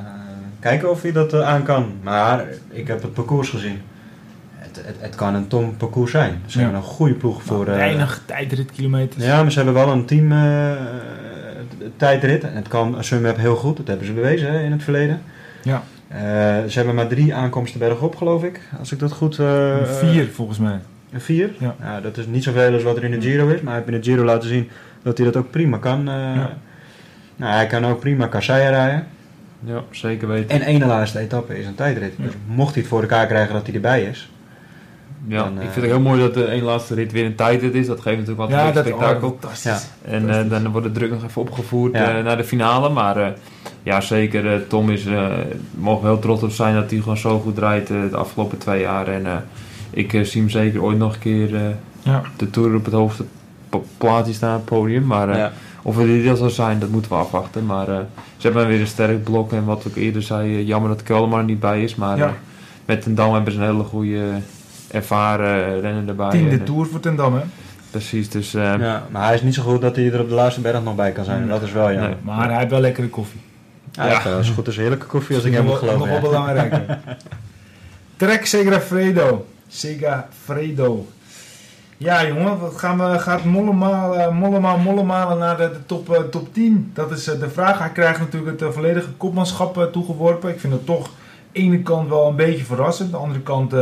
kijken 0.59 0.91
of 0.91 1.01
hij 1.01 1.11
dat 1.11 1.33
eh, 1.33 1.47
aan 1.47 1.63
kan. 1.63 1.91
Maar 2.03 2.45
ik 2.69 2.87
heb 2.87 3.01
het 3.01 3.13
parcours 3.13 3.49
gezien. 3.49 3.81
Het, 4.55 4.81
het, 4.85 4.95
het 4.99 5.15
kan 5.15 5.35
een 5.35 5.47
Tom 5.47 5.77
parcours 5.77 6.11
zijn. 6.11 6.41
Ze 6.45 6.57
Ja. 6.57 6.63
hebben 6.63 6.81
een 6.81 6.87
goede 6.87 7.13
ploeg 7.13 7.43
voor... 7.43 7.67
eh, 7.67 7.75
Weinig 7.75 8.21
tijdritkilometers. 8.25 9.23
ja, 9.25 9.41
maar 9.41 9.51
ze 9.51 9.57
hebben 9.57 9.73
wel 9.75 9.91
een 9.91 10.05
team 10.05 10.33
tijdrit. 11.97 12.43
En 12.43 12.55
het 12.55 12.67
kan 12.67 13.03
Sunweb 13.03 13.37
heel 13.37 13.55
goed. 13.55 13.77
Dat 13.77 13.87
hebben 13.87 14.05
ze 14.07 14.13
bewezen 14.13 14.51
hè, 14.51 14.63
in 14.63 14.71
het 14.71 14.83
verleden. 14.83 15.21
Ja. 15.63 15.83
Eh, 16.07 16.19
ze 16.67 16.71
hebben 16.77 16.95
maar 16.95 17.07
drie 17.07 17.35
aankomsten 17.35 17.79
bergop, 17.79 18.15
geloof 18.15 18.43
ik. 18.43 18.61
Als 18.79 18.91
ik 18.91 18.99
dat 18.99 19.11
goed... 19.11 19.39
eh, 19.39 19.83
Vier 19.83 20.27
volgens 20.27 20.57
mij. 20.59 20.79
Vier? 21.13 21.49
Ja. 21.59 21.75
Nou, 21.79 22.01
dat 22.01 22.17
is 22.17 22.25
niet 22.25 22.43
zoveel 22.43 22.73
als 22.73 22.83
wat 22.83 22.97
er 22.97 23.03
in 23.03 23.11
de 23.11 23.21
Giro 23.21 23.47
is. 23.47 23.61
Maar 23.61 23.73
hij 23.73 23.83
heeft 23.83 23.95
in 23.95 24.01
de 24.01 24.09
Giro 24.11 24.23
laten 24.25 24.49
zien 24.49 24.69
dat 25.03 25.17
hij 25.17 25.25
dat 25.25 25.35
ook 25.37 25.51
prima 25.51 25.77
kan. 25.77 25.99
eh. 25.99 26.13
Ja. 26.15 26.57
Nou, 27.35 27.53
hij 27.53 27.67
kan 27.67 27.85
ook 27.85 27.99
prima 27.99 28.27
kasseien 28.27 28.69
rijden. 28.69 29.07
Ja, 29.63 29.81
zeker 29.91 30.27
weten. 30.27 30.49
En 30.49 30.61
één 30.61 30.85
laatste 30.85 31.19
etappe 31.19 31.59
is 31.59 31.65
een 31.65 31.75
tijdrit. 31.75 32.13
Ja. 32.17 32.23
Dus 32.23 32.33
mocht 32.47 32.71
hij 32.73 32.81
het 32.81 32.91
voor 32.91 33.01
elkaar 33.01 33.27
krijgen 33.27 33.53
dat 33.53 33.65
hij 33.65 33.75
erbij 33.75 34.03
is. 34.03 34.31
Ja, 35.27 35.45
ik 35.45 35.51
eh, 35.55 35.59
vind 35.61 35.75
het 35.75 35.85
heel 35.85 35.99
mooi 35.99 36.19
dat 36.19 36.33
de 36.33 36.43
één 36.45 36.63
laatste 36.63 36.93
rit 36.93 37.11
weer 37.11 37.25
een 37.25 37.35
tijdrit 37.35 37.73
is. 37.75 37.87
Dat 37.87 38.01
geeft 38.01 38.17
natuurlijk 38.17 38.49
wat 38.49 38.59
Ja, 38.59 38.71
dat 38.71 38.85
spektakel. 38.85 39.27
oh, 39.29 39.33
fantastisch. 39.41 39.87
En 40.01 40.29
eh, 40.29 40.49
dan 40.49 40.71
wordt 40.71 40.87
de 40.87 40.93
druk 40.93 41.11
nog 41.11 41.23
even 41.23 41.41
opgevoerd 41.41 41.93
Ja. 41.93 42.17
eh, 42.17 42.23
naar 42.23 42.37
de 42.37 42.43
finale. 42.43 42.89
Maar 42.89 43.17
eh, 43.17 43.27
ja, 43.83 44.01
zeker. 44.01 44.53
eh, 44.53 44.59
Tom 44.67 44.89
is, 44.89 45.05
eh 45.05 45.25
mogen 45.71 46.01
we 46.03 46.07
heel 46.07 46.19
trots 46.19 46.43
op 46.43 46.51
zijn 46.51 46.75
dat 46.75 46.89
hij 46.91 46.99
gewoon 46.99 47.17
zo 47.17 47.39
goed 47.39 47.57
rijdt 47.57 47.89
eh, 47.89 47.97
de 48.11 48.17
afgelopen 48.17 48.57
twee 48.57 48.81
jaar. 48.81 49.07
En 49.07 49.25
eh, 49.25 49.35
ik 49.89 50.13
eh, 50.13 50.23
zie 50.23 50.41
hem 50.41 50.49
zeker 50.49 50.83
ooit 50.83 50.97
nog 50.97 51.13
een 51.13 51.19
keer 51.19 51.55
eh, 51.55 51.61
Ja. 52.01 52.21
de 52.37 52.49
Tour 52.49 52.75
op 52.75 52.85
het 52.85 52.93
hoogste 52.93 53.23
plaatje 53.97 54.33
staan, 54.33 54.55
op 54.59 54.69
het 54.69 54.77
podium. 54.79 55.05
Maar 55.05 55.29
eh, 55.29 55.37
Ja. 55.37 55.51
of 55.81 55.97
het 55.97 56.07
dit 56.07 56.37
zal 56.37 56.49
zijn, 56.49 56.79
dat 56.79 56.89
moeten 56.89 57.11
we 57.11 57.17
afwachten. 57.17 57.65
Maar 57.65 57.87
eh, 57.89 57.97
ze 58.37 58.47
hebben 58.47 58.67
weer 58.67 58.79
een 58.79 58.87
sterk 58.87 59.23
blok. 59.23 59.51
En 59.51 59.65
wat 59.65 59.85
ik 59.85 59.95
eerder 59.95 60.21
zei, 60.21 60.55
eh, 60.59 60.67
jammer 60.67 60.89
dat 60.89 61.03
Kelderman 61.03 61.39
er 61.39 61.45
niet 61.45 61.59
bij 61.59 61.83
is. 61.83 61.95
Maar 61.95 62.17
Ja. 62.17 62.25
eh, 62.25 62.31
met 62.85 63.05
een 63.05 63.15
Dam 63.15 63.33
hebben 63.33 63.53
ze 63.53 63.59
een 63.59 63.65
hele 63.65 63.83
goede 63.83 64.21
ervaren 64.91 65.81
renner 65.81 66.07
erbij. 66.07 66.29
Tiende 66.29 66.51
En, 66.51 66.59
eh, 66.59 66.65
Tour 66.65 66.85
voor 66.87 66.99
Ten 66.99 67.15
Dam, 67.15 67.33
hè? 67.35 67.41
Precies, 67.91 68.29
dus 68.29 68.53
eh, 68.53 68.61
Ja, 68.79 69.03
maar 69.09 69.25
hij 69.25 69.33
is 69.35 69.41
niet 69.41 69.53
zo 69.53 69.63
goed 69.63 69.81
dat 69.81 69.95
hij 69.95 70.11
er 70.11 70.19
op 70.21 70.29
de 70.29 70.35
laatste 70.35 70.61
berg 70.61 70.83
nog 70.83 70.95
bij 70.95 71.11
kan 71.11 71.25
zijn. 71.25 71.41
En 71.41 71.47
dat 71.47 71.61
is 71.61 71.71
wel 71.71 71.91
jammer. 71.91 72.09
Nee. 72.09 72.17
Maar 72.21 72.49
hij 72.49 72.57
heeft 72.57 72.71
wel 72.71 72.79
lekkere 72.79 73.07
koffie. 73.09 73.41
Ja, 73.91 74.03
heeft 74.03 74.23
wel 74.23 74.37
eens 74.37 74.49
goed 74.49 74.65
als 74.67 74.75
heerlijke 74.75 75.05
koffie 75.05 75.35
als 75.35 75.45
ik 75.45 75.53
hem 75.53 75.65
nog 75.65 75.71
moet 75.71 75.81
wel- 75.81 75.89
geloven. 75.99 76.21
Nog 76.21 76.31
wel 76.31 76.31
ja. 76.31 76.53
belangrijk. 76.53 76.97
Trek 78.17 78.45
Segafredo. 78.45 79.45
Segafredo. 79.67 81.07
Ja, 81.97 82.27
jongen, 82.27 82.59
wat 82.59 82.77
gaan 82.77 82.97
we, 82.97 83.19
gaat 83.19 83.43
Mollema, 83.43 84.11
eh, 84.11 84.31
Mollema, 84.31 84.75
Mollema 84.77 85.33
naar 85.33 85.57
de, 85.57 85.69
de 85.71 85.85
top, 85.85 86.27
top 86.31 86.53
10? 86.53 86.91
Dat 86.93 87.11
is 87.11 87.23
de 87.23 87.49
vraag. 87.49 87.79
Hij 87.79 87.89
krijgt 87.89 88.19
natuurlijk 88.19 88.59
het 88.59 88.73
volledige 88.73 89.09
kopmanschap 89.17 89.89
toegeworpen. 89.91 90.49
Ik 90.49 90.59
vind 90.59 90.73
het 90.73 90.85
toch 90.85 91.05
aan 91.05 91.11
de 91.51 91.59
ene 91.59 91.81
kant 91.81 92.09
wel 92.09 92.27
een 92.27 92.35
beetje 92.35 92.65
verrassend. 92.65 93.13
Aan 93.13 93.19
de 93.19 93.25
andere 93.25 93.41
kant 93.41 93.73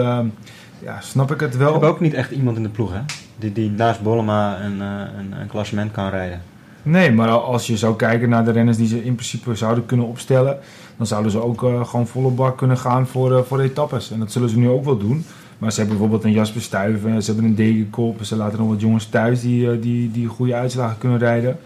ja, 0.80 1.00
snap 1.02 1.32
ik 1.32 1.40
het 1.40 1.52
We 1.54 1.58
wel. 1.58 1.72
hebben 1.72 1.90
ook 1.90 2.00
niet 2.00 2.14
echt 2.14 2.32
iemand 2.32 2.58
in 2.58 2.64
de 2.64 2.70
ploeg, 2.70 2.94
hè? 2.94 3.00
Die, 3.38 3.52
die 3.52 3.70
naast 3.72 4.02
Bollema 4.02 4.62
een, 4.62 4.82
eh, 4.82 4.88
een, 5.20 5.40
een 5.40 5.48
klassement 5.48 5.92
kan 5.92 6.10
rijden. 6.10 6.42
Nee, 6.84 7.12
maar 7.12 7.30
als 7.30 7.68
je 7.68 7.78
zou 7.78 7.96
kijken 7.96 8.30
naar 8.30 8.46
de 8.46 8.52
renners 8.52 8.78
die 8.78 8.88
ze 8.88 9.04
in 9.04 9.16
principe 9.16 9.56
zouden 9.56 9.86
kunnen 9.86 10.08
opstellen, 10.08 10.58
dan 10.98 11.08
zouden 11.08 11.32
ze 11.32 11.44
ook 11.44 11.64
eh, 11.64 11.86
gewoon 11.86 12.08
volle 12.08 12.30
bak 12.30 12.58
kunnen 12.58 12.78
gaan 12.78 13.08
voor, 13.08 13.38
eh, 13.38 13.44
voor 13.44 13.60
etappes. 13.60 14.12
En 14.12 14.20
dat 14.20 14.32
zullen 14.32 14.50
ze 14.50 14.58
nu 14.58 14.70
ook 14.70 14.86
wel 14.86 14.98
doen. 14.98 15.26
Maar 15.58 15.72
ze 15.72 15.80
hebben 15.80 15.98
bijvoorbeeld 15.98 16.24
een 16.28 16.38
Jasper 16.38 16.62
Stuyven, 16.62 17.24
ze 17.24 17.32
hebben 17.32 17.50
een 17.50 17.56
Degenkop, 17.56 18.24
ze 18.24 18.36
laten 18.36 18.60
nog 18.60 18.68
wat 18.68 18.82
jongens 18.82 19.06
thuis 19.06 19.42
die, 19.42 19.80
die, 19.80 20.12
die 20.12 20.28
goede 20.28 20.56
uitslagen 20.56 20.98
kunnen 20.98 21.20
rijden. 21.20 21.58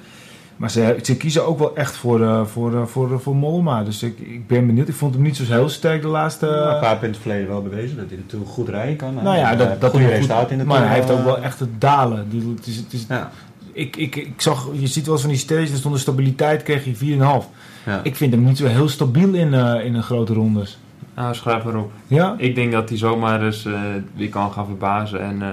Maar 0.60 0.72
ze, 0.72 0.97
ze 1.01 1.18
kiezen 1.18 1.45
ook 1.47 1.60
wel 1.60 1.76
echt 1.76 1.95
voor, 1.97 2.22
eh, 2.24 2.45
voor, 2.45 2.74
eh, 2.76 2.86
voor, 2.86 3.22
voor 3.22 3.36
Mollema. 3.36 3.84
Dus 3.84 4.03
ik, 4.03 4.20
ik 4.20 4.47
ben 4.47 4.66
benieuwd. 4.66 4.88
Ik 4.88 4.93
vond 4.95 5.14
hem 5.14 5.24
niet 5.24 5.36
zo 5.38 5.43
heel 5.43 5.70
sterk 5.70 6.01
de 6.01 6.07
laatste... 6.07 6.45
Ja, 6.45 6.74
een 6.74 6.80
paar 6.80 6.97
punten 6.97 7.22
verleden 7.22 7.47
wel 7.47 7.62
bewezen 7.62 7.97
dat 7.97 8.05
hij 8.10 8.20
Tour 8.26 8.45
goed 8.45 8.70
rijden 8.70 8.95
kan. 8.95 9.14
nou 9.14 9.38
ja, 9.38 9.45
Hij 9.47 9.55
dat, 9.55 9.68
heeft 9.68 9.82
dat 9.82 9.91
goede 9.91 10.07
resultaten 10.07 10.51
in 10.51 10.57
de 10.57 10.64
Maar 10.66 10.86
hij 10.88 10.95
heeft 10.95 11.12
ook 11.12 11.18
eh, 11.20 11.26
wel 11.26 11.38
echt 11.39 11.60
het 11.60 11.82
dalen. 11.82 12.30
Die- 12.30 12.53
Het 12.55 12.68
is, 12.68 12.76
het 12.76 12.93
is, 12.93 13.05
Ja, 13.10 13.32
ik, 13.74 13.95
ik, 13.95 14.16
ik 14.16 14.41
zag, 14.41 14.68
je 14.74 14.88
ziet 14.88 15.03
wel 15.05 15.14
eens 15.14 15.22
van 15.24 15.32
die 15.32 15.39
stages, 15.39 15.72
er 15.72 15.78
stond 15.78 15.93
de 15.95 15.99
stabiliteit, 16.01 16.64
kreeg 16.64 16.84
hij 16.84 16.95
4,5. 17.43 17.47
ja. 17.86 17.99
Ik 18.03 18.16
vind 18.16 18.34
hem 18.34 18.43
niet 18.43 18.57
zo 18.57 18.66
heel 18.66 18.89
stabiel 18.89 19.34
in, 19.34 19.53
eh, 19.53 19.86
in 19.86 19.95
een 19.95 20.03
grote 20.03 20.34
rondes. 20.34 20.78
nou, 21.16 21.36
schrijf 21.36 21.64
maar 21.64 21.76
op. 21.76 21.91
Ja, 22.07 22.36
Ik 22.38 22.55
denk 22.55 22.72
dat 22.72 22.89
hij 22.89 22.97
zomaar 22.97 23.43
eens 23.45 23.66
eh, 23.66 23.74
weer 24.16 24.30
kan 24.30 24.51
gaan 24.51 24.66
verbazen. 24.66 25.22
En 25.22 25.41
eh, 25.41 25.47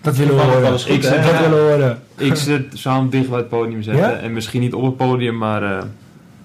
dat 0.00 0.16
willen 0.16 0.36
we 0.36 0.42
horen. 0.42 0.60
wel 0.60 0.72
eens 0.72 0.84
goed, 0.84 0.92
ik 0.94 1.02
zeg, 1.02 1.24
dat 1.24 1.32
Ja. 1.34 1.40
willen 1.40 1.66
we 1.66 1.72
horen. 1.72 1.98
ik 2.16 2.34
zet, 2.36 2.84
hem 2.84 3.10
dicht 3.10 3.28
bij 3.28 3.38
het 3.38 3.48
podium 3.48 3.82
zetten. 3.82 4.04
Ja? 4.10 4.16
En 4.16 4.32
misschien 4.32 4.60
niet 4.60 4.74
op 4.74 4.82
het 4.84 4.96
podium, 4.96 5.38
maar 5.38 5.62
eh 5.62 5.82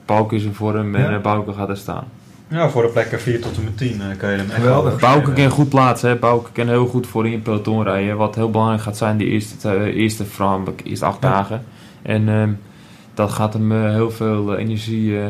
Bouke 0.06 0.36
is 0.36 0.44
in 0.44 0.54
vorm 0.54 0.96
en 0.96 1.02
Ja. 1.02 1.10
eh, 1.16 1.22
Bouke 1.22 1.54
gaat 1.54 1.70
er 1.70 1.78
staan. 1.78 2.04
ja, 2.48 2.70
voor 2.70 2.82
de 2.82 2.88
plekken 2.88 3.20
4 3.22 3.42
tot 3.42 3.58
en 3.58 3.64
met 3.64 3.78
10 3.78 4.02
eh, 4.02 4.18
kan 4.18 4.32
je 4.32 4.38
hem 4.38 4.46
echt 4.46 4.56
Geweldig. 4.56 5.00
wel 5.00 5.10
Bouke 5.12 5.34
kan 5.34 5.50
goed 5.50 5.70
plaatsen. 5.70 6.10
Hè. 6.10 6.16
Bouke 6.16 6.50
kan 6.52 6.68
heel 6.68 6.86
goed 6.88 7.08
voor 7.08 7.26
in 7.26 7.32
het 7.32 7.44
peloton 7.44 7.84
rijden. 7.84 8.18
Wat 8.18 8.36
heel 8.36 8.50
belangrijk 8.52 8.82
gaat 8.82 8.98
zijn 8.98 9.18
die 9.18 9.28
eerste, 9.28 9.94
eerste, 9.94 10.26
voornamelijk 10.26 10.82
eerste 10.86 11.06
acht 11.06 11.22
Ja. 11.24 11.30
dagen. 11.30 11.64
En 12.02 12.30
ehm, 12.30 12.50
dat 13.14 13.32
gaat 13.32 13.54
hem 13.54 13.72
heel 13.72 14.12
veel 14.12 14.56
energie... 14.56 15.18
eh, 15.20 15.26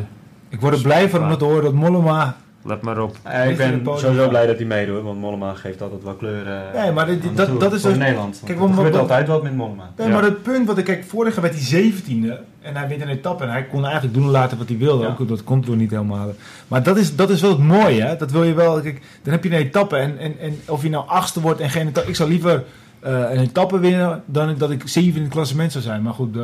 Ik 0.49 0.59
word 0.61 0.73
er 0.75 0.81
blij 0.81 1.09
van 1.09 1.31
om 1.31 1.37
te 1.37 1.43
horen 1.45 1.63
dat 1.63 1.73
Mollema... 1.73 2.35
let 2.65 2.81
maar 2.81 2.99
op. 3.01 3.15
Ja, 3.23 3.31
ik 3.31 3.57
ben 3.57 3.81
sowieso 3.97 4.27
blij 4.29 4.45
dat 4.47 4.55
hij 4.57 4.65
meedoet, 4.65 5.01
want 5.03 5.19
Mollema 5.19 5.53
geeft 5.53 5.81
altijd 5.81 6.03
wel 6.03 6.13
kleur. 6.13 6.47
eh, 6.47 6.81
Nee, 6.81 6.91
maar 6.91 7.05
dit- 7.05 7.37
dat- 7.37 7.59
dat 7.59 7.73
is 7.73 7.81
voor 7.81 7.89
dus- 7.89 7.99
Nederland. 7.99 8.41
Kijk, 8.45 8.59
er 8.61 8.67
gebeurt 8.73 8.95
altijd 8.97 9.27
wat 9.27 9.43
met 9.43 9.55
Mollema. 9.55 9.89
Nee, 9.97 10.07
Ja. 10.07 10.13
maar 10.13 10.23
het 10.23 10.43
punt 10.43 10.67
wat 10.67 10.77
ik 10.77 10.85
kijk, 10.85 11.03
vorig 11.07 11.33
jaar 11.33 11.41
werd 11.41 11.53
hij 11.53 11.63
17e 11.63 12.39
en 12.61 12.75
hij 12.75 12.87
wint 12.87 13.01
een 13.01 13.07
etappe 13.07 13.43
en 13.43 13.49
hij 13.51 13.63
kon 13.65 13.83
eigenlijk 13.83 14.13
doen 14.13 14.23
en 14.23 14.29
laten 14.29 14.57
wat 14.57 14.67
hij 14.67 14.77
wilde. 14.77 15.03
Ja. 15.03 15.15
Ook 15.19 15.27
dat 15.27 15.43
komt 15.43 15.65
door 15.65 15.75
niet 15.75 15.91
helemaal. 15.91 16.27
Maar 16.67 16.83
dat 16.83 16.97
is, 16.97 17.15
dat 17.15 17.29
is 17.29 17.41
wel 17.41 17.49
het 17.49 17.59
mooie, 17.59 18.01
hè? 18.01 18.15
Dat 18.17 18.31
wil 18.31 18.43
je 18.43 18.53
wel. 18.53 18.81
Kijk, 18.81 19.01
dan 19.23 19.33
heb 19.33 19.43
je 19.43 19.49
een 19.49 19.55
etappe 19.57 19.95
en, 19.97 20.17
en, 20.17 20.39
en 20.39 20.59
of 20.67 20.83
je 20.83 20.89
nou 20.89 21.07
achtste 21.07 21.41
wordt 21.41 21.59
en 21.59 21.69
geen 21.69 21.87
etappe. 21.87 22.09
Ik 22.09 22.15
zou 22.15 22.29
liever 22.29 22.63
eh, 22.99 23.19
een 23.19 23.39
etappe 23.39 23.79
winnen 23.79 24.23
dan 24.25 24.55
dat 24.57 24.71
ik 24.71 24.81
zeven 24.85 25.15
in 25.15 25.23
het 25.23 25.31
klassement 25.31 25.71
zou 25.71 25.83
zijn. 25.83 26.01
Maar 26.01 26.13
goed, 26.13 26.35
eh, 26.37 26.41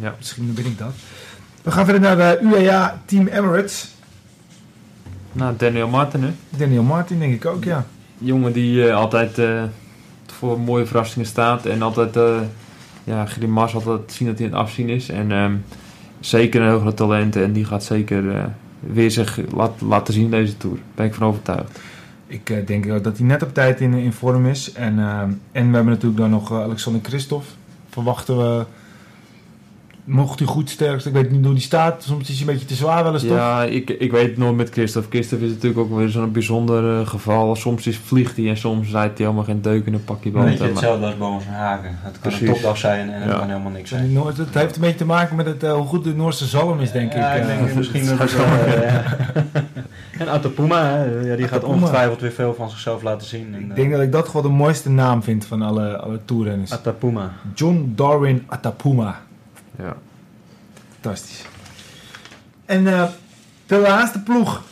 Ja. 0.00 0.14
misschien 0.18 0.52
ben 0.54 0.66
ik 0.66 0.78
dat. 0.78 0.92
We 1.62 1.70
gaan 1.70 1.84
verder 1.84 2.02
naar 2.02 2.16
de 2.16 2.38
UAE 2.42 2.90
Team 3.04 3.26
Emirates. 3.26 3.88
Nou, 5.32 5.56
Daniel 5.56 5.88
Martin, 5.88 6.22
hè. 6.22 6.30
Daniel 6.58 6.82
Martin, 6.82 7.18
denk 7.18 7.34
ik 7.34 7.46
ook, 7.46 7.64
ja. 7.64 7.86
jongen 8.18 8.52
die 8.52 8.88
eh, 8.88 8.96
altijd 8.96 9.38
eh, 9.38 9.62
voor 10.26 10.60
mooie 10.60 10.86
verrassingen 10.86 11.26
staat 11.26 11.66
en 11.66 11.82
altijd 11.82 12.16
eh 12.16 12.40
ja, 13.04 13.26
grimas 13.26 13.74
altijd 13.74 14.12
zien 14.12 14.28
dat 14.28 14.38
hij 14.38 14.46
aan 14.46 14.52
het 14.52 14.62
afzien 14.62 14.88
is. 14.88 15.08
En 15.08 15.32
ehm, 15.32 15.54
zeker 16.20 16.60
een 16.60 16.68
heel 16.68 16.80
groot 16.80 16.96
talent 16.96 17.36
en 17.36 17.52
die 17.52 17.64
gaat 17.64 17.84
zeker 17.84 18.52
weer 18.80 19.10
zich 19.10 19.40
laat, 19.54 19.80
laten 19.80 20.14
zien 20.14 20.24
in 20.24 20.30
deze 20.30 20.56
Tour. 20.56 20.76
Daar 20.76 20.84
ben 20.94 21.06
ik 21.06 21.14
van 21.14 21.26
overtuigd. 21.26 21.80
Ik 22.30 22.66
denk 22.66 22.92
ook 22.92 23.04
dat 23.04 23.18
hij 23.18 23.26
net 23.26 23.42
op 23.42 23.54
tijd 23.54 23.80
in, 23.80 23.94
in 23.94 24.12
vorm 24.12 24.46
is. 24.46 24.72
En, 24.72 24.98
eh, 24.98 25.20
en 25.52 25.68
we 25.68 25.74
hebben 25.74 25.84
natuurlijk 25.84 26.20
dan 26.20 26.30
nog 26.30 26.52
Alexander 26.52 27.02
Christophe. 27.02 27.48
Verwachten 27.88 28.38
we. 28.38 28.64
Mocht 30.04 30.38
hij 30.38 30.48
goed 30.48 30.70
sterk 30.70 31.00
zijn, 31.00 31.14
ik 31.14 31.22
weet 31.22 31.30
niet 31.32 31.44
hoe 31.44 31.54
die 31.54 31.62
staat. 31.62 32.02
Soms 32.02 32.28
is 32.28 32.38
hij 32.38 32.46
een 32.48 32.52
beetje 32.52 32.66
te 32.68 32.74
zwaar 32.74 33.02
wel 33.04 33.12
eens 33.12 33.22
toch? 33.22 33.30
Ja, 33.36 33.62
ik, 33.64 33.90
ik 33.90 34.10
weet 34.10 34.26
het 34.26 34.36
nooit 34.36 34.56
met 34.56 34.70
Christophe. 34.70 35.08
Christophe 35.10 35.44
is 35.44 35.52
natuurlijk 35.52 35.80
ook 35.80 35.96
weer 35.96 36.08
zo'n 36.08 36.32
bijzonder 36.32 37.00
eh, 37.00 37.06
geval. 37.06 37.56
Soms 37.56 37.86
is, 37.86 37.96
vliegt 37.98 38.36
hij 38.36 38.48
en 38.48 38.56
soms 38.56 38.90
rijdt 38.90 39.16
hij 39.18 39.26
helemaal 39.26 39.44
geen 39.46 39.62
deuk 39.62 39.86
in 39.86 39.94
een 39.94 40.04
pakje 40.04 40.30
Weet 40.30 40.52
je, 40.52 40.58
Maar- 40.58 40.68
hetzelfde 40.68 41.06
als 41.06 41.16
Bomen 41.16 41.46
Hagen. 41.46 41.88
Het 42.02 42.12
kan 42.12 42.20
Precies. 42.20 42.40
een 42.40 42.54
topdag 42.54 42.76
zijn 42.76 43.10
en 43.10 43.20
het 43.20 43.30
Ja. 43.30 43.38
kan 43.38 43.48
helemaal 43.48 43.70
niks 43.72 43.92
En 43.92 44.10
zijn. 44.12 44.26
Het 44.36 44.54
heeft 44.54 44.74
een 44.74 44.80
beetje 44.80 44.96
te 44.96 45.04
maken 45.04 45.36
met 45.36 45.46
het, 45.46 45.62
eh, 45.62 45.72
hoe 45.72 45.86
goed 45.86 46.04
de 46.04 46.14
Noorse 46.14 46.46
zalm 46.46 46.80
is, 46.80 46.92
denk 46.92 47.12
ja, 47.12 47.32
ik. 47.32 47.42
ik 47.42 47.48
eh. 47.48 47.56
denk 47.56 47.74
misschien 47.74 48.06
dat 48.06 48.18
het 48.18 48.36
wel, 48.36 48.46
ja. 48.46 49.04
En 50.18 50.28
Atapuma, 50.28 50.84
hè, 50.84 51.04
ja, 51.04 51.36
die 51.36 51.46
gaat 51.48 51.58
Atapuma. 51.58 51.74
ongetwijfeld 51.74 52.20
weer 52.20 52.32
veel 52.32 52.54
van 52.54 52.70
zichzelf 52.70 53.02
laten 53.02 53.26
zien. 53.26 53.54
En, 53.54 53.62
ik 53.62 53.74
denk 53.76 53.90
dat 53.92 54.00
ik 54.00 54.12
dat 54.12 54.26
gewoon 54.28 54.42
de 54.42 54.56
mooiste 54.56 54.90
naam 54.90 55.22
vind 55.22 55.44
van 55.46 55.62
alle, 55.62 55.96
alle 55.98 56.20
toerrenners. 56.24 56.72
Atapuma. 56.72 57.32
John 57.54 57.92
Darwin 57.96 58.42
Atapuma. 58.46 59.20
Ja. 59.80 59.96
Fantastisch. 60.92 61.44
En 62.64 62.86
eh, 62.86 63.08
de 63.66 63.78
laatste 63.78 64.22
ploeg. 64.22 64.62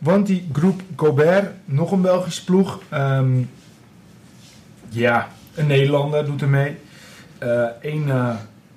Want 0.00 0.26
die 0.26 0.48
groep 0.52 0.82
Gobert, 0.96 1.52
nog 1.64 1.92
een 1.92 2.00
Belgische 2.00 2.44
ploeg. 2.44 2.80
Ehm, 2.88 3.42
ja, 4.88 5.28
een 5.54 5.66
Nederlander 5.66 6.24
doet 6.24 6.40
er 6.40 6.48
mee. 6.48 6.76
Eén 7.80 8.12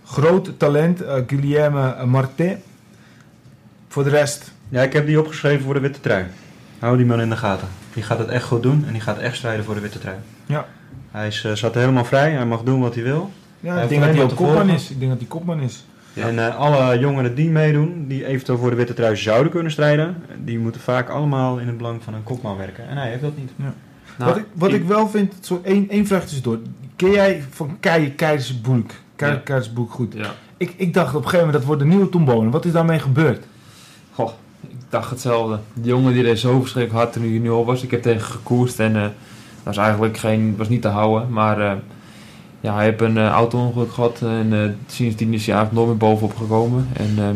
groot 0.06 0.60
talent, 0.60 1.02
eh 1.02 1.22
Guillaume 1.28 2.06
Martin. 2.06 2.58
Voor 3.88 4.04
de 4.04 4.10
rest, 4.10 4.52
Ja, 4.70 4.82
ik 4.82 4.94
heb 4.94 5.06
die 5.06 5.20
opgeschreven 5.20 5.64
voor 5.64 5.74
de 5.74 5.80
witte 5.80 6.00
trui. 6.00 6.26
Hou 6.80 6.98
die 6.98 7.06
man 7.06 7.22
in 7.22 7.30
de 7.30 7.38
gaten. 7.38 7.68
Die 7.94 8.04
gaat 8.04 8.20
het 8.20 8.28
echt 8.28 8.44
goed 8.44 8.64
doen 8.64 8.84
en 8.88 8.92
die 8.94 9.02
gaat 9.02 9.18
echt 9.18 9.36
strijden 9.36 9.66
voor 9.66 9.76
de 9.76 9.82
witte 9.82 10.00
trui. 10.00 10.18
Ja. 10.46 10.66
Hij 11.12 11.28
is, 11.28 11.44
eh, 11.44 11.52
zat 11.52 11.74
helemaal 11.74 12.06
vrij, 12.06 12.32
hij 12.32 12.46
mag 12.46 12.64
doen 12.64 12.82
wat 12.82 12.96
hij 12.96 13.04
wil. 13.04 13.32
Ja, 13.60 13.82
ik 13.82 13.90
denk 13.90 14.02
dat 14.02 14.14
hij 14.14 14.24
ook 14.24 14.36
kopman 14.36 14.70
is. 14.70 14.90
Ik 14.90 15.00
denk 15.00 15.12
dat 15.12 15.20
hij 15.20 15.30
kopman 15.30 15.60
is. 15.60 15.86
Ja. 16.14 16.28
En 16.28 16.48
eh, 16.48 16.56
alle 16.56 17.00
jongeren 17.00 17.36
die 17.36 17.50
meedoen, 17.50 18.06
die 18.08 18.26
eventueel 18.26 18.58
voor 18.58 18.70
de 18.70 18.76
witte 18.76 18.94
trui 18.94 19.16
zouden 19.16 19.52
kunnen 19.52 19.72
strijden, 19.72 20.24
die 20.44 20.60
moeten 20.60 20.82
vaak 20.82 21.10
allemaal 21.10 21.58
in 21.58 21.68
het 21.68 21.78
belang 21.78 22.04
van 22.04 22.14
een 22.14 22.24
kopman 22.24 22.58
werken. 22.58 22.90
En 22.90 22.98
hij 22.98 23.10
heeft 23.10 23.22
dat 23.22 23.38
niet. 23.38 23.52
Nou, 23.58 23.74
wat 24.18 24.38
ik, 24.38 24.46
wat 24.54 24.72
ik, 24.72 24.84
wel 24.84 25.10
vind, 25.10 25.34
zo 25.42 25.62
één, 25.64 25.90
één 25.90 26.08
vraag 26.08 26.22
tussendoor. 26.22 26.60
Ken 26.96 27.12
jij 27.12 27.44
van 27.50 27.78
Kei 27.80 28.12
Keizersboek? 28.16 28.92
Ja. 29.18 29.36
Keizersboek 29.36 29.92
goed. 29.92 30.14
Ja. 30.14 30.32
Ik, 30.58 30.74
ik 30.78 30.94
dacht 30.94 31.10
op 31.10 31.16
een 31.16 31.30
gegeven 31.30 31.46
moment 31.46 31.58
dat 31.58 31.66
wordt 31.66 31.82
de 31.82 31.88
nieuwe 31.88 32.10
Tom 32.10 32.26
Bonen. 32.26 32.52
Wat 32.52 32.66
is 32.66 32.72
daarmee 32.72 33.00
gebeurd? 33.00 33.46
Goh, 34.14 34.32
ik 34.62 34.76
dacht 34.90 35.10
hetzelfde. 35.10 35.60
Die 35.74 35.86
jongen 35.86 36.14
die 36.14 36.24
reed 36.24 36.40
zo 36.40 36.60
verschrikkelijk 36.60 37.04
hard 37.04 37.14
toen 37.14 37.22
hij 37.22 37.32
junior 37.32 37.66
was. 37.66 37.84
Ik 37.84 37.92
heb 37.92 38.02
tegen 38.02 38.22
gekoerst 38.22 38.80
en 38.80 38.96
eh, 38.96 39.02
dat 39.02 39.12
was 39.64 39.78
eigenlijk 39.78 40.18
geen, 40.18 40.56
was 40.58 40.70
niet 40.70 40.82
te 40.82 40.88
houden. 40.88 41.32
Maar 41.32 41.62
eh, 41.62 41.78
ja, 42.68 42.76
hij 42.76 42.86
heeft 42.86 43.02
een 43.02 43.18
eh, 43.18 43.28
auto-ongeluk 43.30 43.92
gehad 43.92 44.22
en 44.22 44.54
eh, 44.64 44.70
sindsdien 44.88 45.34
is 45.34 45.46
hij 45.46 45.56
eigenlijk 45.56 45.86
nooit 45.86 46.00
meer 46.00 46.10
bovenop 46.10 46.36
gekomen. 46.38 46.88
En 46.94 47.14
eh, 47.18 47.30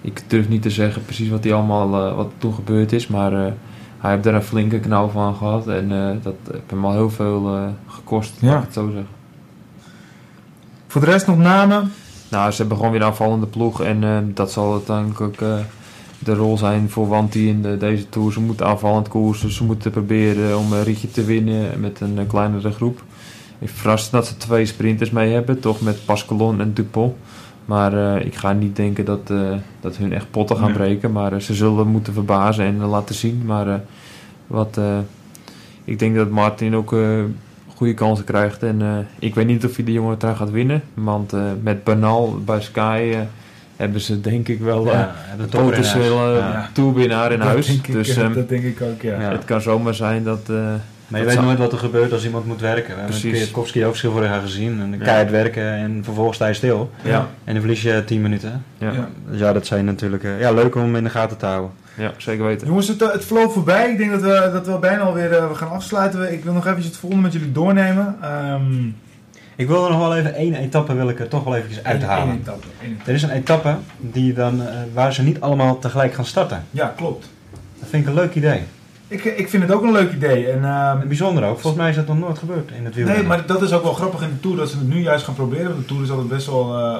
ik 0.00 0.22
durf 0.26 0.48
niet 0.48 0.62
te 0.62 0.70
zeggen 0.70 1.04
precies 1.04 1.28
wat, 1.28 1.44
hij 1.44 1.52
allemaal, 1.54 2.06
eh, 2.08 2.16
wat 2.16 2.30
toen 2.38 2.54
gebeurd 2.54 2.92
is, 2.92 3.06
maar 3.06 3.32
eh, 3.46 3.52
hij 3.98 4.10
heeft 4.10 4.24
daar 4.24 4.34
een 4.34 4.42
flinke 4.42 4.78
knauw 4.80 5.08
van 5.08 5.34
gehad. 5.34 5.68
En 5.68 5.92
eh, 5.92 6.16
dat 6.22 6.34
heeft 6.52 6.70
hem 6.70 6.84
al 6.84 6.92
heel 6.92 7.10
veel 7.10 7.54
eh, 7.56 7.62
gekost, 7.86 8.32
Ja. 8.40 8.48
laat 8.48 8.58
ik 8.58 8.64
het 8.64 8.74
zo 8.74 8.86
zeggen. 8.86 9.06
Voor 10.86 11.00
de 11.00 11.06
rest 11.06 11.26
nog 11.26 11.38
namen. 11.38 11.92
Nou, 12.30 12.50
ze 12.50 12.56
hebben 12.56 12.76
gewoon 12.76 12.92
weer 12.92 13.00
een 13.00 13.06
aanvallende 13.06 13.46
ploeg. 13.46 13.82
En 13.82 14.04
eh, 14.04 14.16
dat 14.34 14.52
zal 14.52 14.72
uiteindelijk 14.72 15.20
ook 15.20 15.40
eh, 15.40 15.54
de 16.18 16.34
rol 16.34 16.58
zijn 16.58 16.90
voor 16.90 17.08
Wanti 17.08 17.48
in 17.48 17.62
de, 17.62 17.76
deze 17.76 18.08
Tour. 18.08 18.32
Ze 18.32 18.40
moeten 18.40 18.66
aanvallend 18.66 19.08
koersen. 19.08 19.52
Ze 19.52 19.64
moeten 19.64 19.90
proberen 19.90 20.58
om 20.58 20.72
een 20.72 20.82
ritje 20.82 21.10
te 21.10 21.24
winnen 21.24 21.80
met 21.80 22.00
een 22.00 22.18
eh, 22.18 22.28
kleinere 22.28 22.70
groep. 22.72 23.02
Ik 23.60 23.68
verrast 23.68 24.10
dat 24.10 24.26
ze 24.26 24.36
twee 24.36 24.66
sprinters 24.66 25.10
mee 25.10 25.32
hebben. 25.32 25.60
Toch 25.60 25.80
met 25.80 26.04
Pascalon 26.04 26.60
en 26.60 26.72
Dupont. 26.74 27.14
Maar 27.64 28.14
eh, 28.16 28.26
ik 28.26 28.34
ga 28.34 28.52
niet 28.52 28.76
denken 28.76 29.04
dat, 29.04 29.30
eh, 29.30 29.50
dat 29.80 29.96
hun 29.96 30.12
echt 30.12 30.30
potten 30.30 30.56
gaan 30.56 30.64
Nee. 30.66 30.74
breken. 30.76 31.12
Maar 31.12 31.32
eh, 31.32 31.40
ze 31.40 31.54
zullen 31.54 31.86
moeten 31.86 32.12
verbazen 32.12 32.64
en 32.64 32.76
laten 32.78 33.14
zien. 33.14 33.42
Maar 33.44 33.80
wat... 34.46 34.80
ik 35.84 35.98
denk 35.98 36.16
dat 36.16 36.30
Martin 36.30 36.76
ook 36.76 36.94
goede 37.76 37.94
kansen 37.94 38.24
krijgt. 38.24 38.62
En 38.62 39.06
ik 39.18 39.34
weet 39.34 39.46
niet 39.46 39.64
of 39.64 39.76
hij 39.76 39.84
de 39.84 39.92
jonge 39.92 40.16
trui 40.16 40.36
gaat 40.36 40.50
winnen. 40.50 40.82
Want 40.94 41.32
met 41.62 41.84
Bernal 41.84 42.38
bij 42.44 42.60
Sky 42.60 43.14
hebben 43.76 44.00
ze 44.00 44.20
denk 44.20 44.48
ik 44.48 44.60
wel 44.60 44.84
Ja, 44.86 45.14
huis. 45.38 45.48
potentiële 45.50 46.32
Ja. 46.36 46.68
toerwinnaar 46.72 47.32
in 47.32 47.38
Dat 47.38 47.48
huis. 47.48 47.68
ik, 47.68 47.92
dus 47.92 48.08
eh, 48.16 48.24
ehm, 48.24 48.32
dat 48.34 48.48
denk 48.48 48.62
ik 48.64 48.80
ook, 48.82 49.02
ja. 49.02 49.20
Ja. 49.20 49.30
het 49.30 49.44
kan 49.44 49.60
zomaar 49.60 49.94
zijn 49.94 50.24
dat... 50.24 50.50
Maar 51.10 51.20
je 51.20 51.26
weet 51.26 51.34
zou- 51.34 51.46
nooit 51.46 51.58
wat 51.58 51.72
er 51.72 51.78
gebeurt 51.78 52.12
als 52.12 52.24
iemand 52.24 52.46
moet 52.46 52.60
werken. 52.60 52.94
We 52.94 53.00
hebben. 53.00 53.20
Kwiatkowski 53.20 53.84
ook 53.86 53.96
veel 53.96 54.12
vorig 54.12 54.28
jaar 54.28 54.40
gezien. 54.40 54.80
En 54.80 54.90
dan 54.90 54.98
Ja. 54.98 55.04
keihard 55.04 55.30
werken 55.30 55.72
en 55.72 56.00
vervolgens 56.04 56.36
sta 56.36 56.46
je 56.46 56.54
stil. 56.54 56.90
ja, 57.02 57.18
En 57.44 57.52
dan 57.52 57.62
verlies 57.62 57.82
je 57.82 58.02
10 58.06 58.20
minuten. 58.22 58.64
ja, 58.78 58.90
Ja. 58.92 59.08
Dus 59.30 59.38
ja, 59.40 59.52
dat 59.52 59.66
zijn 59.66 59.84
natuurlijk 59.84 60.24
eh, 60.24 60.40
ja, 60.40 60.52
leuk 60.52 60.74
om 60.74 60.96
in 60.96 61.04
de 61.04 61.10
gaten 61.10 61.36
te 61.36 61.46
houden. 61.46 61.70
ja, 61.94 62.12
zeker 62.16 62.44
weten. 62.44 62.66
Jongens, 62.66 62.88
het, 62.88 63.02
eh, 63.02 63.12
het 63.12 63.24
vloog 63.24 63.52
voorbij. 63.52 63.90
Ik 63.90 63.98
denk 63.98 64.10
dat 64.10 64.22
we, 64.22 64.50
dat 64.52 64.66
we 64.66 64.78
bijna 64.78 65.02
alweer 65.02 65.48
we 65.48 65.54
gaan 65.54 65.70
afsluiten. 65.70 66.32
Ik 66.32 66.44
wil 66.44 66.52
nog 66.52 66.66
even 66.66 66.82
het 66.82 66.96
volgende 66.96 67.22
met 67.24 67.32
jullie 67.32 67.52
doornemen. 67.52 68.16
Ehm 68.22 68.86
Ik 69.56 69.66
wil 69.68 69.84
er 69.84 69.90
nog 69.90 69.98
wel 70.00 70.16
even 70.16 70.34
één 70.34 70.54
etappe 70.54 70.94
wil 70.94 71.08
ik 71.08 71.20
er 71.20 71.28
toch 71.28 71.44
wel 71.44 71.56
eventjes 71.56 71.84
uithalen. 71.84 72.28
één 72.28 72.40
etappe, 72.40 72.66
één 72.82 72.90
etappe. 72.92 73.10
Er 73.10 73.16
is 73.16 73.22
een 73.22 73.30
etappe 73.30 73.74
die 73.98 74.32
dan, 74.32 74.62
waar 74.94 75.12
ze 75.14 75.22
niet 75.22 75.40
allemaal 75.40 75.78
tegelijk 75.78 76.14
gaan 76.14 76.24
starten. 76.24 76.64
Ja, 76.70 76.92
klopt. 76.96 77.28
Dat 77.78 77.88
vind 77.88 78.02
ik 78.02 78.08
een 78.08 78.14
leuk 78.14 78.34
idee. 78.34 78.62
Ik, 79.10 79.24
ik 79.24 79.48
vind 79.48 79.62
het 79.62 79.72
ook 79.72 79.82
een 79.82 79.92
leuk 79.92 80.12
idee. 80.12 80.46
En, 80.50 80.64
ehm, 80.64 81.06
Bijzonder 81.08 81.44
ook. 81.44 81.58
Volgens 81.58 81.82
mij 81.82 81.90
is 81.90 81.96
dat 81.96 82.06
nog 82.06 82.18
nooit 82.18 82.38
gebeurd 82.38 82.70
in 82.70 82.84
het 82.84 82.94
nee, 82.94 83.04
wielrennen. 83.04 83.26
maar 83.26 83.46
dat 83.46 83.62
is 83.62 83.72
ook 83.72 83.82
wel 83.82 83.92
grappig 83.92 84.22
in 84.22 84.28
de 84.28 84.40
Tour 84.40 84.56
dat 84.56 84.68
ze 84.68 84.76
het 84.78 84.88
nu 84.88 85.00
juist 85.00 85.24
gaan 85.24 85.34
proberen. 85.34 85.66
Want 85.66 85.78
de 85.78 85.84
Tour 85.84 86.02
is 86.02 86.10
altijd 86.10 86.28
best 86.28 86.46
wel 86.46 86.78
eh, 86.78 86.98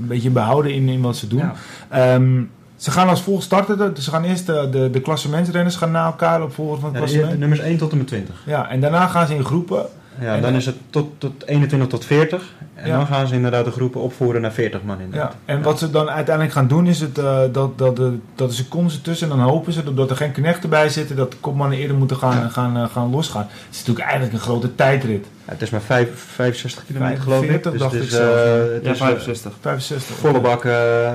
een 0.00 0.06
beetje 0.06 0.30
behouden 0.30 0.72
in, 0.72 0.88
in 0.88 1.00
wat 1.00 1.16
ze 1.16 1.26
doen. 1.28 1.38
Ja. 1.38 1.54
Ehm, 1.88 2.42
ze 2.76 2.90
gaan 2.90 3.08
als 3.08 3.22
volgt 3.22 3.44
starten. 3.44 3.94
Dus 3.94 4.04
ze 4.04 4.10
gaan 4.10 4.24
eerst 4.24 4.46
de, 4.46 4.68
de, 4.70 4.90
de 4.90 5.00
klassementsrenners 5.00 5.76
gaan 5.76 5.90
na 5.90 6.06
elkaar 6.06 6.42
op 6.42 6.54
volgens 6.54 6.80
van 6.80 6.88
het 6.94 6.98
Ja, 6.98 7.06
klassement. 7.06 7.38
nummers 7.38 7.60
1 7.60 7.76
tot 7.76 7.90
en 7.92 7.98
met 7.98 8.06
20. 8.06 8.42
Ja, 8.46 8.68
en 8.68 8.80
daarna 8.80 9.06
gaan 9.06 9.26
ze 9.26 9.34
in 9.34 9.44
groepen. 9.44 9.86
Ja, 10.20 10.26
En 10.26 10.32
dan 10.32 10.50
dan- 10.50 10.54
is 10.60 10.66
het 10.66 10.76
tot, 10.90 11.10
tot 11.18 11.46
21 11.46 11.88
tot 11.88 12.04
40. 12.04 12.54
En 12.74 12.88
Ja. 12.88 12.96
dan 12.96 13.06
gaan 13.06 13.26
ze 13.28 13.34
inderdaad 13.34 13.64
de 13.64 13.70
groepen 13.70 14.00
opvoeren 14.00 14.40
naar 14.40 14.52
40 14.52 14.82
man. 14.82 14.96
Ja. 14.98 15.04
Inderdaad. 15.04 15.34
En 15.44 15.62
wat 15.62 15.78
ze 15.78 15.90
dan 15.90 16.10
uiteindelijk 16.10 16.54
gaan 16.54 16.68
doen 16.68 16.86
is 16.86 17.00
het, 17.00 17.18
eh, 17.18 17.38
dat, 17.52 17.78
dat, 17.78 17.96
de, 17.96 18.16
dat 18.34 18.48
de 18.48 18.54
secondes 18.54 18.94
ertussen. 18.94 19.30
En 19.30 19.36
dan 19.36 19.46
hopen 19.46 19.72
ze 19.72 19.94
dat 19.94 20.10
er 20.10 20.16
geen 20.16 20.32
knechten 20.32 20.70
bij 20.70 20.88
zitten. 20.88 21.16
Dat 21.16 21.30
de 21.30 21.36
kopmannen 21.40 21.78
eerder 21.78 21.96
moeten 21.96 22.16
gaan, 22.16 22.38
Ja. 22.40 22.48
gaan, 22.48 22.76
eh, 22.76 22.84
gaan 22.92 23.10
losgaan. 23.10 23.46
Het 23.50 23.66
is 23.74 23.78
natuurlijk 23.78 24.04
eigenlijk 24.06 24.32
een 24.32 24.40
grote 24.44 24.74
tijdrit. 24.74 25.26
Ja, 25.46 25.52
het 25.52 25.62
is 25.62 25.70
maar 25.70 25.80
vijf, 25.80 26.08
65 26.14 26.84
kilometer 26.86 27.22
geloof 27.22 27.42
ik. 27.42 27.48
45 27.48 27.72
Dus 27.72 27.80
dacht 27.80 27.92
het 27.92 28.02
ik 28.02 28.08
is, 28.08 28.14
zelf, 28.14 28.34
eh, 28.36 28.44
ja. 28.44 28.72
het 28.74 28.84
Ja, 28.84 28.90
is, 28.90 29.00
eh, 29.00 29.06
65. 29.06 29.52
65. 29.60 30.16
volle 30.16 30.40
bak 30.40 30.64
eh, 30.64 31.10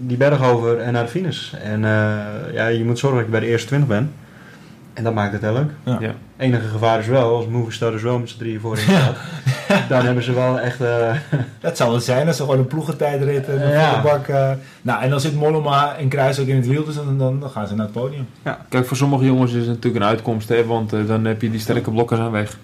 die 0.00 0.16
berg 0.16 0.42
over 0.50 0.78
en 0.78 0.92
naar 0.92 1.02
de 1.04 1.10
finish. 1.10 1.52
En 1.52 1.84
eh, 1.84 1.90
ja, 2.52 2.66
je 2.66 2.84
moet 2.84 2.98
zorgen 2.98 3.18
dat 3.18 3.26
je 3.26 3.32
bij 3.32 3.40
de 3.40 3.46
eerste 3.46 3.66
20 3.66 3.88
bent. 3.88 4.10
En 4.96 5.04
dat 5.04 5.14
maakt 5.14 5.32
het 5.32 5.42
heel 5.42 5.52
leuk. 5.52 5.70
Ja. 5.82 5.96
Ja. 6.00 6.14
enige 6.36 6.68
gevaar 6.68 6.98
is 6.98 7.06
wel, 7.06 7.36
als 7.36 7.46
Movistar 7.46 7.90
dus 7.90 8.02
wel 8.02 8.18
met 8.18 8.28
z'n 8.28 8.38
drieën 8.38 8.60
voorin 8.60 8.82
staat, 8.84 9.16
dan 9.88 10.04
hebben 10.04 10.24
ze 10.24 10.32
wel 10.32 10.60
echt... 10.60 10.80
eh, 10.80 11.14
Dat 11.60 11.76
zou 11.76 11.94
het 11.94 12.04
zijn 12.04 12.26
als 12.26 12.36
ze 12.36 12.42
gewoon 12.42 12.58
een 12.58 12.66
ploegentijdrit 12.66 13.48
en 13.48 13.62
een 13.66 13.70
Ja. 13.70 14.02
bak. 14.02 14.26
eh, 14.28 14.50
nou, 14.82 15.02
en 15.02 15.10
dan 15.10 15.20
zit 15.20 15.34
Mollema 15.34 15.96
en 15.96 16.08
Kruis 16.08 16.38
ook 16.40 16.46
in 16.46 16.56
het 16.56 16.66
wiel. 16.66 16.84
Dus 16.84 16.94
dan, 16.94 17.18
dan, 17.18 17.40
dan 17.40 17.50
gaan 17.50 17.66
ze 17.68 17.74
naar 17.74 17.84
het 17.86 17.94
podium. 17.94 18.26
Kijk, 18.68 18.86
voor 18.86 18.96
sommige 18.96 19.24
jongens 19.24 19.52
is 19.52 19.58
het 19.66 19.68
natuurlijk 19.74 20.04
een 20.04 20.10
uitkomst, 20.10 20.48
hè, 20.48 20.64
want 20.64 20.92
eh, 20.92 21.06
dan 21.06 21.24
heb 21.24 21.42
je 21.42 21.50
die 21.50 21.60
sterke 21.60 21.90
blokken 21.90 22.18
aan 22.18 22.30
weg. 22.30 22.56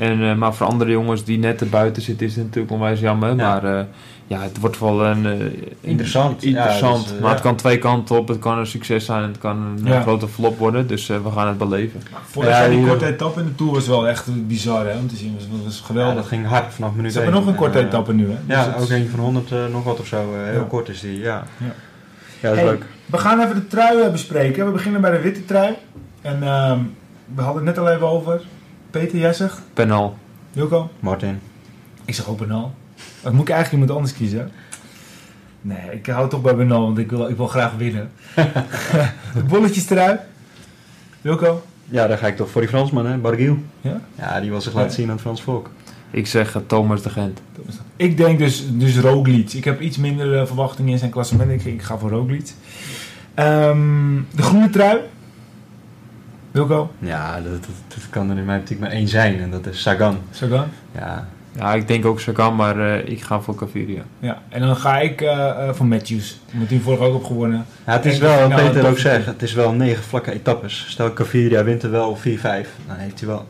En, 0.00 0.22
eh, 0.30 0.34
maar 0.34 0.54
voor 0.54 0.66
andere 0.66 0.90
jongens 0.90 1.24
die 1.24 1.38
net 1.38 1.60
erbuiten 1.60 2.02
zitten, 2.02 2.26
is 2.26 2.34
het 2.36 2.44
natuurlijk 2.44 2.72
onwijs 2.72 3.00
jammer. 3.00 3.28
Ja. 3.28 3.34
Maar 3.34 3.64
eh, 3.78 3.84
ja, 4.26 4.40
het 4.40 4.58
wordt 4.60 4.78
wel 4.78 5.04
een, 5.04 5.26
eh, 5.26 5.32
Interessant. 5.80 6.42
interessant. 6.42 7.04
Ja, 7.06 7.12
dus, 7.12 7.20
maar 7.20 7.30
het 7.30 7.40
kan 7.40 7.56
twee 7.56 7.78
kanten 7.78 8.16
op. 8.18 8.28
Het 8.28 8.38
kan 8.38 8.58
een 8.58 8.66
succes 8.66 9.04
zijn 9.04 9.22
en 9.22 9.28
het 9.28 9.38
kan 9.38 9.56
een 9.56 9.86
Ja. 9.86 10.00
grote 10.00 10.28
flop 10.28 10.58
worden. 10.58 10.86
Dus 10.86 11.08
eh, 11.08 11.16
we 11.22 11.30
gaan 11.30 11.48
het 11.48 11.58
beleven. 11.58 12.02
Vorig 12.24 12.48
Ja, 12.50 12.60
jaar 12.60 12.70
die 12.70 12.86
korte 12.86 13.06
etappe 13.06 13.40
in 13.40 13.46
de 13.46 13.54
Tour 13.54 13.72
was 13.72 13.86
wel 13.86 14.08
echt 14.08 14.46
bizar 14.46 14.86
hè, 14.86 14.98
om 14.98 15.08
te 15.08 15.16
zien. 15.16 15.36
Dat 15.38 15.64
was, 15.64 15.80
geweldig. 15.80 16.14
dat 16.14 16.26
ging 16.26 16.46
hard 16.46 16.74
vanaf 16.74 16.94
minuut 16.94 17.12
ze 17.12 17.20
hebben 17.20 17.38
nog 17.40 17.46
een 17.48 17.54
korte 17.54 17.78
etappe 17.78 18.12
nu. 18.12 18.22
Hè? 18.24 18.36
Dus 18.46 18.56
Ja, 18.56 18.74
is- 18.76 18.82
ook 18.82 18.90
een 18.90 19.08
van 19.08 19.20
100 19.20 19.52
eh, 19.52 19.58
nog 19.72 19.84
wat 19.84 20.00
of 20.00 20.06
zo. 20.06 20.16
heel 20.44 20.52
Ja. 20.60 20.66
kort 20.68 20.88
is 20.88 21.00
die, 21.00 21.18
ja. 21.18 21.44
Ja. 21.56 21.66
Ja, 22.40 22.48
dat 22.48 22.52
is 22.52 22.58
Hey, 22.58 22.64
leuk. 22.70 22.84
We 23.06 23.18
gaan 23.18 23.40
even 23.40 23.54
de 23.54 23.66
trui 23.66 24.10
bespreken. 24.10 24.66
We 24.66 24.72
beginnen 24.72 25.00
bij 25.00 25.10
de 25.10 25.20
witte 25.20 25.44
trui. 25.44 25.74
En 26.22 26.42
ehm, 26.42 26.78
we 27.34 27.42
hadden 27.42 27.66
het 27.66 27.76
net 27.76 27.86
al 27.86 27.92
even 27.92 28.08
over. 28.08 28.40
Peter, 28.90 29.18
jij 29.18 29.32
zegt? 29.32 29.60
Penal. 29.74 30.16
Wilco? 30.52 30.90
Martin. 31.00 31.38
Ik 32.04 32.14
zeg 32.14 32.28
ook 32.28 32.38
Benal. 32.38 32.74
Dan 33.22 33.34
moet 33.34 33.48
ik 33.48 33.54
eigenlijk 33.54 33.82
iemand 33.82 33.90
anders 33.98 34.18
kiezen. 34.18 34.50
Nee, 35.60 35.90
ik 35.92 36.06
hou 36.06 36.28
toch 36.28 36.42
bij 36.42 36.56
Benal, 36.56 36.80
want 36.82 36.98
ik 36.98 37.10
wil, 37.10 37.28
ik 37.28 37.36
wil 37.36 37.46
graag 37.46 37.72
winnen. 37.76 38.10
de 39.34 39.42
bolletjes 39.48 39.84
trui. 39.84 40.18
Wilco? 41.20 41.62
Ja, 41.84 42.06
daar 42.06 42.18
ga 42.18 42.26
ik 42.26 42.36
toch 42.36 42.50
voor 42.50 42.60
die 42.60 42.70
Fransman, 42.70 43.06
hè, 43.06 43.16
Barguil. 43.16 43.58
Ja? 43.80 44.00
Ja, 44.14 44.40
die 44.40 44.50
wil 44.50 44.60
zich 44.60 44.72
Ja. 44.72 44.78
laten 44.78 44.94
zien 44.94 45.04
aan 45.04 45.12
het 45.12 45.20
Frans 45.20 45.42
volk. 45.42 45.70
Ik 46.10 46.26
zeg 46.26 46.54
eh, 46.54 46.62
Thomas 46.66 47.02
de 47.02 47.10
Gent. 47.10 47.40
Ik 47.96 48.16
denk 48.16 48.38
dus, 48.38 48.64
dus 48.70 48.98
Roglic. 48.98 49.52
Ik 49.52 49.64
heb 49.64 49.80
iets 49.80 49.96
minder 49.96 50.38
eh, 50.38 50.46
verwachtingen 50.46 50.92
in 50.92 50.98
zijn 50.98 51.10
klassement. 51.10 51.50
Ik, 51.50 51.64
ik 51.64 51.82
ga 51.82 51.98
voor 51.98 52.10
Roglic. 52.10 52.52
Ehm, 53.34 54.14
de 54.34 54.42
groene 54.42 54.70
trui. 54.70 54.98
Wilco? 56.50 56.90
Ja, 56.98 57.34
dat, 57.40 57.52
dat, 57.52 57.70
dat 57.88 58.08
kan 58.10 58.30
er 58.30 58.36
in 58.38 58.44
mijn 58.44 58.60
optiek 58.60 58.78
maar 58.78 58.90
één 58.90 59.08
zijn 59.08 59.40
en 59.40 59.50
dat 59.50 59.66
is 59.66 59.82
Sagan. 59.82 60.18
Sagan? 60.30 60.66
Ja, 60.94 61.28
Ja, 61.56 61.74
ik 61.74 61.88
denk 61.88 62.04
ook 62.04 62.20
Sagan, 62.20 62.56
maar 62.56 62.78
eh, 62.78 63.08
ik 63.08 63.22
ga 63.22 63.40
voor 63.40 63.54
Caviria. 63.54 64.02
Ja, 64.18 64.42
en 64.48 64.60
dan 64.60 64.76
ga 64.76 64.98
ik 64.98 65.20
eh, 65.20 65.48
eh, 65.48 65.74
voor 65.74 65.86
Matthews. 65.86 66.40
Omdat 66.52 66.68
hij 66.68 66.78
vorig 66.78 67.00
ook 67.00 67.14
op 67.14 67.24
gewonnen. 67.24 67.66
Ja, 67.86 67.92
het 67.92 68.04
is 68.04 68.14
En 68.14 68.20
wel, 68.20 68.30
wat 68.30 68.42
finale 68.42 68.62
Peter 68.62 68.80
ook 68.80 68.88
top 68.88 68.98
zegt, 68.98 69.26
het 69.26 69.42
is 69.42 69.52
wel 69.52 69.72
negen 69.72 70.02
vlakke 70.02 70.32
etappes. 70.32 70.84
Stel 70.88 71.12
Caviria 71.12 71.64
wint 71.64 71.82
er 71.82 71.90
wel 71.90 72.16
4-5, 72.16 72.20
dan 72.20 72.96
heeft 72.96 73.20
hij 73.20 73.28
wel 73.28 73.46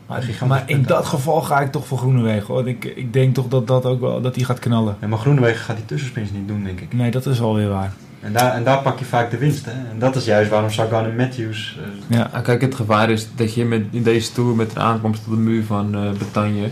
Maar, 0.47 0.63
in 0.65 0.83
dat 0.83 1.05
geval 1.05 1.41
ga 1.41 1.61
ik 1.61 1.71
toch 1.71 1.87
voor 1.87 1.97
Groenewegen. 1.97 2.53
Hoor. 2.53 2.67
Ik, 2.67 2.85
ik 2.85 3.13
denk 3.13 3.33
toch 3.33 3.47
dat 3.47 3.67
dat 3.67 3.85
ook 3.85 3.99
wel 3.99 4.21
dat 4.21 4.35
hij 4.35 4.43
gaat 4.43 4.59
knallen. 4.59 4.95
Ja, 5.01 5.07
maar 5.07 5.19
Groenewegen 5.19 5.63
gaat 5.63 5.75
die 5.75 5.85
tussensprints 5.85 6.31
niet 6.31 6.47
doen, 6.47 6.63
denk 6.63 6.79
ik. 6.79 6.93
Nee, 6.93 7.11
dat 7.11 7.25
is 7.25 7.39
wel 7.39 7.55
weer 7.55 7.69
waar. 7.69 7.93
En 8.21 8.33
daar, 8.33 8.53
en 8.53 8.63
daar 8.63 8.81
pak 8.81 8.99
je 8.99 9.05
vaak 9.05 9.31
de 9.31 9.37
winst, 9.37 9.65
hè. 9.65 9.71
En 9.71 9.99
dat 9.99 10.15
is 10.15 10.25
juist 10.25 10.49
waarom 10.49 10.69
Sagan 10.69 11.05
en 11.05 11.15
Matthews... 11.15 11.77
eh, 12.09 12.17
Ja, 12.17 12.29
Ja, 12.33 12.39
kijk, 12.41 12.61
het 12.61 12.75
gevaar 12.75 13.09
is 13.09 13.27
dat 13.35 13.53
je 13.53 13.65
met, 13.65 13.83
in 13.91 14.03
deze 14.03 14.31
tour 14.31 14.55
met 14.55 14.75
een 14.75 14.81
aankomst 14.81 15.23
tot 15.23 15.33
de 15.33 15.39
muur 15.39 15.63
van 15.63 15.95
eh 15.95 16.11
Bretagne 16.17 16.69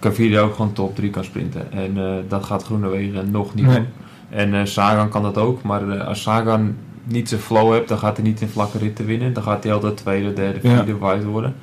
Caviria 0.00 0.40
ook 0.40 0.54
gewoon 0.54 0.72
top 0.72 0.96
3 0.96 1.10
kan 1.10 1.24
sprinten. 1.24 1.72
En 1.72 1.96
eh, 1.98 2.12
dat 2.28 2.44
gaat 2.44 2.64
Groenewegen 2.64 3.30
nog 3.30 3.54
niet 3.54 3.66
Nee. 3.66 3.74
doen. 3.76 3.86
En 4.30 4.54
eh, 4.54 4.64
Sagan 4.64 5.08
kan 5.08 5.22
dat 5.22 5.38
ook, 5.38 5.62
maar 5.62 5.88
eh, 5.88 6.06
als 6.06 6.22
Sagan 6.22 6.76
niet 7.04 7.28
zijn 7.28 7.40
flow 7.40 7.72
hebt, 7.72 7.88
dan 7.88 7.98
gaat 7.98 8.16
hij 8.16 8.26
niet 8.26 8.40
in 8.40 8.48
vlakke 8.48 8.78
ritten 8.78 9.06
winnen. 9.06 9.32
Dan 9.32 9.42
gaat 9.42 9.64
hij 9.64 9.72
altijd 9.72 9.96
tweede, 9.96 10.32
derde, 10.32 10.58
Ja. 10.62 10.74
vierde 10.76 10.98
wijd 10.98 11.24
worden. 11.24 11.54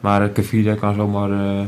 Maar 0.00 0.22
uh, 0.22 0.32
Caviria 0.32 0.74
kan 0.74 0.94
zomaar 0.94 1.30
eh, 1.30 1.60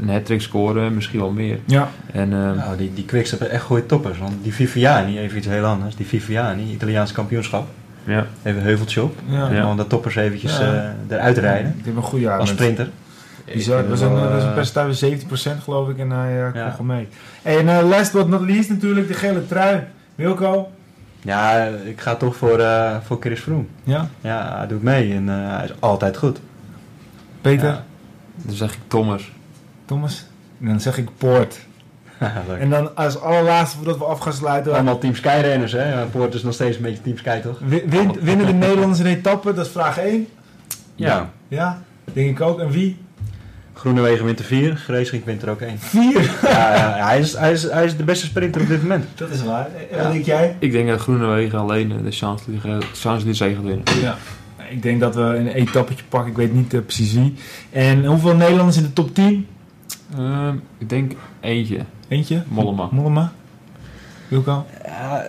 een 0.00 0.08
hat 0.08 0.32
scoren, 0.36 0.94
misschien 0.94 1.20
wel 1.20 1.30
meer. 1.30 1.58
ja. 1.64 1.88
En 2.12 2.32
eh, 2.32 2.38
nou, 2.52 2.76
die, 2.76 2.94
die 2.94 3.04
Quickstep 3.04 3.38
hebben 3.38 3.56
echt 3.56 3.66
goede 3.66 3.86
toppers. 3.86 4.18
Want 4.18 4.32
die 4.42 4.54
Viviani, 4.54 5.18
even 5.18 5.38
iets 5.38 5.46
heel 5.46 5.64
anders. 5.64 5.96
Die 5.96 6.06
Viviani, 6.06 6.70
Italiaans 6.72 7.12
kampioenschap. 7.12 7.68
ja. 8.04 8.26
Even 8.42 8.62
heuveltje 8.62 9.02
op. 9.02 9.16
ja. 9.26 9.46
Gewoon 9.48 9.76
de 9.76 9.86
toppers 9.86 10.16
eventjes 10.16 10.58
Ja. 10.58 10.94
eh, 11.08 11.16
eruit 11.16 11.38
rijden. 11.38 11.74
Ik 11.78 11.84
heb 11.84 11.96
een 11.96 12.02
goede 12.02 12.24
jaar. 12.24 12.38
Als 12.38 12.48
met- 12.48 12.58
sprinter. 12.58 12.88
Bizar. 13.54 13.80
Ik 13.80 13.88
Dat 13.88 13.98
was 13.98 14.08
een, 14.08 14.14
dat 14.20 14.30
was 14.32 14.42
een 14.42 14.48
eh, 14.48 14.54
percentage 14.54 14.94
van 15.28 15.56
17% 15.58 15.62
geloof 15.62 15.88
ik. 15.88 15.98
En 15.98 16.10
hij 16.10 16.32
uh, 16.32 16.54
Ja. 16.54 16.62
kon 16.62 16.70
gewoon 16.70 16.86
mee. 16.86 17.08
En 17.42 17.68
eh, 17.68 17.88
last 17.88 18.12
but 18.12 18.28
not 18.28 18.40
least 18.40 18.68
natuurlijk 18.68 19.08
de 19.08 19.14
gele 19.14 19.46
trui. 19.46 19.80
Wilco? 20.14 20.70
Ja, 21.22 21.64
ik 21.84 22.00
ga 22.00 22.14
toch 22.14 22.36
voor, 22.36 22.58
eh 22.58 22.96
voor 23.04 23.16
Chris 23.20 23.40
Froome. 23.40 23.64
Ja? 23.84 24.08
Ja, 24.20 24.54
hij 24.58 24.66
doet 24.66 24.82
mee 24.82 25.12
en 25.14 25.28
eh, 25.28 25.34
hij 25.56 25.64
is 25.64 25.72
altijd 25.78 26.16
goed. 26.16 26.40
Peter? 27.40 27.68
Ja. 27.68 27.84
dan 28.42 28.54
zeg 28.54 28.72
ik 28.72 28.78
Thomas. 28.86 29.30
Thomas? 29.86 30.24
En 30.60 30.66
dan 30.66 30.80
zeg 30.80 30.98
ik 30.98 31.08
Poort. 31.16 31.58
En 32.60 32.70
dan 32.70 32.96
als 32.96 33.20
allerlaatste 33.20 33.76
voordat 33.76 33.98
we 33.98 34.04
af 34.04 34.18
gaan 34.18 34.32
sluiten. 34.32 34.72
Allemaal 34.74 34.98
Team 34.98 35.14
Sky 35.14 35.38
renners, 35.42 35.72
hè? 35.72 36.04
Poort 36.04 36.34
is 36.34 36.42
nog 36.42 36.54
steeds 36.54 36.76
een 36.76 36.82
beetje 36.82 37.02
Team 37.02 37.16
Sky, 37.18 37.38
toch? 37.40 37.58
wi- 37.64 37.82
win- 37.88 38.16
winnen 38.20 38.46
de 38.46 38.52
Nederlanders 38.52 38.98
een 39.00 39.06
etappe? 39.06 39.54
Dat 39.54 39.66
is 39.66 39.72
vraag 39.72 39.98
1. 39.98 40.26
Ja. 40.94 41.30
Ja? 41.48 41.82
Denk 42.12 42.30
ik 42.30 42.40
ook. 42.40 42.60
En 42.60 42.70
wie? 42.70 42.96
Groenewegen 43.74 44.24
wint 44.24 44.38
er 44.38 44.44
4, 44.44 44.76
Greesrink 44.76 45.24
wint 45.24 45.42
er 45.42 45.50
ook 45.50 45.60
1. 45.60 45.78
4. 45.78 46.12
ja, 46.42 46.74
ja, 46.74 47.06
hij, 47.06 47.18
is, 47.18 47.32
hij, 47.36 47.52
is, 47.52 47.62
hij 47.70 47.84
is 47.84 47.96
de 47.96 48.04
beste 48.04 48.26
sprinter 48.26 48.60
op 48.60 48.68
dit 48.68 48.82
moment. 48.82 49.04
Dat 49.14 49.30
is 49.30 49.42
waar. 49.44 49.66
En 49.90 49.96
Ja. 49.96 50.02
wat 50.02 50.12
denk 50.12 50.24
jij? 50.24 50.56
Ik 50.58 50.72
denk 50.72 50.88
dat 50.88 51.00
Groenewegen 51.00 51.58
alleen 51.58 51.88
de 52.04 52.10
Champs-Élysées 52.10 53.54
gaat 53.54 53.64
winnen. 53.64 53.82
Ja. 54.02 54.16
Ik 54.70 54.82
denk 54.82 55.00
dat 55.00 55.14
we 55.14 55.20
een 55.22 55.46
etappetje 55.48 56.04
pakken. 56.08 56.30
Ik 56.30 56.36
weet 56.36 56.54
niet 56.54 56.74
eh, 56.74 56.80
precies 56.80 57.12
wie. 57.12 57.34
En 57.70 58.04
hoeveel 58.04 58.34
Nederlanders 58.34 58.76
in 58.76 58.82
de 58.82 58.92
top 58.92 59.14
10? 59.14 59.46
Ehm, 60.14 60.54
ik 60.78 60.88
denk 60.88 61.12
eentje, 61.40 61.78
Eentje? 62.08 62.42
Mollema. 62.48 62.88
Mollema? 62.90 63.32
Wilco? 64.28 64.66
Ja, 64.84 65.24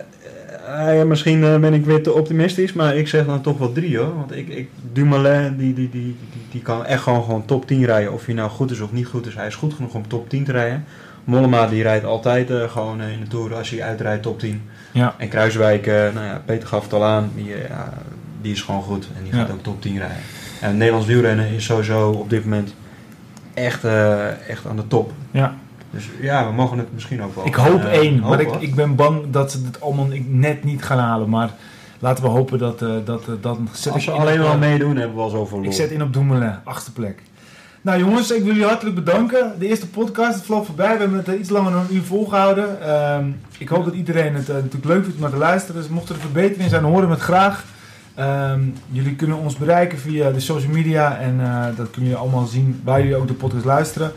eh, 0.66 0.96
ja, 0.98 1.04
misschien 1.04 1.44
eh, 1.44 1.58
ben 1.58 1.74
ik 1.74 1.84
weer 1.84 2.02
te 2.02 2.12
optimistisch, 2.12 2.72
maar 2.72 2.96
ik 2.96 3.08
zeg 3.08 3.26
dan 3.26 3.40
toch 3.40 3.58
wel 3.58 3.72
3 3.72 3.98
hoor. 3.98 4.14
Want 4.14 4.36
ik, 4.36 4.48
ik, 4.48 4.68
Dumoulin, 4.92 5.56
die, 5.56 5.74
die, 5.74 5.90
die, 5.90 6.02
die, 6.32 6.42
die 6.50 6.62
kan 6.62 6.84
echt 6.84 7.02
gewoon, 7.02 7.22
gewoon 7.24 7.44
top 7.44 7.66
10 7.66 7.84
rijden. 7.84 8.12
Of 8.12 8.24
hij 8.26 8.34
nou 8.34 8.50
goed 8.50 8.70
is 8.70 8.80
of 8.80 8.92
niet 8.92 9.06
goed 9.06 9.26
is, 9.26 9.34
hij 9.34 9.46
is 9.46 9.54
goed 9.54 9.74
genoeg 9.74 9.94
om 9.94 10.08
top 10.08 10.28
10 10.28 10.44
te 10.44 10.52
rijden. 10.52 10.84
Mollema 11.24 11.66
die 11.66 11.82
rijdt 11.82 12.04
altijd 12.04 12.50
eh, 12.50 12.70
gewoon 12.70 13.02
in 13.02 13.20
de 13.20 13.26
Tour 13.28 13.54
als 13.54 13.70
hij 13.70 13.82
uitrijdt 13.82 14.22
top 14.22 14.38
10. 14.38 14.62
Ja. 14.92 15.14
En 15.18 15.28
Kruiswijk, 15.28 15.86
eh, 15.86 15.94
nou 15.94 16.26
ja, 16.26 16.42
Peter 16.44 16.68
gaf 16.68 16.82
het 16.82 16.92
al 16.92 17.04
aan, 17.04 17.30
die, 17.34 17.46
ja, 17.68 17.92
die 18.42 18.52
is 18.52 18.62
gewoon 18.62 18.82
goed 18.82 19.08
en 19.16 19.22
die 19.24 19.32
Ja. 19.32 19.38
gaat 19.38 19.50
ook 19.50 19.62
top 19.62 19.82
10 19.82 19.98
rijden. 19.98 20.16
En 20.60 20.68
het 20.68 20.76
Nederlands 20.76 21.06
wielrennen 21.06 21.48
is 21.50 21.64
sowieso 21.64 22.10
op 22.10 22.30
dit 22.30 22.44
moment 22.44 22.74
echt, 23.64 23.84
eh, 23.84 24.48
echt 24.48 24.66
aan 24.66 24.76
de 24.76 24.86
top. 24.86 25.12
Ja. 25.30 25.54
Dus 25.90 26.08
ja, 26.20 26.46
we 26.46 26.52
mogen 26.52 26.78
het 26.78 26.92
misschien 26.94 27.22
ook 27.22 27.34
wel. 27.34 27.46
Ik 27.46 27.54
hoop 27.54 27.80
eh, 27.80 27.92
één, 27.92 28.20
maar 28.20 28.40
ik, 28.40 28.54
ik 28.58 28.74
ben 28.74 28.94
bang 28.94 29.30
dat 29.30 29.52
ze 29.52 29.60
het 29.64 29.80
allemaal 29.80 30.08
net 30.26 30.64
niet 30.64 30.82
gaan 30.82 30.98
halen. 30.98 31.28
Maar 31.28 31.50
laten 31.98 32.24
we 32.24 32.30
hopen 32.30 32.58
dat... 32.58 32.82
eh 32.82 32.88
dat, 33.04 33.22
dat 33.40 33.58
zet 33.72 33.92
Als 33.92 34.04
ze 34.04 34.10
alleen 34.10 34.38
wel 34.38 34.58
meedoen, 34.58 34.96
hebben 34.96 35.16
we 35.16 35.22
al 35.22 35.28
zoveel 35.28 35.64
Ik 35.64 35.72
zet 35.72 35.90
in 35.90 36.02
op 36.02 36.12
Doemelen, 36.12 36.60
achtste 36.64 36.92
plek. 36.92 37.22
Nou 37.80 37.98
jongens, 37.98 38.30
ik 38.30 38.42
wil 38.42 38.52
jullie 38.52 38.68
hartelijk 38.68 38.96
bedanken. 38.96 39.52
De 39.58 39.66
eerste 39.66 39.88
podcast, 39.88 40.34
het 40.34 40.44
vloog 40.44 40.66
voorbij. 40.66 40.92
We 40.92 40.98
hebben 40.98 41.18
het 41.18 41.40
iets 41.40 41.48
langer 41.48 41.72
dan 41.72 41.80
een 41.80 41.94
uur 41.94 42.02
volgehouden. 42.02 42.82
Ehm, 42.82 43.30
ik 43.58 43.68
hoop 43.68 43.84
dat 43.84 43.94
iedereen 43.94 44.34
het 44.34 44.48
natuurlijk 44.48 44.84
leuk 44.84 45.02
vindt 45.02 45.14
om 45.14 45.22
naar 45.22 45.30
te 45.30 45.36
luisteren. 45.36 45.80
Dus 45.80 45.90
mochten 45.90 46.14
er 46.14 46.20
verbeteringen 46.20 46.70
zijn, 46.70 46.82
dan 46.82 46.90
horen 46.90 47.08
we 47.08 47.14
het 47.14 47.22
graag. 47.22 47.64
Ehm, 48.18 48.60
jullie 48.90 49.14
kunnen 49.16 49.36
ons 49.38 49.56
bereiken 49.56 49.98
via 49.98 50.30
de 50.30 50.40
social 50.40 50.72
media. 50.72 51.18
En 51.18 51.40
eh, 51.40 51.62
dat 51.76 51.90
kunnen 51.90 52.10
jullie 52.10 52.16
allemaal 52.16 52.46
zien 52.46 52.80
waar 52.84 52.98
jullie 53.00 53.16
ook 53.16 53.28
de 53.28 53.34
podcast 53.34 53.64
luisteren. 53.64 54.12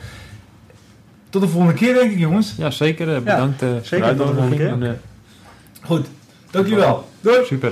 Tot 1.29 1.41
de 1.41 1.47
volgende 1.47 1.75
keer 1.75 1.93
denk 1.93 2.11
ik 2.11 2.17
jongens. 2.19 2.53
Ja, 2.57 2.69
zeker. 2.69 3.13
eh, 3.15 3.19
Bedankt 3.21 3.61
eh, 3.61 3.67
voor 3.69 3.79
de 3.79 3.85
zeker. 3.87 4.07
Tot 4.07 4.17
de 4.17 4.23
volgende 4.23 4.41
uitnodiging. 4.41 4.79
keer. 4.79 4.89
En, 4.89 5.01
Goed, 5.81 6.07
dankjewel. 6.51 7.07
Doei. 7.21 7.37
eh, 7.37 7.43
super. 7.45 7.71